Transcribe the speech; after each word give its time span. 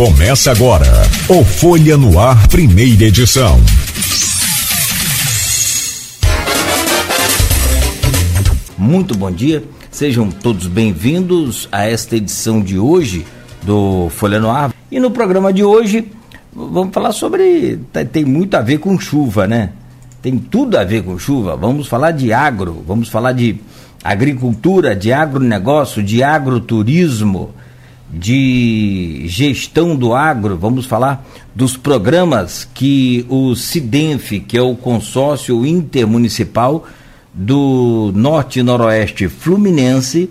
Começa 0.00 0.50
agora 0.50 0.86
o 1.28 1.44
Folha 1.44 1.94
no 1.94 2.18
Ar, 2.18 2.48
primeira 2.48 3.04
edição. 3.04 3.60
Muito 8.78 9.14
bom 9.14 9.30
dia, 9.30 9.62
sejam 9.90 10.30
todos 10.30 10.66
bem-vindos 10.68 11.68
a 11.70 11.84
esta 11.84 12.16
edição 12.16 12.62
de 12.62 12.78
hoje 12.78 13.26
do 13.62 14.08
Folha 14.08 14.40
no 14.40 14.50
Ar. 14.50 14.72
E 14.90 14.98
no 14.98 15.10
programa 15.10 15.52
de 15.52 15.62
hoje 15.62 16.10
vamos 16.50 16.94
falar 16.94 17.12
sobre. 17.12 17.78
tem 18.10 18.24
muito 18.24 18.54
a 18.54 18.62
ver 18.62 18.78
com 18.78 18.98
chuva, 18.98 19.46
né? 19.46 19.72
Tem 20.22 20.38
tudo 20.38 20.78
a 20.78 20.82
ver 20.84 21.02
com 21.02 21.18
chuva. 21.18 21.58
Vamos 21.58 21.88
falar 21.88 22.12
de 22.12 22.32
agro, 22.32 22.82
vamos 22.86 23.10
falar 23.10 23.32
de 23.32 23.60
agricultura, 24.02 24.96
de 24.96 25.12
agronegócio, 25.12 26.02
de 26.02 26.22
agroturismo 26.22 27.50
de 28.12 29.24
gestão 29.26 29.94
do 29.94 30.14
agro, 30.14 30.56
vamos 30.56 30.84
falar 30.84 31.24
dos 31.54 31.76
programas 31.76 32.68
que 32.74 33.24
o 33.28 33.54
SIDENF, 33.54 34.40
que 34.40 34.58
é 34.58 34.62
o 34.62 34.74
consórcio 34.74 35.64
intermunicipal 35.64 36.86
do 37.32 38.12
Norte 38.14 38.60
e 38.60 38.62
Noroeste 38.62 39.28
Fluminense, 39.28 40.28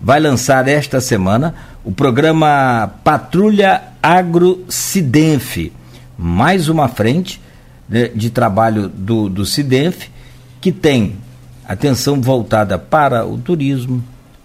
vai 0.00 0.20
lançar 0.20 0.68
esta 0.68 1.00
semana 1.00 1.54
o 1.84 1.90
programa 1.90 2.92
Patrulha 3.02 3.82
Agro 4.02 4.64
SIDENF, 4.68 5.72
mais 6.18 6.68
uma 6.68 6.88
frente 6.88 7.40
né, 7.88 8.10
de 8.14 8.30
trabalho 8.30 8.88
do, 8.88 9.28
do 9.28 9.46
SIDENF, 9.46 10.08
que 10.60 10.70
tem 10.70 11.16
atenção 11.66 12.20
voltada 12.20 12.78
para 12.78 13.24
o 13.24 13.38
turismo, 13.38 14.02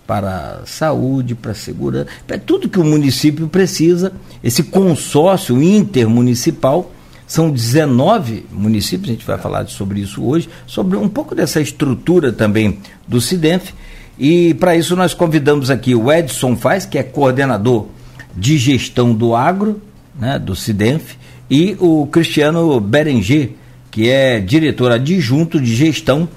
para 0.08 0.62
saúde, 0.66 1.36
para 1.36 1.54
segurança, 1.54 2.08
para 2.26 2.40
tudo 2.40 2.70
que 2.70 2.80
o 2.80 2.84
município 2.84 3.50
precisa. 3.50 4.14
Esse 4.42 4.64
consórcio 4.64 5.62
intermunicipal 5.62 6.94
são 7.28 7.52
19 7.52 8.46
municípios, 8.50 9.10
a 9.10 9.14
gente 9.14 9.26
vai 9.26 9.38
falar 9.38 9.68
sobre 9.68 10.00
isso 10.00 10.24
hoje, 10.24 10.48
sobre 10.66 10.98
um 10.98 11.10
pouco 11.10 11.36
dessa 11.36 11.60
estrutura 11.60 12.32
também 12.32 12.80
do 13.06 13.20
CIDENF. 13.20 13.74
E 14.18 14.54
para 14.54 14.78
isso 14.78 14.96
nós 14.96 15.14
convidamos 15.14 15.70
aqui 15.70 15.94
o 15.94 16.12
Edson 16.12 16.56
Faz, 16.56 16.86
que 16.86 16.98
é 16.98 17.04
coordenador 17.04 17.88
de 18.36 18.58
gestão 18.58 19.14
do 19.14 19.36
agro, 19.36 19.82
né, 20.18 20.40
do 20.40 20.56
CIDENF, 20.56 21.18
e 21.52 21.76
o 21.80 22.08
Cristiano 22.08 22.80
Berenger, 22.80 23.52
que 23.92 24.10
é 24.10 24.40
diretor 24.40 24.92
adjunto 24.92 25.60
de 25.60 25.76
gestão 25.76 26.30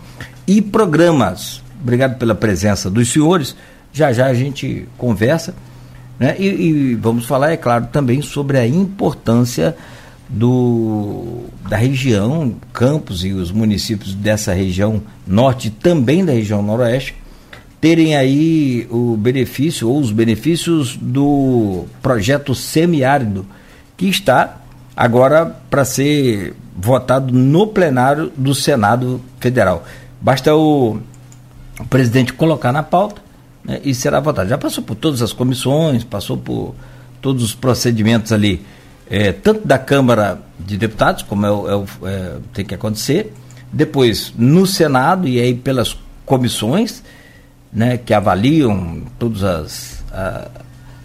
e 0.46 0.60
programas 0.60 1.62
Obrigado 1.82 2.18
pela 2.18 2.34
presença 2.34 2.90
dos 2.90 3.10
senhores. 3.12 3.56
Já 3.92 4.12
já 4.12 4.26
a 4.26 4.34
gente 4.34 4.86
conversa. 4.96 5.54
Né? 6.18 6.36
E, 6.38 6.46
e 6.46 6.94
vamos 6.94 7.26
falar, 7.26 7.52
é 7.52 7.56
claro, 7.56 7.88
também 7.90 8.20
sobre 8.20 8.58
a 8.58 8.66
importância 8.66 9.74
do, 10.28 11.44
da 11.68 11.76
região, 11.76 12.54
Campos 12.72 13.24
e 13.24 13.32
os 13.32 13.50
municípios 13.50 14.14
dessa 14.14 14.52
região 14.52 15.02
norte 15.26 15.70
também 15.70 16.24
da 16.24 16.32
região 16.32 16.62
noroeste, 16.62 17.14
terem 17.80 18.16
aí 18.16 18.86
o 18.90 19.16
benefício 19.16 19.88
ou 19.88 19.98
os 19.98 20.12
benefícios 20.12 20.96
do 21.00 21.86
projeto 22.02 22.54
semiárido, 22.54 23.44
que 23.96 24.06
está 24.06 24.60
agora 24.94 25.46
para 25.68 25.84
ser 25.84 26.54
votado 26.76 27.32
no 27.32 27.66
plenário 27.66 28.30
do 28.36 28.54
Senado 28.54 29.20
Federal. 29.40 29.84
Basta 30.20 30.54
o 30.54 31.00
o 31.80 31.86
presidente 31.86 32.32
colocar 32.32 32.72
na 32.72 32.82
pauta 32.82 33.22
né, 33.64 33.80
e 33.82 33.94
será 33.94 34.20
votado. 34.20 34.48
Já 34.48 34.58
passou 34.58 34.84
por 34.84 34.94
todas 34.94 35.22
as 35.22 35.32
comissões, 35.32 36.04
passou 36.04 36.36
por 36.36 36.74
todos 37.20 37.42
os 37.42 37.54
procedimentos 37.54 38.32
ali, 38.32 38.64
é, 39.08 39.32
tanto 39.32 39.66
da 39.66 39.78
Câmara 39.78 40.40
de 40.58 40.76
Deputados, 40.76 41.22
como 41.22 41.46
é, 41.46 41.48
é, 41.48 42.10
é, 42.10 42.36
tem 42.52 42.64
que 42.64 42.74
acontecer, 42.74 43.32
depois 43.72 44.32
no 44.36 44.66
Senado 44.66 45.26
e 45.26 45.40
aí 45.40 45.54
pelas 45.54 45.96
comissões 46.24 47.02
né, 47.72 47.96
que 47.96 48.12
avaliam 48.12 49.02
todas 49.18 49.42
as, 49.42 50.04
a, 50.12 50.48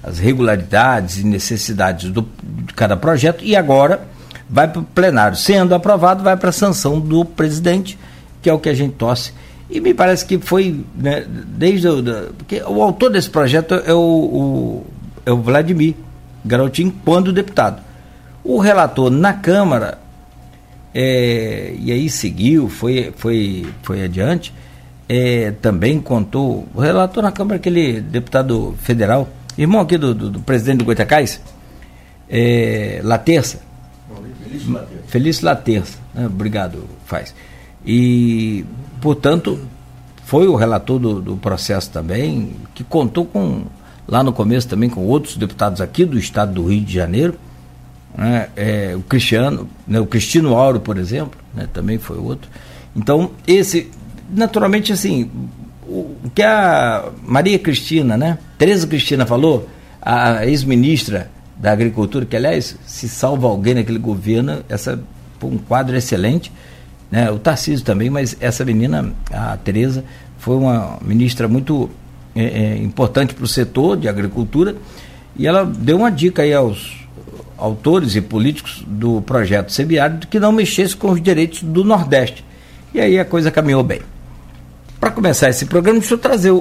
as 0.03 0.19
regularidades 0.19 1.17
e 1.17 1.23
necessidades 1.23 2.09
do, 2.11 2.27
de 2.43 2.73
cada 2.73 2.97
projeto 2.97 3.43
e 3.43 3.55
agora 3.55 4.07
vai 4.49 4.67
para 4.67 4.81
o 4.81 4.83
plenário. 4.83 5.37
Sendo 5.37 5.73
aprovado, 5.73 6.23
vai 6.23 6.37
para 6.37 6.49
a 6.49 6.53
sanção 6.53 6.99
do 6.99 7.25
presidente, 7.25 7.97
que 8.41 8.49
é 8.49 8.53
o 8.53 8.59
que 8.59 8.69
a 8.69 8.73
gente 8.73 8.93
torce 8.93 9.33
e 9.69 9.79
me 9.79 9.93
parece 9.93 10.25
que 10.25 10.37
foi, 10.37 10.83
né, 10.95 11.25
desde 11.27 11.87
o. 11.87 12.01
Da, 12.01 12.27
porque 12.37 12.61
o 12.61 12.81
autor 12.83 13.11
desse 13.11 13.29
projeto 13.29 13.73
é 13.73 13.93
o, 13.93 13.97
o, 13.97 14.85
é 15.25 15.31
o 15.31 15.37
Vladimir 15.37 15.95
Garotinho, 16.45 16.93
quando 17.03 17.33
deputado. 17.33 17.81
O 18.43 18.59
relator 18.59 19.09
na 19.09 19.33
Câmara, 19.33 19.97
é, 20.93 21.73
e 21.79 21.91
aí 21.91 22.09
seguiu, 22.09 22.69
foi, 22.69 23.11
foi, 23.17 23.65
foi 23.81 24.03
adiante, 24.03 24.53
é, 25.09 25.51
também 25.61 25.99
contou. 25.99 26.67
O 26.75 26.79
relator 26.79 27.23
na 27.23 27.31
Câmara, 27.31 27.55
aquele 27.55 27.99
deputado 28.01 28.75
federal, 28.83 29.27
irmão 29.57 29.81
aqui 29.81 29.97
do, 29.97 30.13
do, 30.13 30.29
do 30.29 30.39
presidente 30.41 30.79
do 30.79 30.85
Goitacás, 30.85 31.41
é, 32.29 33.01
Laterça. 33.03 33.61
Felício 34.43 34.71
Laterça. 34.71 35.03
Felício 35.07 35.45
Laterça. 35.45 35.97
Né, 36.13 36.27
obrigado, 36.27 36.87
faz. 37.05 37.33
E 37.85 38.65
portanto, 39.01 39.59
foi 40.25 40.47
o 40.47 40.55
relator 40.55 40.99
do, 40.99 41.21
do, 41.21 41.37
processo 41.37 41.91
também, 41.91 42.55
que 42.73 42.83
contou 42.83 43.25
com, 43.25 43.65
lá 44.07 44.23
no 44.23 44.33
começo 44.33 44.67
também, 44.67 44.89
com 44.89 45.05
outros 45.05 45.37
deputados 45.37 45.79
aqui 45.79 46.03
do 46.03 46.17
estado 46.17 46.53
do 46.53 46.67
Rio 46.67 46.81
de 46.81 46.93
Janeiro, 46.93 47.35
né, 48.17 48.49
é, 48.55 48.95
o 48.95 49.01
Cristiano, 49.01 49.69
né, 49.87 49.99
o 49.99 50.05
Cristino 50.05 50.55
Auro, 50.55 50.79
por 50.79 50.97
exemplo, 50.97 51.39
né, 51.53 51.67
também 51.71 51.99
foi 51.99 52.17
outro. 52.17 52.49
Então, 52.95 53.31
esse, 53.45 53.91
naturalmente, 54.29 54.91
assim, 54.91 55.29
o, 55.87 56.15
que 56.33 56.41
a 56.41 57.11
Maria 57.21 57.59
Cristina, 57.59 58.17
né, 58.17 58.39
Tereza 58.57 58.87
Cristina 58.87 59.25
falou, 59.25 59.69
a 60.01 60.45
ex-ministra 60.45 61.29
da 61.57 61.71
Agricultura, 61.71 62.25
que 62.25 62.35
aliás, 62.35 62.75
se 62.85 63.07
salva 63.07 63.47
alguém 63.47 63.75
naquele 63.75 63.99
governo, 63.99 64.63
essa 64.67 64.99
um 65.43 65.57
quadro 65.59 65.95
excelente, 65.95 66.51
né? 67.15 67.31
o 67.31 67.39
Tarcísio 67.39 67.85
também, 67.85 68.09
mas 68.09 68.35
essa 68.41 68.65
menina, 68.65 69.13
a 69.31 69.55
Tereza, 69.55 70.03
foi 70.37 70.57
uma 70.57 70.97
ministra 71.01 71.47
muito 71.47 71.89
é, 72.35 72.43
é, 72.43 72.77
importante 72.77 73.33
para 73.33 73.45
o 73.45 73.47
setor 73.47 73.95
de 73.95 74.09
agricultura 74.09 74.75
e 75.37 75.47
ela 75.47 75.63
deu 75.63 75.95
uma 75.95 76.11
dica 76.11 76.41
aí 76.41 76.53
aos 76.53 77.07
autores 77.57 78.17
e 78.17 78.21
políticos 78.21 78.83
do 78.85 79.21
projeto 79.21 79.71
Semiárido 79.71 80.27
que 80.27 80.41
não 80.41 80.51
mexesse 80.51 80.93
com 80.93 81.09
os 81.09 81.21
direitos 81.21 81.63
do 81.63 81.85
Nordeste. 81.85 82.43
E 82.93 82.99
aí 82.99 83.17
a 83.17 83.23
coisa 83.23 83.49
caminhou 83.49 83.81
bem. 83.81 84.01
Para 84.99 85.11
começar 85.11 85.49
esse 85.49 85.65
programa, 85.65 85.99
deixa 85.99 86.15
eu 86.15 86.17
trazer 86.17 86.51
o, 86.51 86.57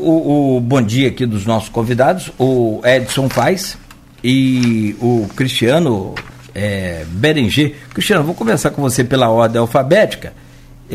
o, 0.56 0.60
bom 0.60 0.80
dia 0.80 1.08
aqui 1.08 1.26
dos 1.26 1.44
nossos 1.44 1.68
convidados, 1.68 2.30
o 2.38 2.80
Edson 2.84 3.28
Faz 3.28 3.76
e 4.22 4.94
o 5.00 5.26
Cristiano 5.34 6.14
é, 6.54 7.04
Berenger. 7.08 7.74
Cristiano, 7.92 8.22
vou 8.22 8.34
começar 8.36 8.70
com 8.70 8.80
você 8.80 9.02
pela 9.02 9.28
ordem 9.30 9.60
alfabética 9.60 10.43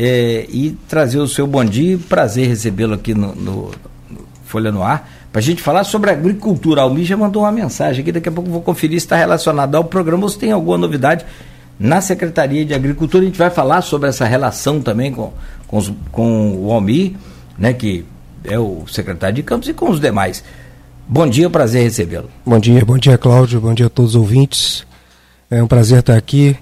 é, 0.02 0.46
e 0.48 0.70
trazer 0.88 1.18
o 1.18 1.28
seu 1.28 1.46
bom 1.46 1.62
dia. 1.62 1.98
Prazer 2.08 2.48
recebê-lo 2.48 2.94
aqui 2.94 3.12
no, 3.12 3.34
no, 3.34 3.70
no, 4.10 4.20
Folha 4.46 4.72
no 4.72 4.82
Ar 4.82 5.06
para 5.30 5.40
a 5.40 5.42
gente 5.42 5.60
falar 5.60 5.84
sobre 5.84 6.10
agricultura. 6.10 6.80
A 6.80 6.84
Almi 6.84 7.04
já 7.04 7.18
mandou 7.18 7.42
uma 7.42 7.52
mensagem 7.52 8.00
aqui, 8.00 8.10
daqui 8.10 8.30
a 8.30 8.32
pouco 8.32 8.48
vou 8.48 8.62
conferir 8.62 8.98
se 8.98 9.04
está 9.04 9.16
relacionado 9.16 9.74
ao 9.74 9.84
programa 9.84 10.22
ou 10.22 10.28
se 10.30 10.38
tem 10.38 10.52
alguma 10.52 10.78
novidade 10.78 11.26
na 11.78 12.00
Secretaria 12.00 12.64
de 12.64 12.72
Agricultura. 12.72 13.22
A 13.22 13.26
gente 13.26 13.38
vai 13.38 13.50
falar 13.50 13.82
sobre 13.82 14.08
essa 14.08 14.24
relação 14.24 14.80
também 14.80 15.12
com, 15.12 15.34
com, 15.66 15.76
os, 15.76 15.92
com 16.10 16.56
o 16.56 16.72
Almi, 16.72 17.14
né, 17.58 17.74
que 17.74 18.06
é 18.44 18.58
o 18.58 18.84
secretário 18.88 19.36
de 19.36 19.42
Campos, 19.42 19.68
e 19.68 19.74
com 19.74 19.90
os 19.90 20.00
demais. 20.00 20.42
Bom 21.06 21.28
dia, 21.28 21.50
prazer 21.50 21.82
recebê-lo. 21.82 22.30
Bom 22.46 22.58
dia, 22.58 22.82
bom 22.86 22.96
dia, 22.96 23.18
Cláudio, 23.18 23.60
bom 23.60 23.74
dia 23.74 23.86
a 23.86 23.90
todos 23.90 24.14
os 24.14 24.16
ouvintes. 24.16 24.86
É 25.50 25.62
um 25.62 25.66
prazer 25.66 25.98
estar 25.98 26.16
aqui. 26.16 26.56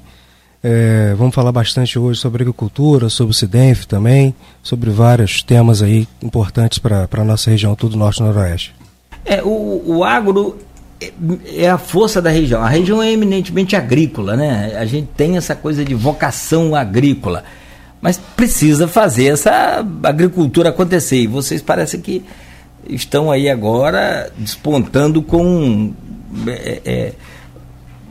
É, 0.70 1.14
vamos 1.14 1.34
falar 1.34 1.50
bastante 1.50 1.98
hoje 1.98 2.20
sobre 2.20 2.42
agricultura, 2.42 3.08
sobre 3.08 3.30
o 3.30 3.34
SIDENF 3.34 3.86
também, 3.86 4.34
sobre 4.62 4.90
vários 4.90 5.42
temas 5.42 5.80
aí 5.80 6.06
importantes 6.22 6.78
para 6.78 7.08
a 7.10 7.24
nossa 7.24 7.50
região, 7.50 7.74
tudo 7.74 7.96
norte 7.96 8.18
e 8.18 8.22
noroeste. 8.22 8.74
É, 9.24 9.42
o, 9.42 9.82
o 9.86 10.04
agro 10.04 10.58
é, 11.00 11.10
é 11.56 11.70
a 11.70 11.78
força 11.78 12.20
da 12.20 12.28
região. 12.28 12.62
A 12.62 12.68
região 12.68 13.02
é 13.02 13.10
eminentemente 13.10 13.76
agrícola, 13.76 14.36
né? 14.36 14.76
A 14.78 14.84
gente 14.84 15.08
tem 15.16 15.38
essa 15.38 15.54
coisa 15.54 15.82
de 15.82 15.94
vocação 15.94 16.74
agrícola. 16.74 17.44
Mas 17.98 18.18
precisa 18.18 18.86
fazer 18.86 19.28
essa 19.28 19.82
agricultura 20.02 20.68
acontecer. 20.68 21.22
E 21.22 21.26
vocês 21.26 21.62
parecem 21.62 21.98
que 22.02 22.22
estão 22.86 23.30
aí 23.30 23.48
agora 23.48 24.30
despontando 24.36 25.22
com. 25.22 25.94
É, 26.46 26.82
é, 26.84 27.12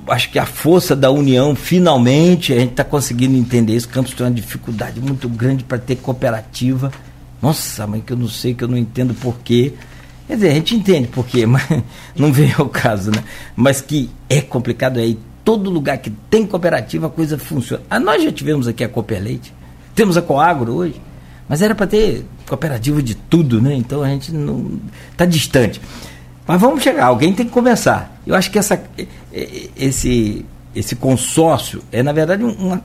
acho 0.08 0.32
que 0.32 0.40
a 0.40 0.46
força 0.46 0.96
da 0.96 1.12
união, 1.12 1.56
finalmente, 1.56 2.54
a 2.54 2.60
gente 2.60 2.72
está 2.72 2.84
conseguindo 2.84 3.36
entender 3.36 3.76
isso. 3.76 3.90
Campos 3.90 4.14
tem 4.14 4.26
uma 4.26 4.34
dificuldade 4.34 5.00
muito 5.00 5.28
grande 5.28 5.64
para 5.64 5.78
ter 5.78 5.98
cooperativa. 5.98 6.92
Nossa, 7.42 7.86
mãe, 7.86 8.02
que 8.02 8.14
eu 8.14 8.18
não 8.18 8.28
sei, 8.28 8.54
que 8.54 8.64
eu 8.64 8.68
não 8.68 8.78
entendo 8.78 9.14
porquê. 9.14 9.74
Quer 10.28 10.36
dizer, 10.36 10.50
a 10.50 10.54
gente 10.54 10.76
entende 10.76 11.08
por 11.08 11.26
quê, 11.26 11.46
mas 11.48 11.64
não 12.16 12.32
vem 12.32 12.54
ao 12.58 12.68
caso, 12.68 13.12
né? 13.12 13.24
Mas 13.56 13.82
que 13.82 14.10
é 14.30 14.42
complicado 14.42 15.00
aí. 15.00 15.18
Todo 15.44 15.70
lugar 15.70 15.98
que 16.00 16.10
tem 16.30 16.46
cooperativa 16.46 17.08
a 17.08 17.10
coisa 17.10 17.38
funciona. 17.38 17.82
Ah, 17.90 18.00
nós 18.00 18.22
já 18.22 18.32
tivemos 18.32 18.68
aqui 18.68 18.84
a 18.84 18.90
Cooper 18.90 19.24
Leite, 19.24 19.54
temos 19.96 20.18
a 20.18 20.22
Coagro 20.22 20.74
hoje, 20.74 21.02
mas 21.48 21.62
era 21.62 21.74
para 21.74 21.88
ter 21.88 22.26
cooperativa 22.46 23.02
de 23.02 23.16
tudo, 23.16 23.62
né? 23.62 23.74
Então 23.74 24.04
a 24.04 24.10
gente 24.10 24.34
não 24.34 24.78
está 25.10 25.26
distante. 25.26 25.80
Mas 26.48 26.62
vamos 26.62 26.82
chegar, 26.82 27.06
alguém 27.06 27.34
tem 27.34 27.46
que 27.46 27.52
começar. 27.52 28.20
Eu 28.26 28.34
acho 28.34 28.50
que 28.50 28.58
essa, 28.58 28.82
esse, 29.76 30.46
esse 30.74 30.96
consórcio 30.96 31.84
é, 31.92 32.02
na 32.02 32.14
verdade, 32.14 32.44
uma, 32.44 32.82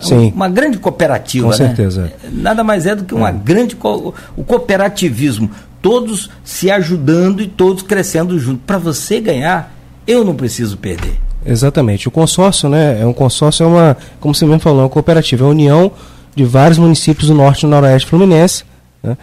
Sim. 0.00 0.32
uma 0.34 0.48
grande 0.48 0.78
cooperativa. 0.78 1.44
Com 1.44 1.50
né? 1.50 1.56
certeza. 1.56 2.12
Nada 2.32 2.64
mais 2.64 2.86
é 2.86 2.94
do 2.94 3.04
que 3.04 3.14
uma 3.14 3.28
é. 3.28 3.32
grande. 3.32 3.76
Co 3.76 4.14
o 4.36 4.42
cooperativismo. 4.44 5.50
Todos 5.82 6.30
se 6.42 6.70
ajudando 6.70 7.42
e 7.42 7.46
todos 7.46 7.82
crescendo 7.82 8.38
junto. 8.38 8.60
Para 8.60 8.78
você 8.78 9.20
ganhar, 9.20 9.74
eu 10.06 10.24
não 10.24 10.34
preciso 10.34 10.78
perder. 10.78 11.18
Exatamente. 11.44 12.08
O 12.08 12.10
consórcio, 12.10 12.70
né? 12.70 13.00
É 13.00 13.06
um 13.06 13.12
consórcio, 13.12 13.64
é 13.64 13.66
uma, 13.66 13.96
como 14.18 14.34
você 14.34 14.46
mesmo 14.46 14.60
falou, 14.60 14.80
é 14.80 14.82
uma 14.84 14.88
cooperativa, 14.88 15.44
é 15.44 15.46
a 15.46 15.50
união 15.50 15.92
de 16.34 16.44
vários 16.44 16.78
municípios 16.78 17.28
do 17.28 17.34
norte 17.34 17.64
e 17.64 17.68
noroeste 17.68 18.08
fluminense. 18.08 18.64
Né? 19.02 19.16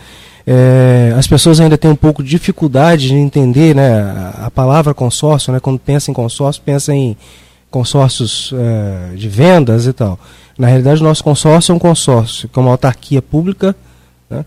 É, 0.46 1.14
as 1.18 1.28
pessoas 1.28 1.60
ainda 1.60 1.78
têm 1.78 1.92
um 1.92 1.96
pouco 1.96 2.24
de 2.24 2.30
dificuldade 2.30 3.10
de 3.10 3.16
entender 3.16 3.76
né, 3.76 4.34
a, 4.40 4.50
palavra 4.50 4.94
consórcio, 4.94 5.54
né, 5.54 5.60
quando 5.60 5.80
pensa 5.80 6.10
em 6.10 6.14
consórcio, 6.14 6.62
pensa 6.66 6.94
em 6.94 7.16
consórcios 7.70 8.54
é, 8.54 9.16
de 9.16 9.30
vendas 9.30 9.86
e 9.86 9.94
tal. 9.94 10.20
Na 10.58 10.68
realidade, 10.68 11.02
o 11.02 11.04
nosso 11.04 11.24
consórcio 11.24 11.72
é 11.72 11.76
um 11.76 11.80
consórcio, 11.80 12.50
que 12.50 12.58
é 12.58 12.62
uma 12.62 12.72
autarquia 12.72 13.22
pública, 13.22 13.76
né, 14.30 14.44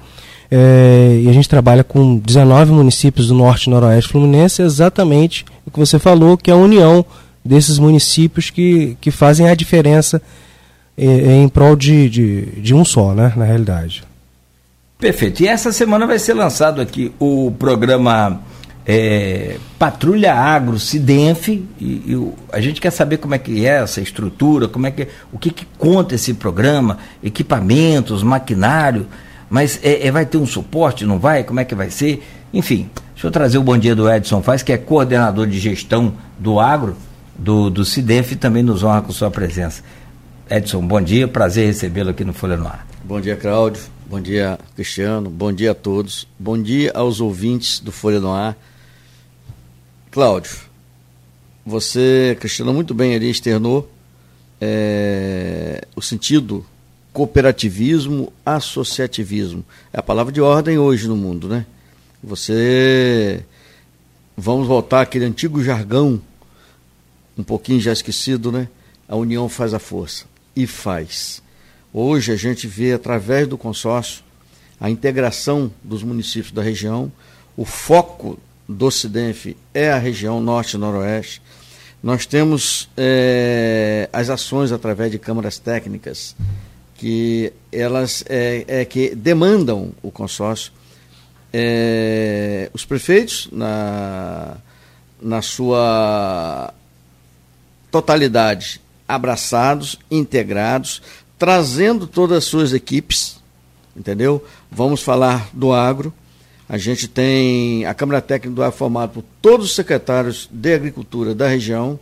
é, 0.51 1.21
e 1.23 1.29
a 1.29 1.33
gente 1.33 1.49
trabalha 1.49 1.83
com 1.83 2.19
19 2.19 2.73
municípios 2.73 3.29
do 3.29 3.35
norte 3.35 3.65
e 3.65 3.71
noroeste 3.71 4.11
fluminense, 4.11 4.63
exatamente 4.63 5.45
o 5.67 5.71
que 5.71 5.79
você 5.79 5.99
falou, 5.99 6.37
que 6.37 6.51
é 6.51 6.55
a 6.55 6.57
união 6.57 7.05
desses 7.45 7.79
municípios 7.79 8.51
que, 8.51 8.97
que 9.01 9.11
fazem 9.11 9.49
a 9.49 9.55
diferença 9.55 10.21
em, 10.97 11.09
é, 11.09 11.43
em 11.43 11.49
prol 11.49 11.77
de, 11.77 12.09
de, 12.09 12.47
de 12.61 12.75
um 12.75 12.85
só, 12.85 13.15
né, 13.15 13.33
na 13.37 13.45
realidade. 13.45 14.03
Perfeito. 15.05 15.43
E 15.43 15.47
essa 15.47 15.71
semana 15.71 16.07
vai 16.07 16.19
ser 16.19 16.33
lançado 16.33 16.81
aqui 16.81 17.13
o 17.19 17.53
programa 17.59 18.41
é, 18.87 19.59
Patrulha 19.79 20.33
Agro 20.33 20.79
Sidenf 20.79 21.49
e, 21.49 21.63
e, 21.79 22.33
a 22.51 22.59
gente 22.59 22.81
quer 22.81 22.91
saber 22.91 23.19
como 23.19 23.35
é 23.35 23.39
que 23.39 23.67
é 23.67 23.83
essa 23.83 24.01
estrutura, 24.01 24.67
como 24.67 24.87
é 24.87 24.91
que 24.91 25.07
o 25.31 25.39
que, 25.39 25.51
que 25.51 25.67
conta 25.77 26.15
esse 26.15 26.33
programa, 26.33 26.97
equipamentos, 27.23 28.23
maquinário, 28.23 29.07
mas 29.51 29.79
é, 29.83 30.07
é, 30.07 30.11
vai 30.11 30.25
ter 30.25 30.39
um 30.39 30.47
suporte, 30.47 31.05
não 31.05 31.19
vai? 31.19 31.45
Como 31.45 31.61
é 31.61 31.67
que 31.67 31.75
vai 31.75 31.91
ser? 31.91 32.27
Enfim, 32.51 32.89
deixa 33.13 33.27
eu 33.27 33.31
trazer 33.31 33.59
o 33.59 33.63
bom 33.63 33.77
dia 33.77 33.95
do 33.95 34.11
Edson 34.11 34.41
Faz, 34.41 34.63
que 34.63 34.73
é 34.73 34.79
coordenador 34.79 35.47
de 35.47 35.59
gestão 35.59 36.15
do 36.39 36.59
agro 36.59 36.97
do, 37.39 37.69
do 37.69 37.85
Sidenf 37.85 38.33
e 38.33 38.37
também 38.37 38.63
nos 38.63 38.83
honra 38.83 39.03
com 39.03 39.13
sua 39.13 39.31
presença. 39.31 39.83
Edson, 40.49 40.81
bom 40.81 41.03
dia, 41.03 41.29
prazer 41.29 41.67
recebê-lo 41.67 42.09
aqui 42.09 42.25
no 42.25 42.33
Folha 42.33 42.57
no 42.57 42.67
Ar. 42.67 42.87
Bom 43.05 43.21
dia, 43.21 43.37
Cláudio. 43.37 43.83
Bom 44.15 44.21
dia, 44.21 44.61
Cristiano. 44.77 45.29
Bom 45.29 45.53
dia 45.53 45.73
a 45.73 45.75
todos. 45.75 46.29
Bom 46.39 46.57
dia 46.63 46.93
aos 46.95 47.21
ouvintes 47.21 47.81
do 47.81 47.91
Folha 47.91 48.21
no 48.21 48.31
Ar. 48.31 48.57
Cláudio, 50.13 50.57
você, 51.67 52.37
Cristiano, 52.39 52.73
muito 52.73 52.95
bem 52.95 53.17
ali 53.17 53.29
externou 53.29 53.91
é, 54.61 55.85
o 55.97 56.01
sentido 56.01 56.65
cooperativismo, 57.13 58.33
associativismo. 58.47 59.65
É 59.93 59.99
a 59.99 60.03
palavra 60.03 60.33
de 60.33 60.41
ordem 60.41 60.79
hoje 60.79 61.09
no 61.09 61.17
mundo, 61.17 61.49
né? 61.49 61.67
Você. 62.23 63.45
Vamos 64.37 64.69
voltar 64.69 65.01
àquele 65.01 65.25
antigo 65.25 65.61
jargão, 65.61 66.23
um 67.37 67.43
pouquinho 67.43 67.81
já 67.81 67.93
esquecido, 67.93 68.53
né? 68.53 68.69
A 69.09 69.17
união 69.17 69.49
faz 69.49 69.75
a 69.75 69.81
força. 69.81 70.25
E 70.55 70.69
faz. 70.69 71.43
Hoje 71.97 72.33
a 72.33 72.37
gente 72.37 72.67
vê, 72.67 72.93
através 72.93 73.47
do 73.47 73.57
consórcio, 73.57 74.25
a 74.81 74.91
integração 74.91 75.71
dos 75.81 76.03
municípios 76.03 76.51
da 76.51 76.61
região, 76.61 77.11
o 77.57 77.65
foco 77.65 78.37
do 78.69 78.87
Ocidente 78.87 79.57
é 79.73 79.93
a 79.93 79.97
região 79.97 80.41
norte 80.41 80.75
e 80.75 80.77
noroeste. 80.77 81.41
Nós 82.03 82.27
temos 82.27 82.91
é, 82.97 84.09
as 84.13 84.29
ações 84.29 84.73
através 84.73 85.13
de 85.13 85.21
câmaras 85.21 85.61
técnicas 85.61 86.35
que 86.97 87.53
elas 87.71 88.25
é, 88.29 88.65
é 88.67 88.85
que 88.85 89.15
demandam 89.15 89.93
o 90.03 90.11
consórcio. 90.11 90.73
É, 91.53 92.71
os 92.75 92.85
prefeitos, 92.85 93.49
na, 93.53 94.57
na 95.23 95.41
sua 95.43 96.75
totalidade, 97.89 98.81
abraçados, 99.07 99.97
integrados, 100.11 101.01
trazendo 101.39 102.07
todas 102.07 102.39
as 102.39 102.45
suas 102.45 102.73
equipes, 102.73 103.41
entendeu? 103.97 104.45
Vamos 104.71 105.03
falar 105.03 105.49
do 105.53 105.73
agro, 105.73 106.13
a 106.69 106.79
gente 106.79 107.07
tem 107.07 107.85
a 107.85 107.93
Câmara 107.93 108.21
Técnica 108.21 108.55
do 108.55 108.63
Ar 108.63 108.73
formada 108.73 109.13
por 109.13 109.25
todos 109.43 109.67
os 109.67 109.75
secretários 109.75 110.49
de 110.51 110.75
Agricultura 110.75 111.35
da 111.35 111.47
região, 111.47 111.99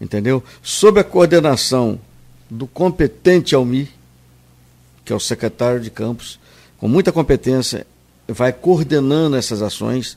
entendeu? 0.00 0.42
Sob 0.62 0.98
a 0.98 1.04
coordenação 1.04 2.00
do 2.48 2.66
competente 2.66 3.54
Almi, 3.54 3.88
que 5.04 5.12
é 5.12 5.16
o 5.16 5.20
secretário 5.20 5.80
de 5.80 5.90
campos, 5.90 6.40
com 6.78 6.88
muita 6.88 7.12
competência, 7.12 7.86
vai 8.26 8.52
coordenando 8.52 9.36
essas 9.36 9.60
ações, 9.60 10.16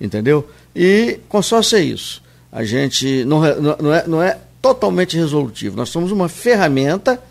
entendeu? 0.00 0.48
E 0.76 1.18
consórcio 1.28 1.78
é 1.78 1.82
isso. 1.82 2.22
A 2.50 2.64
gente 2.64 3.24
não 3.24 3.40
não 3.40 3.94
é, 3.94 4.06
não 4.06 4.22
é 4.22 4.38
totalmente 4.60 5.16
resolutivo. 5.16 5.76
Nós 5.76 5.88
somos 5.88 6.12
uma 6.12 6.28
ferramenta 6.28 7.22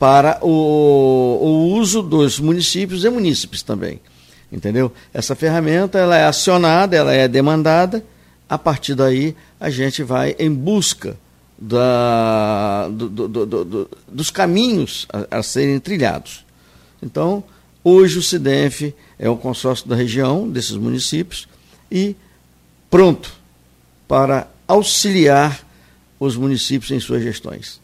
para 0.00 0.44
o, 0.44 0.48
o 0.48 1.74
uso 1.78 2.02
dos 2.02 2.40
municípios 2.40 3.04
e 3.04 3.10
munícipes 3.10 3.62
também 3.62 4.00
entendeu? 4.52 4.92
Essa 5.12 5.34
ferramenta 5.34 5.98
ela 5.98 6.16
é 6.16 6.24
acionada, 6.24 6.96
ela 6.96 7.12
é 7.12 7.28
demandada, 7.28 8.04
a 8.48 8.58
partir 8.58 8.94
daí 8.94 9.36
a 9.58 9.70
gente 9.70 10.02
vai 10.02 10.34
em 10.38 10.52
busca 10.52 11.16
da, 11.56 12.88
do, 12.88 13.08
do, 13.08 13.46
do, 13.46 13.90
dos 14.08 14.30
caminhos 14.30 15.06
a, 15.12 15.38
a, 15.38 15.42
serem 15.42 15.78
trilhados. 15.78 16.44
Então, 17.02 17.44
hoje 17.84 18.18
o 18.18 18.22
CIDENF 18.22 18.94
é 19.18 19.28
o 19.28 19.36
consórcio 19.36 19.88
da 19.88 19.94
região, 19.94 20.48
desses 20.48 20.76
municípios, 20.76 21.46
e 21.90 22.16
pronto 22.90 23.32
para 24.08 24.48
auxiliar 24.66 25.64
os 26.18 26.36
municípios 26.36 26.90
em 26.90 26.98
suas 26.98 27.22
gestões. 27.22 27.79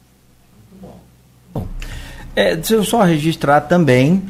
É, 2.37 2.55
deixa 2.55 2.75
eu 2.75 2.85
só 2.85 3.03
registrar 3.03 3.63
também 3.63 4.23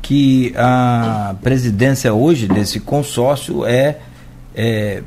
que 0.00 0.52
a 0.56 1.36
presidência 1.42 2.12
hoje 2.12 2.48
desse 2.48 2.80
consórcio 2.80 3.64
é, 3.66 3.98
é 4.54 5.02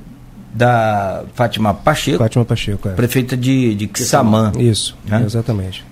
da 0.53 1.23
Fátima 1.33 1.73
Pacheco, 1.73 2.19
Fátima 2.19 2.45
Pacheco 2.45 2.87
é. 2.87 2.93
prefeita 2.93 3.35
de, 3.35 3.73
de 3.75 3.87
Quissamã. 3.87 4.53
Isso, 4.57 4.95
né? 5.05 5.23
exatamente. 5.25 5.83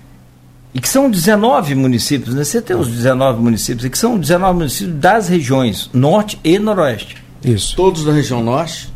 E 0.72 0.80
que 0.80 0.88
são 0.88 1.10
19 1.10 1.74
municípios, 1.74 2.34
né? 2.34 2.42
Você 2.42 2.62
tem 2.62 2.74
os 2.74 2.88
19 2.88 3.40
municípios, 3.40 3.84
e 3.84 3.90
que 3.90 3.98
são 3.98 4.18
19 4.18 4.58
municípios 4.58 4.96
das 4.96 5.28
regiões 5.28 5.90
norte 5.92 6.38
e 6.42 6.58
noroeste. 6.58 7.16
Isso. 7.44 7.76
Todos 7.76 8.04
da 8.04 8.12
região 8.12 8.42
norte 8.42 8.92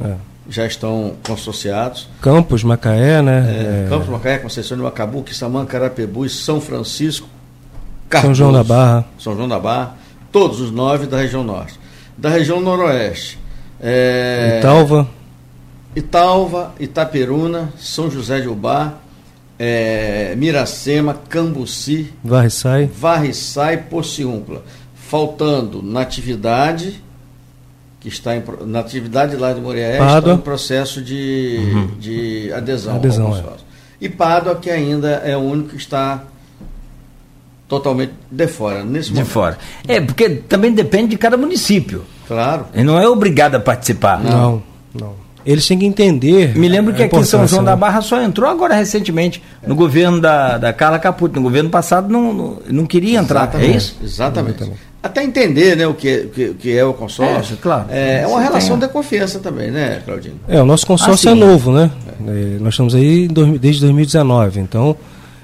é. 0.00 0.14
Já 0.50 0.66
estão 0.66 1.14
consorciados. 1.26 2.08
Campos, 2.20 2.62
Macaé, 2.64 3.22
né? 3.22 3.84
É. 3.86 3.88
Campos, 3.88 4.08
Macaé, 4.08 4.38
Conceição 4.38 4.76
de 4.76 4.82
Macabu, 4.82 5.22
Quissamã, 5.22 5.64
Carapebu 5.64 6.26
e 6.26 6.28
São 6.28 6.60
Francisco 6.60 7.28
Cardoso, 8.10 8.34
São 8.34 8.34
João 8.34 8.52
da 8.52 8.64
Barra. 8.64 9.04
São 9.18 9.36
João 9.36 9.48
da 9.48 9.58
Barra, 9.60 9.96
todos 10.32 10.60
os 10.60 10.72
nove 10.72 11.06
da 11.06 11.18
região 11.18 11.44
norte. 11.44 11.78
Da 12.18 12.28
região 12.28 12.60
noroeste. 12.60 13.38
É, 13.80 14.56
Italva. 14.58 15.08
Italva, 15.94 16.74
Itaperuna, 16.78 17.72
São 17.78 18.10
José 18.10 18.40
de 18.40 18.48
Ubá, 18.48 18.94
é, 19.58 20.34
Miracema, 20.36 21.14
Cambuci, 21.28 22.12
Varriçai, 22.22 22.90
Varriçai, 22.92 23.76
Pociúncula. 23.76 24.62
Faltando 24.94 25.82
Natividade, 25.82 27.02
que 28.00 28.08
está 28.08 28.34
em 28.34 28.42
Natividade 28.66 29.36
lá 29.36 29.52
de 29.52 29.60
Morié, 29.60 29.92
está 29.92 30.32
em 30.32 30.38
processo 30.38 31.02
de, 31.02 31.58
uhum. 31.60 31.86
de 31.98 32.52
adesão. 32.52 32.96
adesão 32.96 33.36
é. 33.36 33.42
E 34.00 34.08
Pádua, 34.08 34.56
que 34.56 34.70
ainda 34.70 35.10
é 35.24 35.36
o 35.36 35.40
único 35.40 35.70
que 35.70 35.76
está 35.76 36.24
totalmente 37.68 38.12
de 38.30 38.46
fora, 38.48 38.82
nesse 38.82 39.12
De 39.12 39.24
fora. 39.24 39.58
É, 39.86 40.00
porque 40.00 40.28
também 40.30 40.72
depende 40.72 41.10
de 41.10 41.18
cada 41.18 41.36
município. 41.36 42.04
Claro. 42.26 42.66
Ele 42.74 42.84
não 42.84 42.98
é 42.98 43.06
obrigado 43.06 43.56
a 43.56 43.60
participar. 43.60 44.18
Não, 44.18 44.62
não. 44.94 45.14
Eles 45.44 45.66
têm 45.66 45.78
que 45.78 45.86
entender. 45.86 46.56
Me 46.56 46.68
lembro 46.68 46.92
que 46.94 47.02
aqui 47.02 47.16
em 47.16 47.24
São 47.24 47.46
João 47.46 47.64
da 47.64 47.72
né? 47.72 47.76
Barra 47.76 48.02
só 48.02 48.20
entrou 48.20 48.48
agora 48.48 48.74
recentemente, 48.74 49.42
no 49.66 49.74
governo 49.74 50.20
da, 50.20 50.58
da 50.58 50.72
Carla 50.72 50.98
Caputo. 50.98 51.36
No 51.36 51.42
governo 51.42 51.70
passado 51.70 52.10
não, 52.10 52.32
não, 52.32 52.58
não 52.68 52.86
queria 52.86 53.18
entrar. 53.18 53.44
Exatamente, 53.44 53.72
é 53.72 53.76
isso? 53.76 53.96
Exatamente. 54.02 54.72
Até 55.02 55.24
entender 55.24 55.76
né, 55.76 55.86
o, 55.86 55.94
que, 55.94 56.14
o 56.18 56.28
que, 56.28 56.44
o 56.50 56.54
que 56.54 56.76
é 56.76 56.84
o 56.84 56.92
consórcio. 56.92 57.54
É, 57.54 57.56
claro. 57.62 57.86
É, 57.90 58.20
é 58.22 58.26
uma 58.26 58.40
relação 58.40 58.78
tem- 58.78 58.86
de 58.86 58.92
confiança 58.92 59.38
também, 59.38 59.70
né, 59.70 60.02
Claudinho? 60.04 60.34
É, 60.48 60.60
o 60.60 60.66
nosso 60.66 60.86
consórcio 60.86 61.28
Ah, 61.28 61.32
é 61.32 61.34
sim. 61.34 61.40
novo, 61.40 61.72
né? 61.72 61.90
É, 62.26 62.58
nós 62.60 62.74
estamos 62.74 62.94
aí 62.94 63.26
desde 63.60 63.80
2019, 63.82 64.60
então 64.60 64.94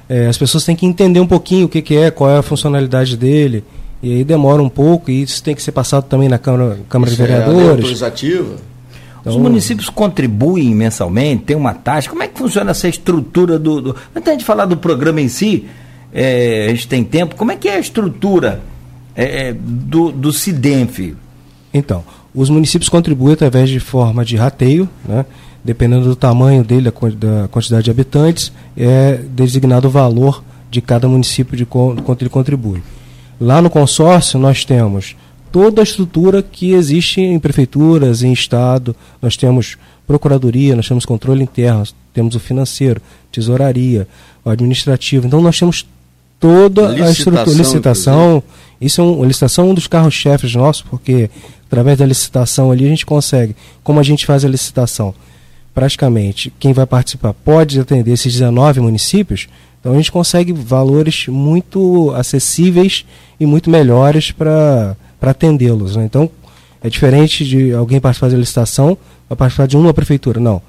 é, 0.09 0.27
as 0.27 0.37
pessoas 0.37 0.65
têm 0.65 0.77
que 0.77 0.85
entender 0.87 1.21
um 1.21 1.27
pouquinho 1.27 1.67
o 1.67 1.69
que, 1.69 1.81
que 1.81 1.97
é, 1.97 2.11
qual 2.11 2.31
é 2.31 2.39
a 2.39 2.43
funcionalidade 2.43 3.17
dele, 3.17 3.65
e 4.03 4.13
aí 4.17 4.25
demora 4.25 4.63
um 4.63 4.69
pouco, 4.69 5.11
e 5.11 5.23
isso 5.23 5.43
tem 5.43 5.55
que 5.55 5.63
ser 5.63 5.73
passado 5.73 6.05
também 6.05 6.29
na 6.29 6.39
Câmara, 6.39 6.79
Câmara 6.89 7.11
Isso 7.11 7.17
de 7.17 7.25
é 7.25 7.27
Vereadores. 7.35 7.71
autorizativa. 7.71 8.55
Os 9.25 9.33
Então- 9.33 9.41
municípios 9.41 9.89
contribuem 9.89 10.73
mensalmente, 10.75 11.45
tem 11.45 11.57
uma 11.57 11.75
taxa. 11.75 12.09
Como 12.09 12.23
é 12.23 12.29
que 12.29 12.39
funciona 12.39 12.71
essa 12.71 12.87
estrutura 12.89 13.59
do. 13.59 13.81
do... 13.81 13.97
Antes 14.15 14.39
de 14.39 14.45
falar 14.45 14.67
do 14.67 14.77
programa 14.77 15.21
em 15.21 15.29
si, 15.29 15.65
é, 16.15 16.67
a 16.67 16.71
gente 16.71 16.87
tem 16.87 17.03
tempo, 17.03 17.35
como 17.35 17.51
é 17.51 17.57
que 17.57 17.67
é 17.69 17.75
a 17.75 17.79
estrutura 17.81 18.61
é, 19.17 19.49
é, 19.49 19.53
do, 19.53 20.13
do 20.13 20.33
CIDENF? 20.33 21.15
Então, 21.73 22.05
os 22.35 22.51
municípios 22.51 22.89
contribuem 22.89 23.35
através 23.35 23.69
de 23.71 23.81
forma 23.81 24.25
de 24.25 24.37
rateio, 24.37 24.89
né? 25.07 25.25
dependendo 25.65 26.05
do 26.05 26.15
tamanho 26.15 26.63
dele, 26.63 26.83
da 26.83 26.93
quan- 26.93 27.11
da 27.11 27.49
quantidade 27.49 27.85
de 27.85 27.91
habitantes, 27.91 28.53
é 28.77 29.21
designado 29.31 29.89
o 29.89 29.91
valor 29.91 30.45
de 30.71 30.81
cada 30.81 31.09
município 31.09 31.57
de 31.57 31.65
quanto 31.67 32.23
ele 32.23 32.29
contribui. 32.31 32.83
Lá 33.41 33.61
no 33.61 33.69
consórcio 33.71 34.39
nós 34.39 34.65
temos 34.65 35.17
toda 35.51 35.81
a 35.81 35.85
estrutura 35.85 36.43
que 36.43 36.73
existe 36.73 37.21
em 37.21 37.39
prefeituras, 37.39 38.23
em 38.23 38.33
estado, 38.33 38.95
nós 39.21 39.37
temos 39.37 39.77
procuradoria, 40.07 40.77
nós 40.77 40.87
temos 40.87 41.05
controle 41.05 41.43
interno, 41.43 41.83
temos 42.15 42.35
o 42.35 42.41
financeiro, 42.41 43.01
tesouraria, 43.33 44.07
o 44.45 44.51
administrativo. 44.51 45.27
Então 45.27 45.41
nós 45.43 45.59
temos 45.59 45.85
toda 46.39 46.89
a 46.89 46.93
Licitação, 46.93 47.13
estrutura, 47.13 47.57
licitação, 47.57 48.43
isso 48.81 49.01
é 49.01 49.05
um, 49.05 49.23
a 49.23 49.27
licitação 49.27 49.67
é 49.67 49.71
um 49.71 49.75
dos 49.75 49.87
carros-chefes 49.87 50.55
nossos, 50.55 50.83
porque 50.83 51.31
através 51.67 51.99
da 51.99 52.07
licitação 52.07 52.71
ali 52.71 52.85
a 52.85 52.89
gente 52.89 53.07
consegue. 53.07 53.57
Como 53.83 53.99
a 53.99 54.03
gente 54.03 54.27
faz 54.27 54.45
a 54.45 54.49
licitação? 54.49 55.15
Praticamente, 55.75 56.53
quem 56.59 56.73
vai 56.73 56.87
participar 56.87 57.35
pode 57.35 57.79
atender 57.79 58.13
esses 58.13 58.33
19 58.33 58.81
municípios, 58.81 59.49
então 59.79 59.93
a 59.93 59.97
gente 59.97 60.11
consegue 60.11 60.53
valores 60.53 61.27
muito 61.29 62.13
acessíveis 62.15 63.05
e 63.39 63.47
muito 63.47 63.71
melhores 63.71 64.31
para 64.31 64.97
atendê-los. 65.21 65.97
né? 65.97 66.05
Então, 66.05 66.31
é 66.83 66.89
diferente 66.89 67.45
de 67.45 67.73
alguém 67.73 68.01
participar 68.01 68.31
da 68.31 68.37
licitação, 68.37 68.97
vai 69.29 69.37
participar 69.37 69.67
de 69.67 69.77
uma 69.77 69.93
prefeitura. 69.93 70.41
Não. 70.41 70.63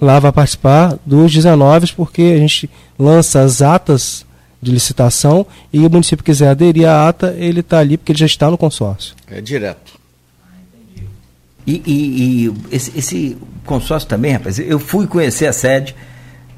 Lá 0.00 0.18
vai 0.18 0.32
participar 0.32 0.98
dos 1.04 1.32
19, 1.32 1.92
porque 1.94 2.22
a 2.22 2.38
gente 2.38 2.68
lança 2.98 3.40
as 3.40 3.62
atas 3.62 4.24
de 4.60 4.70
licitação 4.72 5.46
e 5.72 5.78
o 5.86 5.90
município 5.90 6.24
quiser 6.24 6.48
aderir 6.48 6.88
à 6.88 7.08
ata, 7.08 7.34
ele 7.38 7.60
está 7.60 7.78
ali 7.78 7.96
porque 7.96 8.12
ele 8.12 8.18
já 8.18 8.26
está 8.26 8.50
no 8.50 8.56
consórcio. 8.58 9.14
É 9.30 9.40
direto. 9.40 9.92
E, 11.66 11.82
e- 11.84 12.46
e 12.46 12.54
esse, 12.74 12.92
esse 12.96 13.36
consórcio 13.64 14.08
também, 14.08 14.32
rapaz, 14.32 14.58
eu 14.58 14.78
fui 14.78 15.06
conhecer 15.06 15.46
a 15.46 15.52
sede, 15.52 15.94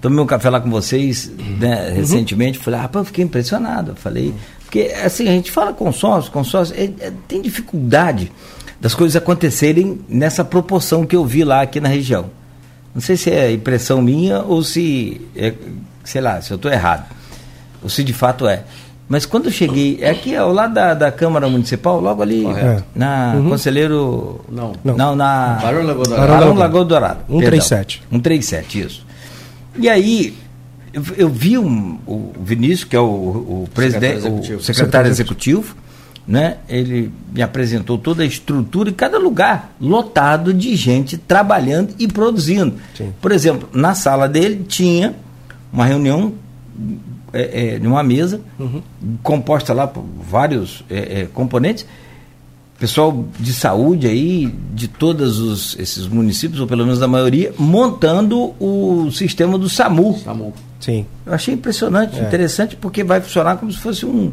tomei 0.01 0.21
um 0.23 0.27
café 0.27 0.51
lá 0.51 0.61
com 0.61 0.71
vocês 0.71 1.31
né, 1.59 1.91
recentemente, 1.95 2.59
falei, 2.59 2.81
ah, 2.81 2.89
pô, 2.89 2.99
eu 3.01 3.05
fiquei 3.05 3.25
impressionado. 3.25 3.93
Eu 3.93 3.97
falei, 3.97 4.35
porque 4.65 4.93
assim, 5.03 5.27
a 5.29 5.33
gente 5.33 5.51
fala 5.51 5.73
consórcio, 5.73 6.31
consórcio, 6.31 6.75
é- 6.77 6.91
é- 7.07 7.13
tem 7.27 7.41
dificuldade 7.41 8.31
das 8.81 8.95
coisas 8.95 9.17
acontecerem 9.17 9.99
nessa 10.09 10.45
proporção 10.45 11.05
que 11.07 11.17
eu 11.17 11.25
vi 11.25 11.43
lá 11.43 11.63
aqui 11.63 11.81
na 11.81 11.89
região. 11.89 12.27
Não 12.95 13.01
sei 13.01 13.17
se 13.17 13.31
é 13.31 13.51
impressão 13.51 14.03
minha 14.03 14.43
ou 14.43 14.63
se, 14.63 15.21
é, 15.35 15.55
sei 16.05 16.21
lá, 16.21 16.41
se 16.43 16.51
eu 16.53 16.57
estou 16.57 16.71
errado. 16.71 17.11
Ou 17.83 17.89
se 17.89 18.03
de 18.05 18.13
fato 18.13 18.47
é. 18.47 18.65
Mas 19.09 19.25
quando 19.25 19.47
eu 19.47 19.53
cheguei, 19.53 19.99
é 20.03 20.11
aqui 20.11 20.37
ao 20.37 20.53
lado 20.53 20.75
da, 20.75 20.93
da 20.93 21.11
Câmara 21.11 21.49
Municipal, 21.49 21.99
logo 21.99 22.21
ali 22.21 22.43
Correto. 22.43 22.85
na 22.95 23.33
Uhum. 23.37 23.49
Conselheiro. 23.49 24.41
Não. 24.51 24.73
Não. 24.85 24.97
Não, 24.97 25.17
na. 25.17 25.59
Barão 25.63 25.83
Lagoa 25.83 26.05
Dourada. 26.05 26.27
Barão 26.29 26.55
Lagoa 26.55 26.85
Dourado. 26.85 27.19
137. 27.29 27.99
perdão. 28.01 28.19
137, 28.19 28.81
isso. 28.81 29.07
E 29.79 29.89
aí, 29.89 30.37
eu, 30.93 31.03
eu 31.17 31.29
vi 31.31 31.57
um- 31.57 31.99
o 32.07 32.33
Vinícius, 32.43 32.85
que 32.85 32.97
é 32.97 33.01
o, 33.01 33.05
o 33.05 33.69
presidente, 33.73 34.17
Secretário 34.21 34.35
o 34.35 34.39
executivo. 34.41 34.63
secretário 34.63 35.11
executivo, 35.11 35.77
né? 36.27 36.57
Ele 36.69 37.11
me 37.33 37.41
apresentou 37.41 37.97
toda 37.97 38.23
a 38.23 38.27
estrutura 38.27 38.91
e 38.91 38.93
cada 38.93 39.19
lugar 39.19 39.73
lotado 39.81 40.53
de 40.53 40.77
gente 40.77 41.17
trabalhando 41.17 41.95
e 41.99 42.07
produzindo. 42.07 42.75
Sim. 42.95 43.15
Por 43.23 43.33
exemplo, 43.33 43.71
na 43.73 43.95
sala 43.95 44.29
dele 44.29 44.65
tinha 44.69 45.15
uma 45.73 45.87
reunião 45.87 46.35
é, 47.33 47.75
é, 47.75 47.79
numa 47.79 48.03
mesa 48.03 48.41
composta 49.23 49.73
lá 49.73 49.87
por 49.87 50.05
vários 50.31 50.85
é, 50.91 51.21
é, 51.23 51.29
componentes 51.33 51.87
pessoal 52.79 53.25
de 53.41 53.53
saúde 53.53 54.07
aí 54.07 54.47
de 54.73 54.87
todos 54.87 55.39
os, 55.41 55.77
esses 55.79 56.07
municípios 56.07 56.61
ou 56.61 56.67
pelo 56.67 56.85
menos 56.85 56.99
da 57.01 57.09
maioria 57.09 57.53
montando 57.59 58.55
o 58.61 59.11
sistema 59.11 59.59
do 59.59 59.69
SAMU 59.69 60.17
Samu. 60.19 60.55
Sim. 60.79 61.05
eu 61.27 61.35
achei 61.35 61.55
impressionante 61.55 62.19
É. 62.19 62.23
interessante 62.23 62.77
porque 62.77 63.03
vai 63.03 63.21
funcionar 63.21 63.57
como 63.57 63.73
se 63.73 63.79
fosse 63.79 64.07
um, 64.07 64.31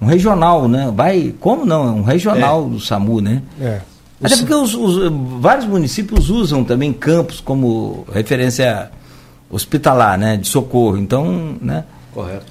um 0.00 0.06
regional 0.06 0.68
né 0.68 0.92
vai 0.94 1.34
como 1.40 1.64
não 1.64 1.84
é 1.88 1.90
um 1.90 2.02
regional 2.02 2.68
do 2.68 2.78
SAMU 2.78 3.20
né 3.22 3.42
É. 3.60 3.80
Até 4.22 4.36
porque 4.36 4.52
os, 4.54 4.74
os- 4.74 5.12
vários 5.40 5.64
municípios 5.64 6.28
usam 6.28 6.64
também 6.64 6.92
campos 6.92 7.40
como 7.40 8.04
referência 8.12 8.90
hospitalar, 9.48 10.18
né, 10.18 10.36
de 10.36 10.48
socorro. 10.48 10.98
Então, 10.98 11.54
né, 11.62 11.84
Correto. 12.22 12.46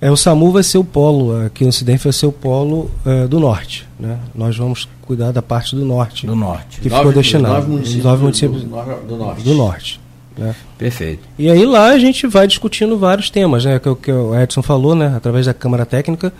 É, 0.00 0.10
o 0.10 0.16
SAMU 0.16 0.50
vai 0.50 0.62
ser 0.62 0.78
o 0.78 0.84
polo, 0.84 1.44
aqui 1.44 1.62
no 1.62 1.68
Ocidente 1.68 2.04
vai 2.04 2.12
ser 2.14 2.24
o 2.24 2.32
polo 2.32 2.90
é, 3.04 3.26
do 3.26 3.38
norte. 3.38 3.86
Né? 3.98 4.18
Nós 4.34 4.56
vamos 4.56 4.88
cuidar 5.02 5.30
da 5.30 5.42
parte 5.42 5.76
do 5.76 5.84
norte, 5.84 6.26
do 6.26 6.34
norte. 6.34 6.80
que 6.80 6.88
ficou 6.88 7.12
destinado. 7.12 7.54
Nove 7.56 7.68
municípios, 7.70 7.98
Os 7.98 8.04
nove 8.04 8.16
do- 8.16 8.22
municípios 8.22 8.62
do, 8.62 8.68
nor- 8.70 9.00
do 9.06 9.16
norte. 9.16 9.42
do 9.44 9.54
norte. 9.54 10.00
Né? 10.38 10.54
Perfeito. 10.78 11.28
E 11.38 11.50
aí 11.50 11.66
lá 11.66 11.88
a 11.88 11.98
gente 11.98 12.26
vai 12.26 12.46
discutindo 12.46 12.98
vários 12.98 13.28
temas, 13.28 13.66
né? 13.66 13.78
Que, 13.78 13.88
é 13.88 13.90
o 13.90 13.96
que 13.96 14.10
o 14.10 14.34
Edson 14.40 14.62
falou, 14.62 14.94
né? 14.94 15.12
Através 15.14 15.44
da 15.44 15.52
Câmara 15.52 15.84
Técnica, 15.84 16.32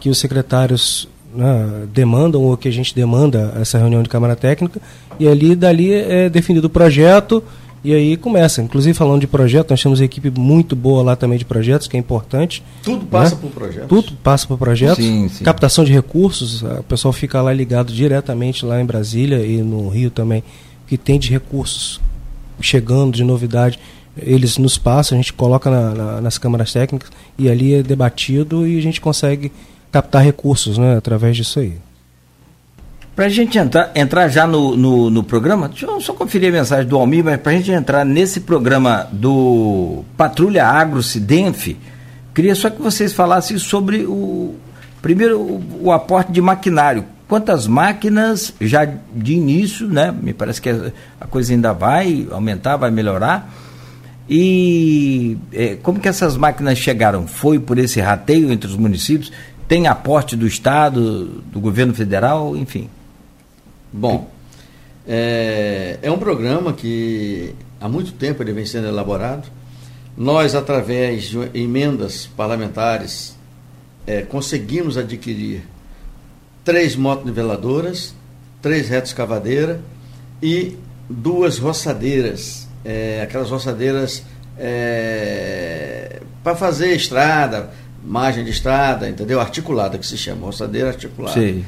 que 0.00 0.08
os 0.08 0.18
secretários 0.18 1.08
né, 1.32 1.86
demandam 1.94 2.42
ou 2.42 2.56
que 2.56 2.66
a 2.66 2.72
gente 2.72 2.92
demanda 2.92 3.52
essa 3.60 3.78
reunião 3.78 4.02
de 4.02 4.08
Câmara 4.08 4.34
Técnica, 4.34 4.80
e 5.20 5.28
ali 5.28 5.54
dali 5.54 5.92
é 5.94 6.28
definido 6.28 6.66
o 6.66 6.70
projeto 6.70 7.40
e 7.90 7.94
aí 7.94 8.16
começa. 8.16 8.60
Inclusive 8.62 8.92
falando 8.94 9.20
de 9.20 9.26
projeto, 9.26 9.70
nós 9.70 9.82
temos 9.82 10.00
uma 10.00 10.04
equipe 10.04 10.30
muito 10.30 10.74
boa 10.76 11.02
lá 11.02 11.16
também 11.16 11.38
de 11.38 11.44
projetos, 11.44 11.86
que 11.86 11.96
é 11.96 12.00
importante. 12.00 12.62
Tudo 12.82 13.06
passa 13.06 13.34
Né? 13.34 13.40
por 13.40 13.50
projeto. 13.50 13.86
Tudo 13.88 14.12
passa 14.22 14.46
por 14.46 14.58
projetos. 14.58 15.04
Sim, 15.04 15.28
sim. 15.28 15.44
Captação 15.44 15.84
de 15.84 15.92
recursos, 15.92 16.62
o 16.62 16.82
pessoal 16.82 17.12
fica 17.12 17.40
lá 17.40 17.52
ligado 17.52 17.92
diretamente 17.92 18.64
lá 18.64 18.80
em 18.80 18.84
Brasília 18.84 19.38
e 19.46 19.62
no 19.62 19.88
Rio 19.88 20.10
também, 20.10 20.42
que 20.86 20.96
tem 20.98 21.18
de 21.18 21.30
recursos 21.30 22.00
chegando 22.60 23.14
de 23.14 23.24
novidade. 23.24 23.78
Eles 24.16 24.56
nos 24.56 24.78
passam, 24.78 25.18
a 25.18 25.20
gente 25.20 25.32
coloca 25.32 25.70
na- 25.70 25.94
na- 25.94 26.20
nas 26.22 26.38
câmaras 26.38 26.72
técnicas 26.72 27.10
e 27.38 27.50
ali 27.50 27.74
é 27.74 27.82
debatido 27.82 28.66
e 28.66 28.78
a 28.78 28.82
gente 28.82 29.00
consegue 29.00 29.52
captar 29.92 30.22
recursos 30.24 30.78
né, 30.78 30.96
através 30.96 31.36
disso 31.36 31.60
aí. 31.60 31.74
Para 33.16 33.24
a 33.24 33.28
gente 33.30 33.56
entrar, 33.56 33.92
entrar 33.94 34.28
já 34.28 34.46
no, 34.46 34.76
no, 34.76 35.08
no 35.08 35.24
programa, 35.24 35.68
deixa 35.68 35.86
eu 35.86 35.98
só 36.02 36.12
conferir 36.12 36.50
a 36.50 36.52
mensagem 36.52 36.86
do 36.86 36.98
Almir, 36.98 37.24
mas 37.24 37.40
para 37.40 37.52
a 37.52 37.54
gente 37.54 37.70
entrar 37.70 38.04
nesse 38.04 38.40
programa 38.40 39.08
do 39.10 40.04
Patrulha 40.18 40.66
Agro 40.66 41.02
Cidenf, 41.02 41.68
queria 42.34 42.54
só 42.54 42.68
que 42.68 42.82
vocês 42.82 43.14
falassem 43.14 43.56
sobre 43.56 44.04
o. 44.04 44.54
Primeiro, 45.00 45.40
o, 45.40 45.84
o 45.84 45.92
aporte 45.92 46.30
de 46.30 46.42
maquinário. 46.42 47.06
Quantas 47.26 47.66
máquinas 47.66 48.52
já 48.60 48.84
de 48.84 49.32
início, 49.32 49.88
né? 49.88 50.12
Me 50.12 50.34
parece 50.34 50.60
que 50.60 50.68
a, 50.68 51.26
coisa 51.26 51.54
ainda 51.54 51.72
vai 51.72 52.28
aumentar, 52.30 52.76
vai 52.76 52.90
melhorar. 52.90 53.50
E 54.28 55.38
eh, 55.54 55.78
como 55.82 56.00
que 56.00 56.08
essas 56.08 56.36
máquinas 56.36 56.76
chegaram? 56.76 57.26
Foi 57.26 57.58
por 57.58 57.78
esse 57.78 57.98
rateio 57.98 58.52
entre 58.52 58.68
os 58.68 58.76
municípios? 58.76 59.32
Tem 59.66 59.86
aporte 59.86 60.36
do 60.36 60.46
Estado, 60.46 61.42
do 61.50 61.58
governo 61.60 61.94
federal, 61.94 62.54
enfim. 62.54 62.90
Bom, 63.96 64.30
é, 65.08 65.98
é 66.02 66.10
um 66.10 66.18
programa 66.18 66.74
que 66.74 67.54
há 67.80 67.88
muito 67.88 68.12
tempo 68.12 68.42
ele 68.42 68.52
vem 68.52 68.66
sendo 68.66 68.88
elaborado. 68.88 69.48
Nós, 70.14 70.54
através 70.54 71.24
de 71.24 71.38
emendas 71.54 72.26
parlamentares, 72.36 73.34
é, 74.06 74.20
conseguimos 74.20 74.98
adquirir 74.98 75.62
três 76.62 76.94
motoniveladoras, 76.94 78.14
três 78.60 78.90
retas 78.90 79.14
cavadeira 79.14 79.80
e 80.42 80.76
duas 81.08 81.56
roçadeiras, 81.56 82.68
é, 82.84 83.22
aquelas 83.22 83.50
roçadeiras 83.50 84.22
para 86.44 86.54
fazer 86.54 86.94
estrada, 86.94 87.70
margem 88.04 88.44
de 88.44 88.50
estrada, 88.50 89.08
entendeu? 89.08 89.40
Articulada 89.40 89.96
que 89.96 90.06
se 90.06 90.18
chama, 90.18 90.44
roçadeira 90.46 90.88
articulada. 90.88 91.34
Sei. 91.34 91.64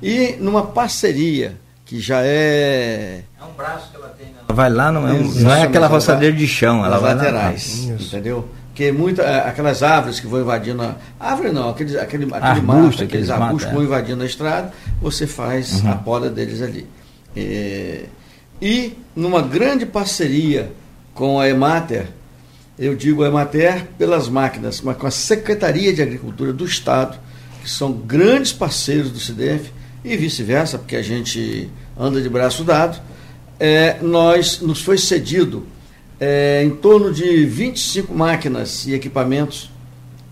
E 0.00 0.36
numa 0.40 0.66
parceria 0.66 1.56
que 1.84 2.00
já 2.00 2.20
é 2.22 3.22
É 3.40 3.44
um 3.44 3.52
braço 3.52 3.90
que 3.90 3.96
ela 3.96 4.08
tem, 4.08 4.28
Ela 4.28 4.54
vai 4.54 4.70
lá, 4.70 4.90
não 4.92 5.06
é, 5.08 5.12
um- 5.12 5.22
não 5.40 5.50
é 5.52 5.62
aquela 5.62 5.86
ela 5.86 5.94
roçadeira 5.94 6.34
de 6.36 6.46
chão, 6.46 6.84
ela 6.84 6.98
vai 6.98 7.14
lá. 7.14 7.22
laterais, 7.22 7.66
Isso. 7.88 8.14
entendeu? 8.16 8.48
que 8.74 8.90
muita, 8.90 9.20
é, 9.22 9.46
aquelas 9.46 9.82
árvores 9.82 10.18
que 10.18 10.26
vão 10.26 10.40
invadindo 10.40 10.82
a 10.82 10.96
árvore 11.20 11.52
não, 11.52 11.68
aqueles, 11.68 11.94
aquele, 11.94 12.24
aquele 12.24 12.42
Arbusto, 12.42 12.64
mato, 12.66 12.86
aqueles 12.86 13.02
aqueles 13.02 13.28
mato, 13.28 13.42
arbustos 13.42 13.64
que 13.66 13.70
é. 13.70 13.74
vão 13.74 13.84
invadindo 13.84 14.22
a 14.22 14.26
estrada, 14.26 14.72
você 15.00 15.26
faz 15.26 15.84
a 15.84 15.94
poda 15.94 16.30
deles 16.30 16.62
ali. 16.62 16.86
É, 17.36 18.04
e 18.62 18.96
numa 19.14 19.42
grande 19.42 19.84
parceria 19.84 20.72
com 21.12 21.38
a 21.38 21.46
Emater, 21.50 22.06
eu 22.78 22.96
digo 22.96 23.22
a 23.22 23.28
Emater 23.28 23.84
pelas 23.98 24.26
máquinas, 24.26 24.80
mas 24.80 24.96
com 24.96 25.06
a 25.06 25.10
Secretaria 25.10 25.92
de 25.92 26.00
Agricultura 26.00 26.50
do 26.50 26.64
Estado, 26.64 27.18
que 27.62 27.68
são 27.68 27.92
grandes 27.92 28.52
parceiros 28.54 29.10
do 29.10 29.20
CIDEF, 29.20 29.70
e 30.04 30.16
vice-versa, 30.16 30.78
porque 30.78 30.96
a 30.96 31.02
gente 31.02 31.70
anda 31.98 32.20
de 32.20 32.28
braço 32.28 32.64
dado, 32.64 33.00
é, 33.58 33.98
nós 34.02 34.60
nos 34.60 34.82
foi 34.82 34.98
cedido 34.98 35.66
é, 36.18 36.62
em 36.64 36.70
torno 36.70 37.12
de 37.12 37.44
25 37.46 38.14
máquinas 38.14 38.86
e 38.86 38.94
equipamentos 38.94 39.70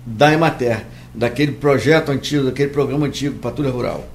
da 0.04 0.32
Emater, 0.32 0.84
daquele 1.14 1.52
projeto 1.52 2.10
antigo, 2.10 2.44
daquele 2.44 2.70
programa 2.70 3.06
antigo, 3.06 3.38
Patrulha 3.38 3.70
Rural. 3.70 4.08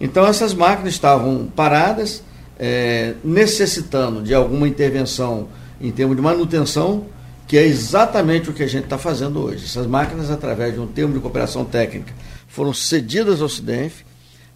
Então 0.00 0.26
essas 0.26 0.52
máquinas 0.54 0.94
estavam 0.94 1.46
paradas, 1.54 2.22
é, 2.58 3.14
necessitando 3.24 4.22
de 4.22 4.34
alguma 4.34 4.68
intervenção 4.68 5.48
em 5.80 5.90
termos 5.90 6.16
de 6.16 6.22
manutenção, 6.22 7.06
que 7.46 7.56
é 7.56 7.64
exatamente 7.64 8.50
o 8.50 8.52
que 8.52 8.62
a 8.62 8.66
gente 8.66 8.84
está 8.84 8.98
fazendo 8.98 9.40
hoje. 9.40 9.64
Essas 9.64 9.86
máquinas, 9.86 10.30
através 10.30 10.74
de 10.74 10.80
um 10.80 10.86
termo 10.86 11.14
de 11.14 11.20
cooperação 11.20 11.64
técnica, 11.64 12.12
foram 12.48 12.72
cedidas 12.74 13.40
ao 13.40 13.48
CIDENF. 13.48 14.04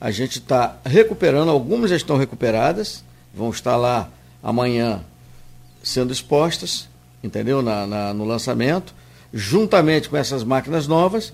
A 0.00 0.10
gente 0.10 0.38
está 0.38 0.78
recuperando, 0.84 1.50
algumas 1.50 1.90
já 1.90 1.96
estão 1.96 2.16
recuperadas, 2.16 3.04
vão 3.34 3.50
estar 3.50 3.76
lá 3.76 4.08
amanhã 4.42 5.04
sendo 5.82 6.12
expostas, 6.12 6.88
entendeu? 7.22 7.60
Na, 7.60 7.86
na, 7.86 8.14
no 8.14 8.24
lançamento, 8.24 8.94
juntamente 9.32 10.08
com 10.08 10.16
essas 10.16 10.42
máquinas 10.42 10.86
novas, 10.86 11.32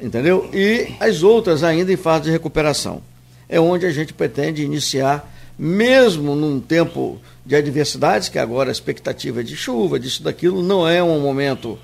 entendeu? 0.00 0.48
E 0.52 0.94
as 1.00 1.22
outras 1.22 1.62
ainda 1.62 1.92
em 1.92 1.96
fase 1.96 2.24
de 2.24 2.30
recuperação. 2.30 3.02
É 3.48 3.58
onde 3.60 3.86
a 3.86 3.90
gente 3.90 4.12
pretende 4.12 4.62
iniciar, 4.62 5.30
mesmo 5.58 6.34
num 6.34 6.60
tempo 6.60 7.20
de 7.44 7.56
adversidades, 7.56 8.28
que 8.28 8.38
agora 8.38 8.70
a 8.70 8.72
expectativa 8.72 9.40
é 9.40 9.42
de 9.42 9.56
chuva, 9.56 9.98
disso, 9.98 10.22
daquilo, 10.22 10.62
não 10.62 10.88
é 10.88 11.02
um 11.02 11.20
momento 11.20 11.78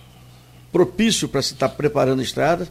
propício 0.71 1.29
para 1.29 1.43
se 1.43 1.55
estar 1.55 1.69
preparando 1.71 2.23
estradas, 2.23 2.71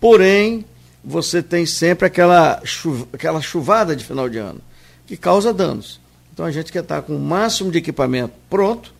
porém, 0.00 0.64
você 1.04 1.42
tem 1.42 1.66
sempre 1.66 2.06
aquela, 2.06 2.60
chuva, 2.64 3.06
aquela 3.12 3.40
chuvada 3.40 3.94
de 3.94 4.04
final 4.04 4.28
de 4.28 4.38
ano, 4.38 4.60
que 5.06 5.16
causa 5.16 5.52
danos. 5.52 6.00
Então 6.32 6.46
a 6.46 6.50
gente 6.50 6.72
quer 6.72 6.82
estar 6.82 7.02
com 7.02 7.14
o 7.14 7.20
máximo 7.20 7.70
de 7.70 7.78
equipamento 7.78 8.32
pronto 8.48 8.92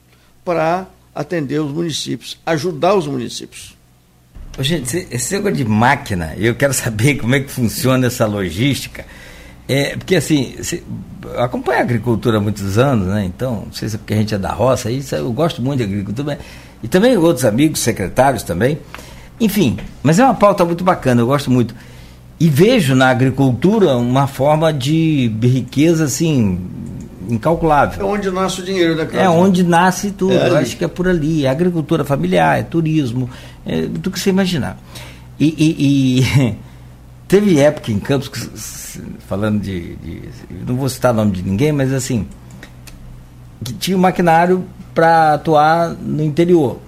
para 0.44 0.86
atender 1.14 1.60
os 1.60 1.72
municípios, 1.72 2.38
ajudar 2.44 2.94
os 2.94 3.06
municípios. 3.06 3.76
Gente, 4.60 5.08
esse 5.10 5.34
negócio 5.34 5.56
de 5.56 5.64
máquina, 5.64 6.34
eu 6.36 6.54
quero 6.54 6.72
saber 6.74 7.16
como 7.16 7.34
é 7.34 7.40
que 7.40 7.50
funciona 7.50 8.06
essa 8.06 8.26
logística. 8.26 9.04
É, 9.66 9.96
porque 9.96 10.16
assim, 10.16 10.54
acompanho 11.38 11.78
a 11.78 11.82
agricultura 11.82 12.36
há 12.36 12.40
muitos 12.40 12.76
anos, 12.76 13.08
né? 13.08 13.24
Então, 13.24 13.62
não 13.66 13.72
sei 13.72 13.88
se 13.88 13.96
é 13.96 13.98
porque 13.98 14.12
a 14.12 14.16
gente 14.18 14.34
é 14.34 14.38
da 14.38 14.52
roça, 14.52 14.90
isso, 14.90 15.14
eu 15.14 15.32
gosto 15.32 15.62
muito 15.62 15.78
de 15.78 15.84
agricultura, 15.84 16.38
e 16.82 16.88
também 16.88 17.16
outros 17.16 17.46
amigos, 17.46 17.80
secretários 17.80 18.42
também. 18.42 18.78
Enfim, 19.40 19.78
mas 20.02 20.18
é 20.18 20.24
uma 20.24 20.34
pauta 20.34 20.64
muito 20.64 20.84
bacana, 20.84 21.22
eu 21.22 21.26
gosto 21.26 21.50
muito. 21.50 21.74
E 22.38 22.48
vejo 22.48 22.94
na 22.94 23.08
agricultura 23.08 23.96
uma 23.96 24.26
forma 24.26 24.72
de 24.72 25.32
riqueza 25.42 26.04
assim 26.04 26.58
incalculável. 27.28 28.06
É 28.06 28.10
onde 28.10 28.30
nasce 28.30 28.60
o 28.60 28.64
dinheiro, 28.64 28.96
né, 28.96 29.08
É 29.14 29.28
onde 29.28 29.62
nasce 29.62 30.10
tudo. 30.10 30.34
É 30.34 30.48
eu 30.50 30.56
acho 30.58 30.76
que 30.76 30.84
é 30.84 30.88
por 30.88 31.08
ali. 31.08 31.46
É 31.46 31.48
agricultura 31.48 32.04
familiar, 32.04 32.58
é 32.58 32.62
turismo, 32.62 33.30
é 33.64 33.82
tudo 33.82 34.10
que 34.10 34.18
você 34.20 34.30
imaginar. 34.30 34.76
E, 35.40 35.46
e- 35.46 36.20
e 36.20 36.56
teve 37.26 37.58
época 37.58 37.90
em 37.90 37.98
Campos, 37.98 38.28
que, 38.28 38.40
falando 39.26 39.60
de, 39.62 39.96
de- 39.96 40.22
Não 40.66 40.76
vou 40.76 40.88
citar 40.88 41.12
o 41.12 41.16
nome 41.16 41.32
de 41.32 41.42
ninguém, 41.42 41.72
mas 41.72 41.92
assim. 41.92 42.26
Que 43.64 43.72
tinha 43.72 43.96
um 43.96 44.00
maquinário 44.00 44.64
para 44.94 45.34
atuar 45.34 45.90
no 45.90 46.22
interior. 46.22 46.78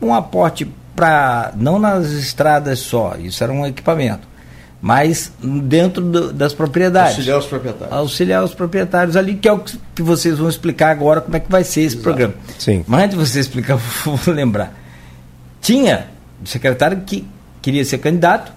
Um 0.00 0.14
aporte 0.14 0.66
para. 0.96 1.52
Não 1.56 1.78
nas 1.78 2.06
estradas 2.12 2.78
só, 2.78 3.16
isso 3.18 3.44
era 3.44 3.52
um 3.52 3.66
equipamento. 3.66 4.26
Mas 4.86 5.32
dentro 5.42 6.02
do- 6.02 6.30
das 6.30 6.52
propriedades 6.52 7.12
Auxiliar 7.16 7.38
os 7.38 7.46
proprietários. 7.46 7.96
auxiliar 7.96 8.44
os 8.44 8.52
proprietários 8.54 9.16
ali, 9.16 9.34
que 9.34 9.48
é 9.48 9.52
o 9.52 9.58
que 9.60 9.78
que 9.94 10.02
vocês 10.02 10.36
vão 10.36 10.46
explicar 10.46 10.90
agora 10.90 11.22
como 11.22 11.34
é 11.34 11.40
que 11.40 11.50
vai 11.50 11.64
ser 11.64 11.80
esse 11.80 11.94
Exato. 11.96 12.02
programa. 12.02 12.34
Sim. 12.58 12.84
Mas 12.86 13.04
antes 13.04 13.18
de 13.18 13.26
você 13.26 13.40
explicar, 13.40 13.76
vou 14.04 14.18
lembrar. 14.34 14.74
Tinha 15.62 16.08
o 16.44 16.46
secretário 16.46 16.98
que 17.06 17.26
queria 17.62 17.82
ser 17.82 17.96
candidato 17.96 18.52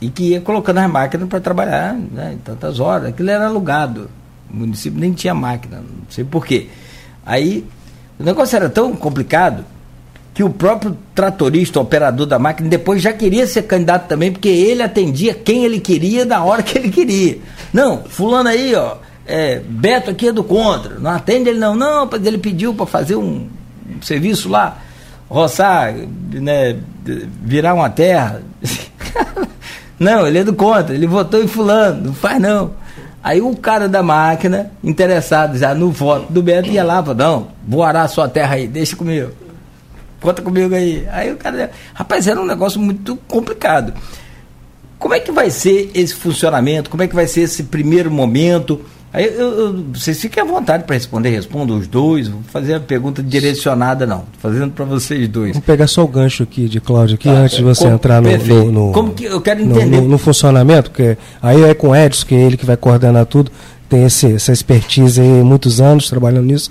e 0.00 0.08
que 0.10 0.30
ia 0.30 0.40
colocando 0.40 0.78
as 0.78 0.90
máquinas 0.90 1.28
para 1.28 1.38
trabalhar 1.40 1.94
né, 1.94 2.32
em 2.34 2.38
tantas 2.38 2.80
horas. 2.80 3.10
Aquilo 3.10 3.30
era 3.30 3.46
alugado. 3.46 4.10
O 4.52 4.56
município 4.56 4.98
nem 4.98 5.12
tinha 5.12 5.32
máquina, 5.32 5.76
não 5.76 6.10
sei 6.10 6.24
porquê. 6.24 6.66
Aí 7.24 7.64
o 8.18 8.24
negócio 8.24 8.56
era 8.56 8.68
tão 8.68 8.96
complicado 8.96 9.64
que 10.34 10.42
o 10.42 10.50
próprio 10.50 10.96
tratorista, 11.14 11.80
operador 11.80 12.26
da 12.26 12.38
máquina, 12.38 12.68
depois 12.68 13.02
já 13.02 13.12
queria 13.12 13.46
ser 13.46 13.62
candidato 13.62 14.08
também, 14.08 14.32
porque 14.32 14.48
ele 14.48 14.82
atendia 14.82 15.34
quem 15.34 15.64
ele 15.64 15.78
queria 15.78 16.24
na 16.24 16.42
hora 16.42 16.62
que 16.62 16.78
ele 16.78 16.90
queria. 16.90 17.38
Não, 17.72 18.02
fulano 18.04 18.48
aí, 18.48 18.74
ó, 18.74 18.96
é, 19.26 19.60
Beto 19.60 20.10
aqui 20.10 20.28
é 20.28 20.32
do 20.32 20.42
contra, 20.42 20.98
não 20.98 21.10
atende 21.10 21.50
ele 21.50 21.58
não, 21.58 21.74
não, 21.74 22.08
ele 22.24 22.38
pediu 22.38 22.72
para 22.72 22.86
fazer 22.86 23.16
um, 23.16 23.46
um 23.88 24.02
serviço 24.02 24.48
lá, 24.48 24.78
roçar, 25.28 25.94
né, 26.32 26.76
virar 27.42 27.74
uma 27.74 27.90
terra. 27.90 28.42
não, 29.98 30.26
ele 30.26 30.38
é 30.38 30.44
do 30.44 30.54
contra, 30.54 30.94
ele 30.94 31.06
votou 31.06 31.42
em 31.42 31.46
fulano, 31.46 32.06
não 32.06 32.14
faz 32.14 32.40
não. 32.40 32.80
Aí 33.22 33.40
o 33.40 33.54
cara 33.54 33.86
da 33.86 34.02
máquina, 34.02 34.72
interessado 34.82 35.56
já 35.56 35.74
no 35.74 35.90
voto 35.92 36.32
do 36.32 36.42
Beto, 36.42 36.70
ia 36.70 36.82
lá 36.82 37.00
e 37.00 37.04
falou, 37.04 37.14
não, 37.14 37.48
vou 37.68 37.82
arar 37.82 38.02
a 38.02 38.08
sua 38.08 38.28
terra 38.28 38.54
aí, 38.54 38.66
deixa 38.66 38.96
comigo 38.96 39.41
conta 40.22 40.40
comigo 40.42 40.74
aí. 40.74 41.06
Aí 41.12 41.32
o 41.32 41.36
cara, 41.36 41.70
rapaz, 41.92 42.26
era 42.26 42.40
um 42.40 42.46
negócio 42.46 42.80
muito 42.80 43.16
complicado. 43.28 43.92
Como 44.98 45.14
é 45.14 45.20
que 45.20 45.32
vai 45.32 45.50
ser 45.50 45.90
esse 45.94 46.14
funcionamento? 46.14 46.88
Como 46.88 47.02
é 47.02 47.08
que 47.08 47.14
vai 47.14 47.26
ser 47.26 47.40
esse 47.42 47.64
primeiro 47.64 48.10
momento? 48.10 48.80
Aí 49.12 49.26
eu, 49.26 49.52
eu- 49.58 49.84
vocês 49.92 50.18
fiquem 50.18 50.42
à 50.42 50.46
vontade 50.46 50.84
para 50.84 50.94
responder, 50.94 51.28
respondam 51.30 51.76
os 51.76 51.86
dois. 51.86 52.28
Vou 52.28 52.40
fazer 52.44 52.74
a 52.74 52.80
pergunta 52.80 53.22
direcionada, 53.22 54.06
não. 54.06 54.24
Fazendo 54.38 54.70
para 54.70 54.84
vocês 54.86 55.28
dois. 55.28 55.50
Vamos 55.52 55.66
pegar 55.66 55.86
só 55.86 56.02
o 56.04 56.08
gancho 56.08 56.44
aqui 56.44 56.66
de 56.66 56.80
Cláudio 56.80 57.16
aqui, 57.16 57.28
Tá, 57.28 57.34
antes 57.34 57.56
de 57.58 57.64
você 57.64 57.82
como- 57.82 57.94
entrar 57.96 58.22
no, 58.22 58.30
no, 58.38 58.72
no- 58.72 58.92
Como 58.92 59.12
que 59.12 59.24
eu 59.24 59.40
quero 59.40 59.60
entender? 59.60 60.00
no- 60.00 60.08
no 60.08 60.16
funcionamento, 60.18 60.90
porque 60.90 61.18
aí 61.42 61.62
é 61.62 61.74
com 61.74 61.88
o 61.88 61.96
Edson, 61.96 62.24
que 62.26 62.34
é 62.34 62.40
ele 62.40 62.56
que 62.56 62.64
vai 62.64 62.76
coordenar 62.76 63.26
tudo, 63.26 63.50
tem 63.88 64.04
esse, 64.04 64.32
essa 64.34 64.50
expertise 64.52 65.20
aí, 65.20 65.26
muitos 65.42 65.78
anos 65.80 66.08
trabalhando 66.08 66.46
nisso. 66.46 66.70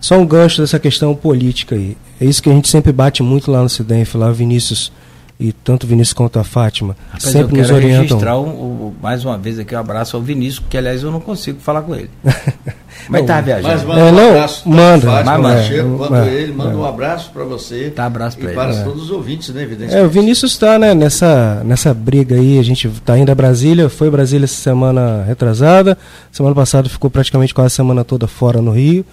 Só 0.00 0.18
um 0.18 0.26
gancho 0.26 0.60
dessa 0.62 0.78
questão 0.78 1.14
política 1.14 1.74
aí. 1.74 1.96
É 2.20 2.24
isso 2.24 2.42
que 2.42 2.48
a 2.50 2.52
gente 2.52 2.68
sempre 2.68 2.90
bate 2.92 3.22
muito 3.22 3.50
lá 3.50 3.62
no 3.62 3.68
Cidenf, 3.68 4.14
lá 4.14 4.30
o 4.30 4.32
Vinícius, 4.34 4.90
e 5.38 5.52
tanto 5.52 5.84
o 5.84 5.86
Vinícius 5.86 6.12
quanto 6.14 6.38
a 6.38 6.44
Fátima, 6.44 6.94
Rapaz, 7.06 7.24
sempre 7.24 7.54
eu 7.56 7.58
nos 7.58 7.66
quero 7.68 7.74
orientam. 7.78 8.02
registrar 8.02 8.38
um- 8.38 8.48
um- 8.48 8.92
mais 9.02 9.24
uma 9.24 9.38
vez 9.38 9.58
aqui 9.58 9.74
um 9.74 9.78
abraço 9.78 10.16
ao 10.16 10.22
Vinícius, 10.22 10.62
que 10.68 10.76
aliás 10.76 11.02
eu 11.02 11.10
não 11.10 11.20
consigo 11.20 11.58
falar 11.60 11.80
com 11.82 11.94
ele. 11.94 12.10
Mas 13.08 13.24
tá 13.24 13.36
Mas 13.36 13.44
viajando. 13.46 13.86
manda 13.88 14.00
É, 14.00 14.04
um 14.04 14.12
não, 14.14 14.28
abraço 14.30 14.68
manda, 14.68 15.06
Fátima, 15.06 15.32
mas 15.38 15.42
manda. 15.42 15.56
Pacheco, 15.62 15.96
quanto 15.96 16.14
É, 16.16 16.28
ele, 16.34 16.52
manda 16.52 16.72
é. 16.72 16.76
um 16.76 16.84
abraço 16.84 17.30
para 17.32 17.44
você. 17.44 17.90
Tá, 17.90 18.04
abraço 18.04 18.36
pra 18.36 18.44
e 18.46 18.48
ele. 18.48 18.56
para 18.56 18.74
É. 18.74 18.82
todos 18.84 19.02
os 19.04 19.10
ouvintes, 19.10 19.48
né, 19.54 19.62
evidentemente. 19.62 19.96
É, 19.96 20.04
o 20.04 20.08
Vinícius 20.10 20.52
está 20.52 20.78
né, 20.78 20.92
nessa, 20.94 21.62
nessa 21.64 21.94
briga 21.94 22.36
aí, 22.36 22.58
a 22.58 22.62
gente 22.62 22.86
está 22.88 23.18
indo 23.18 23.30
a 23.32 23.34
Brasília, 23.34 23.88
foi 23.88 24.08
a 24.08 24.10
Brasília 24.10 24.44
essa 24.44 24.54
semana 24.60 25.24
retrasada, 25.26 25.96
semana 26.30 26.54
passada 26.54 26.88
ficou 26.90 27.08
praticamente 27.10 27.54
quase 27.54 27.68
a 27.68 27.70
semana 27.76 28.04
toda 28.04 28.26
fora 28.26 28.60
no 28.60 28.72
Rio. 28.72 29.04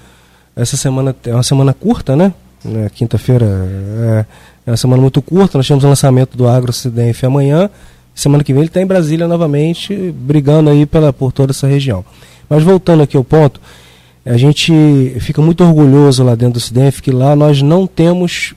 Essa 0.58 0.76
semana 0.76 1.16
é 1.24 1.34
uma 1.34 1.44
semana 1.44 1.74
curta, 1.74 2.16
né? 2.16 2.34
Né, 2.66 2.90
Quinta-feira 2.94 3.46
é, 3.46 4.26
é 4.66 4.72
uma 4.72 4.78
semana 4.78 5.02
muito 5.02 5.22
curta, 5.22 5.58
nós 5.58 5.68
temos 5.68 5.84
o 5.84 5.88
lançamento 5.88 6.36
do 6.36 6.48
AgroCidenf 6.48 7.24
amanhã, 7.24 7.70
semana 8.16 8.44
que 8.44 8.52
vem 8.52 8.64
ele 8.64 8.70
está 8.70 8.82
em 8.82 8.86
Brasília 8.86 9.28
novamente, 9.28 9.96
brigando 10.12 10.72
aí 10.72 10.86
pela, 10.86 11.14
por 11.14 11.32
toda 11.32 11.52
essa 11.52 11.68
região. 11.68 12.04
Mas 12.50 12.64
voltando 12.64 13.04
aqui 13.04 13.16
ao 13.16 13.24
ponto, 13.24 13.62
a 14.26 14.36
gente 14.36 14.74
fica 15.20 15.42
muito 15.42 15.64
orgulhoso 15.64 16.24
lá 16.24 16.34
dentro 16.34 16.56
do 16.56 16.60
CIDENF 16.60 17.02
que 17.02 17.12
lá 17.12 17.36
nós 17.36 17.62
não 17.62 17.86
temos 17.86 18.56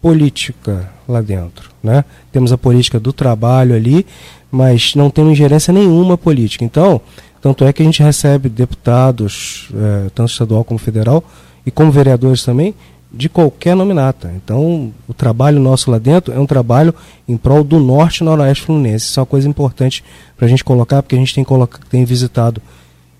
política 0.00 0.88
lá 1.08 1.20
dentro. 1.20 1.70
Né? 1.82 2.04
Temos 2.30 2.52
a 2.52 2.58
política 2.58 3.00
do 3.00 3.12
trabalho 3.12 3.74
ali, 3.74 4.06
mas 4.50 4.94
não 4.94 5.10
temos 5.10 5.32
ingerência 5.32 5.72
nenhuma 5.72 6.16
política. 6.16 6.64
Então, 6.64 7.00
tanto 7.42 7.64
é 7.64 7.72
que 7.72 7.82
a 7.82 7.84
gente 7.84 8.00
recebe 8.00 8.48
deputados, 8.48 9.68
eh, 9.74 10.10
tanto 10.14 10.30
estadual 10.30 10.62
como 10.62 10.78
federal, 10.78 11.24
e 11.66 11.70
como 11.72 11.90
vereadores 11.90 12.44
também, 12.44 12.72
de 13.12 13.28
qualquer 13.28 13.74
nominata. 13.74 14.32
Então, 14.36 14.92
o 15.08 15.12
trabalho 15.12 15.60
nosso 15.60 15.90
lá 15.90 15.98
dentro 15.98 16.32
é 16.32 16.38
um 16.38 16.46
trabalho 16.46 16.94
em 17.28 17.36
prol 17.36 17.64
do 17.64 17.78
norte 17.78 18.18
e 18.18 18.24
noroeste 18.24 18.64
fluminense. 18.64 19.06
Isso 19.06 19.18
é 19.18 19.20
uma 19.20 19.26
coisa 19.26 19.48
importante 19.48 20.04
para 20.36 20.46
a 20.46 20.48
gente 20.48 20.64
colocar, 20.64 21.02
porque 21.02 21.16
a 21.16 21.18
gente 21.18 21.34
tem, 21.34 21.44
tem 21.90 22.04
visitado 22.04 22.62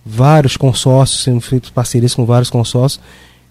vários 0.07 0.57
consórcios, 0.57 1.25
sendo 1.25 1.41
feitas 1.41 1.71
parcerias 1.71 2.15
com 2.15 2.25
vários 2.25 2.49
consórcios, 2.49 3.03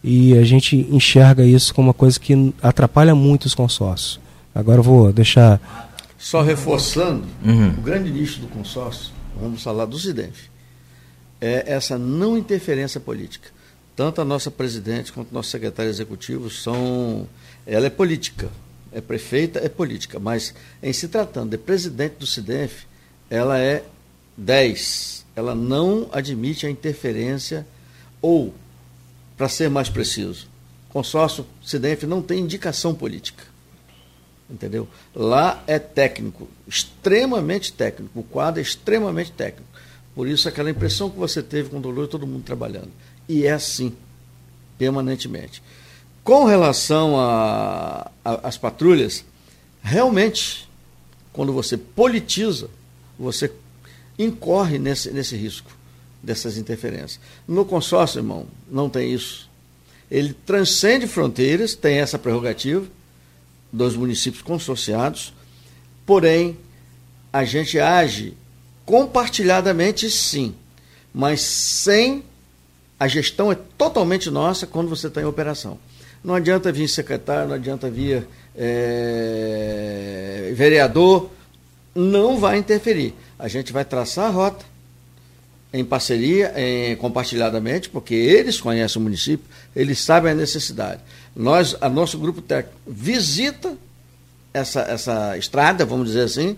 e 0.02 0.38
a 0.38 0.44
gente 0.44 0.88
enxerga 0.90 1.44
isso 1.44 1.76
como 1.76 1.90
uma 1.90 1.94
coisa 1.94 2.18
que 2.20 2.54
atrapalha 2.64 3.14
muito 3.14 3.46
os 3.46 3.54
consórcios. 3.54 4.20
Agora 4.56 4.80
eu 4.80 4.84
vou 4.84 5.12
deixar. 5.12 5.60
Só 6.18 6.42
reforçando, 6.42 7.26
uhum. 7.46 7.70
o 7.78 7.82
grande 7.82 8.10
nicho 8.10 8.40
do 8.40 8.48
consórcio, 8.48 9.12
vamos 9.40 9.62
falar 9.62 9.86
do 9.86 10.00
CIDENF, 10.00 10.50
é 11.42 11.64
essa 11.66 11.98
não 11.98 12.38
interferência 12.38 13.02
política. 13.02 13.50
Tanto 13.96 14.22
a 14.22 14.26
nossa 14.26 14.52
presidente 14.52 15.12
quanto 15.12 15.32
o 15.32 15.34
nosso 15.34 15.50
secretário 15.50 15.90
executivo 15.90 16.50
são. 16.50 17.28
Ela 17.66 17.88
é 17.88 17.90
política, 17.90 18.50
é 18.92 19.02
prefeita, 19.02 19.60
é 19.60 19.68
política, 19.68 20.20
mas 20.20 20.54
em 20.82 20.94
se 20.94 21.08
tratando 21.08 21.50
de 21.50 21.58
presidente 21.58 22.16
do 22.16 22.28
CIDENF, 22.28 22.86
ela 23.30 23.60
é 23.60 23.84
10. 24.38 25.26
Ela 25.36 25.56
não 25.56 26.10
admite 26.12 26.66
a 26.66 26.70
interferência 26.70 27.66
ou, 28.22 28.54
para 29.38 29.50
ser 29.50 29.70
mais 29.70 29.90
preciso, 29.90 30.48
consórcio 30.90 31.46
CIDENF 31.64 32.06
não 32.06 32.22
tem 32.22 32.40
indicação 32.40 32.94
política. 32.94 33.44
Entendeu? 34.50 34.88
Lá 35.16 35.64
é 35.66 35.80
técnico, 35.80 36.50
extremamente 36.68 37.72
técnico. 37.72 38.20
O 38.20 38.24
quadro 38.24 38.60
é 38.60 38.64
extremamente 38.64 39.32
técnico. 39.32 39.72
Por 40.16 40.28
isso, 40.28 40.48
aquela 40.48 40.70
impressão 40.70 41.10
que 41.10 41.18
você 41.18 41.42
teve 41.42 41.70
quando 41.70 41.88
olhou 41.88 42.08
todo 42.08 42.28
mundo 42.28 42.44
trabalhando. 42.44 42.92
E 43.28 43.46
é 43.46 43.52
assim, 43.52 43.94
permanentemente. 44.78 45.62
Com 46.24 46.46
relação 46.46 47.16
às 48.24 48.58
patrulhas, 48.58 49.24
realmente, 49.82 50.70
quando 51.32 51.54
você 51.54 51.78
politiza, 51.78 52.70
você 53.18 53.52
incorre 54.20 54.78
nesse, 54.78 55.12
nesse 55.12 55.36
risco 55.36 55.72
dessas 56.22 56.58
interferências. 56.58 57.20
No 57.48 57.66
consórcio, 57.66 58.20
irmão, 58.20 58.46
não 58.70 58.90
tem 58.90 59.14
isso. 59.14 59.50
Ele 60.10 60.34
transcende 60.34 61.08
fronteiras, 61.08 61.74
tem 61.74 61.98
essa 61.98 62.20
prerrogativa 62.20 62.86
dos 63.72 63.96
municípios 63.96 64.44
consorciados, 64.44 65.34
porém, 66.06 66.58
a 67.32 67.46
gente 67.46 67.80
age 67.80 68.36
compartilhadamente, 68.92 70.10
sim, 70.10 70.54
mas 71.14 71.40
sem. 71.40 72.26
A 73.00 73.08
gestão 73.08 73.50
é 73.50 73.56
totalmente 73.78 74.30
nossa 74.30 74.68
quando 74.68 74.90
você 74.90 75.08
está 75.08 75.22
em 75.22 75.26
operação. 75.26 75.80
Não 76.22 76.36
adianta 76.36 76.74
vir 76.74 76.90
secretário, 76.90 77.48
não 77.48 77.56
adianta 77.56 77.90
vir 77.90 78.28
é, 78.54 80.52
vereador, 80.54 81.32
não 81.96 82.38
vai 82.38 82.58
interferir. 82.58 83.16
A 83.40 83.48
gente 83.48 83.72
vai 83.72 83.86
traçar 83.86 84.26
a 84.26 84.30
rota 84.30 84.66
em 85.72 85.86
parceria, 85.86 86.54
em, 86.58 86.98
compartilhadamente, 86.98 87.90
porque 87.90 88.14
eles 88.14 88.60
conhecem 88.60 89.00
o 89.00 89.04
município, 89.04 89.46
eles 89.74 90.02
sabem 90.02 90.34
a 90.34 90.36
necessidade. 90.36 91.00
Nós, 91.34 91.78
a 91.80 91.88
nosso 91.88 92.20
grupo 92.20 92.42
técnico 92.42 92.78
visita 92.86 93.74
essa, 94.54 94.82
essa 94.82 95.38
estrada, 95.38 95.86
vamos 95.86 96.08
dizer 96.08 96.24
assim, 96.24 96.58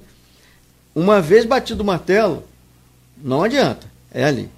uma 0.95 1.21
vez 1.21 1.45
batido 1.45 1.83
o 1.83 1.85
martelo, 1.85 2.43
não 3.21 3.43
adianta, 3.43 3.87
é 4.11 4.23
ali. 4.23 4.49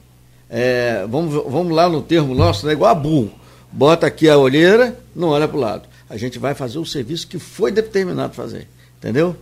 É, 0.50 1.06
vamos, 1.10 1.34
vamos 1.34 1.76
lá 1.76 1.90
no 1.90 2.02
termo 2.02 2.36
nosso, 2.36 2.66
né, 2.66 2.74
igual 2.74 2.92
a 2.92 2.96
burro. 2.96 3.32
Bota 3.72 4.08
aqui 4.08 4.30
a 4.30 4.38
olheira, 4.38 4.98
não 5.16 5.30
olha 5.30 5.48
para 5.48 5.58
o 5.58 5.60
lado. 5.60 5.84
A 6.10 6.18
gente 6.18 6.40
vai 6.40 6.54
fazer 6.54 6.78
o 6.78 6.86
serviço 6.86 7.28
que 7.28 7.40
foi 7.40 7.72
determinado 7.72 8.34
fazer. 8.34 8.68
Entendeu? 8.98 9.36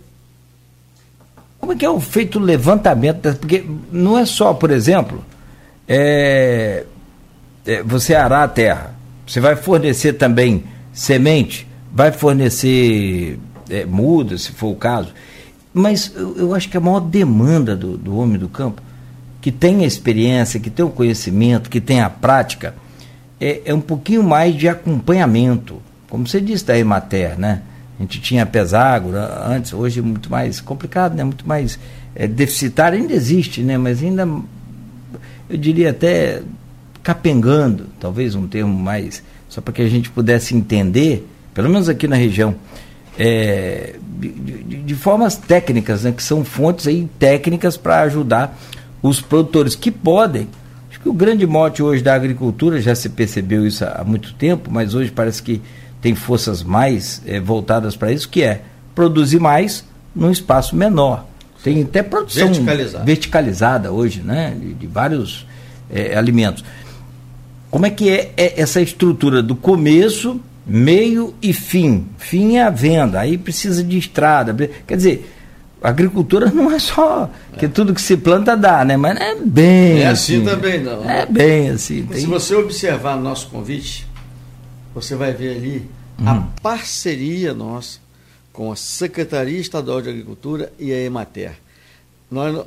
Como 1.59 1.71
é 1.71 1.75
que 1.75 1.85
é 1.85 1.89
o 1.89 1.99
feito 1.99 2.39
levantamento? 2.39 3.35
Porque 3.37 3.63
não 3.91 4.17
é 4.17 4.25
só, 4.25 4.53
por 4.53 4.71
exemplo, 4.71 5.23
é, 5.87 6.83
é, 7.65 7.83
você 7.83 8.15
arar 8.15 8.43
a 8.43 8.47
terra. 8.47 8.95
Você 9.25 9.39
vai 9.39 9.55
fornecer 9.55 10.13
também 10.13 10.65
semente, 10.91 11.67
vai 11.91 12.11
fornecer 12.11 13.39
é, 13.69 13.85
muda, 13.85 14.37
se 14.37 14.51
for 14.51 14.67
o 14.67 14.75
caso. 14.75 15.13
Mas 15.73 16.11
eu, 16.15 16.37
eu, 16.37 16.55
acho 16.55 16.69
que 16.69 16.77
a 16.77 16.79
maior 16.79 16.99
demanda 16.99 17.75
do, 17.75 17.97
do 17.97 18.15
homem 18.17 18.37
do 18.37 18.47
campo, 18.47 18.81
que 19.41 19.51
tem 19.51 19.83
a 19.83 19.87
experiência, 19.87 20.59
que 20.59 20.69
tem 20.69 20.85
o 20.85 20.89
conhecimento, 20.89 21.69
que 21.69 21.81
tem 21.81 21.99
a 21.99 22.09
prática, 22.09 22.75
é, 23.41 23.61
é 23.65 23.73
um 23.73 23.81
pouquinho 23.81 24.23
mais 24.23 24.55
de 24.55 24.69
acompanhamento. 24.69 25.81
Como 26.09 26.27
você 26.27 26.39
disse 26.39 26.65
da 26.65 26.77
Emater, 26.77 27.39
né? 27.39 27.61
A 27.99 28.03
gente 28.03 28.21
tinha 28.21 28.45
Peságora 28.45 29.43
antes, 29.47 29.73
hoje 29.73 29.99
é 29.99 30.03
muito 30.03 30.29
mais 30.29 30.59
complicado, 30.59 31.15
né? 31.15 31.23
muito 31.23 31.47
mais 31.47 31.79
é, 32.15 32.27
deficitário, 32.27 32.97
ainda 32.97 33.13
existe, 33.13 33.61
né? 33.61 33.77
mas 33.77 34.01
ainda, 34.01 34.27
eu 35.49 35.57
diria 35.57 35.91
até 35.91 36.41
capengando, 37.03 37.87
talvez 37.99 38.33
um 38.33 38.47
termo 38.47 38.77
mais, 38.77 39.21
só 39.47 39.61
para 39.61 39.73
que 39.73 39.81
a 39.81 39.89
gente 39.89 40.09
pudesse 40.09 40.55
entender, 40.55 41.27
pelo 41.53 41.69
menos 41.69 41.87
aqui 41.87 42.07
na 42.07 42.15
região, 42.15 42.55
é, 43.17 43.95
de, 44.19 44.29
de, 44.29 44.77
de, 44.83 44.95
formas 44.95 45.35
técnicas, 45.35 46.03
né? 46.03 46.11
que 46.11 46.23
são 46.23 46.43
fontes 46.43 46.87
aí 46.87 47.07
técnicas 47.19 47.77
para 47.77 48.01
ajudar 48.01 48.57
os 49.01 49.21
produtores 49.21 49.75
que 49.75 49.91
podem. 49.91 50.47
Acho 50.89 50.99
que 50.99 51.09
o 51.09 51.13
grande 51.13 51.45
mote 51.45 51.83
hoje 51.83 52.01
da 52.01 52.13
agricultura, 52.13 52.81
já 52.81 52.95
se 52.95 53.09
percebeu 53.09 53.65
isso 53.67 53.85
há 53.85 54.03
muito 54.05 54.33
tempo, 54.33 54.69
mas 54.71 54.95
hoje 54.95 55.11
parece 55.11 55.41
que 55.41 55.61
tem 56.01 56.15
forças 56.15 56.63
mais 56.63 57.21
é, 57.25 57.39
voltadas 57.39 57.95
para 57.95 58.11
isso, 58.11 58.27
que 58.27 58.43
é 58.43 58.61
produzir 58.93 59.39
mais 59.39 59.83
num 60.15 60.31
espaço 60.31 60.75
menor. 60.75 61.25
Tem 61.63 61.81
até 61.81 62.03
produção 62.03 62.47
verticalizada, 62.47 63.05
verticalizada 63.05 63.91
hoje, 63.91 64.21
né? 64.21 64.55
De, 64.59 64.73
de 64.73 64.87
vários 64.87 65.47
é, 65.89 66.17
alimentos. 66.17 66.63
Como 67.71 67.85
é 67.85 67.89
que 67.89 68.09
é, 68.09 68.33
é, 68.35 68.61
essa 68.61 68.81
estrutura 68.81 69.41
do 69.41 69.55
começo, 69.55 70.39
meio 70.65 71.33
e 71.41 71.53
fim? 71.53 72.07
Fim 72.17 72.57
é 72.57 72.63
a 72.63 72.69
venda, 72.69 73.19
aí 73.19 73.37
precisa 73.37 73.83
de 73.83 73.97
estrada. 73.97 74.55
Quer 74.87 74.97
dizer, 74.97 75.31
agricultura 75.81 76.49
não 76.49 76.71
é 76.71 76.79
só 76.79 77.29
que 77.57 77.67
tudo 77.67 77.93
que 77.93 78.01
se 78.01 78.15
planta 78.17 78.55
dá, 78.55 78.85
né? 78.85 78.95
Mas 78.95 79.19
não 79.19 79.25
é 79.25 79.35
bem. 79.35 80.01
É 80.01 80.07
assim, 80.07 80.37
assim 80.37 80.45
também 80.45 80.81
não. 80.81 81.09
É 81.09 81.25
bem 81.25 81.69
assim. 81.69 82.05
Tem... 82.05 82.21
Se 82.21 82.25
você 82.25 82.55
observar 82.55 83.17
nosso 83.17 83.47
convite, 83.49 84.07
você 84.93 85.15
vai 85.15 85.33
ver 85.33 85.57
ali 85.57 85.89
hum. 86.19 86.27
a 86.27 86.47
parceria 86.61 87.53
nossa 87.53 87.99
com 88.53 88.71
a 88.71 88.75
Secretaria 88.75 89.59
Estadual 89.59 90.01
de 90.01 90.09
Agricultura 90.09 90.71
e 90.79 90.93
a 90.93 90.99
Emater. 90.99 91.53
Nós, 92.29 92.65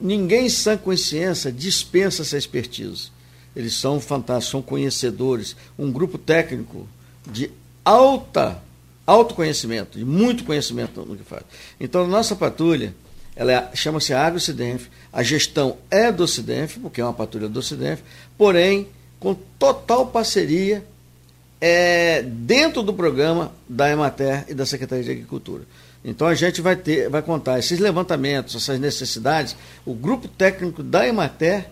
ninguém 0.00 0.48
sem 0.48 0.76
consciência 0.78 1.50
dispensa 1.50 2.22
essa 2.22 2.38
expertise. 2.38 3.08
Eles 3.56 3.74
são 3.74 4.00
fantásticos, 4.00 4.50
são 4.50 4.62
conhecedores, 4.62 5.56
um 5.78 5.90
grupo 5.90 6.18
técnico 6.18 6.86
de 7.26 7.50
alta, 7.84 8.62
alto 9.06 9.34
conhecimento, 9.34 9.98
de 9.98 10.04
muito 10.04 10.44
conhecimento 10.44 11.04
no 11.04 11.16
que 11.16 11.24
faz. 11.24 11.42
Então, 11.78 12.04
a 12.04 12.06
nossa 12.06 12.34
patrulha, 12.34 12.94
ela 13.36 13.52
é, 13.52 13.70
chama-se 13.74 14.12
AgroCidenf, 14.12 14.86
a 15.12 15.22
gestão 15.22 15.76
é 15.90 16.10
do 16.10 16.26
Cidenf, 16.26 16.78
porque 16.78 17.00
é 17.00 17.04
uma 17.04 17.12
patrulha 17.12 17.48
do 17.48 17.62
Cidenf, 17.62 18.00
porém, 18.36 18.88
com 19.20 19.34
total 19.58 20.08
parceria 20.08 20.84
é, 21.60 22.20
dentro 22.22 22.82
do 22.82 22.92
programa 22.92 23.52
da 23.68 23.88
Emater 23.88 24.44
e 24.48 24.54
da 24.54 24.66
Secretaria 24.66 25.04
de 25.04 25.10
Agricultura. 25.12 25.62
Então 26.04 26.26
a 26.26 26.34
gente 26.34 26.60
vai 26.60 26.76
ter, 26.76 27.08
vai 27.08 27.22
contar 27.22 27.58
esses 27.58 27.78
levantamentos, 27.78 28.54
essas 28.54 28.78
necessidades. 28.78 29.56
O 29.86 29.94
grupo 29.94 30.28
técnico 30.28 30.82
da 30.82 31.08
Emater, 31.08 31.70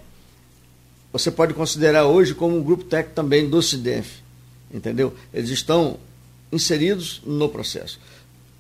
você 1.13 1.31
pode 1.31 1.53
considerar 1.53 2.07
hoje 2.07 2.35
como 2.35 2.57
um 2.57 2.63
grupo 2.63 2.85
técnico 2.85 3.15
também 3.15 3.51
do 3.51 3.61
CIDEF, 3.61 4.22
entendeu? 4.73 5.15
Eles 5.33 5.51
estão 5.51 5.99
inseridos 6.51 7.21
no 7.25 7.49
processo. 7.49 7.99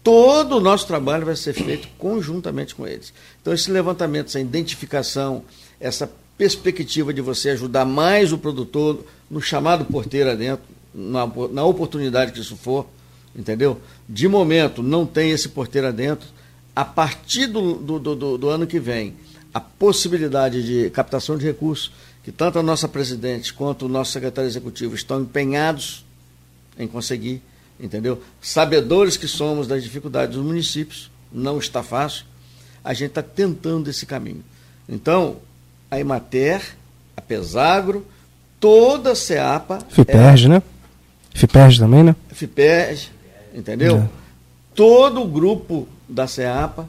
Todo 0.03 0.57
o 0.57 0.61
nosso 0.61 0.87
trabalho 0.87 1.25
vai 1.25 1.37
ser 1.37 1.53
feito 1.53 1.88
conjuntamente 1.96 2.75
com 2.75 2.87
eles. 2.87 3.12
Então 3.40 3.53
esse 3.53 3.70
levantamento, 3.70 4.27
essa 4.27 4.40
identificação, 4.40 5.44
essa 5.79 6.11
perspectiva 6.37 7.12
de 7.12 7.20
você 7.20 7.51
ajudar 7.51 7.85
mais 7.85 8.33
o 8.33 8.38
produtor 8.38 9.05
no 9.31 9.40
chamado 9.40 9.85
porteiro 9.85 10.31
adentro, 10.31 10.64
na, 10.94 11.27
na 11.51 11.64
oportunidade 11.64 12.33
que 12.33 12.40
isso 12.40 12.57
for, 12.57 12.87
entendeu? 13.35 13.81
De 14.09 14.27
momento, 14.29 14.83
não 14.83 15.07
tem 15.07 15.31
esse 15.31 15.48
porteiro 15.48 15.92
dentro. 15.92 16.29
A 16.75 16.85
partir 16.85 17.46
do, 17.46 17.75
do, 17.75 17.98
do, 17.98 18.38
do, 18.38 18.48
ano 18.48 18.66
que 18.66 18.81
vem, 18.81 19.14
a 19.53 19.61
possibilidade 19.61 20.64
de 20.64 20.90
captação 20.90 21.37
de 21.37 21.44
recursos, 21.44 21.92
que 22.22 22.30
tanto 22.30 22.58
a 22.58 22.62
nossa 22.62 22.88
presidente 22.88 23.52
quanto 23.52 23.87
o 23.87 23.88
nosso 23.88 24.12
secretário 24.12 24.48
executivo 24.48 24.94
estão 24.94 25.20
empenhados 25.22 26.04
em 26.78 26.87
conseguir, 26.87 27.42
entendeu? 27.78 28.22
Sabedores 28.40 29.16
que 29.16 29.26
somos 29.26 29.66
das 29.66 29.82
dificuldades 29.82 30.37
dos 30.37 30.44
municípios, 30.44 31.11
não 31.32 31.58
está 31.58 31.82
fácil, 31.82 32.24
a 32.85 32.94
gente 32.94 33.11
está 33.11 33.22
tentando 33.22 33.88
esse 33.88 34.06
caminho. 34.06 34.44
Então, 34.88 35.38
a 35.90 35.98
Emater, 35.98 36.76
a 37.16 37.20
Pesagro, 37.20 38.06
toda 38.61 39.12
a 39.12 39.14
SEAPA. 39.14 39.80
FIPERG, 39.90 40.44
é, 40.44 40.48
né? 40.48 40.62
FIPERG 41.35 41.78
também, 41.78 42.02
né? 42.02 42.16
FIPERG, 42.30 43.08
entendeu? 43.54 43.98
É. 43.98 44.08
Todo 44.74 45.22
o 45.22 45.26
grupo 45.26 45.88
da 46.08 46.26
CEAPA, 46.26 46.88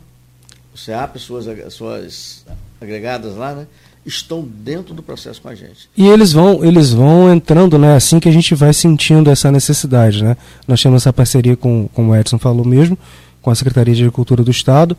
o 0.74 0.78
CEAPA, 0.78 1.19
suas, 1.19 1.74
suas 1.74 2.46
agregadas 2.80 3.36
lá, 3.36 3.54
né? 3.54 3.67
Estão 4.06 4.44
dentro 4.44 4.94
do 4.94 5.02
processo 5.02 5.42
com 5.42 5.50
a 5.50 5.56
gente. 5.56 5.89
E 5.96 6.08
eles 6.08 6.32
vão, 6.32 6.63
eles 6.63 6.92
vão 6.92 7.34
entrando, 7.34 7.78
né, 7.78 7.96
assim 7.96 8.20
que 8.20 8.28
a 8.28 8.32
gente 8.32 8.54
vai 8.54 8.74
sentindo 8.74 9.30
essa 9.30 9.52
necessidade, 9.52 10.24
né? 10.24 10.36
Nós 10.68 10.82
temos 10.82 11.02
essa 11.02 11.13
parceria 11.13 11.56
com, 11.56 11.88
como 11.94 12.12
o 12.12 12.16
Edson 12.16 12.38
falou 12.38 12.66
mesmo, 12.66 12.98
com 13.42 13.50
a 13.50 13.56
Secretaria 13.56 13.94
de 13.94 14.02
Agricultura 14.02 14.44
do 14.44 14.52
Estado, 14.52 14.98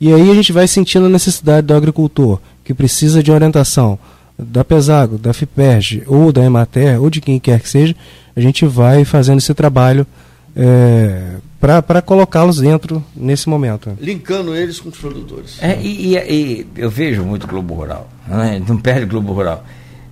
e 0.00 0.12
aí 0.12 0.30
a 0.30 0.34
gente 0.34 0.52
vai 0.52 0.66
sentindo 0.66 1.06
a 1.06 1.10
necessidade 1.10 1.66
do 1.66 1.74
agricultor, 1.74 2.38
que 2.64 2.74
precisa 2.74 3.22
de 3.22 3.30
orientação 3.30 3.98
da 4.38 4.62
Pesago, 4.62 5.16
da 5.16 5.32
FIPERG, 5.32 6.02
ou 6.06 6.30
da 6.30 6.44
Emater, 6.44 7.00
ou 7.00 7.08
de 7.08 7.20
quem 7.20 7.38
quer 7.38 7.60
que 7.60 7.68
seja, 7.68 7.94
a 8.34 8.40
gente 8.40 8.66
vai 8.66 9.04
fazendo 9.04 9.38
esse 9.38 9.54
trabalho 9.54 10.06
é, 10.54 11.36
para 11.60 12.02
colocá-los 12.02 12.58
dentro 12.58 13.02
nesse 13.14 13.48
momento. 13.48 13.96
Linkando 14.00 14.54
eles 14.54 14.78
com 14.78 14.88
os 14.90 14.98
produtores. 14.98 15.62
É, 15.62 15.80
e, 15.80 16.14
e, 16.14 16.16
e, 16.16 16.66
eu 16.76 16.90
vejo 16.90 17.24
muito 17.24 17.46
Globo 17.46 17.74
Rural, 17.74 18.08
né? 18.26 18.62
não 18.66 18.76
perde 18.76 19.06
Globo 19.06 19.32
Rural. 19.32 19.64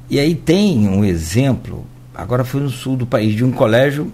E 0.08 0.18
aí 0.18 0.34
tem 0.34 0.88
um 0.88 1.04
exemplo, 1.04 1.84
agora 2.14 2.44
foi 2.44 2.60
no 2.60 2.70
sul 2.70 2.96
do 2.96 3.06
país, 3.06 3.34
de 3.34 3.44
um 3.44 3.52
colégio 3.52 4.12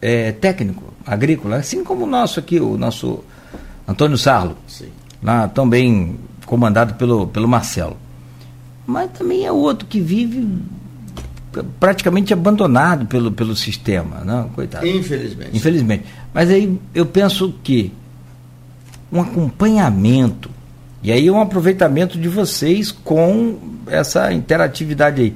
é, 0.00 0.32
técnico, 0.32 0.82
agrícola, 1.06 1.56
assim 1.56 1.84
como 1.84 2.04
o 2.04 2.06
nosso 2.06 2.40
aqui, 2.40 2.60
o 2.60 2.76
nosso 2.76 3.22
Antônio 3.86 4.18
Sarlo, 4.18 4.56
Sim. 4.66 4.88
lá 5.22 5.48
também 5.48 6.16
comandado 6.46 6.94
pelo, 6.94 7.26
pelo 7.26 7.48
Marcelo. 7.48 7.96
Mas 8.86 9.10
também 9.12 9.46
é 9.46 9.52
outro 9.52 9.86
que 9.86 10.00
vive 10.00 10.46
praticamente 11.62 12.32
abandonado 12.32 13.06
pelo, 13.06 13.30
pelo 13.30 13.54
sistema, 13.54 14.22
não? 14.24 14.48
Coitado. 14.48 14.86
Infelizmente. 14.86 15.56
Infelizmente. 15.56 16.04
Mas 16.32 16.50
aí 16.50 16.78
eu 16.94 17.06
penso 17.06 17.54
que 17.62 17.92
um 19.12 19.20
acompanhamento, 19.20 20.50
e 21.02 21.12
aí 21.12 21.30
um 21.30 21.40
aproveitamento 21.40 22.18
de 22.18 22.28
vocês 22.28 22.90
com 22.90 23.58
essa 23.86 24.32
interatividade 24.32 25.22
aí. 25.22 25.34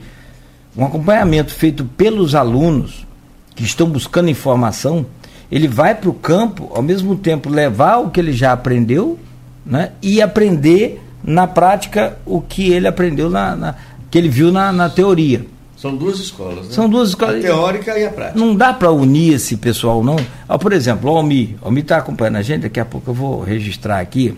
Um 0.76 0.85
acompanhamento 0.85 1.52
feito 1.52 1.85
pelos 1.85 2.35
alunos 2.35 3.07
que 3.54 3.64
estão 3.64 3.88
buscando 3.88 4.31
informação, 4.31 5.07
ele 5.50 5.68
vai 5.68 5.94
para 5.94 6.11
o 6.11 6.14
campo, 6.14 6.70
ao 6.74 6.83
mesmo 6.83 7.16
tempo 7.16 7.48
levar 7.48 7.98
o 7.98 8.11
que 8.11 8.20
ele 8.20 8.33
já 8.33 8.52
aprendeu 8.52 9.18
né, 9.64 9.92
e 10.02 10.20
aprender 10.22 11.00
na 11.22 11.46
prática 11.46 12.16
o 12.24 12.40
que 12.40 12.70
ele 12.70 12.87
aprendeu, 12.87 13.28
na, 13.28 13.57
na 13.57 13.74
que 14.11 14.16
ele 14.16 14.28
viu 14.28 14.50
na, 14.50 14.72
na 14.72 14.88
teoria. 14.88 15.44
São 15.78 15.94
duas 15.96 16.18
escolas, 16.18 16.66
né? 16.66 16.74
São 16.74 16.90
duas 16.90 17.10
escolas. 17.10 17.36
A 17.36 17.40
teórica 17.40 17.96
e 17.96 18.04
a 18.04 18.10
prática. 18.10 18.36
Não 18.36 18.56
dá 18.56 18.74
para 18.74 18.90
unir 18.90 19.34
esse 19.34 19.56
pessoal, 19.56 20.02
não. 20.02 20.16
Ah, 20.48 20.58
por 20.58 20.72
exemplo, 20.72 21.08
o 21.08 21.16
Almi. 21.16 21.56
O 21.62 21.66
Almi 21.66 21.82
está 21.82 21.98
acompanhando 21.98 22.34
a 22.34 22.42
gente, 22.42 22.62
daqui 22.62 22.80
a 22.80 22.84
pouco 22.84 23.10
eu 23.10 23.14
vou 23.14 23.44
registrar 23.44 24.00
aqui. 24.00 24.36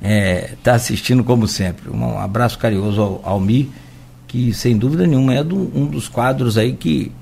Está 0.00 0.08
é, 0.08 0.54
tá 0.62 0.74
assistindo 0.74 1.22
como 1.22 1.46
sempre. 1.46 1.90
Um 1.90 2.18
abraço 2.18 2.58
carinhoso 2.58 3.02
ao 3.02 3.20
Almi, 3.22 3.70
que 4.26 4.54
sem 4.54 4.78
dúvida 4.78 5.06
nenhuma 5.06 5.34
é 5.34 5.44
do, 5.44 5.56
um 5.78 5.84
dos 5.84 6.08
quadros 6.08 6.56
aí 6.56 6.72
que, 6.72 7.12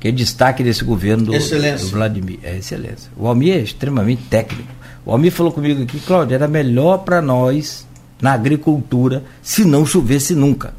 que 0.00 0.08
é 0.08 0.10
destaque 0.10 0.62
desse 0.62 0.82
governo 0.82 1.26
do, 1.26 1.34
excelência. 1.34 1.84
do 1.86 1.92
Vladimir. 1.92 2.38
É 2.42 2.56
excelência. 2.56 3.10
O 3.18 3.28
Almi 3.28 3.50
é 3.50 3.58
extremamente 3.58 4.22
técnico. 4.30 4.72
O 5.04 5.12
Almi 5.12 5.30
falou 5.30 5.52
comigo 5.52 5.82
aqui, 5.82 6.00
Cláudio, 6.00 6.34
era 6.34 6.48
melhor 6.48 6.98
para 6.98 7.20
nós 7.20 7.86
na 8.22 8.32
agricultura 8.32 9.22
se 9.42 9.62
não 9.66 9.84
chovesse 9.84 10.34
nunca. 10.34 10.72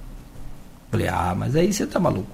Falei, 0.91 1.07
ah, 1.07 1.35
mas 1.37 1.55
aí 1.55 1.71
você 1.71 1.83
está 1.83 1.99
maluco. 1.99 2.27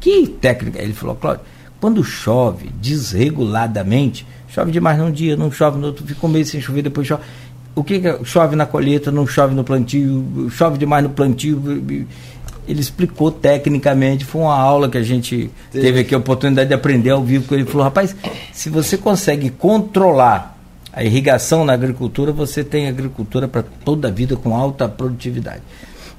Que 0.00 0.26
técnica? 0.26 0.80
Ele 0.80 0.92
falou, 0.92 1.16
Cláudio, 1.16 1.44
quando 1.80 2.02
chove 2.02 2.70
desreguladamente, 2.80 4.26
chove 4.48 4.70
demais 4.72 4.98
num 4.98 5.10
dia, 5.10 5.36
não 5.36 5.50
chove 5.50 5.78
no 5.78 5.88
outro, 5.88 6.06
fica 6.06 6.26
um 6.26 6.30
mês 6.30 6.48
sem 6.48 6.60
chover, 6.60 6.82
depois 6.82 7.06
chove. 7.06 7.22
O 7.74 7.84
que, 7.84 8.00
que 8.00 8.08
é? 8.08 8.18
chove 8.24 8.56
na 8.56 8.66
colheita, 8.66 9.12
não 9.12 9.26
chove 9.26 9.54
no 9.54 9.62
plantio, 9.62 10.50
chove 10.50 10.78
demais 10.78 11.04
no 11.04 11.10
plantio. 11.10 11.62
Ele 12.66 12.80
explicou 12.80 13.30
tecnicamente, 13.30 14.24
foi 14.24 14.42
uma 14.42 14.58
aula 14.58 14.88
que 14.88 14.98
a 14.98 15.02
gente 15.02 15.50
teve 15.70 16.00
aqui 16.00 16.14
a 16.14 16.18
oportunidade 16.18 16.68
de 16.68 16.74
aprender 16.74 17.10
ao 17.10 17.22
vivo 17.22 17.46
com 17.46 17.54
ele. 17.54 17.64
falou, 17.64 17.84
rapaz, 17.84 18.14
se 18.52 18.68
você 18.68 18.98
consegue 18.98 19.48
controlar 19.48 20.58
a 20.92 21.04
irrigação 21.04 21.64
na 21.64 21.72
agricultura, 21.72 22.32
você 22.32 22.64
tem 22.64 22.88
agricultura 22.88 23.46
para 23.46 23.62
toda 23.62 24.08
a 24.08 24.10
vida 24.10 24.34
com 24.36 24.56
alta 24.56 24.88
produtividade. 24.88 25.62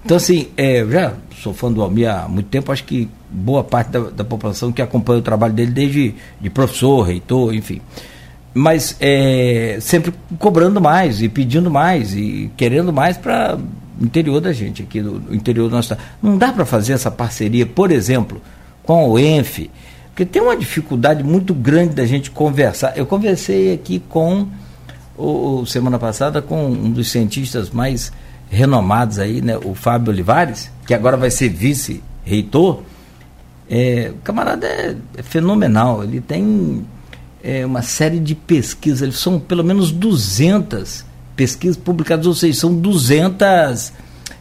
Então, 0.03 0.17
assim, 0.17 0.47
é, 0.55 0.85
já 0.89 1.13
sou 1.41 1.53
fã 1.53 1.71
do 1.71 1.81
Almir 1.81 2.09
há 2.09 2.27
muito 2.27 2.47
tempo, 2.47 2.71
acho 2.71 2.83
que 2.83 3.09
boa 3.29 3.63
parte 3.63 3.91
da, 3.91 3.99
da 3.99 4.23
população 4.23 4.71
que 4.71 4.81
acompanha 4.81 5.19
o 5.19 5.21
trabalho 5.21 5.53
dele 5.53 5.71
desde 5.71 6.15
de 6.39 6.49
professor, 6.49 7.01
reitor, 7.03 7.53
enfim. 7.53 7.81
Mas 8.53 8.95
é, 8.99 9.77
sempre 9.81 10.13
cobrando 10.37 10.81
mais 10.81 11.21
e 11.21 11.29
pedindo 11.29 11.69
mais 11.69 12.13
e 12.13 12.49
querendo 12.57 12.91
mais 12.91 13.17
para 13.17 13.57
o 13.99 14.05
interior 14.05 14.39
da 14.41 14.51
gente, 14.51 14.81
aqui 14.81 15.01
do, 15.01 15.33
interior 15.33 15.69
do 15.69 15.75
nosso. 15.75 15.95
Não 16.21 16.37
dá 16.37 16.51
para 16.51 16.65
fazer 16.65 16.93
essa 16.93 17.11
parceria, 17.11 17.65
por 17.65 17.91
exemplo, 17.91 18.41
com 18.83 19.09
o 19.09 19.19
ENF, 19.19 19.69
porque 20.07 20.25
tem 20.25 20.41
uma 20.41 20.57
dificuldade 20.57 21.23
muito 21.23 21.53
grande 21.53 21.93
da 21.93 22.05
gente 22.05 22.31
conversar. 22.31 22.97
Eu 22.97 23.05
conversei 23.05 23.73
aqui 23.73 23.99
com, 24.09 24.47
o, 25.17 25.65
semana 25.65 25.99
passada, 25.99 26.41
com 26.41 26.65
um 26.65 26.91
dos 26.91 27.09
cientistas 27.09 27.69
mais 27.69 28.11
renomados 28.49 29.19
aí, 29.19 29.41
né, 29.41 29.57
o 29.57 29.75
Fábio 29.75 30.11
Olivares, 30.11 30.71
que 30.85 30.93
agora 30.93 31.15
vai 31.15 31.29
ser 31.29 31.49
vice-reitor, 31.49 32.81
é, 33.69 34.11
o 34.13 34.21
camarada 34.23 34.65
é, 34.65 34.95
é 35.15 35.21
fenomenal, 35.21 36.03
ele 36.03 36.19
tem 36.19 36.85
é, 37.43 37.65
uma 37.65 37.81
série 37.81 38.19
de 38.19 38.33
pesquisas, 38.33 39.01
eles 39.01 39.19
são 39.19 39.39
pelo 39.39 39.63
menos 39.63 39.91
200 39.91 41.05
pesquisas 41.35 41.77
publicadas, 41.77 42.25
ou 42.25 42.33
seja, 42.33 42.59
são 42.59 42.73
200... 42.73 43.93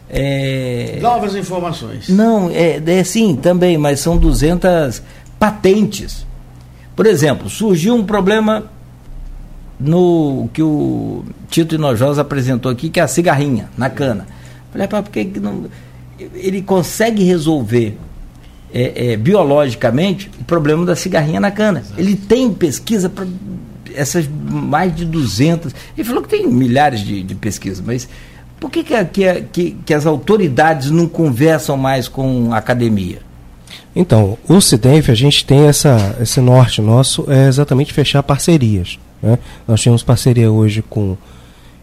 É, 0.09 0.97
Novas 0.99 1.35
informações. 1.35 2.09
Não, 2.09 2.49
é, 2.49 2.81
é 2.83 3.03
sim, 3.03 3.35
também, 3.35 3.77
mas 3.77 3.99
são 3.99 4.17
200 4.17 5.03
patentes. 5.37 6.25
Por 6.95 7.05
exemplo, 7.05 7.47
surgiu 7.47 7.93
um 7.93 8.03
problema 8.03 8.65
no 9.79 10.49
que 10.53 10.61
o 10.61 11.23
Tito 11.49 11.75
Inojosa 11.75 12.21
apresentou 12.21 12.71
aqui, 12.71 12.89
que 12.89 12.99
é 12.99 13.03
a 13.03 13.07
cigarrinha 13.07 13.69
na 13.77 13.89
cana. 13.89 14.27
Falei, 14.71 14.87
por 14.87 15.03
que 15.03 15.39
não. 15.39 15.65
Ele 16.33 16.61
consegue 16.61 17.23
resolver 17.23 17.97
é, 18.73 19.13
é, 19.13 19.17
biologicamente 19.17 20.29
o 20.39 20.43
problema 20.43 20.85
da 20.85 20.95
cigarrinha 20.95 21.39
na 21.39 21.49
cana. 21.49 21.79
Exato. 21.79 21.99
Ele 21.99 22.15
tem 22.15 22.51
pesquisa 22.53 23.09
para 23.09 23.25
essas 23.95 24.27
mais 24.27 24.95
de 24.95 25.05
200. 25.05 25.73
Ele 25.97 26.07
falou 26.07 26.21
que 26.21 26.29
tem 26.29 26.45
milhares 26.47 26.99
de, 26.99 27.23
de 27.23 27.35
pesquisas, 27.35 27.81
mas 27.81 28.07
por 28.59 28.69
que, 28.69 28.83
que, 28.83 29.05
que, 29.05 29.41
que, 29.51 29.71
que 29.85 29.93
as 29.93 30.05
autoridades 30.05 30.91
não 30.91 31.07
conversam 31.07 31.77
mais 31.77 32.07
com 32.07 32.53
a 32.53 32.57
academia? 32.57 33.19
Então, 33.95 34.37
o 34.47 34.61
CIDENF, 34.61 35.09
a 35.09 35.15
gente 35.15 35.45
tem 35.45 35.67
essa, 35.67 36.17
esse 36.21 36.39
norte 36.39 36.81
nosso, 36.81 37.25
é 37.31 37.47
exatamente 37.47 37.93
fechar 37.93 38.21
parcerias. 38.21 38.99
Né? 39.21 39.37
Nós 39.67 39.83
temos 39.83 40.03
parceria 40.03 40.51
hoje 40.51 40.81
com, 40.81 41.17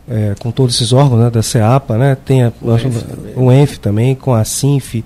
é, 0.09 0.35
com 0.39 0.51
todos 0.51 0.75
esses 0.75 0.93
órgãos 0.93 1.21
né, 1.21 1.31
da 1.31 1.43
CEAPA, 1.43 1.97
né? 1.97 2.17
tem 2.25 2.45
a, 2.45 2.53
o, 2.61 2.73
ENF 2.73 3.05
o 3.37 3.53
ENF 3.53 3.79
também, 3.79 4.15
com 4.15 4.35
a 4.35 4.45
SINF, 4.45 5.05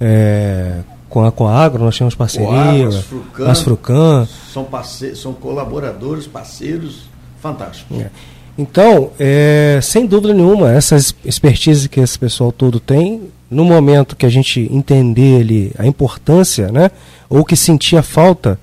é, 0.00 0.80
com 1.08 1.24
a 1.24 1.30
Coagro, 1.30 1.84
nós 1.84 1.96
temos 1.96 2.14
parceria, 2.14 2.48
Coagro, 2.48 3.48
as 3.48 3.62
Frucan, 3.62 4.26
são, 4.52 4.66
são 5.14 5.32
colaboradores, 5.32 6.26
parceiros 6.26 7.04
fantásticos. 7.40 8.00
É. 8.00 8.10
Então, 8.56 9.10
é, 9.18 9.80
sem 9.82 10.06
dúvida 10.06 10.32
nenhuma, 10.32 10.72
essas 10.72 11.14
expertise 11.24 11.88
que 11.88 12.00
esse 12.00 12.18
pessoal 12.18 12.52
todo 12.52 12.78
tem, 12.78 13.22
no 13.50 13.64
momento 13.64 14.16
que 14.16 14.24
a 14.24 14.28
gente 14.28 14.68
entender 14.72 15.40
ali 15.40 15.72
a 15.78 15.86
importância, 15.86 16.70
né, 16.70 16.90
ou 17.28 17.44
que 17.44 17.56
sentir 17.56 17.96
a 17.96 18.02
falta 18.02 18.58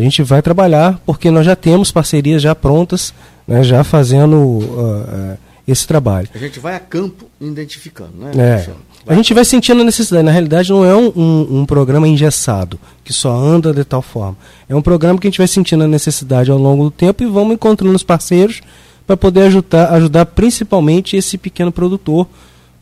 a 0.00 0.04
gente 0.04 0.22
vai 0.22 0.40
trabalhar 0.40 1.00
porque 1.04 1.30
nós 1.30 1.44
já 1.44 1.54
temos 1.54 1.92
parcerias 1.92 2.40
já 2.40 2.54
prontas, 2.54 3.12
né, 3.46 3.62
já 3.62 3.84
fazendo 3.84 4.36
uh, 4.36 5.34
uh, 5.34 5.38
esse 5.68 5.86
trabalho. 5.86 6.28
A 6.34 6.38
gente 6.38 6.58
vai 6.58 6.74
a 6.74 6.80
campo 6.80 7.26
identificando, 7.40 8.12
né? 8.16 8.32
É. 8.36 8.70
A 9.06 9.14
gente 9.14 9.32
vai 9.32 9.44
sentindo 9.44 9.80
a 9.80 9.84
necessidade. 9.84 10.24
Na 10.24 10.30
realidade, 10.30 10.70
não 10.70 10.84
é 10.84 10.94
um, 10.94 11.12
um, 11.16 11.60
um, 11.60 11.66
programa 11.66 12.06
engessado, 12.06 12.78
que 13.02 13.12
só 13.12 13.34
anda 13.34 13.72
de 13.72 13.84
tal 13.84 14.02
forma. 14.02 14.36
É 14.68 14.74
um 14.74 14.82
programa 14.82 15.18
que 15.18 15.26
a 15.26 15.30
gente 15.30 15.38
vai 15.38 15.48
sentindo 15.48 15.84
a 15.84 15.88
necessidade 15.88 16.50
ao 16.50 16.58
longo 16.58 16.84
do 16.84 16.90
tempo 16.90 17.22
e 17.22 17.26
vamos 17.26 17.54
encontrando 17.54 17.94
os 17.94 18.02
parceiros 18.02 18.60
para 19.06 19.16
poder 19.16 19.42
ajudar, 19.42 19.92
ajudar 19.94 20.26
principalmente 20.26 21.16
esse 21.16 21.38
pequeno 21.38 21.72
produtor, 21.72 22.26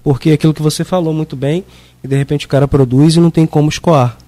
porque 0.03 0.31
é 0.31 0.33
aquilo 0.35 0.53
que 0.53 0.63
você 0.63 0.85
falou 0.85 1.15
muito 1.15 1.37
bem, 1.37 1.65
e 2.03 2.09
de 2.09 2.17
repente 2.17 2.47
o 2.47 2.49
cara 2.49 2.69
produz 2.69 3.15
e 3.15 3.21
não 3.21 3.31
tem 3.31 3.47
como 3.47 3.69
escoar 3.69 4.19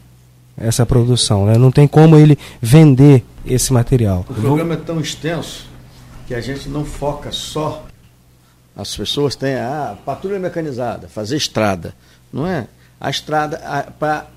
essa 0.61 0.85
produção. 0.85 1.47
Né? 1.47 1.57
Não 1.57 1.73
tem 1.73 1.89
como 1.89 2.17
ele 2.17 2.39
vender 2.61 3.25
esse 3.45 3.73
material. 3.73 4.25
O 4.29 4.35
programa 4.35 4.75
é 4.75 4.77
tão 4.77 5.01
extenso 5.01 5.67
que 6.29 6.35
a 6.35 6.41
gente 6.41 6.69
não 6.69 6.85
foca 6.85 7.33
só. 7.33 7.87
As 8.77 8.97
pessoas 8.97 9.35
têm 9.35 9.57
a 9.57 9.91
ah, 9.91 9.97
patrulha 9.97 10.39
mecanizada, 10.39 11.09
fazer 11.09 11.37
estrada. 11.37 11.95
Não 12.33 12.47
é? 12.47 12.69
A 13.01 13.11
estrada 13.11 13.59
para 13.99 14.29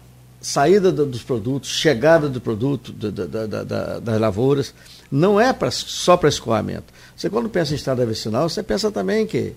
saída 0.42 0.92
do, 0.92 1.06
dos 1.06 1.24
produtos, 1.24 1.70
chegada 1.70 2.28
do 2.28 2.42
produto, 2.42 2.92
da, 2.92 4.00
das 4.00 4.20
lavouras, 4.20 4.74
não 5.10 5.40
é 5.40 5.54
pra, 5.54 5.72
só 5.72 6.18
para 6.18 6.28
escoamento. 6.28 6.94
Você 7.16 7.30
quando 7.30 7.50
pensa 7.50 7.74
em 7.74 7.76
estrada 7.76 8.06
vicinal, 8.06 8.50
você 8.50 8.62
pensa 8.62 8.92
também 8.92 9.26
que 9.26 9.54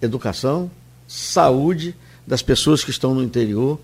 educação, 0.00 0.70
saúde 1.06 1.94
das 2.26 2.40
pessoas 2.40 2.82
que 2.82 2.90
estão 2.90 3.14
no 3.14 3.22
interior, 3.22 3.78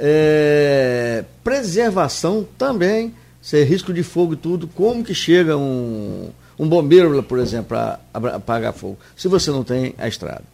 é, 0.00 1.24
preservação 1.44 2.46
também, 2.56 3.14
ser 3.42 3.64
risco 3.64 3.92
de 3.92 4.02
fogo 4.02 4.32
e 4.32 4.36
tudo, 4.36 4.66
como 4.66 5.04
que 5.04 5.14
chega 5.14 5.56
um, 5.56 6.30
um 6.58 6.66
bombeiro, 6.66 7.22
por 7.22 7.38
exemplo, 7.38 7.68
para 7.68 8.00
apagar 8.34 8.72
fogo, 8.72 8.98
se 9.14 9.28
você 9.28 9.50
não 9.50 9.62
tem 9.62 9.94
a 9.98 10.08
estrada. 10.08 10.44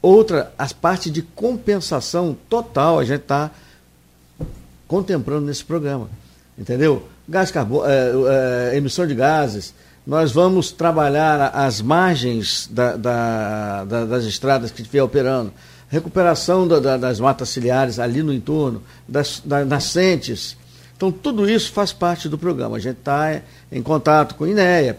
Outra, 0.00 0.52
as 0.58 0.72
partes 0.72 1.12
de 1.12 1.22
compensação 1.22 2.36
total, 2.48 2.98
a 2.98 3.04
gente 3.04 3.20
está 3.20 3.50
contemplando 4.88 5.46
nesse 5.46 5.64
programa. 5.64 6.08
Entendeu? 6.58 7.08
Gás 7.28 7.50
carbono, 7.50 7.84
é, 7.86 8.72
é, 8.72 8.76
emissão 8.76 9.06
de 9.06 9.14
gases. 9.14 9.74
Nós 10.06 10.30
vamos 10.30 10.70
trabalhar 10.70 11.50
as 11.54 11.80
margens 11.80 12.68
da, 12.70 12.96
da, 12.96 13.84
da, 13.84 14.04
das 14.04 14.24
estradas 14.24 14.70
que 14.70 14.82
estiver 14.82 15.02
operando 15.02 15.52
recuperação 15.94 16.66
da, 16.66 16.80
da, 16.80 16.96
das 16.96 17.20
matas 17.20 17.48
ciliares 17.48 17.98
ali 17.98 18.22
no 18.22 18.32
entorno, 18.32 18.82
das, 19.08 19.40
das, 19.44 19.66
nascentes. 19.66 20.56
Então, 20.96 21.10
tudo 21.10 21.48
isso 21.48 21.72
faz 21.72 21.92
parte 21.92 22.28
do 22.28 22.36
programa. 22.36 22.76
A 22.76 22.80
gente 22.80 22.98
está 22.98 23.40
em 23.70 23.82
contato 23.82 24.34
com 24.34 24.44
a 24.44 24.48
INEA, 24.48 24.98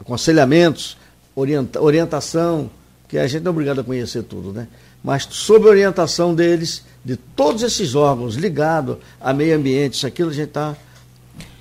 aconselhamentos, 0.00 0.96
orienta, 1.36 1.80
orientação, 1.80 2.70
que 3.06 3.18
a 3.18 3.26
gente 3.26 3.42
não 3.42 3.50
é 3.50 3.52
obrigado 3.52 3.80
a 3.80 3.84
conhecer 3.84 4.22
tudo, 4.22 4.52
né? 4.52 4.66
Mas 5.04 5.26
sob 5.30 5.66
orientação 5.66 6.34
deles, 6.34 6.84
de 7.04 7.16
todos 7.16 7.62
esses 7.62 7.94
órgãos 7.94 8.36
ligados 8.36 8.96
a 9.20 9.32
meio 9.32 9.56
ambiente, 9.56 9.94
isso 9.94 10.06
aquilo 10.06 10.30
a 10.30 10.34
gente 10.34 10.48
está 10.48 10.76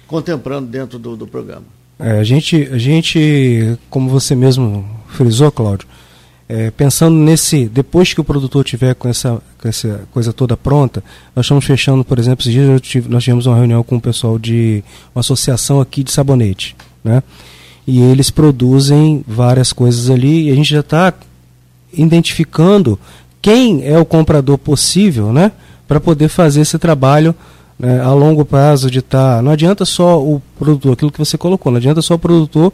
contemplando 0.07 0.67
dentro 0.67 0.97
do, 0.97 1.17
do 1.17 1.27
programa. 1.27 1.65
É, 1.99 2.19
a, 2.19 2.23
gente, 2.23 2.69
a 2.71 2.77
gente, 2.77 3.77
como 3.89 4.09
você 4.09 4.35
mesmo 4.35 4.87
frisou, 5.07 5.51
Cláudio, 5.51 5.87
é, 6.53 6.69
pensando 6.69 7.15
nesse, 7.15 7.69
depois 7.69 8.13
que 8.13 8.19
o 8.19 8.25
produtor 8.25 8.65
tiver 8.65 8.93
com 8.93 9.07
essa, 9.07 9.41
com 9.61 9.69
essa 9.69 10.01
coisa 10.11 10.33
toda 10.33 10.57
pronta, 10.57 11.01
nós 11.33 11.45
estamos 11.45 11.63
fechando, 11.63 12.03
por 12.03 12.19
exemplo, 12.19 12.41
esses 12.41 12.51
dias 12.51 12.81
tive, 12.81 13.07
nós 13.07 13.23
tivemos 13.23 13.45
uma 13.45 13.55
reunião 13.55 13.81
com 13.83 13.95
o 13.95 14.01
pessoal 14.01 14.37
de 14.37 14.83
uma 15.15 15.21
associação 15.21 15.79
aqui 15.79 16.03
de 16.03 16.11
sabonete, 16.11 16.75
né? 17.01 17.23
E 17.87 18.01
eles 18.01 18.29
produzem 18.29 19.23
várias 19.25 19.71
coisas 19.71 20.09
ali 20.09 20.49
e 20.49 20.51
a 20.51 20.55
gente 20.55 20.69
já 20.69 20.81
está 20.81 21.13
identificando 21.93 22.99
quem 23.41 23.87
é 23.87 23.97
o 23.97 24.03
comprador 24.03 24.57
possível, 24.57 25.31
né? 25.31 25.53
Para 25.87 26.01
poder 26.01 26.27
fazer 26.27 26.61
esse 26.61 26.77
trabalho 26.77 27.33
né, 27.79 28.01
a 28.01 28.13
longo 28.13 28.43
prazo 28.43 28.91
de 28.91 28.99
estar. 28.99 29.37
Tá, 29.37 29.41
não 29.41 29.53
adianta 29.53 29.85
só 29.85 30.21
o 30.21 30.41
produtor, 30.59 30.91
aquilo 30.91 31.13
que 31.13 31.19
você 31.19 31.37
colocou, 31.37 31.71
não 31.71 31.77
adianta 31.77 32.01
só 32.01 32.15
o 32.15 32.19
produtor 32.19 32.73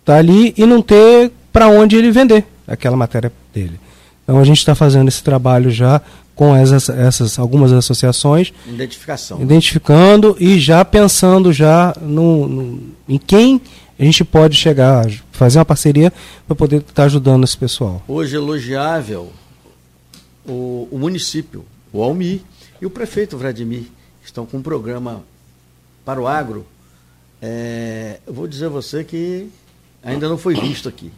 estar 0.00 0.14
tá 0.14 0.18
ali 0.18 0.54
e 0.56 0.64
não 0.64 0.80
ter 0.80 1.30
para 1.52 1.68
onde 1.68 1.94
ele 1.94 2.10
vender 2.10 2.46
aquela 2.66 2.96
matéria 2.96 3.32
dele. 3.52 3.78
Então 4.22 4.38
a 4.38 4.44
gente 4.44 4.58
está 4.58 4.74
fazendo 4.74 5.08
esse 5.08 5.22
trabalho 5.22 5.70
já 5.70 6.00
com 6.34 6.54
essas, 6.56 6.88
essas 6.88 7.38
algumas 7.38 7.72
associações. 7.72 8.52
Identificação. 8.66 9.42
Identificando 9.42 10.36
e 10.38 10.58
já 10.58 10.84
pensando 10.84 11.52
já 11.52 11.94
no, 12.00 12.48
no, 12.48 12.82
em 13.08 13.18
quem 13.18 13.60
a 13.98 14.04
gente 14.04 14.24
pode 14.24 14.56
chegar, 14.56 15.06
fazer 15.30 15.58
uma 15.58 15.64
parceria 15.64 16.12
para 16.46 16.56
poder 16.56 16.78
estar 16.78 16.92
tá 16.92 17.04
ajudando 17.04 17.44
esse 17.44 17.56
pessoal. 17.56 18.02
Hoje 18.08 18.36
elogiável 18.36 19.32
o, 20.46 20.88
o 20.90 20.98
município, 20.98 21.64
o 21.92 22.02
Almi 22.02 22.42
e 22.80 22.86
o 22.86 22.90
prefeito 22.90 23.36
Vladimir 23.36 23.84
estão 24.24 24.46
com 24.46 24.58
um 24.58 24.62
programa 24.62 25.22
para 26.04 26.20
o 26.20 26.26
agro. 26.26 26.66
É, 27.40 28.18
eu 28.26 28.32
vou 28.32 28.48
dizer 28.48 28.66
a 28.66 28.70
você 28.70 29.04
que 29.04 29.48
ainda 30.02 30.28
não 30.28 30.38
foi 30.38 30.54
visto 30.54 30.88
aqui 30.88 31.12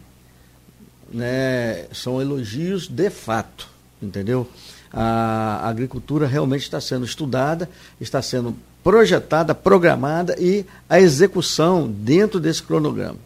né, 1.11 1.85
são 1.93 2.21
elogios 2.21 2.87
de 2.87 3.09
fato, 3.09 3.67
entendeu? 4.01 4.47
A 4.91 5.67
agricultura 5.67 6.25
realmente 6.25 6.63
está 6.63 6.79
sendo 6.79 7.05
estudada, 7.05 7.69
está 7.99 8.21
sendo 8.21 8.55
projetada, 8.83 9.53
programada 9.55 10.35
e 10.39 10.65
a 10.89 10.99
execução 10.99 11.87
dentro 11.87 12.39
desse 12.39 12.61
cronograma. 12.63 13.17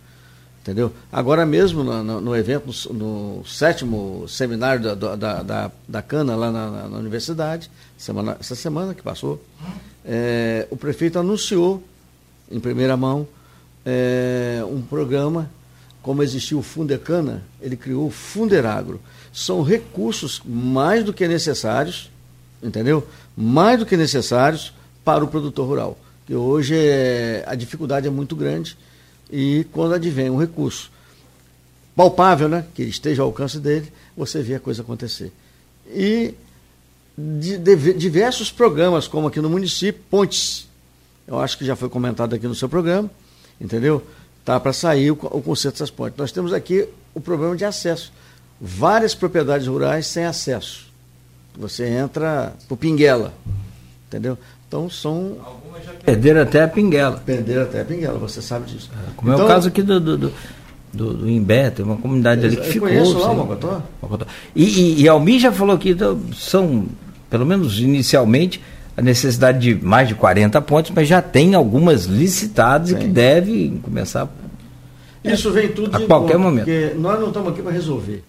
Entendeu? 0.62 0.92
Agora 1.12 1.46
mesmo 1.46 1.84
no, 1.84 2.04
no, 2.04 2.22
no 2.22 2.36
evento, 2.36 2.70
no, 2.92 3.38
no, 3.38 3.46
sétimo 3.46 4.26
seminário 4.28 4.96
da, 4.96 5.16
da, 5.16 5.44
da, 5.44 5.72
da 5.88 6.02
Cana 6.02 6.36
lá 6.36 6.52
na, 6.52 6.70
na, 6.70 6.88
na, 6.90 6.98
universidade, 6.98 7.72
semana, 7.98 8.38
essa 8.40 8.56
semana 8.56 8.94
que 8.94 9.02
passou, 9.02 9.44
é, 10.06 10.68
o 10.70 10.78
prefeito 10.78 11.18
anunciou 11.18 11.84
em 12.52 12.60
primeira 12.60 12.96
mão 12.98 13.28
é, 13.86 14.62
um 14.70 14.82
programa 14.82 15.50
como 16.02 16.24
existiu 16.24 16.60
o 16.60 16.64
Fundecana, 16.64 17.44
ele 17.62 17.76
criou 17.76 18.08
o 18.08 18.12
Funderagro. 18.12 19.02
São 19.34 19.62
recursos 19.62 20.42
mais 20.46 21.04
do 21.04 21.14
que 21.14 21.28
necessários, 21.28 22.10
entendeu? 22.64 23.08
Mais 23.36 23.80
do 23.80 23.86
que 23.86 23.98
necessários 23.98 24.74
para 25.04 25.24
o 25.24 25.28
produtor 25.28 25.68
rural. 25.68 26.00
Que 26.26 26.36
hoje 26.36 26.76
é, 26.76 27.44
a 27.48 27.56
dificuldade 27.56 28.08
é 28.08 28.10
muito 28.10 28.36
grande 28.36 28.78
e 29.32 29.66
quando 29.72 29.94
advém 29.94 30.30
um 30.30 30.38
recurso 30.38 30.92
palpável, 31.96 32.48
né, 32.48 32.66
que 32.74 32.84
esteja 32.84 33.22
ao 33.22 33.28
alcance 33.28 33.60
dele, 33.60 33.92
você 34.16 34.42
vê 34.42 34.56
a 34.56 34.60
coisa 34.60 34.82
acontecer. 34.82 35.32
E 35.88 36.34
de, 37.18 37.58
de, 37.58 37.94
diversos 37.94 38.52
programas, 38.52 39.08
como 39.08 39.28
aqui 39.28 39.42
no 39.42 39.50
município, 39.50 40.02
Pontes, 40.10 40.68
eu 41.28 41.40
acho 41.40 41.58
que 41.58 41.66
já 41.66 41.76
foi 41.76 41.90
comentado 41.90 42.34
aqui 42.34 42.48
no 42.48 42.56
seu 42.56 42.70
programa, 42.70 43.12
entendeu? 43.60 44.02
Tá, 44.50 44.60
para 44.60 44.74
sair 44.74 45.12
o, 45.12 45.14
o 45.14 45.42
conserto 45.44 45.76
dessas 45.76 45.92
pontes. 45.92 46.18
Nós 46.18 46.32
temos 46.32 46.54
aqui 46.54 46.88
o 47.14 47.22
problema 47.22 47.56
de 47.56 47.66
acesso. 47.66 48.12
Várias 48.60 49.14
propriedades 49.14 49.68
rurais 49.68 50.08
sem 50.08 50.26
acesso. 50.26 50.88
Você 51.56 51.88
entra 51.88 52.54
por 52.68 52.76
Pinguela, 52.76 53.32
entendeu? 54.08 54.38
Então 54.68 54.90
são. 54.90 55.38
Algumas 55.46 55.86
já 55.86 55.94
perderam 55.94 56.42
até 56.42 56.64
a 56.64 56.68
Pinguela. 56.68 57.22
Perderam 57.24 57.64
até 57.64 57.82
a 57.82 57.86
Pinguela, 57.86 58.18
você 58.18 58.42
sabe 58.42 58.72
disso. 58.72 58.90
É, 58.92 59.12
como 59.16 59.32
então, 59.32 59.44
é 59.44 59.46
o 59.46 59.48
caso 59.48 59.68
aqui 59.68 59.84
do, 59.84 60.00
do, 60.00 60.18
do 60.18 60.34
do, 60.92 61.14
do 61.14 61.30
Imbé, 61.30 61.70
tem 61.70 61.86
uma 61.86 61.98
comunidade 61.98 62.44
ali 62.44 62.56
que 62.56 62.64
eu 62.64 62.72
ficou. 62.72 62.90
Conheço 62.90 63.20
lá 63.20 63.30
o 63.30 63.36
Mocotó. 63.36 63.82
E, 64.56 64.64
e, 64.64 65.02
e 65.04 65.08
Almi 65.08 65.38
já 65.38 65.52
falou 65.52 65.78
que 65.78 65.92
então, 65.92 66.20
são, 66.36 66.88
pelo 67.30 67.46
menos 67.46 67.80
inicialmente, 67.80 68.60
a 69.00 69.02
necessidade 69.02 69.60
de 69.60 69.86
mais 69.86 70.08
de 70.08 70.16
40 70.16 70.60
pontos, 70.62 70.92
mas 70.94 71.08
já 71.08 71.22
tem 71.22 71.56
algumas 71.56 72.06
licitadas 72.06 72.90
Sim. 72.90 72.96
e 72.96 73.00
que 73.00 73.08
devem 73.08 73.78
começar. 73.82 74.28
Isso 75.24 75.52
vem 75.52 75.72
tudo 75.72 75.96
a 75.96 76.06
qualquer 76.06 76.34
conta, 76.34 76.40
momento. 76.40 76.66
Porque 76.66 76.94
nós 76.96 77.20
não 77.20 77.28
estamos 77.28 77.52
aqui 77.52 77.62
para 77.62 77.72
resolver. 77.72 78.24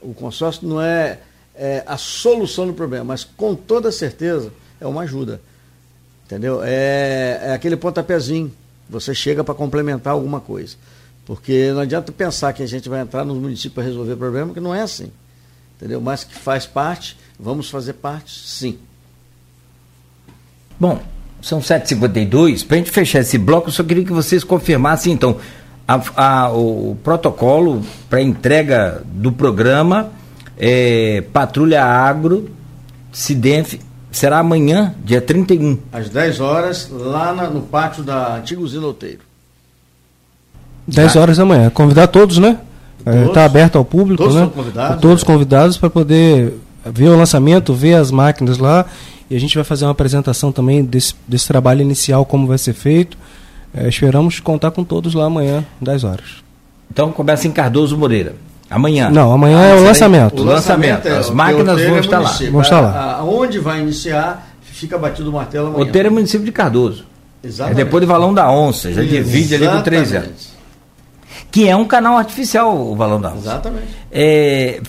O 0.00 0.14
consórcio 0.14 0.66
não 0.66 0.80
é, 0.80 1.18
é, 1.54 1.82
a 1.86 1.96
solução 1.96 2.66
do 2.66 2.72
problema, 2.72 3.04
mas 3.04 3.24
com 3.24 3.54
toda 3.54 3.90
certeza 3.90 4.52
é 4.80 4.86
uma 4.86 5.02
ajuda. 5.02 5.40
Entendeu? 6.26 6.60
É, 6.62 7.40
é 7.42 7.52
aquele 7.52 7.76
pontapézinho. 7.76 8.52
Você 8.88 9.14
chega 9.14 9.42
para 9.42 9.54
complementar 9.54 10.12
alguma 10.12 10.40
coisa. 10.40 10.76
Porque 11.26 11.72
não 11.72 11.80
adianta 11.80 12.10
pensar 12.12 12.52
que 12.52 12.62
a 12.62 12.66
gente 12.66 12.88
vai 12.88 13.00
entrar 13.00 13.24
no 13.24 13.34
município 13.34 13.72
para 13.72 13.84
resolver 13.84 14.12
o 14.12 14.16
problema, 14.16 14.54
que 14.54 14.60
não 14.60 14.74
é 14.74 14.82
assim. 14.82 15.10
Entendeu? 15.76 16.00
Mas 16.00 16.24
que 16.24 16.34
faz 16.34 16.66
parte, 16.66 17.16
vamos 17.38 17.70
fazer 17.70 17.94
parte, 17.94 18.32
sim. 18.46 18.78
Bom, 20.78 21.02
são 21.42 21.60
7h52. 21.60 22.66
Para 22.66 22.76
a 22.76 22.78
gente 22.78 22.90
fechar 22.90 23.20
esse 23.20 23.38
bloco, 23.38 23.68
eu 23.68 23.72
só 23.72 23.82
queria 23.82 24.04
que 24.04 24.12
vocês 24.12 24.42
confirmassem, 24.42 25.12
então, 25.12 25.38
a, 25.90 26.44
a, 26.44 26.52
o 26.52 26.96
protocolo 27.02 27.82
para 28.08 28.22
entrega 28.22 29.02
do 29.06 29.32
programa 29.32 30.10
é, 30.56 31.24
Patrulha 31.32 31.82
Agro, 31.82 32.48
Sidenf, 33.10 33.74
será 34.12 34.38
amanhã, 34.38 34.94
dia 35.04 35.20
31. 35.20 35.78
Às 35.92 36.08
10 36.08 36.40
horas, 36.40 36.88
lá 36.90 37.32
na, 37.32 37.48
no 37.48 37.62
pátio 37.62 38.04
da 38.04 38.36
antiga 38.36 38.60
usina 38.60 38.86
Outeiro. 38.86 39.20
10 40.86 41.16
horas 41.16 41.38
da 41.38 41.44
manhã. 41.44 41.70
Convidar 41.70 42.06
todos, 42.06 42.38
né? 42.38 42.58
Está 43.26 43.42
é, 43.42 43.44
aberto 43.46 43.76
ao 43.76 43.84
público, 43.84 44.22
todos 44.22 44.36
né? 44.36 44.42
São 44.42 44.50
convidados, 44.50 45.00
todos 45.00 45.22
é. 45.22 45.26
convidados 45.26 45.78
para 45.78 45.88
poder 45.88 46.54
ver 46.84 47.08
o 47.08 47.16
lançamento, 47.16 47.72
ver 47.72 47.94
as 47.94 48.10
máquinas 48.10 48.58
lá 48.58 48.84
e 49.30 49.34
a 49.36 49.40
gente 49.40 49.54
vai 49.54 49.64
fazer 49.64 49.86
uma 49.86 49.92
apresentação 49.92 50.52
também 50.52 50.84
desse, 50.84 51.14
desse 51.26 51.46
trabalho 51.48 51.80
inicial, 51.80 52.26
como 52.26 52.46
vai 52.46 52.58
ser 52.58 52.74
feito. 52.74 53.16
É, 53.74 53.88
esperamos 53.88 54.40
contar 54.40 54.70
com 54.70 54.82
todos 54.82 55.14
lá 55.14 55.26
amanhã, 55.26 55.64
10 55.80 56.04
horas. 56.04 56.26
Então 56.90 57.12
começa 57.12 57.46
em 57.46 57.52
Cardoso 57.52 57.96
Moreira. 57.96 58.34
Amanhã. 58.68 59.10
Não, 59.10 59.32
amanhã 59.32 59.58
ah, 59.58 59.66
é 59.66 59.74
o 59.74 59.82
lançamento. 59.82 60.42
O 60.42 60.44
lançamento. 60.44 61.06
É, 61.06 61.18
As 61.18 61.30
máquinas 61.30 61.82
vão 61.82 61.98
estar 61.98 62.20
lá. 62.20 62.30
Vão 62.50 62.60
estar 62.60 62.80
lá. 62.80 63.16
Aonde 63.18 63.58
vai 63.58 63.80
iniciar, 63.80 64.48
fica 64.62 64.96
batido 64.96 65.30
o 65.30 65.32
martelo 65.32 65.68
amanhã. 65.68 65.84
Roteiro 65.84 66.08
é 66.08 66.10
município 66.10 66.44
de 66.44 66.52
Cardoso. 66.52 67.04
Exatamente. 67.42 67.80
É 67.80 67.84
depois 67.84 68.02
do 68.02 68.06
Valão 68.06 68.32
da 68.32 68.50
Onça, 68.50 68.92
já 68.92 69.02
divide 69.02 69.54
ali 69.54 69.66
com 69.66 69.82
13 69.82 70.16
anos. 70.16 70.50
Que 71.50 71.68
é 71.68 71.74
um 71.74 71.84
canal 71.84 72.16
artificial, 72.16 72.76
o 72.76 72.94
Valão 72.94 73.20
da 73.20 73.30
Onça. 73.30 73.38
Exatamente. 73.38 73.86
É, 74.12 74.80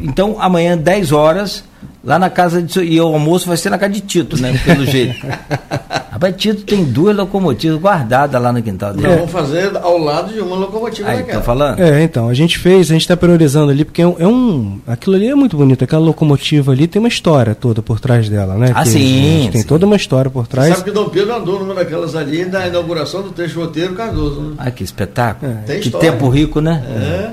então, 0.00 0.36
amanhã, 0.40 0.76
10 0.76 1.12
horas, 1.12 1.62
Lá 2.02 2.18
na 2.18 2.30
casa 2.30 2.62
de. 2.62 2.80
E 2.80 2.98
o 3.00 3.06
almoço 3.06 3.46
vai 3.46 3.56
ser 3.56 3.68
na 3.70 3.76
casa 3.78 3.92
de 3.92 4.00
Tito, 4.00 4.40
né? 4.40 4.58
Pelo 4.64 4.86
jeito. 4.86 5.26
Rapaz, 6.10 6.34
Tito 6.36 6.62
tem 6.62 6.82
duas 6.84 7.14
locomotivas 7.16 7.78
guardadas 7.80 8.40
lá 8.42 8.52
no 8.52 8.62
quintal 8.62 8.92
dele. 8.92 9.06
Nós 9.06 9.16
vamos 9.16 9.30
fazer 9.32 9.76
ao 9.76 9.96
lado 9.98 10.32
de 10.32 10.40
uma 10.40 10.56
locomotiva 10.56 11.08
Aí, 11.08 11.18
daquela. 11.18 11.38
tô 11.38 11.44
falando? 11.44 11.78
É, 11.80 12.02
então, 12.02 12.28
a 12.28 12.34
gente 12.34 12.58
fez, 12.58 12.90
a 12.90 12.94
gente 12.94 13.02
está 13.02 13.16
priorizando 13.16 13.70
ali, 13.70 13.84
porque 13.84 14.02
é 14.02 14.06
um, 14.06 14.16
é 14.18 14.26
um- 14.26 14.80
Aquilo 14.86 15.14
ali 15.16 15.28
é 15.28 15.34
muito 15.34 15.56
bonito, 15.56 15.84
aquela 15.84 16.02
locomotiva 16.02 16.72
ali 16.72 16.86
tem 16.86 16.98
uma 17.00 17.08
história 17.08 17.54
toda 17.54 17.80
por 17.82 18.00
trás 18.00 18.28
dela, 18.28 18.54
né? 18.56 18.72
Ah, 18.74 18.82
Que- 18.82 18.88
sim, 18.88 19.48
Tem 19.52 19.60
sim. 19.62 19.66
toda 19.66 19.86
uma 19.86 19.96
história 19.96 20.30
por 20.30 20.44
Você 20.46 20.50
trás. 20.50 20.68
sabe 20.70 20.84
que 20.84 20.90
Dom 20.90 21.08
Pedro 21.10 21.34
andou 21.34 21.60
numa 21.60 21.74
daquelas 21.74 22.16
ali 22.16 22.44
na 22.44 22.66
inauguração 22.66 23.22
do 23.22 23.30
trecho 23.30 23.60
roteiro 23.60 23.94
Cardoso, 23.94 24.40
né? 24.40 24.54
Ah, 24.58 24.70
que 24.70 24.82
espetáculo. 24.82 25.52
Tem 25.66 25.78
que 25.80 25.86
história. 25.88 26.10
tempo 26.10 26.28
rico, 26.28 26.60
né? 26.60 26.82
É. 26.88 27.30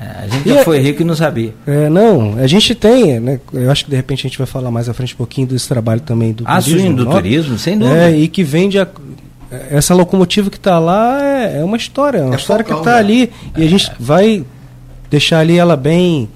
É, 0.00 0.24
a 0.24 0.26
gente 0.28 0.48
E 0.48 0.52
já 0.54 0.60
é- 0.60 0.64
foi 0.64 0.78
rico 0.80 1.02
e 1.02 1.04
não 1.04 1.14
sabia. 1.16 1.54
É, 1.66 1.88
não, 1.88 2.36
a 2.38 2.46
gente 2.46 2.74
tem, 2.74 3.18
né? 3.20 3.40
Eu 3.52 3.70
acho 3.70 3.84
que 3.84 3.90
de 3.90 3.96
repente 3.96 4.05
a 4.14 4.16
gente 4.16 4.38
vai 4.38 4.46
falar 4.46 4.70
mais 4.70 4.88
à 4.88 4.94
frente 4.94 5.14
um 5.14 5.16
pouquinho 5.16 5.46
desse 5.46 5.68
trabalho 5.68 6.00
também 6.00 6.32
do 6.32 6.44
Ah, 6.46 6.60
turismo. 6.60 6.80
sim, 6.88 6.94
do 6.94 7.04
não? 7.04 7.12
turismo, 7.12 7.58
sem 7.58 7.78
dúvida. 7.78 8.10
É, 8.10 8.16
e 8.16 8.28
que 8.28 8.42
vende 8.44 8.78
a- 8.78 8.86
essa 9.70 9.94
locomotiva 9.94 10.50
que 10.50 10.56
está 10.56 10.78
lá 10.78 11.22
é, 11.22 11.60
é 11.60 11.64
uma 11.64 11.76
história, 11.76 12.18
é 12.18 12.22
uma 12.24 12.34
É 12.34 12.38
história 12.38 12.64
focal, 12.64 12.78
que 12.82 12.88
está 12.88 12.94
né? 12.94 12.98
ali 12.98 13.32
e 13.56 13.64
a 13.64 13.68
gente 13.68 13.90
vai 13.98 14.44
deixar 15.10 15.38
ali 15.40 15.56
ela 15.58 15.76
bem 15.76 16.28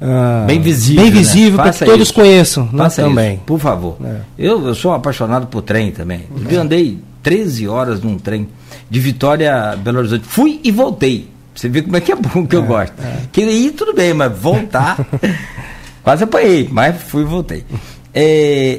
ah, 0.00 0.44
Bem 0.46 0.60
visível, 0.60 1.02
bem 1.04 1.10
né? 1.12 1.18
visível 1.18 1.54
para 1.54 1.70
que 1.70 1.78
Faça 1.78 1.84
todos 1.86 2.08
isso. 2.08 2.14
conheçam, 2.14 2.68
né, 2.70 2.88
também. 2.90 3.34
isso, 3.36 3.42
por 3.46 3.58
favor. 3.58 3.96
É. 4.04 4.16
Eu, 4.38 4.66
eu 4.66 4.74
sou 4.74 4.92
apaixonado 4.92 5.46
por 5.46 5.62
trem 5.62 5.90
também. 5.90 6.24
Eu 6.50 6.60
andei 6.60 6.98
13 7.22 7.66
horas 7.66 8.02
num 8.02 8.18
trem 8.18 8.46
de 8.90 9.00
Vitória 9.00 9.72
a 9.72 9.74
Belo 9.76 9.98
Horizonte. 9.98 10.24
Fui 10.26 10.60
e 10.62 10.70
voltei. 10.70 11.28
Você 11.54 11.70
vê 11.70 11.80
como 11.80 11.96
é 11.96 12.00
que 12.02 12.12
é 12.12 12.16
bom 12.16 12.46
que 12.46 12.54
eu 12.54 12.62
gosto. 12.64 12.92
Queria 13.32 13.50
ir, 13.52 13.70
tudo 13.70 13.94
bem, 13.94 14.12
mas 14.12 14.30
voltar. 14.38 14.98
quase 16.06 16.22
apanhei, 16.22 16.68
mas 16.70 17.02
fui 17.02 17.22
e 17.22 17.24
voltei. 17.24 17.64
É, 18.14 18.78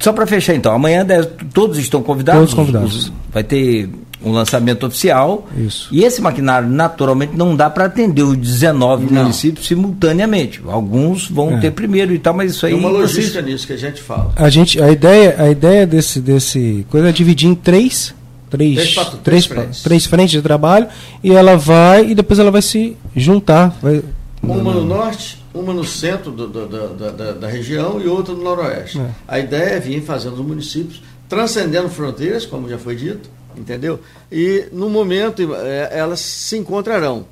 só 0.00 0.12
para 0.12 0.26
fechar 0.26 0.52
então, 0.56 0.72
amanhã 0.74 1.06
todos 1.54 1.78
estão 1.78 2.02
convidados. 2.02 2.40
Todos 2.40 2.54
convidados. 2.54 2.96
Os- 2.96 3.12
vai 3.32 3.44
ter 3.44 3.88
um 4.22 4.32
lançamento 4.32 4.84
oficial. 4.84 5.48
Isso. 5.56 5.88
E 5.92 6.02
esse 6.02 6.20
maquinário, 6.20 6.68
naturalmente, 6.68 7.36
não 7.36 7.54
dá 7.54 7.70
para 7.70 7.84
atender 7.84 8.22
os 8.24 8.36
19 8.36 9.06
Não. 9.06 9.22
municípios 9.22 9.66
simultaneamente. 9.68 10.60
Alguns 10.66 11.28
vão 11.30 11.56
É. 11.56 11.60
ter 11.60 11.70
primeiro 11.70 12.12
e 12.12 12.18
tal, 12.18 12.34
mas 12.34 12.50
isso 12.50 12.66
aí. 12.66 12.72
Tem 12.72 12.80
uma 12.80 12.90
vocês- 12.90 13.14
logística 13.16 13.40
nisso 13.42 13.64
que 13.66 13.72
a 13.72 13.78
gente 13.78 14.02
fala. 14.02 14.32
A 14.34 14.50
gente, 14.50 14.82
a 14.82 14.90
ideia, 14.90 15.36
a 15.38 15.48
ideia 15.48 15.86
desse, 15.86 16.20
desse 16.20 16.84
coisa 16.90 17.08
é 17.10 17.12
dividir 17.12 17.48
em 17.48 17.54
três, 17.54 18.12
três, 18.50 18.74
Três 18.74 18.94
três, 18.94 19.08
três 19.22 19.46
frentes. 19.46 19.82
três 19.84 20.04
frentes 20.06 20.32
de 20.32 20.42
trabalho 20.42 20.88
e 21.22 21.30
ela 21.32 21.56
vai 21.56 22.10
e 22.10 22.14
depois 22.14 22.38
ela 22.40 22.50
vai 22.50 22.60
se 22.62 22.96
juntar. 23.16 23.74
Vai, 23.80 24.02
Uma 24.42 24.74
no 24.74 24.84
norte, 24.84 25.39
uma 25.52 25.72
no 25.74 25.84
centro 25.84 26.30
do- 26.30 26.46
do- 26.48 26.66
da, 26.68 27.10
da- 27.10 27.32
da 27.32 27.48
região 27.48 28.00
e 28.00 28.06
outra 28.06 28.34
no 28.34 28.42
noroeste. 28.42 28.98
É. 29.00 29.10
A 29.26 29.38
ideia 29.38 29.70
é 29.76 29.80
vir 29.80 30.02
fazendo 30.02 30.34
os 30.34 30.46
municípios, 30.46 31.02
transcendendo 31.28 31.88
fronteiras, 31.88 32.46
como 32.46 32.68
já 32.68 32.78
foi 32.78 32.94
dito, 32.96 33.28
entendeu? 33.56 33.98
E 34.30 34.66
no 34.72 34.88
momento 34.88 35.54
eh, 35.54 35.88
elas 35.92 36.20
se 36.20 36.56
encontrarão. 36.56 37.24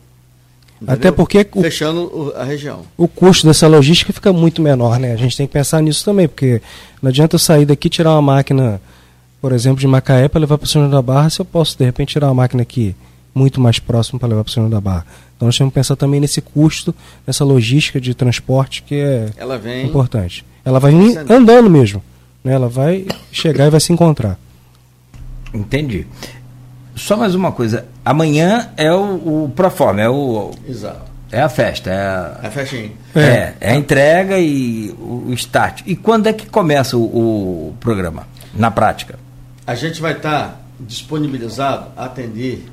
Até 0.83 0.93
entendeu? 0.93 1.12
porque 1.14 1.47
o- 1.55 1.61
Fechando 1.62 2.33
a 2.37 2.45
região. 2.45 2.83
o 2.97 3.09
custo 3.09 3.47
dessa 3.47 3.66
logística 3.66 4.12
fica 4.12 4.33
muito 4.33 4.62
menor, 4.62 4.99
né? 5.01 5.12
A 5.12 5.16
gente 5.16 5.37
tem 5.37 5.47
que 5.47 5.53
pensar 5.53 5.81
nisso 5.83 6.05
também, 6.05 6.29
porque 6.29 6.62
não 7.03 7.09
adianta 7.09 7.35
eu 7.35 7.39
sair 7.41 7.64
daqui 7.66 7.89
e 7.89 7.91
tirar 7.91 8.12
uma 8.12 8.23
máquina, 8.23 8.81
por 9.41 9.53
exemplo, 9.53 9.81
de 9.81 9.87
Macaé 9.89 10.29
para 10.29 10.41
levar 10.41 10.57
para 10.59 10.66
o 10.66 10.69
Senhor 10.69 10.89
da 10.89 11.03
Barra, 11.03 11.31
se 11.31 11.41
eu 11.41 11.45
posso 11.45 11.77
de 11.77 11.85
repente 11.85 12.11
tirar 12.12 12.29
uma 12.29 12.35
máquina 12.35 12.62
aqui 12.62 12.95
muito 13.35 13.61
mais 13.61 13.79
próximo 13.79 14.18
para 14.18 14.29
levar 14.29 14.45
para 14.45 14.51
o 14.51 14.53
Senhor 14.53 14.68
da 14.68 14.81
Barra. 14.81 15.07
Então 15.37 15.47
nós 15.47 15.57
temos 15.57 15.72
que 15.72 15.74
pensar 15.79 15.97
também 15.97 16.18
nesse 16.20 16.41
custo, 16.41 16.95
nessa 17.26 17.45
logística 17.45 18.01
de 18.01 18.12
transporte 18.14 18.83
que 18.83 18.97
é 18.97 19.31
Ela 19.37 19.57
vem. 19.59 19.87
importante. 19.87 20.45
Ela 20.64 20.81
vai 20.81 20.93
andando 21.31 21.70
mesmo, 21.70 22.03
né? 22.43 22.53
Ela 22.55 22.68
vai 22.68 23.07
chegar 23.31 23.66
e 23.66 23.70
vai 23.70 23.81
se 23.81 23.93
encontrar. 23.93 24.37
Entendi. 25.55 26.07
Só 26.95 27.16
mais 27.16 27.35
uma 27.35 27.53
coisa. 27.53 27.87
Amanhã 28.05 28.70
é 28.76 28.93
o, 28.93 29.45
o 29.45 29.53
Proforma, 29.55 30.01
é, 30.03 30.09
o, 30.09 30.51
Exato. 30.68 31.01
é 31.31 31.41
a 31.41 31.49
festa, 31.49 31.91
é 31.91 31.97
a, 31.97 32.41
A 32.43 32.51
festinha. 32.51 32.91
é. 33.14 33.55
é 33.61 33.70
a 33.72 33.76
entrega 33.76 34.39
e 34.39 34.91
o, 34.99 35.26
o 35.29 35.33
start. 35.35 35.83
E 35.87 35.95
quando 35.95 36.26
é 36.26 36.33
que 36.33 36.47
começa 36.47 36.97
o, 36.97 37.03
o 37.68 37.74
programa? 37.79 38.26
Na 38.53 38.70
prática? 38.70 39.18
A 39.66 39.74
gente 39.76 40.01
vai 40.01 40.12
estar 40.14 40.61
disponibilizado 40.81 41.87
a 41.97 42.07
atender. 42.07 42.66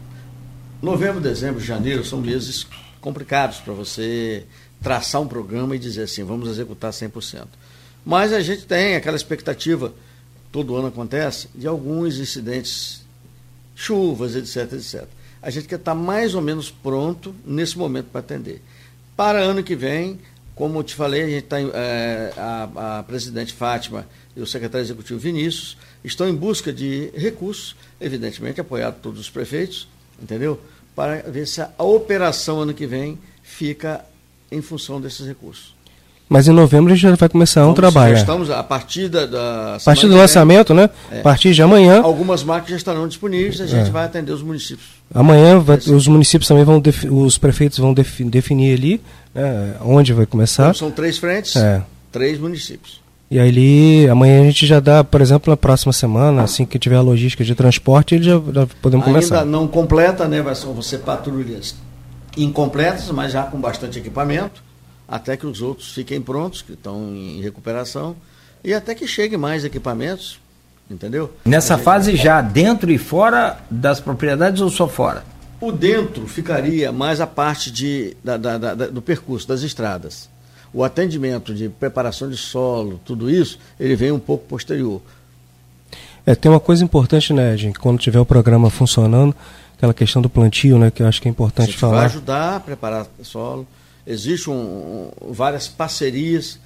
Novembro, 0.86 1.20
dezembro, 1.20 1.60
janeiro 1.60 2.06
são 2.06 2.22
meses 2.22 2.68
complicados 3.02 3.58
para 3.58 3.74
você 3.74 4.46
traçar 4.80 5.20
um 5.20 5.28
programa 5.28 5.76
e 5.76 5.80
dizer 5.80 6.04
assim, 6.04 6.24
vamos 6.24 6.48
executar 6.48 6.92
100%. 6.92 7.48
Mas 8.06 8.32
a 8.32 8.40
gente 8.40 8.68
tem 8.68 8.96
aquela 8.96 9.18
expectativa, 9.18 9.92
todo 10.52 10.76
ano 10.76 10.90
acontece, 10.90 11.50
de 11.56 11.66
alguns 11.66 12.20
incidentes, 12.20 13.02
chuvas, 13.74 14.36
etc, 14.36 14.74
etc. 14.74 15.06
A 15.42 15.50
gente 15.50 15.68
quer 15.68 15.80
estar 15.80 15.96
mais 15.96 16.36
ou 16.36 16.42
menos 16.42 16.70
pronto 16.70 17.34
nesse 17.44 17.80
momento 17.80 18.10
para 18.12 18.20
atender. 18.20 18.62
Para 19.18 19.40
ano 19.40 19.64
que 19.64 19.76
vem, 19.76 20.20
como 20.54 20.78
eu 20.78 20.84
te 20.84 20.94
falei, 20.94 21.24
a 21.24 21.28
gente 21.28 21.46
está 21.46 21.58
a, 22.38 23.00
a 23.00 23.04
presidente 23.04 23.54
Fátima 23.54 24.08
e 24.38 24.40
o 24.40 24.46
secretário 24.46 24.86
executivo 24.86 25.20
Vinícius 25.20 25.78
estão 26.04 26.30
em 26.30 26.36
busca 26.36 26.72
de 26.72 27.10
recursos, 27.16 27.76
evidentemente 28.00 28.62
apoiado 28.62 28.98
por 28.98 29.02
todos 29.02 29.20
os 29.20 29.32
prefeitos, 29.32 29.88
entendeu? 30.22 30.62
Para 30.96 31.24
ver 31.28 31.46
se 31.48 31.62
a 31.62 31.70
operação 31.84 32.62
ano 32.62 32.74
que 32.74 32.86
vem 32.88 33.18
fica 33.44 34.02
em 34.52 34.62
função 34.62 35.02
desses 35.02 35.26
recursos. 35.28 35.76
Mas 36.28 36.48
em 36.48 36.52
novembro 36.52 36.92
a 36.92 36.96
gente 36.96 37.04
já 37.04 37.16
vai 37.16 37.30
começar 37.30 37.62
um 37.62 37.66
Vamos- 37.66 37.76
trabalho. 37.76 38.14
Já 38.14 38.18
é. 38.20 38.22
estamos 38.22 38.50
a 38.50 38.64
partir 38.64 39.08
da, 39.10 39.26
da 39.28 39.76
A 39.76 39.80
partir 39.80 40.08
do 40.08 40.16
lançamento, 40.18 40.74
né? 40.74 40.90
É. 41.12 41.20
A 41.20 41.22
partir 41.22 41.54
de 41.54 41.62
amanhã. 41.62 42.02
algumas 42.02 42.44
máquinas 42.44 42.70
já 42.72 42.78
estarão 42.78 43.08
disponíveis, 43.08 43.62
a 43.62 43.68
gente 43.68 43.90
É. 43.90 43.92
vai 43.92 44.06
atender 44.06 44.32
os 44.32 44.42
municípios. 44.42 44.88
Amanhã 45.14 45.60
vai- 45.60 45.78
os 45.78 46.08
municípios 46.08 46.48
também 46.48 46.64
vão, 46.64 46.82
os 47.12 47.38
prefeitos 47.38 47.78
vão 47.78 47.94
defi- 47.94 48.24
definir 48.24 48.74
ali 48.76 49.02
né, 49.36 49.76
onde 49.82 50.14
vai 50.14 50.26
começar. 50.26 50.64
Então, 50.64 50.74
são 50.74 50.92
três 50.92 51.18
frentes, 51.20 51.56
É. 51.58 51.84
três 52.12 52.40
municípios. 52.40 53.00
E 53.30 53.40
aí 53.40 53.50
ali, 53.50 54.08
amanhã 54.10 54.42
a 54.42 54.46
gente 54.46 54.66
já 54.68 54.80
dá, 54.80 55.04
por 55.04 55.20
exemplo, 55.20 55.50
na 55.50 55.58
próxima 55.58 55.92
semana, 55.92 56.44
assim 56.44 56.66
que 56.66 56.78
tiver 56.78 56.96
a 56.96 57.02
logística 57.02 57.44
de 57.44 57.56
transporte, 57.56 58.16
ele 58.16 58.24
já, 58.24 58.34
já 58.54 58.68
podemos 58.82 59.08
Ainda 59.08 59.20
começar. 59.20 59.46
não 59.46 59.68
completa, 59.68 60.28
né? 60.28 60.42
Vai 60.42 60.54
ser, 60.56 61.00
patrulhas 61.00 61.76
incompletas, 62.38 63.10
mas 63.12 63.32
já 63.32 63.44
com 63.44 63.60
bastante 63.60 63.98
equipamento, 64.00 64.64
até 65.08 65.36
que 65.38 65.46
os 65.48 65.62
outros 65.62 65.92
fiquem 65.94 66.22
prontos, 66.22 66.62
que 66.62 66.74
estão 66.74 67.14
em 67.16 67.42
recuperação, 67.42 68.16
e 68.64 68.74
até 68.74 68.94
que 68.94 69.08
chegue 69.08 69.38
mais 69.38 69.64
equipamentos, 69.64 70.40
entendeu? 70.90 71.32
Nessa 71.46 71.78
fase 71.78 72.16
já 72.16 72.42
dentro 72.42 72.92
e 72.92 72.98
fora 72.98 73.58
das 73.72 74.00
propriedades 74.00 74.62
ou 74.62 74.70
só 74.70 74.88
fora? 74.88 75.24
O 75.62 75.72
dentro 75.72 76.28
ficaria 76.28 76.92
mais 76.92 77.22
a 77.22 77.26
parte 77.28 77.72
de, 77.72 78.16
da- 78.24 78.38
da- 78.38 78.58
da- 78.58 78.88
do 78.88 79.02
percurso, 79.02 79.48
das 79.48 79.62
estradas. 79.62 80.30
O 80.76 80.84
atendimento 80.84 81.54
de 81.56 81.70
preparação 81.70 82.30
de 82.30 82.36
solo, 82.36 83.00
tudo 83.06 83.30
isso, 83.30 83.58
ele 83.80 83.96
vem 83.96 84.12
um 84.12 84.20
pouco 84.20 84.46
posterior. 84.46 85.02
É, 86.26 86.36
tem 86.36 86.52
uma 86.52 86.60
coisa 86.60 86.84
importante, 86.84 87.32
né, 87.32 87.56
gente, 87.56 87.80
quando 87.80 87.98
tiver 87.98 88.20
o 88.20 88.26
programa 88.26 88.70
funcionando, 88.70 89.34
aquela 89.78 89.94
questão 89.94 90.22
do 90.22 90.30
plantio, 90.30 90.78
né, 90.78 90.92
que 90.92 91.02
eu 91.02 91.08
acho 91.08 91.22
que 91.22 91.30
é 91.30 91.30
A 91.30 91.32
importante 91.32 91.70
vai 91.72 91.78
falar. 91.78 92.06
ajudar 92.06 92.56
a 92.58 92.60
preparar 92.60 93.08
o 93.18 93.24
solo. 93.24 93.66
Existem 94.06 94.54
um, 94.54 95.12
um- 95.22 95.32
várias 95.32 95.68
parcerias. 95.70 96.60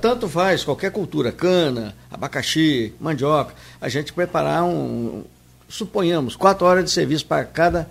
Tanto 0.00 0.28
faz 0.28 0.62
qualquer 0.62 0.92
cultura, 0.92 1.32
cana, 1.32 1.92
abacaxi, 2.10 2.92
mandioca, 3.00 3.52
a 3.80 3.88
gente 3.88 4.12
preparar 4.12 4.62
um, 4.64 5.24
suponhamos, 5.68 6.36
quatro 6.36 6.66
horas 6.66 6.84
de 6.84 6.90
serviço 6.92 7.26
para 7.26 7.44
cada 7.44 7.88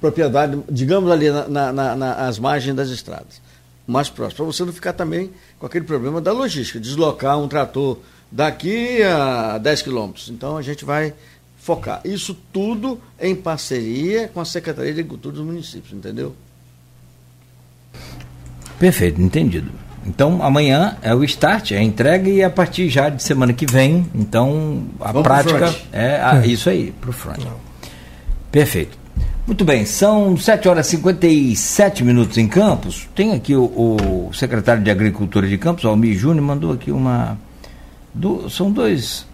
propriedade, 0.00 0.58
digamos 0.70 1.10
ali 1.10 1.30
na- 1.30 1.48
na- 1.48 1.72
na- 1.72 1.96
nas 1.96 2.38
margens 2.38 2.76
das 2.76 2.88
estradas, 2.90 3.40
mais 3.86 4.08
próximo, 4.08 4.36
para 4.38 4.46
você 4.46 4.64
não 4.64 4.72
ficar 4.72 4.92
também 4.94 5.30
com 5.58 5.66
aquele 5.66 5.84
problema 5.84 6.20
da 6.20 6.32
logística, 6.32 6.80
deslocar 6.80 7.38
um 7.38 7.46
trator 7.48 7.98
daqui 8.30 9.02
a 9.02 9.58
10 9.58 9.82
quilômetros. 9.82 10.28
Então 10.30 10.56
a 10.56 10.62
gente 10.62 10.84
vai 10.84 11.12
focar. 11.58 12.00
Isso 12.04 12.36
tudo 12.52 13.00
em 13.20 13.34
parceria 13.34 14.28
com 14.28 14.40
a 14.40 14.44
Secretaria 14.44 14.92
de 14.92 15.00
Agricultura 15.00 15.36
dos 15.36 15.44
municípios, 15.44 15.92
entendeu? 15.92 16.34
Perfeito, 18.78 19.20
entendido. 19.20 19.70
Então 20.06 20.42
amanhã 20.42 20.96
é 21.00 21.14
o 21.14 21.24
start, 21.24 21.72
é 21.72 21.78
a 21.78 21.82
entrega 21.82 22.28
e 22.28 22.42
a 22.42 22.50
partir 22.50 22.88
já 22.90 23.08
de 23.08 23.22
semana 23.22 23.52
que 23.52 23.64
vem, 23.64 24.06
então 24.14 24.84
a 25.00 25.12
Vamos 25.12 25.22
prática 25.22 25.74
é 25.92 26.16
a- 26.20 26.44
isso 26.46 26.68
aí, 26.68 26.92
para 27.00 27.08
o 27.10 27.12
front. 27.12 27.42
Perfeito. 28.52 28.98
Muito 29.46 29.62
bem, 29.64 29.84
são 29.84 30.36
7 30.38 30.68
horas 30.68 30.86
e 30.86 30.90
57 30.92 32.02
minutos 32.02 32.38
em 32.38 32.48
Campos. 32.48 33.06
Tem 33.14 33.32
aqui 33.34 33.54
o, 33.54 33.64
o 33.64 34.30
secretário 34.32 34.82
de 34.82 34.90
Agricultura 34.90 35.46
de 35.46 35.58
Campos, 35.58 35.84
Almir 35.84 36.16
Júnior, 36.16 36.42
mandou 36.44 36.72
aqui 36.72 36.90
uma. 36.90 37.36
do- 38.14 38.48
são 38.48 38.70
dois 38.72 39.26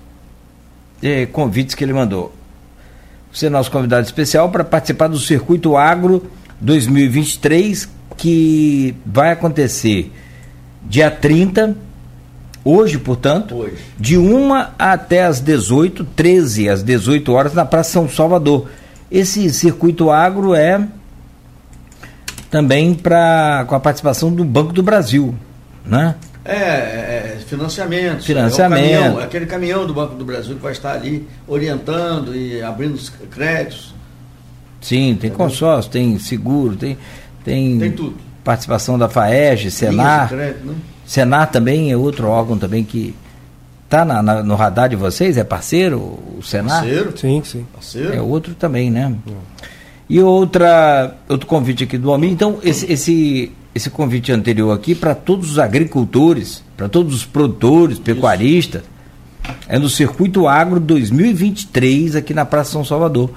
eh, 1.01 1.27
convites 1.27 1.77
que 1.77 1.85
ele 1.85 1.93
mandou. 1.93 2.35
Você 3.33 3.47
é 3.47 3.51
nosso 3.51 3.71
convidado 3.71 4.05
especial 4.05 4.51
para 4.51 4.65
participar 4.65 5.07
do 5.07 5.19
Circuito 5.19 5.77
Agro 5.77 6.29
2023, 6.61 7.89
que 8.17 8.97
vai 9.07 9.31
acontecer 9.31 10.13
dia 10.83 11.09
30 11.11 11.77
Hoje, 12.63 12.99
portanto, 12.99 13.55
Hoje. 13.57 13.77
de 13.99 14.19
1 14.19 14.51
até 14.79 15.25
as 15.25 15.41
18, 15.41 16.05
13 16.05 16.69
às 16.69 16.83
18 16.83 17.33
horas 17.33 17.55
na 17.55 17.65
Praça 17.65 17.93
São 17.93 18.07
Salvador. 18.09 18.69
Esse 19.11 19.51
circuito 19.51 20.11
agro 20.11 20.55
é 20.55 20.87
também 22.51 22.95
pra, 22.95 23.65
com 23.69 23.75
a 23.75 23.81
participação 23.81 24.33
do 24.33 24.45
Banco 24.45 24.73
do 24.73 24.83
Brasil, 24.83 25.35
né? 25.85 26.15
É, 26.45 26.55
é, 26.55 27.37
é 27.37 27.41
financiamento. 27.47 28.25
Financiamento. 28.25 28.83
É, 28.83 28.99
caminhão, 28.99 29.19
aquele 29.19 29.47
caminhão 29.47 29.87
do 29.87 29.93
Banco 29.95 30.15
do 30.15 30.25
Brasil 30.25 30.57
que 30.57 30.63
vai 30.63 30.73
estar 30.73 30.93
ali 30.93 31.29
orientando 31.47 32.35
e 32.35 32.63
abrindo 32.63 32.95
os 32.95 33.11
créditos. 33.31 33.95
Sim, 34.81 35.17
tem 35.21 35.31
consórcio, 35.31 35.91
tem 35.91 36.19
seguro, 36.19 36.75
tem, 36.75 36.97
tem, 37.45 37.79
Tem 37.79 37.93
tudo. 37.93 38.17
participação 38.43 38.99
da 38.99 39.09
FAEG, 39.09 39.71
Senar. 39.71 40.29
crédito, 40.29 40.67
né? 40.67 40.75
Senar 41.05 41.51
também 41.51 41.93
é 41.93 41.97
outro 41.97 42.29
órgão 42.29 42.57
também 42.57 42.83
que 42.85 43.15
está 43.91 44.05
no 44.43 44.55
radar 44.55 44.89
de 44.89 44.95
vocês, 44.97 45.37
é 45.37 45.43
parceiro, 45.43 45.99
o 45.99 46.41
Senar? 46.43 46.81
Parceiro, 46.83 47.13
Sim, 47.19 47.43
sim. 47.45 47.67
parceiro. 47.73 48.15
É 48.15 48.21
outro 48.23 48.55
também, 48.55 48.91
né? 48.91 49.13
E 50.09 50.21
outra, 50.21 51.17
outro 51.29 51.47
convite 51.47 51.85
aqui 51.85 51.99
do 51.99 52.11
Almir. 52.11 52.31
Então, 52.31 52.59
esse, 52.63 52.91
esse, 52.91 53.53
esse 53.75 53.91
convite 53.91 54.31
anterior 54.33 54.73
aqui 54.73 54.95
para 54.95 55.15
todos 55.15 55.51
os 55.53 55.59
agricultores, 55.59 56.63
para 56.77 56.89
todos 56.89 57.15
os 57.15 57.25
produtores, 57.25 57.99
pecuaristas, 57.99 58.83
é 59.69 59.79
no 59.79 59.89
Circuito 59.89 60.47
Agro 60.47 60.79
2023 60.81 62.15
aqui 62.15 62.33
na 62.33 62.45
Praça 62.45 62.73
São 62.73 62.85
Salvador. 62.85 63.31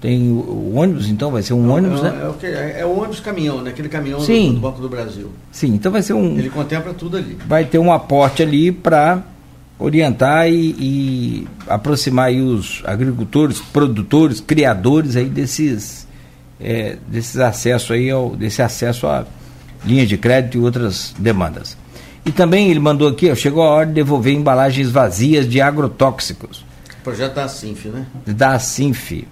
Tem 0.00 0.30
o, 0.30 0.34
o 0.34 0.72
ônibus, 0.76 1.08
então, 1.08 1.30
vai 1.30 1.42
ser 1.42 1.52
um 1.52 1.70
ônibus, 1.70 2.00
é, 2.00 2.02
né? 2.10 2.20
é, 2.24 2.28
o 2.28 2.32
que- 2.32 2.46
é- 2.46 2.76
é 2.80 2.86
o 2.86 2.96
ônibus 2.98 3.20
caminhão, 3.20 3.60
né? 3.60 3.70
Aquele 3.70 3.88
caminhão 3.88 4.18
do, 4.18 4.24
Sim. 4.24 4.54
do 4.54 4.60
Banco 4.60 4.80
do 4.80 4.88
Brasil. 4.88 5.30
Sim, 5.52 5.74
então 5.74 5.92
vai 5.92 6.00
ser 6.02 6.14
um. 6.14 6.38
Ele 6.38 6.48
contempla 6.50 6.94
tudo 6.94 7.16
ali. 7.16 7.36
vai 7.46 7.64
ter 7.64 7.78
um 7.78 7.92
aporte 7.92 8.42
ali 8.42 8.72
para 8.72 9.22
orientar 9.80 10.48
e, 10.48 10.76
e 10.78 11.48
aproximar 11.66 12.26
aí 12.26 12.40
os 12.40 12.82
agricultores, 12.84 13.58
produtores, 13.58 14.40
criadores 14.40 15.16
aí 15.16 15.24
desses 15.24 16.06
é, 16.60 16.98
desses 17.08 17.38
acessos 17.38 17.90
aí 17.90 18.10
ao, 18.10 18.36
desse 18.36 18.60
acesso 18.60 19.06
a 19.06 19.24
linhas 19.84 20.08
de 20.08 20.18
crédito 20.18 20.58
e 20.58 20.60
outras 20.60 21.14
demandas. 21.18 21.76
E 22.24 22.30
também 22.30 22.70
ele 22.70 22.78
mandou 22.78 23.08
aqui, 23.08 23.30
ó, 23.30 23.34
chegou 23.34 23.62
a 23.62 23.70
hora 23.70 23.86
de 23.86 23.94
devolver 23.94 24.34
embalagens 24.34 24.90
vazias 24.90 25.48
de 25.48 25.58
agrotóxicos 25.58 26.62
O 27.00 27.02
projeto 27.02 27.34
da 27.34 27.48
Sinf, 27.48 27.86
né? 27.86 28.06
da 28.26 28.58
Sinf. 28.58 29.24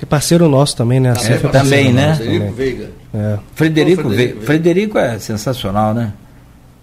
É 0.00 0.04
parceiro 0.04 0.46
nosso 0.46 0.76
também, 0.76 1.00
né? 1.00 1.12
A 1.12 1.14
Também, 1.14 1.26
CEF 1.26 1.46
é 1.46 1.48
também, 1.48 1.92
né? 1.92 2.14
Frederico. 2.14 2.52
Veiga. 2.52 2.90
É. 3.14 3.38
Frederico, 3.54 4.02
Ô, 4.02 4.04
Frederico, 4.10 4.42
Frederico 4.42 4.98
é 4.98 5.18
sensacional, 5.18 5.94
né? 5.94 6.12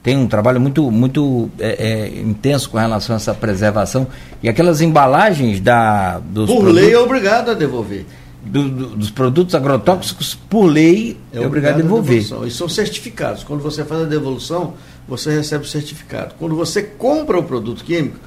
Tem 0.04 0.18
um 0.18 0.28
trabalho 0.28 0.60
muito, 0.60 0.92
muito 0.92 1.50
é, 1.58 1.70
é, 2.12 2.20
intenso 2.20 2.70
com 2.70 2.78
relação 2.78 3.16
a 3.16 3.18
essa 3.18 3.34
preservação. 3.34 4.06
E 4.44 4.50
aquelas 4.50 4.82
embalagens 4.82 5.62
da, 5.62 6.20
dos, 6.20 6.48
Por 6.50 6.58
produtos, 6.62 6.76
lei 6.84 6.94
é 6.94 7.00
obrigado 7.00 7.50
a 7.52 7.54
devolver. 7.54 8.06
do- 8.46 8.68
do- 8.70 8.96
dos 8.98 9.10
produtos 9.10 9.56
agrotóxicos, 9.56 10.36
por 10.50 10.66
lei, 10.66 11.18
é, 11.32 11.40
obrigado 11.40 11.76
a 11.76 11.78
devolver. 11.78 12.22
devolução. 12.22 12.46
E 12.46 12.52
são 12.52 12.68
certificados. 12.68 13.42
Quando 13.46 13.64
você 13.64 13.86
faz 13.86 14.02
a 14.02 14.06
devolução, 14.06 14.74
você 15.08 15.34
recebe 15.34 15.64
o 15.64 15.68
certificado. 15.68 16.36
Quando 16.38 16.54
você 16.54 16.84
compra 16.84 17.40
o 17.40 17.44
produto 17.44 17.82
químico, 17.86 18.18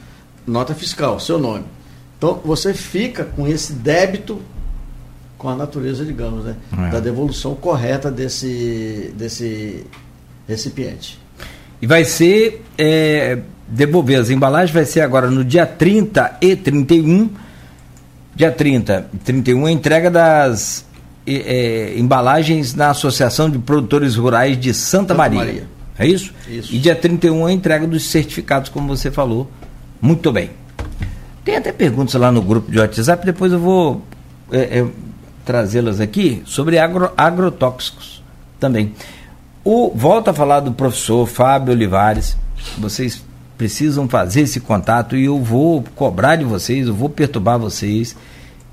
nota 0.46 0.74
fiscal, 0.74 1.20
seu 1.20 1.38
nome. 1.38 1.64
Então, 2.16 2.40
você 2.42 2.72
fica 2.72 3.24
com 3.24 3.46
esse 3.46 3.74
débito 3.74 4.40
com 5.36 5.50
a 5.50 5.54
natureza, 5.54 6.02
digamos, 6.06 6.46
né? 6.46 6.56
É. 6.86 6.90
Da 6.92 7.00
devolução 7.00 7.54
correta 7.54 8.10
desse, 8.10 9.12
desse 9.18 9.84
recipiente. 10.48 11.20
E 11.80 11.86
vai 11.86 12.04
ser, 12.04 12.64
é, 12.78 13.38
devolver 13.68 14.18
as 14.18 14.30
embalagens, 14.30 14.70
vai 14.70 14.84
ser 14.84 15.00
agora 15.00 15.30
no 15.30 15.44
dia 15.44 15.66
30 15.66 16.38
e 16.40 16.56
31. 16.56 17.30
Dia 18.34 18.52
30 18.52 19.08
e 19.14 19.18
31, 19.18 19.66
a 19.66 19.72
entrega 19.72 20.10
das 20.10 20.84
é, 21.26 21.34
é, 21.34 21.98
embalagens 21.98 22.74
na 22.74 22.90
Associação 22.90 23.50
de 23.50 23.58
Produtores 23.58 24.14
Rurais 24.16 24.58
de 24.60 24.72
Santa, 24.74 25.08
Santa 25.08 25.14
Maria. 25.14 25.38
Maria. 25.38 25.68
É 25.98 26.06
isso? 26.06 26.32
Isso. 26.48 26.74
E 26.74 26.78
dia 26.78 26.94
31 26.94 27.46
a 27.46 27.52
entrega 27.52 27.86
dos 27.86 28.04
certificados, 28.04 28.68
como 28.68 28.86
você 28.88 29.10
falou. 29.10 29.50
Muito 30.00 30.30
bem. 30.30 30.50
Tem 31.44 31.56
até 31.56 31.72
perguntas 31.72 32.14
lá 32.14 32.30
no 32.30 32.42
grupo 32.42 32.70
de 32.70 32.78
WhatsApp, 32.78 33.24
depois 33.24 33.52
eu 33.52 33.58
vou 33.58 34.04
é, 34.52 34.80
é, 34.80 34.86
trazê-las 35.44 36.00
aqui 36.00 36.42
sobre 36.44 36.78
agro, 36.78 37.10
agrotóxicos 37.16 38.22
também. 38.60 38.92
O, 39.68 39.90
volta 39.92 40.30
a 40.30 40.32
falar 40.32 40.60
do 40.60 40.70
professor 40.70 41.26
Fábio 41.26 41.74
Olivares. 41.74 42.36
Vocês 42.78 43.24
precisam 43.58 44.08
fazer 44.08 44.42
esse 44.42 44.60
contato 44.60 45.16
e 45.16 45.24
eu 45.24 45.42
vou 45.42 45.82
cobrar 45.96 46.36
de 46.36 46.44
vocês, 46.44 46.86
eu 46.86 46.94
vou 46.94 47.08
perturbar 47.08 47.58
vocês, 47.58 48.16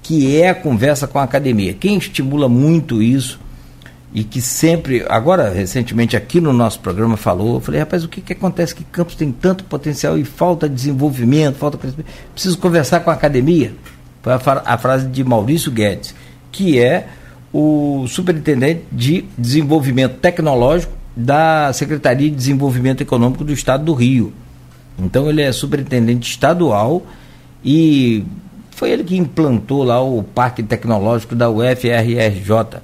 que 0.04 0.40
é 0.40 0.50
a 0.50 0.54
conversa 0.54 1.08
com 1.08 1.18
a 1.18 1.24
academia. 1.24 1.74
Quem 1.74 1.98
estimula 1.98 2.48
muito 2.48 3.02
isso 3.02 3.40
e 4.14 4.24
que 4.24 4.40
sempre, 4.40 5.04
agora 5.10 5.50
recentemente 5.50 6.16
aqui 6.16 6.40
no 6.40 6.54
nosso 6.54 6.80
programa 6.80 7.18
falou, 7.18 7.56
eu 7.56 7.60
falei, 7.60 7.80
rapaz, 7.80 8.04
o 8.04 8.08
que, 8.08 8.22
que 8.22 8.34
acontece 8.34 8.76
que 8.76 8.84
Campos 8.84 9.16
tem 9.16 9.32
tanto 9.32 9.64
potencial 9.64 10.16
e 10.16 10.24
falta 10.24 10.70
desenvolvimento, 10.70 11.56
falta? 11.56 11.80
Preciso 12.36 12.60
conversar 12.60 13.00
com 13.00 13.10
a 13.10 13.14
academia. 13.14 13.74
Foi 14.22 14.32
a, 14.32 14.40
a 14.64 14.78
frase 14.78 15.08
de 15.08 15.24
Maurício 15.24 15.72
Guedes, 15.72 16.14
que 16.52 16.78
é 16.78 17.08
o 17.54 18.08
superintendente 18.08 18.82
de 18.92 19.26
desenvolvimento 19.38 20.16
tecnológico 20.16 20.92
da 21.16 21.72
Secretaria 21.72 22.28
de 22.30 22.36
Desenvolvimento 22.36 23.02
Econômico 23.02 23.44
do 23.44 23.54
Estado 23.54 23.86
do 23.86 23.94
Rio. 23.94 24.34
Então 24.98 25.30
ele 25.30 25.42
é 25.42 25.52
superintendente 25.52 26.30
estadual 26.30 27.06
e 27.64 28.26
foi 28.72 28.90
ele 28.90 29.04
que 29.04 29.16
implantou 29.16 29.84
lá 29.84 30.02
o 30.02 30.24
Parque 30.24 30.64
Tecnológico 30.64 31.36
da 31.36 31.50
UFRRJ, 31.50 32.82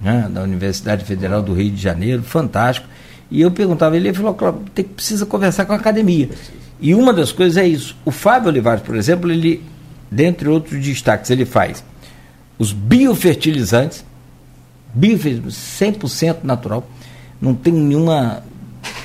né, 0.00 0.28
da 0.32 0.42
Universidade 0.42 1.04
Federal 1.04 1.42
do 1.42 1.52
Rio 1.52 1.70
de 1.70 1.80
Janeiro, 1.80 2.22
fantástico. 2.22 2.88
E 3.30 3.42
eu 3.42 3.50
perguntava 3.50 3.94
ele, 3.94 4.08
ele 4.08 4.16
falou, 4.16 4.32
"Cláudio, 4.32 4.62
tem 4.74 4.84
que 4.86 4.94
precisa 4.94 5.26
conversar 5.26 5.66
com 5.66 5.74
a 5.74 5.76
academia. 5.76 6.30
E 6.80 6.94
uma 6.94 7.12
das 7.12 7.30
coisas 7.30 7.58
é 7.58 7.66
isso. 7.66 7.94
O 8.06 8.10
Fábio 8.10 8.48
Olivares, 8.48 8.82
por 8.82 8.96
exemplo, 8.96 9.30
ele, 9.30 9.62
dentre 10.10 10.48
outros 10.48 10.82
destaques, 10.82 11.30
ele 11.30 11.44
faz 11.44 11.84
os 12.58 12.72
biofertilizantes, 12.72 14.04
biofertilizantes 14.92 15.56
100% 15.80 16.38
natural, 16.42 16.88
não 17.40 17.54
tem 17.54 17.72
nenhuma 17.72 18.42